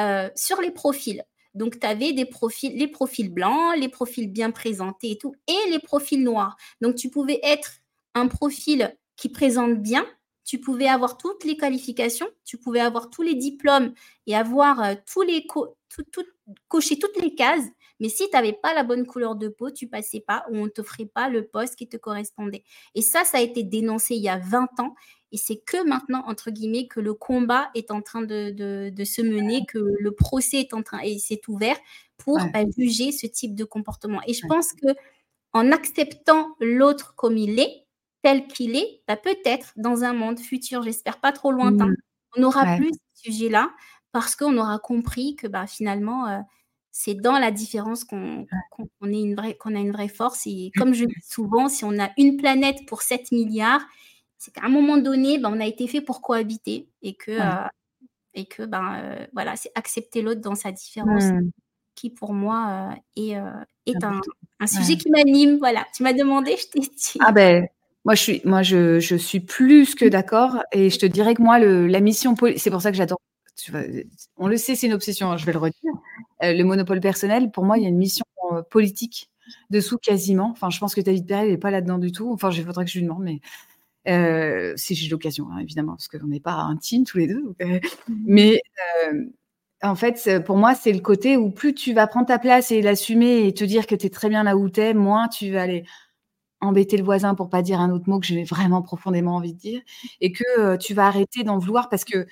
euh, 0.00 0.28
sur 0.34 0.60
les 0.60 0.70
profils. 0.70 1.24
Donc, 1.54 1.80
tu 1.80 1.86
avais 1.86 2.12
des 2.12 2.26
profils, 2.26 2.76
les 2.76 2.88
profils 2.88 3.32
blancs, 3.32 3.76
les 3.78 3.88
profils 3.88 4.30
bien 4.30 4.50
présentés 4.50 5.12
et 5.12 5.18
tout, 5.18 5.34
et 5.48 5.70
les 5.70 5.78
profils 5.78 6.22
noirs. 6.22 6.56
Donc, 6.80 6.96
tu 6.96 7.08
pouvais 7.08 7.40
être 7.42 7.78
un 8.14 8.28
profil 8.28 8.94
qui 9.16 9.30
présente 9.30 9.76
bien, 9.76 10.06
tu 10.44 10.60
pouvais 10.60 10.86
avoir 10.86 11.16
toutes 11.16 11.44
les 11.44 11.56
qualifications, 11.56 12.28
tu 12.44 12.58
pouvais 12.58 12.80
avoir 12.80 13.10
tous 13.10 13.22
les 13.22 13.34
diplômes 13.34 13.94
et 14.26 14.36
avoir 14.36 14.82
euh, 14.82 14.94
tous 15.10 15.22
les 15.22 15.46
cocher 16.68 16.98
toutes 16.98 17.20
les 17.20 17.34
cases. 17.34 17.64
Mais 17.98 18.08
si 18.08 18.28
tu 18.28 18.36
n'avais 18.36 18.52
pas 18.52 18.74
la 18.74 18.84
bonne 18.84 19.06
couleur 19.06 19.36
de 19.36 19.48
peau, 19.48 19.70
tu 19.70 19.88
passais 19.88 20.20
pas 20.20 20.44
ou 20.50 20.56
on 20.58 20.64
ne 20.64 20.68
t'offrait 20.68 21.06
pas 21.06 21.28
le 21.28 21.46
poste 21.46 21.76
qui 21.76 21.88
te 21.88 21.96
correspondait. 21.96 22.62
Et 22.94 23.02
ça, 23.02 23.24
ça 23.24 23.38
a 23.38 23.40
été 23.40 23.62
dénoncé 23.62 24.14
il 24.14 24.22
y 24.22 24.28
a 24.28 24.38
20 24.38 24.80
ans 24.80 24.94
et 25.32 25.36
c'est 25.36 25.56
que 25.56 25.86
maintenant, 25.86 26.22
entre 26.26 26.50
guillemets, 26.50 26.86
que 26.86 27.00
le 27.00 27.14
combat 27.14 27.70
est 27.74 27.90
en 27.90 28.02
train 28.02 28.22
de, 28.22 28.92
se 29.04 29.22
mener, 29.22 29.66
que 29.66 29.78
le 29.78 30.10
procès 30.12 30.58
est 30.60 30.74
en 30.74 30.82
train 30.82 31.00
et 31.00 31.18
s'est 31.18 31.40
ouvert 31.48 31.76
pour 32.16 32.38
bah, 32.52 32.64
juger 32.76 33.12
ce 33.12 33.26
type 33.26 33.54
de 33.54 33.64
comportement. 33.64 34.20
Et 34.26 34.34
je 34.34 34.46
pense 34.46 34.72
que 34.72 34.88
en 35.52 35.72
acceptant 35.72 36.54
l'autre 36.60 37.14
comme 37.16 37.36
il 37.36 37.58
est, 37.60 37.84
tel 38.22 38.46
qu'il 38.46 38.76
est, 38.76 39.02
bah, 39.08 39.16
peut-être 39.16 39.72
dans 39.76 40.04
un 40.04 40.12
monde 40.12 40.38
futur, 40.40 40.82
j'espère 40.82 41.20
pas 41.20 41.32
trop 41.32 41.52
lointain, 41.52 41.86
Mmh. 41.86 41.94
on 42.36 42.40
n'aura 42.42 42.64
Ouais. 42.64 42.76
plus 42.78 42.90
ce 43.14 43.30
sujet-là 43.32 43.70
parce 44.12 44.36
qu'on 44.36 44.56
aura 44.58 44.78
compris 44.78 45.36
que 45.36 45.46
bah, 45.46 45.66
finalement, 45.66 46.28
heu, 46.28 46.42
c'est 46.92 47.14
dans 47.14 47.38
la 47.38 47.50
différence 47.50 48.04
qu'on 48.04 48.46
a 48.46 49.06
une 49.08 49.34
vraie 49.34 50.08
force 50.08 50.46
et 50.46 50.72
comme 50.76 50.94
je 50.94 51.04
dis 51.04 51.14
souvent, 51.28 51.68
si 51.68 51.84
on 51.84 51.98
a 51.98 52.10
une 52.18 52.36
planète 52.38 52.86
pour 52.86 53.02
7 53.02 53.32
milliards, 53.32 53.82
c'est 54.38 54.52
qu'à 54.54 54.62
un 54.64 54.68
moment 54.68 54.98
donné, 54.98 55.38
bah, 55.38 55.50
on 55.52 55.60
a 55.60 55.66
été 55.66 55.86
fait 55.88 56.00
pour 56.00 56.22
cohabiter 56.22 56.88
et 57.02 57.14
que, 57.14 57.32
Ouais. 57.32 57.44
heu 57.44 57.68
et 58.34 58.46
que 58.46 58.64
ben, 58.64 59.00
heu, 59.22 59.28
voilà, 59.34 59.56
c'est 59.56 59.72
accepter 59.76 60.22
l'autre 60.22 60.40
dans 60.42 60.54
sa 60.56 60.72
différence 60.72 61.32
Mmh. 61.32 61.50
qui 61.96 62.10
pour 62.10 62.34
moi, 62.34 62.92
heu, 63.18 63.22
est, 63.22 63.36
est 63.86 64.04
un 64.04 64.20
un 64.60 64.66
sujet 64.68 64.94
Ouais. 64.94 64.98
qui 64.98 65.10
m'anime. 65.10 65.58
Voilà, 65.58 65.86
tu 65.94 66.02
m'as 66.04 66.12
demandé, 66.14 66.56
je 66.58 66.68
t'ai 66.68 66.80
dit. 66.80 67.18
Ah 67.20 67.32
beh, 67.32 67.68
moi 68.04 68.14
je 68.14 68.22
suis 68.22 68.42
moi 68.44 68.62
je 68.62 69.00
je 69.00 69.16
suis 69.16 69.40
plus 69.40 69.94
que 69.94 70.06
d'accord 70.06 70.62
et 70.72 70.90
je 70.90 70.98
te 70.98 71.06
dirais 71.06 71.34
que 71.34 71.42
moi 71.42 71.58
le 71.58 71.86
la 71.86 72.00
mission 72.00 72.34
c'est 72.58 72.70
pour 72.70 72.82
ça 72.82 72.90
que 72.90 72.96
j'adore 72.96 73.18
on 74.36 74.48
le 74.48 74.56
sait, 74.58 74.74
c'est 74.76 74.86
une 74.86 74.92
obsession, 74.94 75.30
hein, 75.32 75.36
je 75.38 75.46
vais 75.46 75.52
le 75.52 75.58
redire. 75.58 75.92
Le 76.42 76.62
monopole 76.64 77.00
personnel, 77.00 77.50
pour 77.50 77.64
moi, 77.64 77.78
il 77.78 77.84
y 77.84 77.86
a 77.86 77.88
une 77.88 77.96
mission, 77.98 78.24
politique 78.70 79.30
dessous 79.70 79.98
quasiment. 79.98 80.50
Enfin, 80.52 80.70
je 80.70 80.78
pense 80.78 80.94
que 80.94 81.00
David 81.00 81.26
Perel, 81.26 81.48
il 81.48 81.52
est 81.54 81.58
pas 81.58 81.70
là-dedans 81.70 81.98
du 81.98 82.12
tout. 82.12 82.30
Enfin, 82.32 82.50
il 82.52 82.64
faudrait 82.64 82.84
que 82.84 82.90
je 82.90 82.98
lui 82.98 83.06
demande, 83.06 83.22
mais 83.24 83.40
heu, 84.08 84.74
si 84.76 84.94
j'ai 84.94 85.08
l'occasion, 85.10 85.46
hein, 85.52 85.58
évidemment, 85.60 85.92
parce 85.94 86.08
qu'on 86.08 86.26
n'est 86.28 86.40
pas 86.40 86.54
intimes 86.54 87.04
tous 87.04 87.18
les 87.18 87.26
2. 87.28 87.42
Donc 87.42 87.56
heu, 87.62 87.80
Mmh 88.08 88.14
mais 88.26 88.60
hem, 89.04 89.30
en 89.82 89.94
fait, 89.96 90.42
pour 90.46 90.56
moi, 90.58 90.74
c'est 90.74 90.92
le 90.92 91.00
côté 91.00 91.36
où 91.38 91.50
plus 91.50 91.74
tu 91.74 91.94
vas 91.94 92.06
prendre 92.08 92.26
ta 92.26 92.38
place 92.40 92.70
et 92.72 92.82
l'assumer 92.82 93.46
et 93.48 93.54
te 93.54 93.64
dire 93.64 93.86
que 93.86 93.94
tu 93.96 94.06
es 94.06 94.10
très 94.10 94.28
bien 94.30 94.44
là 94.44 94.56
où 94.56 94.70
tu 94.70 94.80
es, 94.80 94.94
moins 94.94 95.28
tu 95.28 95.52
vas 95.52 95.62
aller 95.62 95.84
embêter 96.62 96.96
le 96.98 97.04
voisin 97.04 97.34
pour 97.36 97.50
pas 97.50 97.62
dire 97.62 97.80
un 97.80 97.90
autre 97.90 98.08
mot 98.10 98.20
que 98.20 98.26
j'ai 98.26 98.44
vraiment 98.44 98.82
profondément 98.82 99.36
envie 99.36 99.54
de 99.54 99.58
dire 99.60 99.82
et 100.20 100.32
que, 100.32 100.76
tu 100.78 100.94
vas 100.94 101.06
arrêter 101.08 101.44
d'en 101.44 101.58
vouloir 101.58 101.88
parce 101.90 102.04
que, 102.04 102.26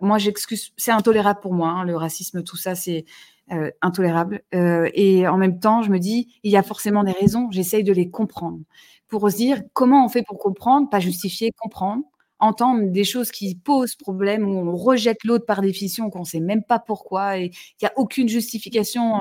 moi 0.00 0.18
j'excuse 0.18 0.72
c'est 0.78 0.92
intolérable 0.92 1.40
pour 1.42 1.54
moi, 1.54 1.70
hein, 1.70 1.84
le 1.84 1.96
racisme, 1.96 2.42
tout 2.44 2.56
ça, 2.58 2.74
c'est, 2.76 3.04
heu, 3.52 3.72
intolérable, 3.82 4.42
heu 4.54 4.90
et 4.94 5.28
en 5.28 5.36
même 5.38 5.60
temps, 5.60 5.82
je 5.82 5.90
me 5.90 5.98
dis: 5.98 6.28
«Il 6.44 6.50
y 6.52 6.56
a 6.56 6.62
forcément 6.62 7.04
des 7.04 7.12
raisons», 7.12 7.48
j'essaye 7.52 7.84
de 7.84 7.92
les 7.92 8.10
comprendre 8.10 8.60
pour 9.08 9.30
se 9.30 9.36
dire: 9.36 9.62
«Comment 9.74 10.04
on 10.04 10.08
fait 10.08 10.22
pour 10.24 10.38
comprendre?» 10.38 10.88
pas 10.90 11.00
justifier, 11.00 11.52
comprendre, 11.58 12.04
entendre 12.40 12.90
des 12.92 13.04
choses 13.04 13.30
qui 13.32 13.54
posent 13.56 13.94
problème, 13.96 14.48
où 14.48 14.58
on 14.70 14.76
rejette 14.76 15.24
l'autre 15.24 15.46
par 15.46 15.62
définition, 15.62 16.10
qu'on 16.10 16.24
sait 16.24 16.40
même 16.40 16.62
pas 16.64 16.78
pourquoi 16.80 17.38
et 17.38 17.50
qu'il 17.50 17.84
y 17.84 17.86
a 17.86 17.92
aucune 17.96 18.28
justification, 18.28 19.16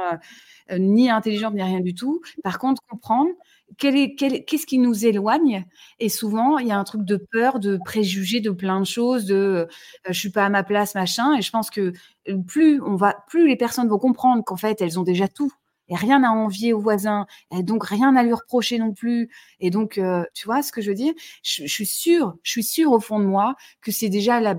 heu, 0.71 0.77
ni 0.79 1.09
intelligente 1.11 1.53
ni 1.55 1.63
rien 1.63 1.81
du 1.81 1.93
tout. 1.95 2.21
Par 2.43 2.59
contre, 2.59 2.81
comprendre 2.89 3.29
qu'est-ce 3.77 4.65
qui 4.65 4.77
nous 4.79 5.05
éloigne? 5.05 5.65
Et 5.99 6.09
souvent, 6.09 6.57
il 6.57 6.67
y 6.67 6.71
a 6.71 6.77
un 6.77 6.83
truc 6.83 7.03
de 7.05 7.17
peur, 7.31 7.59
de 7.59 7.77
préjugés, 7.83 8.41
de 8.41 8.51
plein 8.51 8.79
de 8.79 8.85
choses, 8.85 9.25
de, 9.25 9.67
heu, 9.67 9.67
je 10.09 10.19
suis 10.19 10.29
pas 10.31 10.45
à 10.45 10.49
ma 10.49 10.63
place, 10.63 10.95
machin. 10.95 11.35
Et 11.37 11.41
je 11.41 11.51
pense 11.51 11.69
que, 11.69 11.93
heu, 12.29 12.41
plus 12.47 12.81
on 12.81 12.95
va 12.95 13.15
plus 13.27 13.47
les 13.47 13.55
personnes 13.57 13.87
vont 13.89 13.99
comprendre 13.99 14.43
qu'en 14.43 14.57
fait, 14.57 14.81
elles 14.81 14.99
ont 14.99 15.03
déjà 15.03 15.27
tout 15.27 15.51
et 15.87 15.95
rien 15.95 16.23
à 16.23 16.29
envier 16.29 16.73
au 16.73 16.79
voisin 16.79 17.27
et 17.51 17.61
donc 17.61 17.85
rien 17.85 18.15
à 18.15 18.23
lui 18.23 18.33
reprocher 18.33 18.79
non 18.79 18.91
plus. 18.93 19.29
Et 19.59 19.69
donc 19.69 19.97
heu, 19.99 20.25
tu 20.33 20.45
vois 20.47 20.63
ce 20.63 20.71
que 20.71 20.81
je 20.81 20.89
veux 20.89 20.95
dire? 20.95 21.13
Je 21.43 21.63
je 21.67 21.71
suis 21.73 21.85
sûre 21.85 22.35
je 22.43 22.51
suis 22.51 22.63
sûre 22.63 22.91
au 22.91 22.99
fond 22.99 23.19
de 23.19 23.25
moi 23.25 23.55
que 23.81 23.91
c'est 23.91 24.09
déjà 24.09 24.39
la 24.41 24.55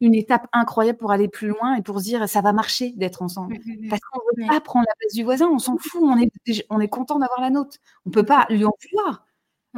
une 0.00 0.14
étape 0.14 0.46
incroyable 0.52 0.98
pour 0.98 1.12
aller 1.12 1.28
plus 1.28 1.48
loin 1.48 1.74
et 1.76 1.82
pour 1.82 1.98
se 2.00 2.04
dire: 2.04 2.28
«Ça 2.28 2.40
va 2.42 2.52
marcher 2.52 2.92
d'être 2.92 3.22
ensemble». 3.22 3.52
Mmh 3.52 3.58
mh, 3.64 3.74
mmh. 3.90 3.90
Parce 3.90 4.00
qu'on 4.02 4.20
veut 4.20 4.38
Ouais. 4.38 4.50
pas 4.50 4.60
prendre 4.60 4.86
la 4.88 4.94
place 4.98 5.14
du 5.14 5.24
voisin, 5.24 5.48
on 5.52 5.58
s'en 5.58 5.78
fout, 5.78 6.02
on 6.04 6.16
est 6.18 6.30
on 6.70 6.80
est 6.80 6.88
content 6.88 7.18
d'avoir 7.18 7.40
la 7.40 7.50
nôtre. 7.50 7.78
On 8.06 8.10
peut 8.10 8.24
pas 8.24 8.46
lui 8.50 8.64
en 8.64 8.72
vouloir. 8.92 9.26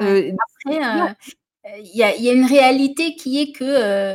Heu, 0.01 0.33
Après, 0.65 0.79
heu, 0.85 1.15
il 1.81 1.97
y 1.97 2.03
a 2.03 2.15
il 2.17 2.23
y 2.25 2.31
a 2.31 2.33
une 2.33 2.47
réalité 2.47 3.17
qui 3.17 3.41
est 3.41 3.53
que, 3.53 3.65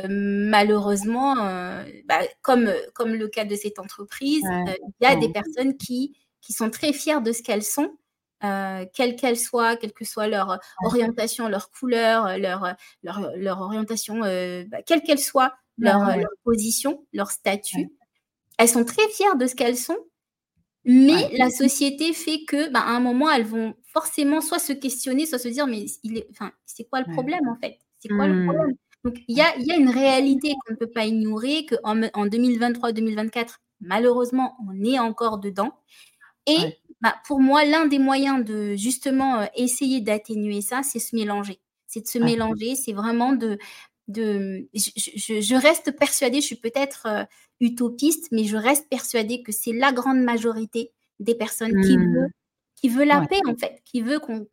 heu, 0.06 0.08
malheureusement, 0.50 1.36
heu, 1.46 1.84
bah, 2.06 2.20
comme, 2.42 2.72
comme 2.94 3.14
le 3.14 3.28
cas 3.28 3.44
de 3.44 3.54
cette 3.56 3.78
entreprise, 3.78 4.50
Ouais. 4.50 4.72
il 5.00 5.04
y 5.04 5.06
a 5.06 5.16
des 5.16 5.28
Mmh. 5.28 5.32
personnes 5.32 5.76
qui 5.76 6.18
qui 6.42 6.52
sont 6.52 6.70
très 6.70 6.92
fières 6.92 7.22
de 7.22 7.32
ce 7.32 7.42
qu'elles 7.42 7.64
sont, 7.64 7.96
quelles 8.40 9.16
qu'elles 9.16 9.38
soient, 9.38 9.76
quelle 9.76 9.92
que 9.92 10.04
soit 10.04 10.28
leur, 10.28 10.60
orientation, 10.82 11.48
leur 11.48 11.70
couleur, 11.72 12.38
leur, 12.38 12.74
leur, 13.02 13.60
orientation, 13.62 14.20
bah, 14.20 14.82
quelle 14.86 15.02
qu'elle 15.02 15.18
soit, 15.20 15.54
leur, 15.78 16.00
ouais, 16.06 16.12
ouais. 16.14 16.24
leur 16.24 16.32
position, 16.44 17.06
leur 17.12 17.30
Ouais. 17.72 17.88
statut. 17.90 17.92
Elles 18.58 18.68
sont 18.70 18.84
très 18.84 19.08
fières 19.10 19.36
de 19.36 19.46
ce 19.46 19.54
qu'elles 19.56 19.76
sont, 19.78 19.98
mais 20.84 21.28
la 21.38 21.50
société 21.50 22.12
fait 22.14 22.44
que, 22.46 22.70
bah, 22.70 22.80
à 22.82 22.90
un 22.96 23.00
moment, 23.00 23.30
elles 23.30 23.46
vont 23.46 23.74
forcément 23.92 24.40
soit 24.42 24.58
se 24.60 24.72
questionner, 24.74 25.26
soit 25.26 25.38
se 25.40 25.48
dire: 25.48 25.66
«Mais 25.68 25.86
il 26.04 26.18
est 26.18 26.28
enfin, 26.32 26.52
c'est 26.66 26.84
quoi 26.88 27.00
le 27.00 27.08
problème, 27.08 27.48
en 27.48 27.56
fait? 27.62 27.78
C'est 28.00 28.10
quoi 28.10 28.28
le 28.28 28.34
Mmh. 28.34 28.42
problème?» 28.44 28.76
donc 29.04 29.16
il 29.28 29.36
y 29.38 29.42
a 29.42 29.56
y 29.58 29.72
a 29.72 29.76
une 29.78 29.90
réalité 29.90 30.54
qu'on 30.66 30.74
ne 30.74 30.78
peut 30.78 30.90
pas 30.90 31.06
ignorer, 31.06 31.66
qu'en 31.66 31.94
me 31.96 32.08
en 32.14 32.26
2023-2024, 32.26 33.60
malheureusement, 33.80 34.56
on 34.68 34.84
est 34.84 34.98
encore 35.00 35.38
dedans 35.40 35.72
et 36.46 36.56
Ouais. 36.56 36.78
bah, 37.02 37.16
pour 37.26 37.40
moi, 37.40 37.64
l'un 37.66 37.86
des 37.86 37.98
moyens 38.00 38.44
de 38.44 38.76
justement, 38.76 39.42
heu, 39.44 39.46
essayer 39.56 40.00
d'atténuer 40.02 40.62
ça, 40.62 40.82
c'est 40.84 40.98
se 41.00 41.16
mélanger. 41.16 41.60
C'est 41.88 42.02
de 42.02 42.08
se 42.08 42.18
Ouais. 42.20 42.38
mélanger, 42.38 42.76
c'est 42.76 42.92
vraiment 42.94 43.32
de 43.34 43.58
de 44.08 44.68
je 44.74 44.90
je 44.96 45.10
je 45.16 45.40
je 45.42 45.54
reste 45.56 45.96
persuadée, 45.98 46.40
je 46.40 46.46
suis 46.46 46.56
peut-être, 46.56 47.06
heu, 47.08 47.26
utopiste, 47.60 48.28
mais 48.32 48.44
je 48.44 48.56
reste 48.56 48.88
persuadée 48.90 49.42
que 49.42 49.52
c'est 49.52 49.72
la 49.72 49.92
grande 49.92 50.20
majorité 50.22 50.92
des 51.20 51.34
personnes 51.36 51.78
qui 51.78 51.98
veut 51.98 52.04
Mmh. 52.04 52.28
qui 52.76 52.88
veut 52.90 53.04
la 53.04 53.20
Ouais. 53.20 53.28
paix, 53.30 53.40
en 53.46 53.56
fait, 53.56 53.82
qui 53.84 54.02
veut 54.02 54.20
qu'on 54.20 54.46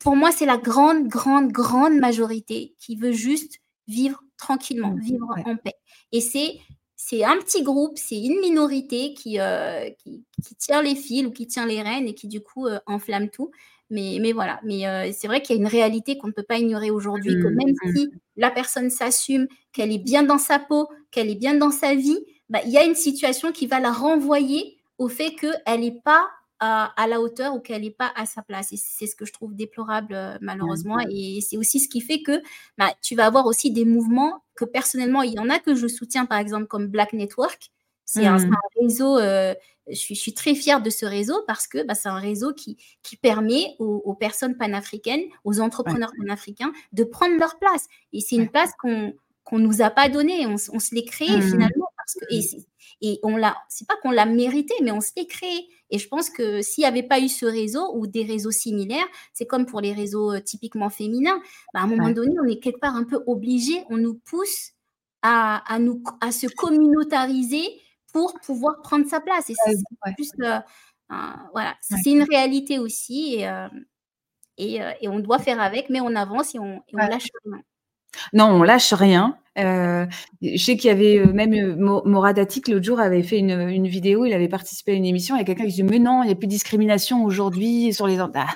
pour 0.00 0.16
moi, 0.16 0.32
c'est 0.32 0.46
la 0.46 0.58
grande, 0.58 1.08
grande, 1.08 1.52
grande 1.52 1.94
majorité 1.98 2.74
qui 2.78 2.96
veut 2.96 3.12
juste 3.12 3.60
vivre 3.88 4.22
tranquillement, 4.38 4.94
Mmh. 4.94 5.00
vivre 5.02 5.36
Ouais. 5.36 5.44
en 5.44 5.56
paix 5.56 5.74
et 6.12 6.20
c'est 6.22 6.60
c'est 6.96 7.24
un 7.24 7.38
petit 7.38 7.62
groupe, 7.64 7.98
c'est 7.98 8.20
une 8.20 8.40
minorité 8.40 9.14
qui, 9.14 9.38
heu, 9.40 9.94
qui 9.98 10.24
qui 10.44 10.54
tire 10.56 10.82
les 10.82 10.96
fils 10.96 11.26
ou 11.26 11.32
qui 11.32 11.46
tient 11.48 11.66
les 11.66 11.82
rênes 11.82 12.08
et 12.08 12.14
qui 12.14 12.28
du 12.28 12.42
coup, 12.42 12.68
heu, 12.68 12.80
enflamme 12.86 13.30
tout. 13.30 13.50
Mais 13.90 14.18
mais 14.20 14.32
voilà, 14.32 14.60
mais 14.64 14.86
heu, 14.86 15.12
c'est 15.12 15.26
vrai 15.28 15.42
qu'il 15.42 15.56
y 15.56 15.58
a 15.58 15.62
une 15.62 15.68
réalité 15.68 16.16
qu'on 16.16 16.28
ne 16.28 16.32
peut 16.32 16.42
pas 16.42 16.56
ignorer 16.58 16.90
aujourd'hui, 16.90 17.38
que 17.38 17.48
Mmh. 17.48 17.62
même 17.64 17.74
Mmh. 17.82 17.94
si 17.94 18.14
la 18.36 18.50
personne 18.50 18.88
s'assume, 18.90 19.46
qu'elle 19.72 19.92
est 19.92 19.98
bien 19.98 20.22
dans 20.22 20.38
sa 20.38 20.58
peau, 20.58 20.88
qu'elle 21.10 21.28
est 21.30 21.34
bien 21.34 21.54
dans 21.54 21.70
sa 21.70 21.94
vie, 21.94 22.18
bah, 22.48 22.60
il 22.64 22.70
y 22.72 22.78
a 22.78 22.84
une 22.84 22.94
situation 22.94 23.52
qui 23.52 23.66
va 23.66 23.80
la 23.80 23.92
renvoyer 23.92 24.78
au 24.98 25.08
fait 25.08 25.32
qu'elle 25.34 25.84
est 25.84 26.02
pas 26.02 26.28
à 26.60 26.92
à 27.02 27.06
la 27.06 27.20
hauteur 27.20 27.54
ou 27.54 27.60
qu'elle 27.60 27.84
est 27.84 27.90
pas 27.90 28.10
à 28.16 28.24
sa 28.26 28.40
place 28.42 28.72
et 28.72 28.76
c'est 28.78 29.06
ce 29.06 29.16
que 29.16 29.26
je 29.26 29.32
trouve 29.34 29.54
déplorable, 29.54 30.14
heu, 30.14 30.38
Ouais. 30.60 30.74
malheureusement 30.80 30.96
et 31.10 31.40
c'est 31.42 31.56
aussi 31.58 31.78
ce 31.80 31.88
qui 31.88 32.00
fait 32.00 32.22
que, 32.22 32.40
bah, 32.78 32.90
tu 33.02 33.14
vas 33.14 33.26
avoir 33.26 33.44
aussi 33.46 33.70
des 33.70 33.84
mouvements 33.84 34.44
que 34.54 34.64
personnellement, 34.64 35.22
il 35.22 35.32
y 35.34 35.38
en 35.40 35.50
a 35.50 35.58
que 35.58 35.74
je 35.74 35.86
soutiens, 35.88 36.24
par 36.26 36.38
exemple, 36.38 36.66
comme 36.68 36.86
Black 36.88 37.12
Network. 37.12 37.70
C'est 38.06 38.26
un 38.26 38.36
Mmh. 38.36 38.56
réseau, 38.80 39.18
heu, 39.18 39.54
je 39.88 39.94
suis 39.96 40.14
je 40.14 40.20
suis 40.20 40.34
très 40.34 40.54
fière 40.54 40.82
de 40.82 40.90
ce 40.90 41.06
réseau 41.06 41.42
parce 41.46 41.66
que, 41.68 41.82
bah, 41.84 41.94
c'est 41.94 42.08
un 42.08 42.18
réseau 42.18 42.54
qui 42.54 42.76
qui 43.02 43.16
permet 43.16 43.76
aux 43.78 44.02
aux 44.04 44.14
personnes 44.14 44.56
panafricaines, 44.56 45.22
aux 45.44 45.60
Ouais. 45.86 45.94
entrepreneurs 45.94 46.12
panafricains 46.18 46.72
de 46.92 47.04
prendre 47.04 47.36
leur 47.38 47.58
place 47.58 47.86
et 48.12 48.20
c'est 48.20 48.36
une 48.36 48.48
Ouais. 48.48 48.50
place 48.50 48.70
qu'on 48.80 49.14
qu'on 49.44 49.58
nous 49.58 49.82
a 49.82 49.90
pas 49.90 50.08
donnée. 50.08 50.46
On 50.46 50.56
se 50.58 50.94
l'est 50.94 51.04
créée 51.04 51.40
Mmh. 51.40 51.40
finalement 51.42 51.86
parce 51.96 52.14
que 52.16 52.24
et 52.30 52.40
Mmh. 52.40 52.64
et 53.02 53.20
on 53.24 53.36
l'a 53.36 53.56
c'est 53.68 53.86
pas 53.88 53.96
qu'on 54.02 54.10
l'a 54.12 54.26
mérité, 54.26 54.74
mais 54.82 54.92
on 54.92 55.00
se 55.02 55.10
l'est 55.16 55.26
créée 55.26 55.68
et 55.90 55.98
je 55.98 56.08
pense 56.08 56.30
que 56.30 56.62
s'il 56.62 56.82
y 56.82 56.86
avait 56.86 57.02
pas 57.02 57.20
eu 57.20 57.28
ce 57.28 57.46
réseau 57.46 57.92
ou 57.96 58.06
des 58.06 58.24
réseaux 58.24 58.50
similaires, 58.52 59.06
c'est 59.34 59.46
comme 59.46 59.66
pour 59.66 59.80
les 59.82 59.92
réseaux, 59.92 60.32
heu, 60.34 60.40
typiquement 60.42 60.90
féminins, 60.90 61.40
bah, 61.74 61.80
à 61.80 61.82
un 61.84 61.86
moment 61.86 62.08
Ouais. 62.08 62.12
donné, 62.12 62.34
on 62.42 62.48
est 62.48 62.58
quelque 62.60 62.80
part 62.80 62.96
un 62.96 63.04
peu 63.04 63.22
obligés, 63.26 63.84
on 63.90 63.98
nous 63.98 64.14
pousse 64.14 64.72
à 65.22 65.62
à 65.72 65.78
nous 65.78 66.02
à 66.20 66.32
se 66.32 66.46
communautariser 66.46 67.64
pour 68.14 68.40
pouvoir 68.40 68.82
prendre 68.82 69.06
sa 69.08 69.20
place 69.22 69.50
et 69.50 69.56
c'est 69.56 69.72
Ouais, 70.06 70.14
heu, 70.42 70.60
un 71.10 71.48
voilà, 71.54 71.76
c'est 71.82 71.98
Ouais. 71.98 72.04
c'est 72.04 72.12
une 72.12 72.24
réalité 72.30 72.80
aussi 72.80 73.36
et 73.36 73.46
et 74.58 74.82
heu 74.82 74.86
et 75.02 75.08
on 75.08 75.20
doit 75.20 75.38
faire 75.40 75.60
avec, 75.60 75.90
mais 75.90 76.00
on 76.02 76.14
avance 76.16 76.54
et 76.56 76.60
on 76.60 76.78
et 76.88 76.96
on 76.96 77.02
Ouais. 77.02 77.08
lâche 77.08 77.30
rien. 77.46 77.62
Non, 78.32 78.46
on 78.46 78.62
lâche 78.62 78.92
rien. 78.94 79.36
Heu, 79.58 80.06
je 80.42 80.56
sais 80.56 80.76
qu'il 80.76 80.88
y 80.88 80.90
avait, 80.90 81.24
même, 81.32 81.76
Morad 81.76 82.38
Atik 82.38 82.68
l'autre 82.68 82.84
jour 82.84 82.98
avait 83.00 83.22
fait 83.22 83.38
une, 83.38 83.50
une 83.68 83.86
vidéo, 83.86 84.24
il 84.24 84.32
avait 84.32 84.48
participé 84.48 84.92
à 84.92 84.94
une 84.96 85.04
émission, 85.04 85.36
il 85.36 85.38
y 85.38 85.42
a 85.42 85.44
quelqu'un 85.44 85.66
qui 85.66 85.72
dit: 85.74 85.82
«Mais 85.84 85.98
non, 86.00 86.22
il 86.24 86.28
y 86.28 86.32
a 86.32 86.34
plus 86.34 86.46
de 86.46 86.50
discrimination 86.50 87.24
aujourd'hui 87.24 87.92
sur 87.92 88.06
les 88.06 88.20
en» 88.20 88.30
ah! 88.34 88.48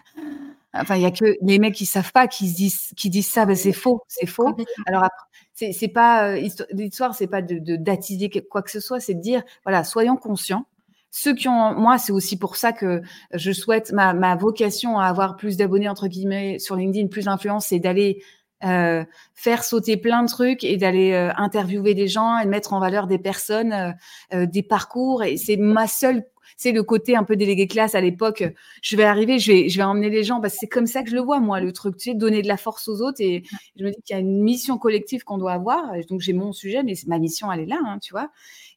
Enfin, 0.74 0.96
il 0.96 1.02
y 1.02 1.06
a 1.06 1.10
que 1.10 1.36
les 1.40 1.58
mecs 1.58 1.74
qui 1.74 1.86
savent 1.86 2.12
pas 2.12 2.28
qui 2.28 2.48
se 2.48 2.56
disent 2.56 2.92
qui 2.96 3.08
disent 3.08 3.28
ça, 3.30 3.46
bah, 3.46 3.54
c'est 3.54 3.72
faux, 3.72 4.02
c'est 4.06 4.26
faux. 4.26 4.54
Alors 4.86 5.04
après, 5.04 5.72
c'est 5.72 5.88
pas, 5.88 6.36
histo 6.38 6.64
l'histoire, 6.72 7.14
c'est 7.14 7.26
pas 7.26 7.40
de 7.42 7.76
d'attiser 7.76 8.28
qu 8.28 8.40
quoi 8.42 8.62
que 8.62 8.70
ce 8.70 8.80
soit, 8.80 9.00
c'est 9.00 9.14
de 9.14 9.20
dire: 9.20 9.42
«Voilà, 9.64 9.82
soyons 9.84 10.16
conscients». 10.16 10.66
Ceux 11.10 11.34
qui 11.34 11.48
ont 11.48 11.74
moi, 11.74 11.96
c'est 11.98 12.12
aussi 12.12 12.38
pour 12.38 12.56
ça 12.56 12.72
que 12.72 13.00
je 13.32 13.50
souhaite 13.52 13.92
ma 13.92 14.12
ma 14.12 14.36
vocation 14.36 14.98
à 14.98 15.06
avoir 15.06 15.36
plus 15.36 15.56
d'abonnés, 15.56 15.88
entre 15.88 16.06
guillemets, 16.06 16.58
sur 16.58 16.76
LinkedIn, 16.76 17.08
plus 17.08 17.24
d'influence, 17.24 17.66
c'est 17.68 17.78
d'aller, 17.80 18.22
heu, 18.64 19.06
faire 19.34 19.64
sauter 19.64 19.96
plein 19.96 20.22
de 20.22 20.28
trucs 20.28 20.64
et 20.64 20.76
d'aller, 20.76 21.12
heu, 21.12 21.30
interviewer 21.36 21.94
des 21.94 22.08
gens 22.08 22.38
et 22.38 22.44
de 22.44 22.50
mettre 22.50 22.74
en 22.74 22.80
valeur 22.80 23.06
des 23.06 23.18
personnes, 23.18 23.94
des 24.32 24.62
parcours 24.62 25.22
et 25.24 25.38
c'est 25.38 25.56
ma 25.56 25.86
seule 25.86 26.24
c'est 26.58 26.72
le 26.72 26.82
côté 26.82 27.16
un 27.16 27.24
peu 27.24 27.36
délégué 27.36 27.68
classe 27.68 27.94
à 27.94 28.00
l'époque. 28.00 28.44
Je 28.82 28.96
vais 28.96 29.04
arriver, 29.04 29.38
je 29.38 29.52
vais, 29.52 29.82
emmener 29.82 30.10
les 30.10 30.24
gens 30.24 30.40
parce 30.40 30.54
que 30.54 30.58
c'est 30.60 30.68
comme 30.68 30.86
ça 30.86 31.02
que 31.04 31.08
je 31.08 31.14
le 31.14 31.22
vois 31.22 31.38
moi, 31.38 31.60
le 31.60 31.72
truc, 31.72 31.96
tu 31.96 32.10
sais, 32.10 32.16
donner 32.16 32.42
de 32.42 32.48
la 32.48 32.56
force 32.56 32.88
aux 32.88 33.00
autres. 33.00 33.20
Et 33.20 33.44
je 33.76 33.84
me 33.84 33.90
dis 33.90 34.02
qu'il 34.02 34.14
y 34.14 34.16
a 34.16 34.20
une 34.20 34.42
mission 34.42 34.76
collective 34.76 35.22
qu'on 35.22 35.38
doit 35.38 35.52
avoir. 35.52 35.92
Donc 36.08 36.20
j'ai 36.20 36.32
mon 36.32 36.52
sujet, 36.52 36.82
mais 36.82 36.94
ma 37.06 37.18
mission 37.18 37.50
elle 37.50 37.60
est 37.60 37.66
là, 37.66 37.78
hein, 37.86 37.98
tu 38.02 38.12
vois. 38.12 38.30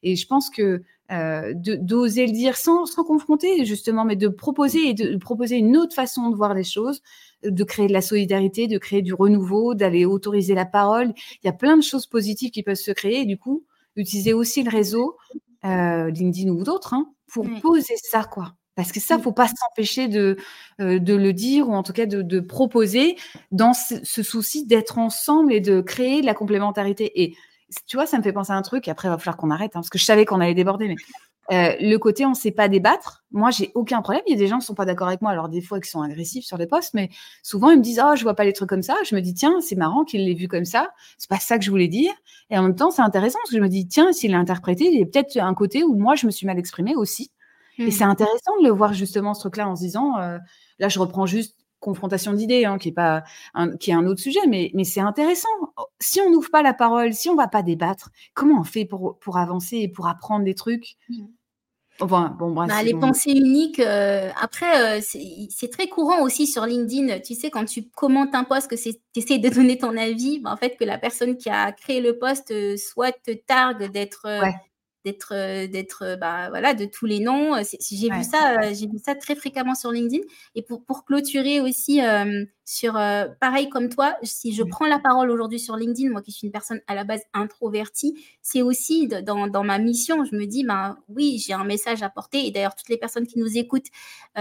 Et 0.04 0.14
je 0.14 0.26
pense 0.26 0.48
que 0.48 0.82
euh, 1.10 1.52
d'oser 1.56 2.26
le 2.26 2.32
dire 2.32 2.56
sans 2.56 2.86
confronter 3.04 3.64
justement, 3.64 4.04
mais 4.04 4.16
de 4.16 4.28
proposer 4.28 4.88
et 4.88 4.94
de 4.94 5.16
proposer 5.18 5.56
une 5.56 5.76
autre 5.76 5.94
façon 5.94 6.30
de 6.30 6.36
voir 6.36 6.54
les 6.54 6.64
choses, 6.64 7.02
de 7.44 7.64
créer 7.64 7.88
de 7.88 7.92
la 7.92 8.00
solidarité, 8.00 8.68
de 8.68 8.78
créer 8.78 9.02
du 9.02 9.12
renouveau, 9.12 9.74
d'aller 9.74 10.04
autoriser 10.06 10.54
la 10.54 10.64
parole. 10.64 11.12
Il 11.42 11.46
y 11.46 11.50
a 11.50 11.52
plein 11.52 11.76
de 11.76 11.82
choses 11.82 12.06
positives 12.06 12.52
qui 12.52 12.62
peuvent 12.62 12.76
se 12.76 12.92
créer. 12.92 13.26
Du 13.26 13.36
coup, 13.38 13.64
utiliser 13.96 14.32
aussi 14.32 14.62
le 14.62 14.70
réseau, 14.70 15.16
euh, 15.64 16.10
LinkedIn 16.10 16.50
ou 16.50 16.62
d'autres, 16.64 16.94
hein, 16.94 17.10
pour 17.32 17.46
poser 17.60 17.94
ça, 18.02 18.24
quoi. 18.24 18.54
Parce 18.74 18.90
que 18.92 19.00
ça, 19.00 19.18
faut 19.18 19.32
pas 19.32 19.48
s'empêcher 19.48 20.08
de, 20.08 20.36
euh, 20.80 20.98
de 20.98 21.14
le 21.14 21.32
dire 21.34 21.68
ou 21.68 21.74
en 21.74 21.82
tout 21.82 21.92
cas 21.92 22.06
de, 22.06 22.22
de 22.22 22.40
proposer 22.40 23.16
dans 23.50 23.74
ce, 23.74 23.96
ce 24.02 24.22
souci 24.22 24.66
d'être 24.66 24.98
ensemble 24.98 25.52
et 25.52 25.60
de 25.60 25.80
créer 25.82 26.22
de 26.22 26.26
la 26.26 26.34
complémentarité. 26.34 27.22
Et 27.22 27.36
tu 27.86 27.96
vois, 27.96 28.06
ça 28.06 28.18
me 28.18 28.22
fait 28.22 28.32
penser 28.32 28.52
à 28.52 28.56
un 28.56 28.62
truc. 28.62 28.88
Après, 28.88 29.08
il 29.08 29.10
va 29.10 29.18
falloir 29.18 29.36
qu'on 29.36 29.50
arrête, 29.50 29.72
hein, 29.76 29.80
parce 29.80 29.90
que 29.90 29.98
je 29.98 30.04
savais 30.04 30.24
qu'on 30.24 30.40
allait 30.40 30.54
déborder. 30.54 30.88
Mais 30.88 30.96
euh, 31.50 31.74
le 31.80 31.96
côté, 31.96 32.24
on 32.24 32.30
ne 32.30 32.34
sait 32.34 32.52
pas 32.52 32.68
débattre. 32.68 33.24
Moi, 33.32 33.50
j'ai 33.50 33.72
aucun 33.74 34.00
problème. 34.00 34.22
Il 34.28 34.32
y 34.32 34.36
a 34.36 34.38
des 34.38 34.46
gens 34.46 34.56
qui 34.56 34.62
ne 34.62 34.66
sont 34.66 34.74
pas 34.74 34.84
d'accord 34.84 35.08
avec 35.08 35.22
moi. 35.22 35.32
Alors, 35.32 35.48
des 35.48 35.60
fois, 35.60 35.80
qui 35.80 35.90
sont 35.90 36.00
agressifs 36.00 36.44
sur 36.44 36.56
les 36.56 36.66
posts, 36.66 36.94
mais 36.94 37.10
souvent, 37.42 37.70
ils 37.70 37.78
me 37.78 37.82
disent 37.82 38.00
Oh, 38.04 38.14
je 38.14 38.22
vois 38.22 38.34
pas 38.34 38.44
les 38.44 38.52
trucs 38.52 38.68
comme 38.68 38.82
ça. 38.82 38.94
Je 39.04 39.14
me 39.14 39.20
dis 39.20 39.34
Tiens, 39.34 39.60
c'est 39.60 39.74
marrant 39.74 40.04
qu'il 40.04 40.24
l'ait 40.24 40.34
vu 40.34 40.46
comme 40.46 40.64
ça. 40.64 40.90
C'est 41.18 41.28
pas 41.28 41.40
ça 41.40 41.58
que 41.58 41.64
je 41.64 41.70
voulais 41.70 41.88
dire. 41.88 42.12
Et 42.50 42.58
en 42.58 42.62
même 42.62 42.76
temps, 42.76 42.90
c'est 42.90 43.02
intéressant 43.02 43.38
parce 43.42 43.50
que 43.50 43.56
je 43.56 43.62
me 43.62 43.68
dis 43.68 43.88
Tiens, 43.88 44.12
s'il 44.12 44.30
l'a 44.30 44.38
interprété, 44.38 44.84
il 44.84 44.98
y 44.98 45.02
a 45.02 45.06
peut-être 45.06 45.36
un 45.38 45.54
côté 45.54 45.82
où 45.82 45.94
moi, 45.94 46.14
je 46.14 46.26
me 46.26 46.30
suis 46.30 46.46
mal 46.46 46.58
exprimée 46.58 46.94
aussi. 46.94 47.32
Et 47.78 47.86
mmh. 47.86 47.90
c'est 47.90 48.04
intéressant 48.04 48.58
de 48.60 48.66
le 48.66 48.72
voir 48.72 48.92
justement, 48.92 49.34
ce 49.34 49.40
truc-là, 49.40 49.68
en 49.68 49.74
se 49.74 49.80
disant 49.82 50.18
euh, 50.18 50.38
Là, 50.78 50.88
je 50.88 50.98
reprends 50.98 51.26
juste 51.26 51.56
confrontation 51.82 52.32
d'idées, 52.32 52.64
hein, 52.64 52.78
qui 52.78 52.88
est 52.88 52.92
pas 52.92 53.24
un, 53.54 53.76
qui 53.76 53.90
est 53.90 53.94
un 53.94 54.06
autre 54.06 54.20
sujet, 54.20 54.46
mais, 54.48 54.70
mais 54.74 54.84
c'est 54.84 55.00
intéressant. 55.00 55.48
Si 56.00 56.20
on 56.20 56.30
n'ouvre 56.30 56.50
pas 56.50 56.62
la 56.62 56.72
parole, 56.72 57.12
si 57.12 57.28
on 57.28 57.34
va 57.34 57.48
pas 57.48 57.62
débattre, 57.62 58.10
comment 58.32 58.60
on 58.60 58.64
fait 58.64 58.86
pour, 58.86 59.18
pour 59.18 59.36
avancer 59.36 59.78
et 59.78 59.88
pour 59.88 60.06
apprendre 60.06 60.44
des 60.44 60.54
trucs? 60.54 60.96
Mmh. 61.10 61.24
Enfin, 62.00 62.34
bon, 62.38 62.52
bah, 62.52 62.82
les 62.82 62.94
pensées 62.94 63.32
uniques. 63.32 63.78
Euh, 63.78 64.30
après, 64.40 64.98
euh, 64.98 65.00
c'est 65.02 65.70
très 65.70 65.88
courant 65.88 66.22
aussi 66.22 66.46
sur 66.46 66.64
LinkedIn. 66.66 67.20
Tu 67.20 67.34
sais, 67.34 67.50
quand 67.50 67.64
tu 67.64 67.88
commentes 67.90 68.34
un 68.34 68.44
post, 68.44 68.68
que 68.68 68.74
tu 68.74 68.98
essaies 69.14 69.38
de 69.38 69.48
donner 69.48 69.78
ton 69.78 69.96
avis, 69.96 70.40
bah, 70.40 70.52
en 70.52 70.56
fait, 70.56 70.76
que 70.76 70.84
la 70.84 70.98
personne 70.98 71.36
qui 71.36 71.50
a 71.50 71.70
créé 71.70 72.00
le 72.00 72.18
post 72.18 72.50
euh, 72.50 72.76
soit 72.76 73.12
te 73.12 73.32
targue 73.32 73.90
d'être 73.92 74.26
d'être 75.04 75.32
euh, 75.34 75.66
d'être 75.66 76.02
euh, 76.02 76.16
bah, 76.16 76.48
voilà 76.50 76.74
de 76.74 76.84
tous 76.84 77.06
les 77.06 77.20
noms 77.20 77.56
j'ai 77.62 78.10
vu 78.10 78.22
ça 78.22 78.72
j'ai 78.72 78.86
vu 78.86 78.98
ça 79.04 79.14
très 79.14 79.34
fréquemment 79.34 79.74
sur 79.74 79.90
LinkedIn. 79.90 80.22
Et 80.54 80.62
pour, 80.62 80.84
pour 80.84 81.04
clôturer 81.04 81.60
aussi 81.60 82.00
sur 82.64 82.94
pareil 83.40 83.68
comme 83.68 83.88
toi 83.88 84.16
si 84.22 84.52
je 84.52 84.62
prends 84.62 84.86
la 84.86 84.98
parole 84.98 85.30
aujourd'hui 85.30 85.58
sur 85.58 85.76
LinkedIn 85.76 86.10
moi 86.10 86.22
qui 86.22 86.32
suis 86.32 86.46
une 86.46 86.52
personne 86.52 86.80
à 86.86 86.94
la 86.94 87.04
base 87.04 87.22
introvertie 87.34 88.14
c'est 88.40 88.62
aussi 88.62 89.08
dans, 89.08 89.48
dans, 89.48 89.64
ma 89.64 89.78
mission 89.78 90.24
je 90.24 90.36
me 90.36 90.46
dis 90.46 90.64
bah 90.64 90.96
oui 91.08 91.42
j'ai 91.44 91.52
un 91.52 91.64
message 91.64 92.02
à 92.02 92.10
porter. 92.10 92.46
Et 92.46 92.50
d'ailleurs 92.50 92.74
toutes 92.74 92.88
les 92.88 92.98
personnes 92.98 93.26
qui 93.26 93.38
nous 93.38 93.58
écoutent 93.58 93.88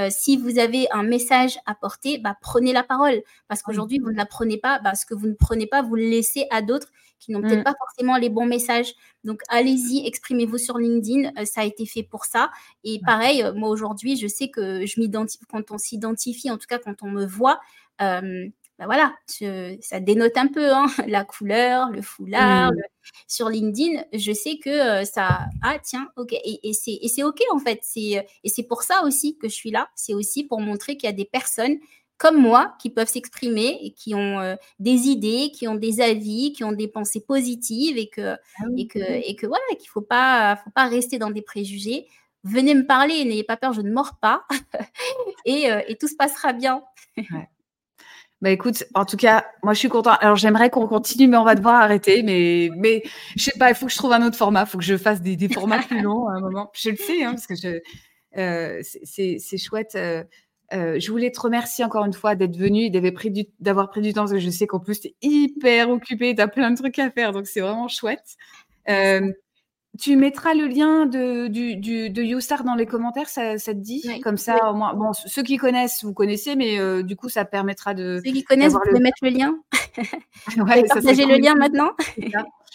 si 0.10 0.38
vous 0.38 0.60
avez 0.60 0.88
un 0.92 1.04
message 1.04 1.58
à 1.66 1.76
porter 1.76 2.18
bah 2.18 2.36
prenez 2.42 2.74
la 2.74 2.84
parole. 2.84 3.22
Parce 3.48 3.62
qu'aujourd'hui 3.62 4.00
vous 4.00 4.12
ne 4.12 4.18
la 4.18 4.26
prenez 4.26 4.58
pas 4.58 4.80
bah, 4.80 4.96
ce 4.96 5.06
que 5.06 5.14
vous 5.14 5.28
ne 5.28 5.34
prenez 5.34 5.68
pas 5.68 5.82
vous 5.82 5.96
le 5.96 6.10
laissez 6.10 6.46
à 6.52 6.62
d'autres 6.62 6.92
qui 7.22 7.32
n'ont 7.32 7.42
peut-être 7.42 7.60
mm. 7.60 7.64
pas 7.64 7.76
forcément 7.78 8.18
les 8.18 8.30
bons 8.30 8.48
messages. 8.48 8.94
Donc, 9.24 9.42
allez-y, 9.48 10.06
exprimez-vous 10.06 10.58
sur 10.58 10.78
LinkedIn. 10.78 11.32
Euh, 11.38 11.46
ça 11.46 11.62
a 11.62 11.64
été 11.64 11.86
fait 11.86 12.04
pour 12.04 12.26
ça. 12.26 12.52
Et 12.84 13.00
pareil, 13.06 13.44
euh, 13.44 13.54
moi 13.54 13.70
aujourd'hui, 13.70 14.18
je 14.18 14.28
sais 14.28 14.50
que 14.50 14.86
je 14.86 15.00
m'identifie, 15.00 15.46
quand 15.50 15.72
on 15.72 15.78
s'identifie, 15.78 16.50
en 16.50 16.58
tout 16.58 16.68
cas 16.68 16.80
quand 16.80 17.04
on 17.04 17.12
me 17.12 17.26
voit, 17.26 17.62
euh, 18.02 18.48
ben 18.80 18.86
voilà, 18.86 19.14
ça 19.28 20.00
dénote 20.00 20.36
un 20.36 20.48
peu 20.48 20.74
hein, 20.74 20.88
la 21.08 21.24
couleur, 21.24 21.92
le 21.92 22.02
foulard. 22.02 22.72
Mm. 22.72 22.76
sur 23.28 23.50
LinkedIn, 23.50 24.04
je 24.14 24.32
sais 24.32 24.58
que 24.58 25.06
ça. 25.06 25.46
Ah, 25.62 25.78
tiens, 25.84 26.10
ok. 26.18 26.34
Et, 26.34 26.60
et 26.68 26.74
c'est 26.74 27.24
ok 27.24 27.40
en 27.54 27.60
fait. 27.60 27.82
Et 27.96 28.26
c'est 28.46 28.64
pour 28.64 28.82
ça 28.82 29.04
aussi 29.04 29.38
que 29.38 29.48
je 29.48 29.54
suis 29.54 29.70
là. 29.70 29.90
C'est 29.94 30.16
aussi 30.16 30.44
pour 30.44 30.60
montrer 30.60 30.98
qu'il 30.98 31.08
y 31.08 31.14
a 31.14 31.16
des 31.16 31.26
personnes 31.26 31.78
comme 32.22 32.40
moi 32.40 32.76
qui 32.78 32.92
peuvent 32.92 33.08
s'exprimer 33.08 33.80
et 33.82 33.94
qui 33.94 34.14
ont 34.14 34.40
euh, 34.40 34.56
des 34.78 35.08
idées, 35.08 35.50
qui 35.52 35.68
ont 35.68 35.74
des 35.74 36.02
avis, 36.02 36.54
qui 36.54 36.64
ont 36.64 36.72
des 36.72 36.88
pensées 36.88 37.26
positives 37.28 37.98
et 37.98 38.10
que, 38.10 38.36
ah 38.36 38.66
et 38.78 38.86
que, 38.86 39.00
et 39.00 39.36
que 39.36 39.48
voilà, 39.48 39.64
qu'il 39.72 39.88
ne 39.88 39.92
faut 39.92 40.02
pas, 40.02 40.56
faut 40.64 40.70
pas 40.70 40.86
rester 40.86 41.18
dans 41.18 41.32
des 41.32 41.42
préjugés. 41.42 42.06
Venez 42.44 42.76
me 42.76 42.86
parler, 42.86 43.26
n'ayez 43.26 43.44
pas 43.44 43.58
peur, 43.58 43.74
je 43.74 43.82
ne 43.82 43.92
mords 43.92 44.20
pas 44.22 44.44
et, 45.46 45.72
euh, 45.72 45.82
et, 45.88 45.96
tout 45.96 46.08
se 46.08 46.16
passera 46.16 46.54
bien. 46.54 46.84
Bah 48.44 48.50
écoute, 48.50 48.86
en 48.96 49.06
tout 49.06 49.18
cas, 49.18 49.46
moi 49.62 49.76
je 49.76 49.78
suis 49.78 49.88
contente. 49.88 50.18
Alors 50.20 50.36
j'aimerais 50.36 50.72
qu'on 50.72 50.88
continue, 50.88 51.28
mais 51.28 51.38
on 51.38 51.44
va 51.44 51.54
devoir 51.54 51.76
arrêter. 51.76 52.24
Mais, 52.24 52.72
mais 52.76 53.04
je 53.36 53.44
sais 53.44 53.60
pas, 53.60 53.70
il 53.70 53.76
faut 53.76 53.86
que 53.86 53.92
je 53.92 53.98
trouve 54.00 54.14
un 54.14 54.26
autre 54.26 54.36
format. 54.36 54.64
Il 54.64 54.66
faut 54.66 54.80
que 54.80 54.84
je 54.84 54.98
fasse 54.98 55.22
des, 55.22 55.36
des 55.36 55.48
formats 55.48 55.78
plus 55.78 56.02
longs 56.02 56.28
à 56.28 56.38
un 56.38 56.40
moment. 56.40 56.72
Je 56.74 56.90
le 56.90 56.96
sais, 56.96 57.24
hein, 57.24 57.34
parce 57.34 57.46
que 57.46 57.54
je, 57.54 57.80
euh, 58.38 58.82
c'est 58.82 59.58
chouette. 59.60 59.96
Euh, 60.74 61.00
je 61.00 61.12
voulais 61.12 61.32
te 61.32 61.40
remercier 61.40 61.84
encore 61.84 62.06
une 62.06 62.14
fois 62.14 62.36
d'être 62.36 62.56
venu 62.56 62.86
et 62.86 63.12
pris 63.12 63.50
d'avoir 63.60 63.90
pris 63.90 64.02
du 64.02 64.14
temps 64.14 64.22
parce 64.22 64.32
que 64.32 64.40
je 64.40 64.50
sais 64.50 64.68
qu'en 64.68 64.80
plus, 64.80 65.02
tu 65.02 65.08
es 65.10 65.16
hyper 65.22 65.90
occupé, 65.90 66.34
tu 66.34 66.42
as 66.42 66.48
plein 66.48 66.72
de 66.72 66.78
trucs 66.78 66.98
à 67.00 67.10
faire, 67.10 67.34
donc 67.34 67.48
c'est 67.48 67.60
vraiment 67.60 67.88
chouette. 67.88 68.38
Euh, 68.90 69.32
tu 70.00 70.16
mettras 70.16 70.54
le 70.54 70.68
lien 70.68 71.06
de, 71.06 71.48
du, 71.48 71.76
du, 71.76 72.10
de 72.10 72.24
YouStar 72.24 72.64
dans 72.64 72.76
les 72.76 72.86
commentaires, 72.86 73.28
ça, 73.28 73.58
ça 73.58 73.74
te 73.74 73.80
dit? 73.80 74.22
Comme 74.22 74.38
ça, 74.38 74.72
au 74.72 74.74
moins, 74.74 74.94
bon, 74.94 75.12
ceux 75.14 75.44
qui 75.44 75.58
connaissent, 75.58 76.04
vous 76.04 76.14
connaissez, 76.14 76.56
mais 76.56 76.80
euh, 76.80 77.04
du 77.04 77.18
coup, 77.18 77.28
ça 77.28 77.44
permettra 77.44 77.94
de. 77.94 78.22
Ceux 78.24 78.32
qui 78.32 78.44
connaissent, 78.44 78.74
vous 78.74 78.80
pouvez 78.80 79.02
mettre 79.02 79.18
le 79.22 79.30
lien. 79.30 79.54
ouais, 80.58 80.84
partager 80.86 81.26
le 81.26 81.38
lien 81.38 81.56
maintenant. 81.56 81.92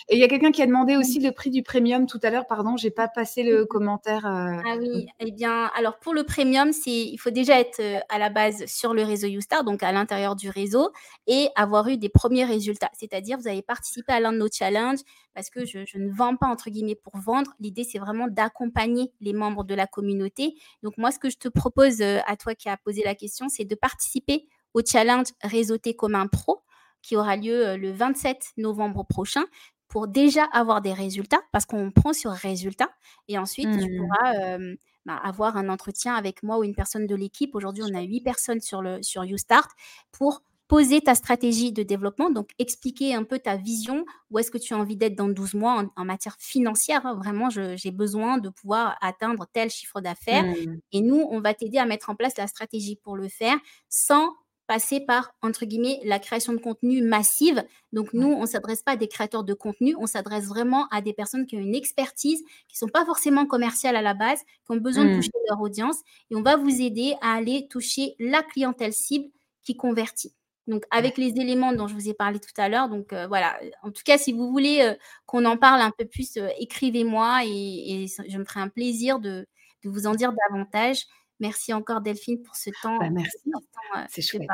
Et 0.09 0.17
il 0.17 0.21
y 0.21 0.25
a 0.25 0.29
quelqu'un 0.29 0.53
qui 0.53 0.63
a 0.63 0.67
demandé 0.67 0.97
aussi 0.97 1.21
le 1.21 1.33
prix 1.33 1.51
du 1.51 1.63
premium 1.63 2.07
tout 2.07 2.21
à 2.23 2.31
l'heure. 2.31 2.47
Pardon, 2.47 2.77
j'ai 2.77 2.91
pas 2.91 3.09
passé 3.09 3.43
le 3.43 3.65
commentaire. 3.65 4.27
Euh, 4.27 4.61
ah 4.65 4.77
oui, 4.79 5.07
eh 5.21 5.31
bien, 5.31 5.71
alors 5.77 5.99
pour 5.99 6.15
le 6.15 6.25
premium, 6.25 6.73
c'est 6.73 6.91
il 6.91 7.17
faut 7.19 7.31
déjà 7.31 7.59
être 7.59 7.81
euh, 7.81 7.99
à 8.09 8.19
la 8.19 8.31
base 8.31 8.67
sur 8.67 8.95
le 8.95 9.03
réseau 9.03 9.27
YouStar, 9.27 9.65
donc 9.65 9.83
à 9.83 9.93
l'intérieur 9.93 10.37
du 10.37 10.51
réseau, 10.51 10.93
et 11.27 11.49
avoir 11.57 11.89
eu 11.89 11.97
des 11.97 12.09
premiers 12.09 12.45
résultats. 12.45 12.91
C'est-à-dire, 12.93 13.39
vous 13.39 13.49
avez 13.49 13.63
participé 13.63 14.13
à 14.13 14.21
l'un 14.21 14.33
de 14.33 14.39
nos 14.39 14.49
challenges, 14.51 15.01
parce 15.35 15.51
que 15.51 15.65
je, 15.65 15.85
je, 15.87 15.99
ne 15.99 16.11
vends 16.11 16.37
pas 16.37 16.47
entre 16.47 16.71
guillemets 16.71 16.95
pour 16.95 17.17
vendre. 17.19 17.53
L'idée, 17.61 17.85
c'est 17.85 17.99
vraiment 17.99 18.29
d'accompagner 18.29 19.13
les 19.21 19.33
membres 19.33 19.65
de 19.65 19.75
la 19.75 19.87
communauté. 19.87 20.55
Donc 20.83 20.99
moi, 20.99 21.11
ce 21.11 21.19
que 21.19 21.31
je 21.31 21.39
te 21.39 21.49
propose 21.49 22.01
euh, 22.01 22.19
à 22.27 22.37
toi 22.37 22.55
qui 22.55 22.69
as 22.69 22.77
posé 22.77 23.03
la 23.03 23.15
question, 23.15 23.49
c'est 23.49 23.65
de 23.65 23.75
participer 23.75 24.47
au 24.75 24.83
challenge 24.85 25.29
Réseauté 25.43 25.95
commun 25.95 26.27
pro 26.27 26.63
qui 27.03 27.17
aura 27.17 27.37
lieu 27.37 27.77
le 27.77 27.93
27 27.93 28.55
novembre 28.57 29.05
prochain 29.05 29.45
pour 29.89 30.09
déjà 30.09 30.45
avoir 30.53 30.81
des 30.81 30.93
résultats, 30.93 31.41
parce 31.53 31.67
qu'on 31.67 31.91
prend 31.91 32.13
sur 32.13 32.33
résultats, 32.33 32.91
et 33.29 33.39
ensuite 33.39 33.71
tu 33.71 33.91
mmh. 33.91 33.97
pourras 33.97 34.59
bah, 35.07 35.21
avoir 35.23 35.57
un 35.57 35.69
entretien 35.69 36.15
avec 36.15 36.43
moi 36.43 36.59
ou 36.59 36.65
une 36.65 36.75
personne 36.75 37.07
de 37.07 37.15
l'équipe. 37.15 37.55
Aujourd'hui, 37.55 37.85
on 37.87 37.95
a 37.95 38.03
huit 38.03 38.23
personnes 38.23 38.61
sur, 38.61 38.83
le, 38.83 39.03
sur 39.05 39.25
YouStart 39.25 39.69
pour 40.11 40.43
poser 40.67 41.01
ta 41.01 41.15
stratégie 41.15 41.71
de 41.71 41.85
développement, 41.85 42.29
donc 42.29 42.51
expliquer 42.59 43.15
un 43.15 43.23
peu 43.23 43.39
ta 43.39 43.57
vision, 43.57 44.05
où 44.31 44.41
est-ce 44.41 44.51
que 44.51 44.59
tu 44.59 44.75
as 44.75 44.77
envie 44.77 44.97
d'être 44.97 45.15
dans 45.15 45.29
12 45.29 45.55
mois 45.55 45.85
en, 45.95 46.05
matière 46.05 46.35
financière. 46.41 47.07
Hein? 47.07 47.15
Vraiment, 47.15 47.51
j'ai 47.51 47.93
besoin 47.93 48.39
de 48.39 48.49
pouvoir 48.49 48.97
atteindre 49.01 49.47
tel 49.53 49.71
chiffre 49.71 50.01
d'affaires. 50.01 50.45
Mmh. 50.45 50.81
Et 50.91 51.03
nous, 51.03 51.25
on 51.31 51.41
va 51.41 51.55
t'aider 51.55 51.79
à 51.79 51.87
mettre 51.87 52.11
en 52.11 52.17
place 52.17 52.37
la 52.37 52.49
stratégie 52.49 52.97
pour 52.97 53.17
le 53.17 53.29
faire 53.29 53.57
sans 53.89 54.35
passer 54.67 55.01
par, 55.01 55.33
entre 55.43 55.65
guillemets, 55.65 56.01
la 56.05 56.19
création 56.19 56.53
de 56.53 56.59
contenu 56.59 57.03
massive. 57.03 57.65
Donc, 57.93 58.13
nous, 58.13 58.29
on 58.29 58.43
ne 58.43 58.47
s'adresse 58.47 58.83
pas 58.83 58.93
à 58.93 58.97
des 58.97 59.09
créateurs 59.09 59.45
de 59.45 59.55
contenu, 59.55 59.95
on 59.99 60.07
s'adresse 60.07 60.47
vraiment 60.47 60.89
à 60.91 61.01
des 61.01 61.13
personnes 61.13 61.47
qui 61.47 61.57
ont 61.57 61.61
une 61.61 61.75
expertise, 61.75 62.43
qui 62.69 62.75
ne 62.75 62.87
sont 62.87 62.89
pas 62.89 63.05
forcément 63.05 63.47
commerciales 63.47 63.97
à 63.97 64.03
la 64.03 64.15
base, 64.15 64.41
qui 64.41 64.73
ont 64.73 64.77
besoin 64.77 65.05
de 65.05 65.11
mmh. 65.11 65.17
toucher 65.17 65.31
leur 65.49 65.61
audience. 65.61 65.99
Et 66.31 66.37
on 66.37 66.43
va 66.43 66.57
vous 66.57 66.81
aider 66.81 67.15
à 67.21 67.35
aller 67.35 67.69
toucher 67.69 68.15
la 68.19 68.43
clientèle 68.43 68.93
cible 68.93 69.29
qui 69.63 69.77
convertit. 69.77 70.35
Donc, 70.67 70.85
avec 70.91 71.17
les 71.17 71.29
éléments 71.41 71.73
dont 71.73 71.87
je 71.87 71.95
vous 71.95 72.09
ai 72.09 72.15
parlé 72.15 72.41
tout 72.41 72.61
à 72.61 72.69
l'heure. 72.69 72.89
Donc, 72.89 73.13
euh, 73.13 73.27
voilà. 73.29 73.59
En 73.83 73.91
tout 73.93 74.03
cas, 74.05 74.19
si 74.19 74.33
vous 74.33 74.51
voulez 74.51 74.81
euh, 74.83 74.95
qu'on 75.25 75.45
en 75.45 75.57
parle 75.57 75.81
un 75.81 75.93
peu 75.97 76.05
plus, 76.07 76.37
euh, 76.37 76.49
écrivez-moi 76.59 77.43
et, 77.45 78.07
je 78.29 78.39
me 78.39 78.45
ferai 78.45 78.61
un 78.61 78.69
plaisir 78.69 79.21
de, 79.21 79.47
de 79.85 79.91
vous 79.91 80.07
en 80.07 80.15
dire 80.15 80.33
davantage. 80.51 81.05
Merci 81.41 81.73
encore 81.73 82.01
Delphine 82.01 82.43
pour 82.43 82.57
ce 82.57 82.71
temps. 82.83 82.99
Bah, 82.99 83.11
merci. 83.11 83.37
Euh, 83.47 84.01
C'est 84.09 84.23
chouette. 84.23 84.49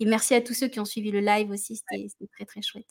Et 0.00 0.04
merci 0.04 0.34
à 0.34 0.40
tous 0.40 0.54
ceux 0.54 0.68
qui 0.68 0.80
ont 0.80 0.84
suivi 0.84 1.10
le 1.10 1.20
live 1.20 1.50
aussi. 1.50 1.76
C'était 1.76 2.08
très 2.32 2.44
très 2.44 2.62
chouette. 2.62 2.86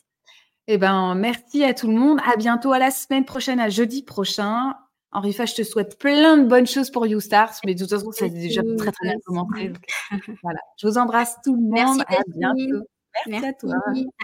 Eh 0.68 0.78
ben, 0.78 1.14
merci 1.14 1.64
à 1.64 1.74
tout 1.74 1.88
le 1.88 1.94
monde. 1.94 2.18
À 2.24 2.36
bientôt, 2.36 2.72
à 2.72 2.78
la 2.78 2.90
semaine 2.90 3.24
prochaine, 3.24 3.60
à 3.60 3.68
jeudi 3.68 4.02
prochain. 4.02 4.74
Henri 5.10 5.32
Fa, 5.32 5.44
je 5.44 5.54
te 5.54 5.62
souhaite 5.62 5.98
plein 5.98 6.38
de 6.38 6.46
bonnes 6.46 6.66
choses 6.66 6.90
pour 6.90 7.06
YouStars, 7.06 7.60
mais 7.66 7.74
de 7.74 7.80
toute 7.80 7.90
façon, 7.90 8.12
c'est 8.12 8.30
déjà 8.30 8.62
très 8.78 8.92
très 8.92 9.08
bien 9.08 9.18
commenté. 9.26 9.72
voilà. 10.42 10.60
Je 10.78 10.86
vous 10.86 10.96
embrasse 10.96 11.36
tout 11.44 11.54
le 11.54 11.60
monde. 11.60 12.02
Merci, 12.08 12.16
à 12.16 12.22
bientôt. 12.28 12.86
Merci, 13.26 13.46
à 13.46 13.52
toi. 13.52 13.74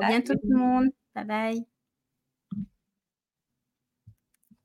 À 0.01 0.09
bientôt 0.09 0.35
tout 0.35 0.49
le 0.49 0.57
monde. 0.57 0.89
Bye 1.15 1.25
bye. 1.25 1.78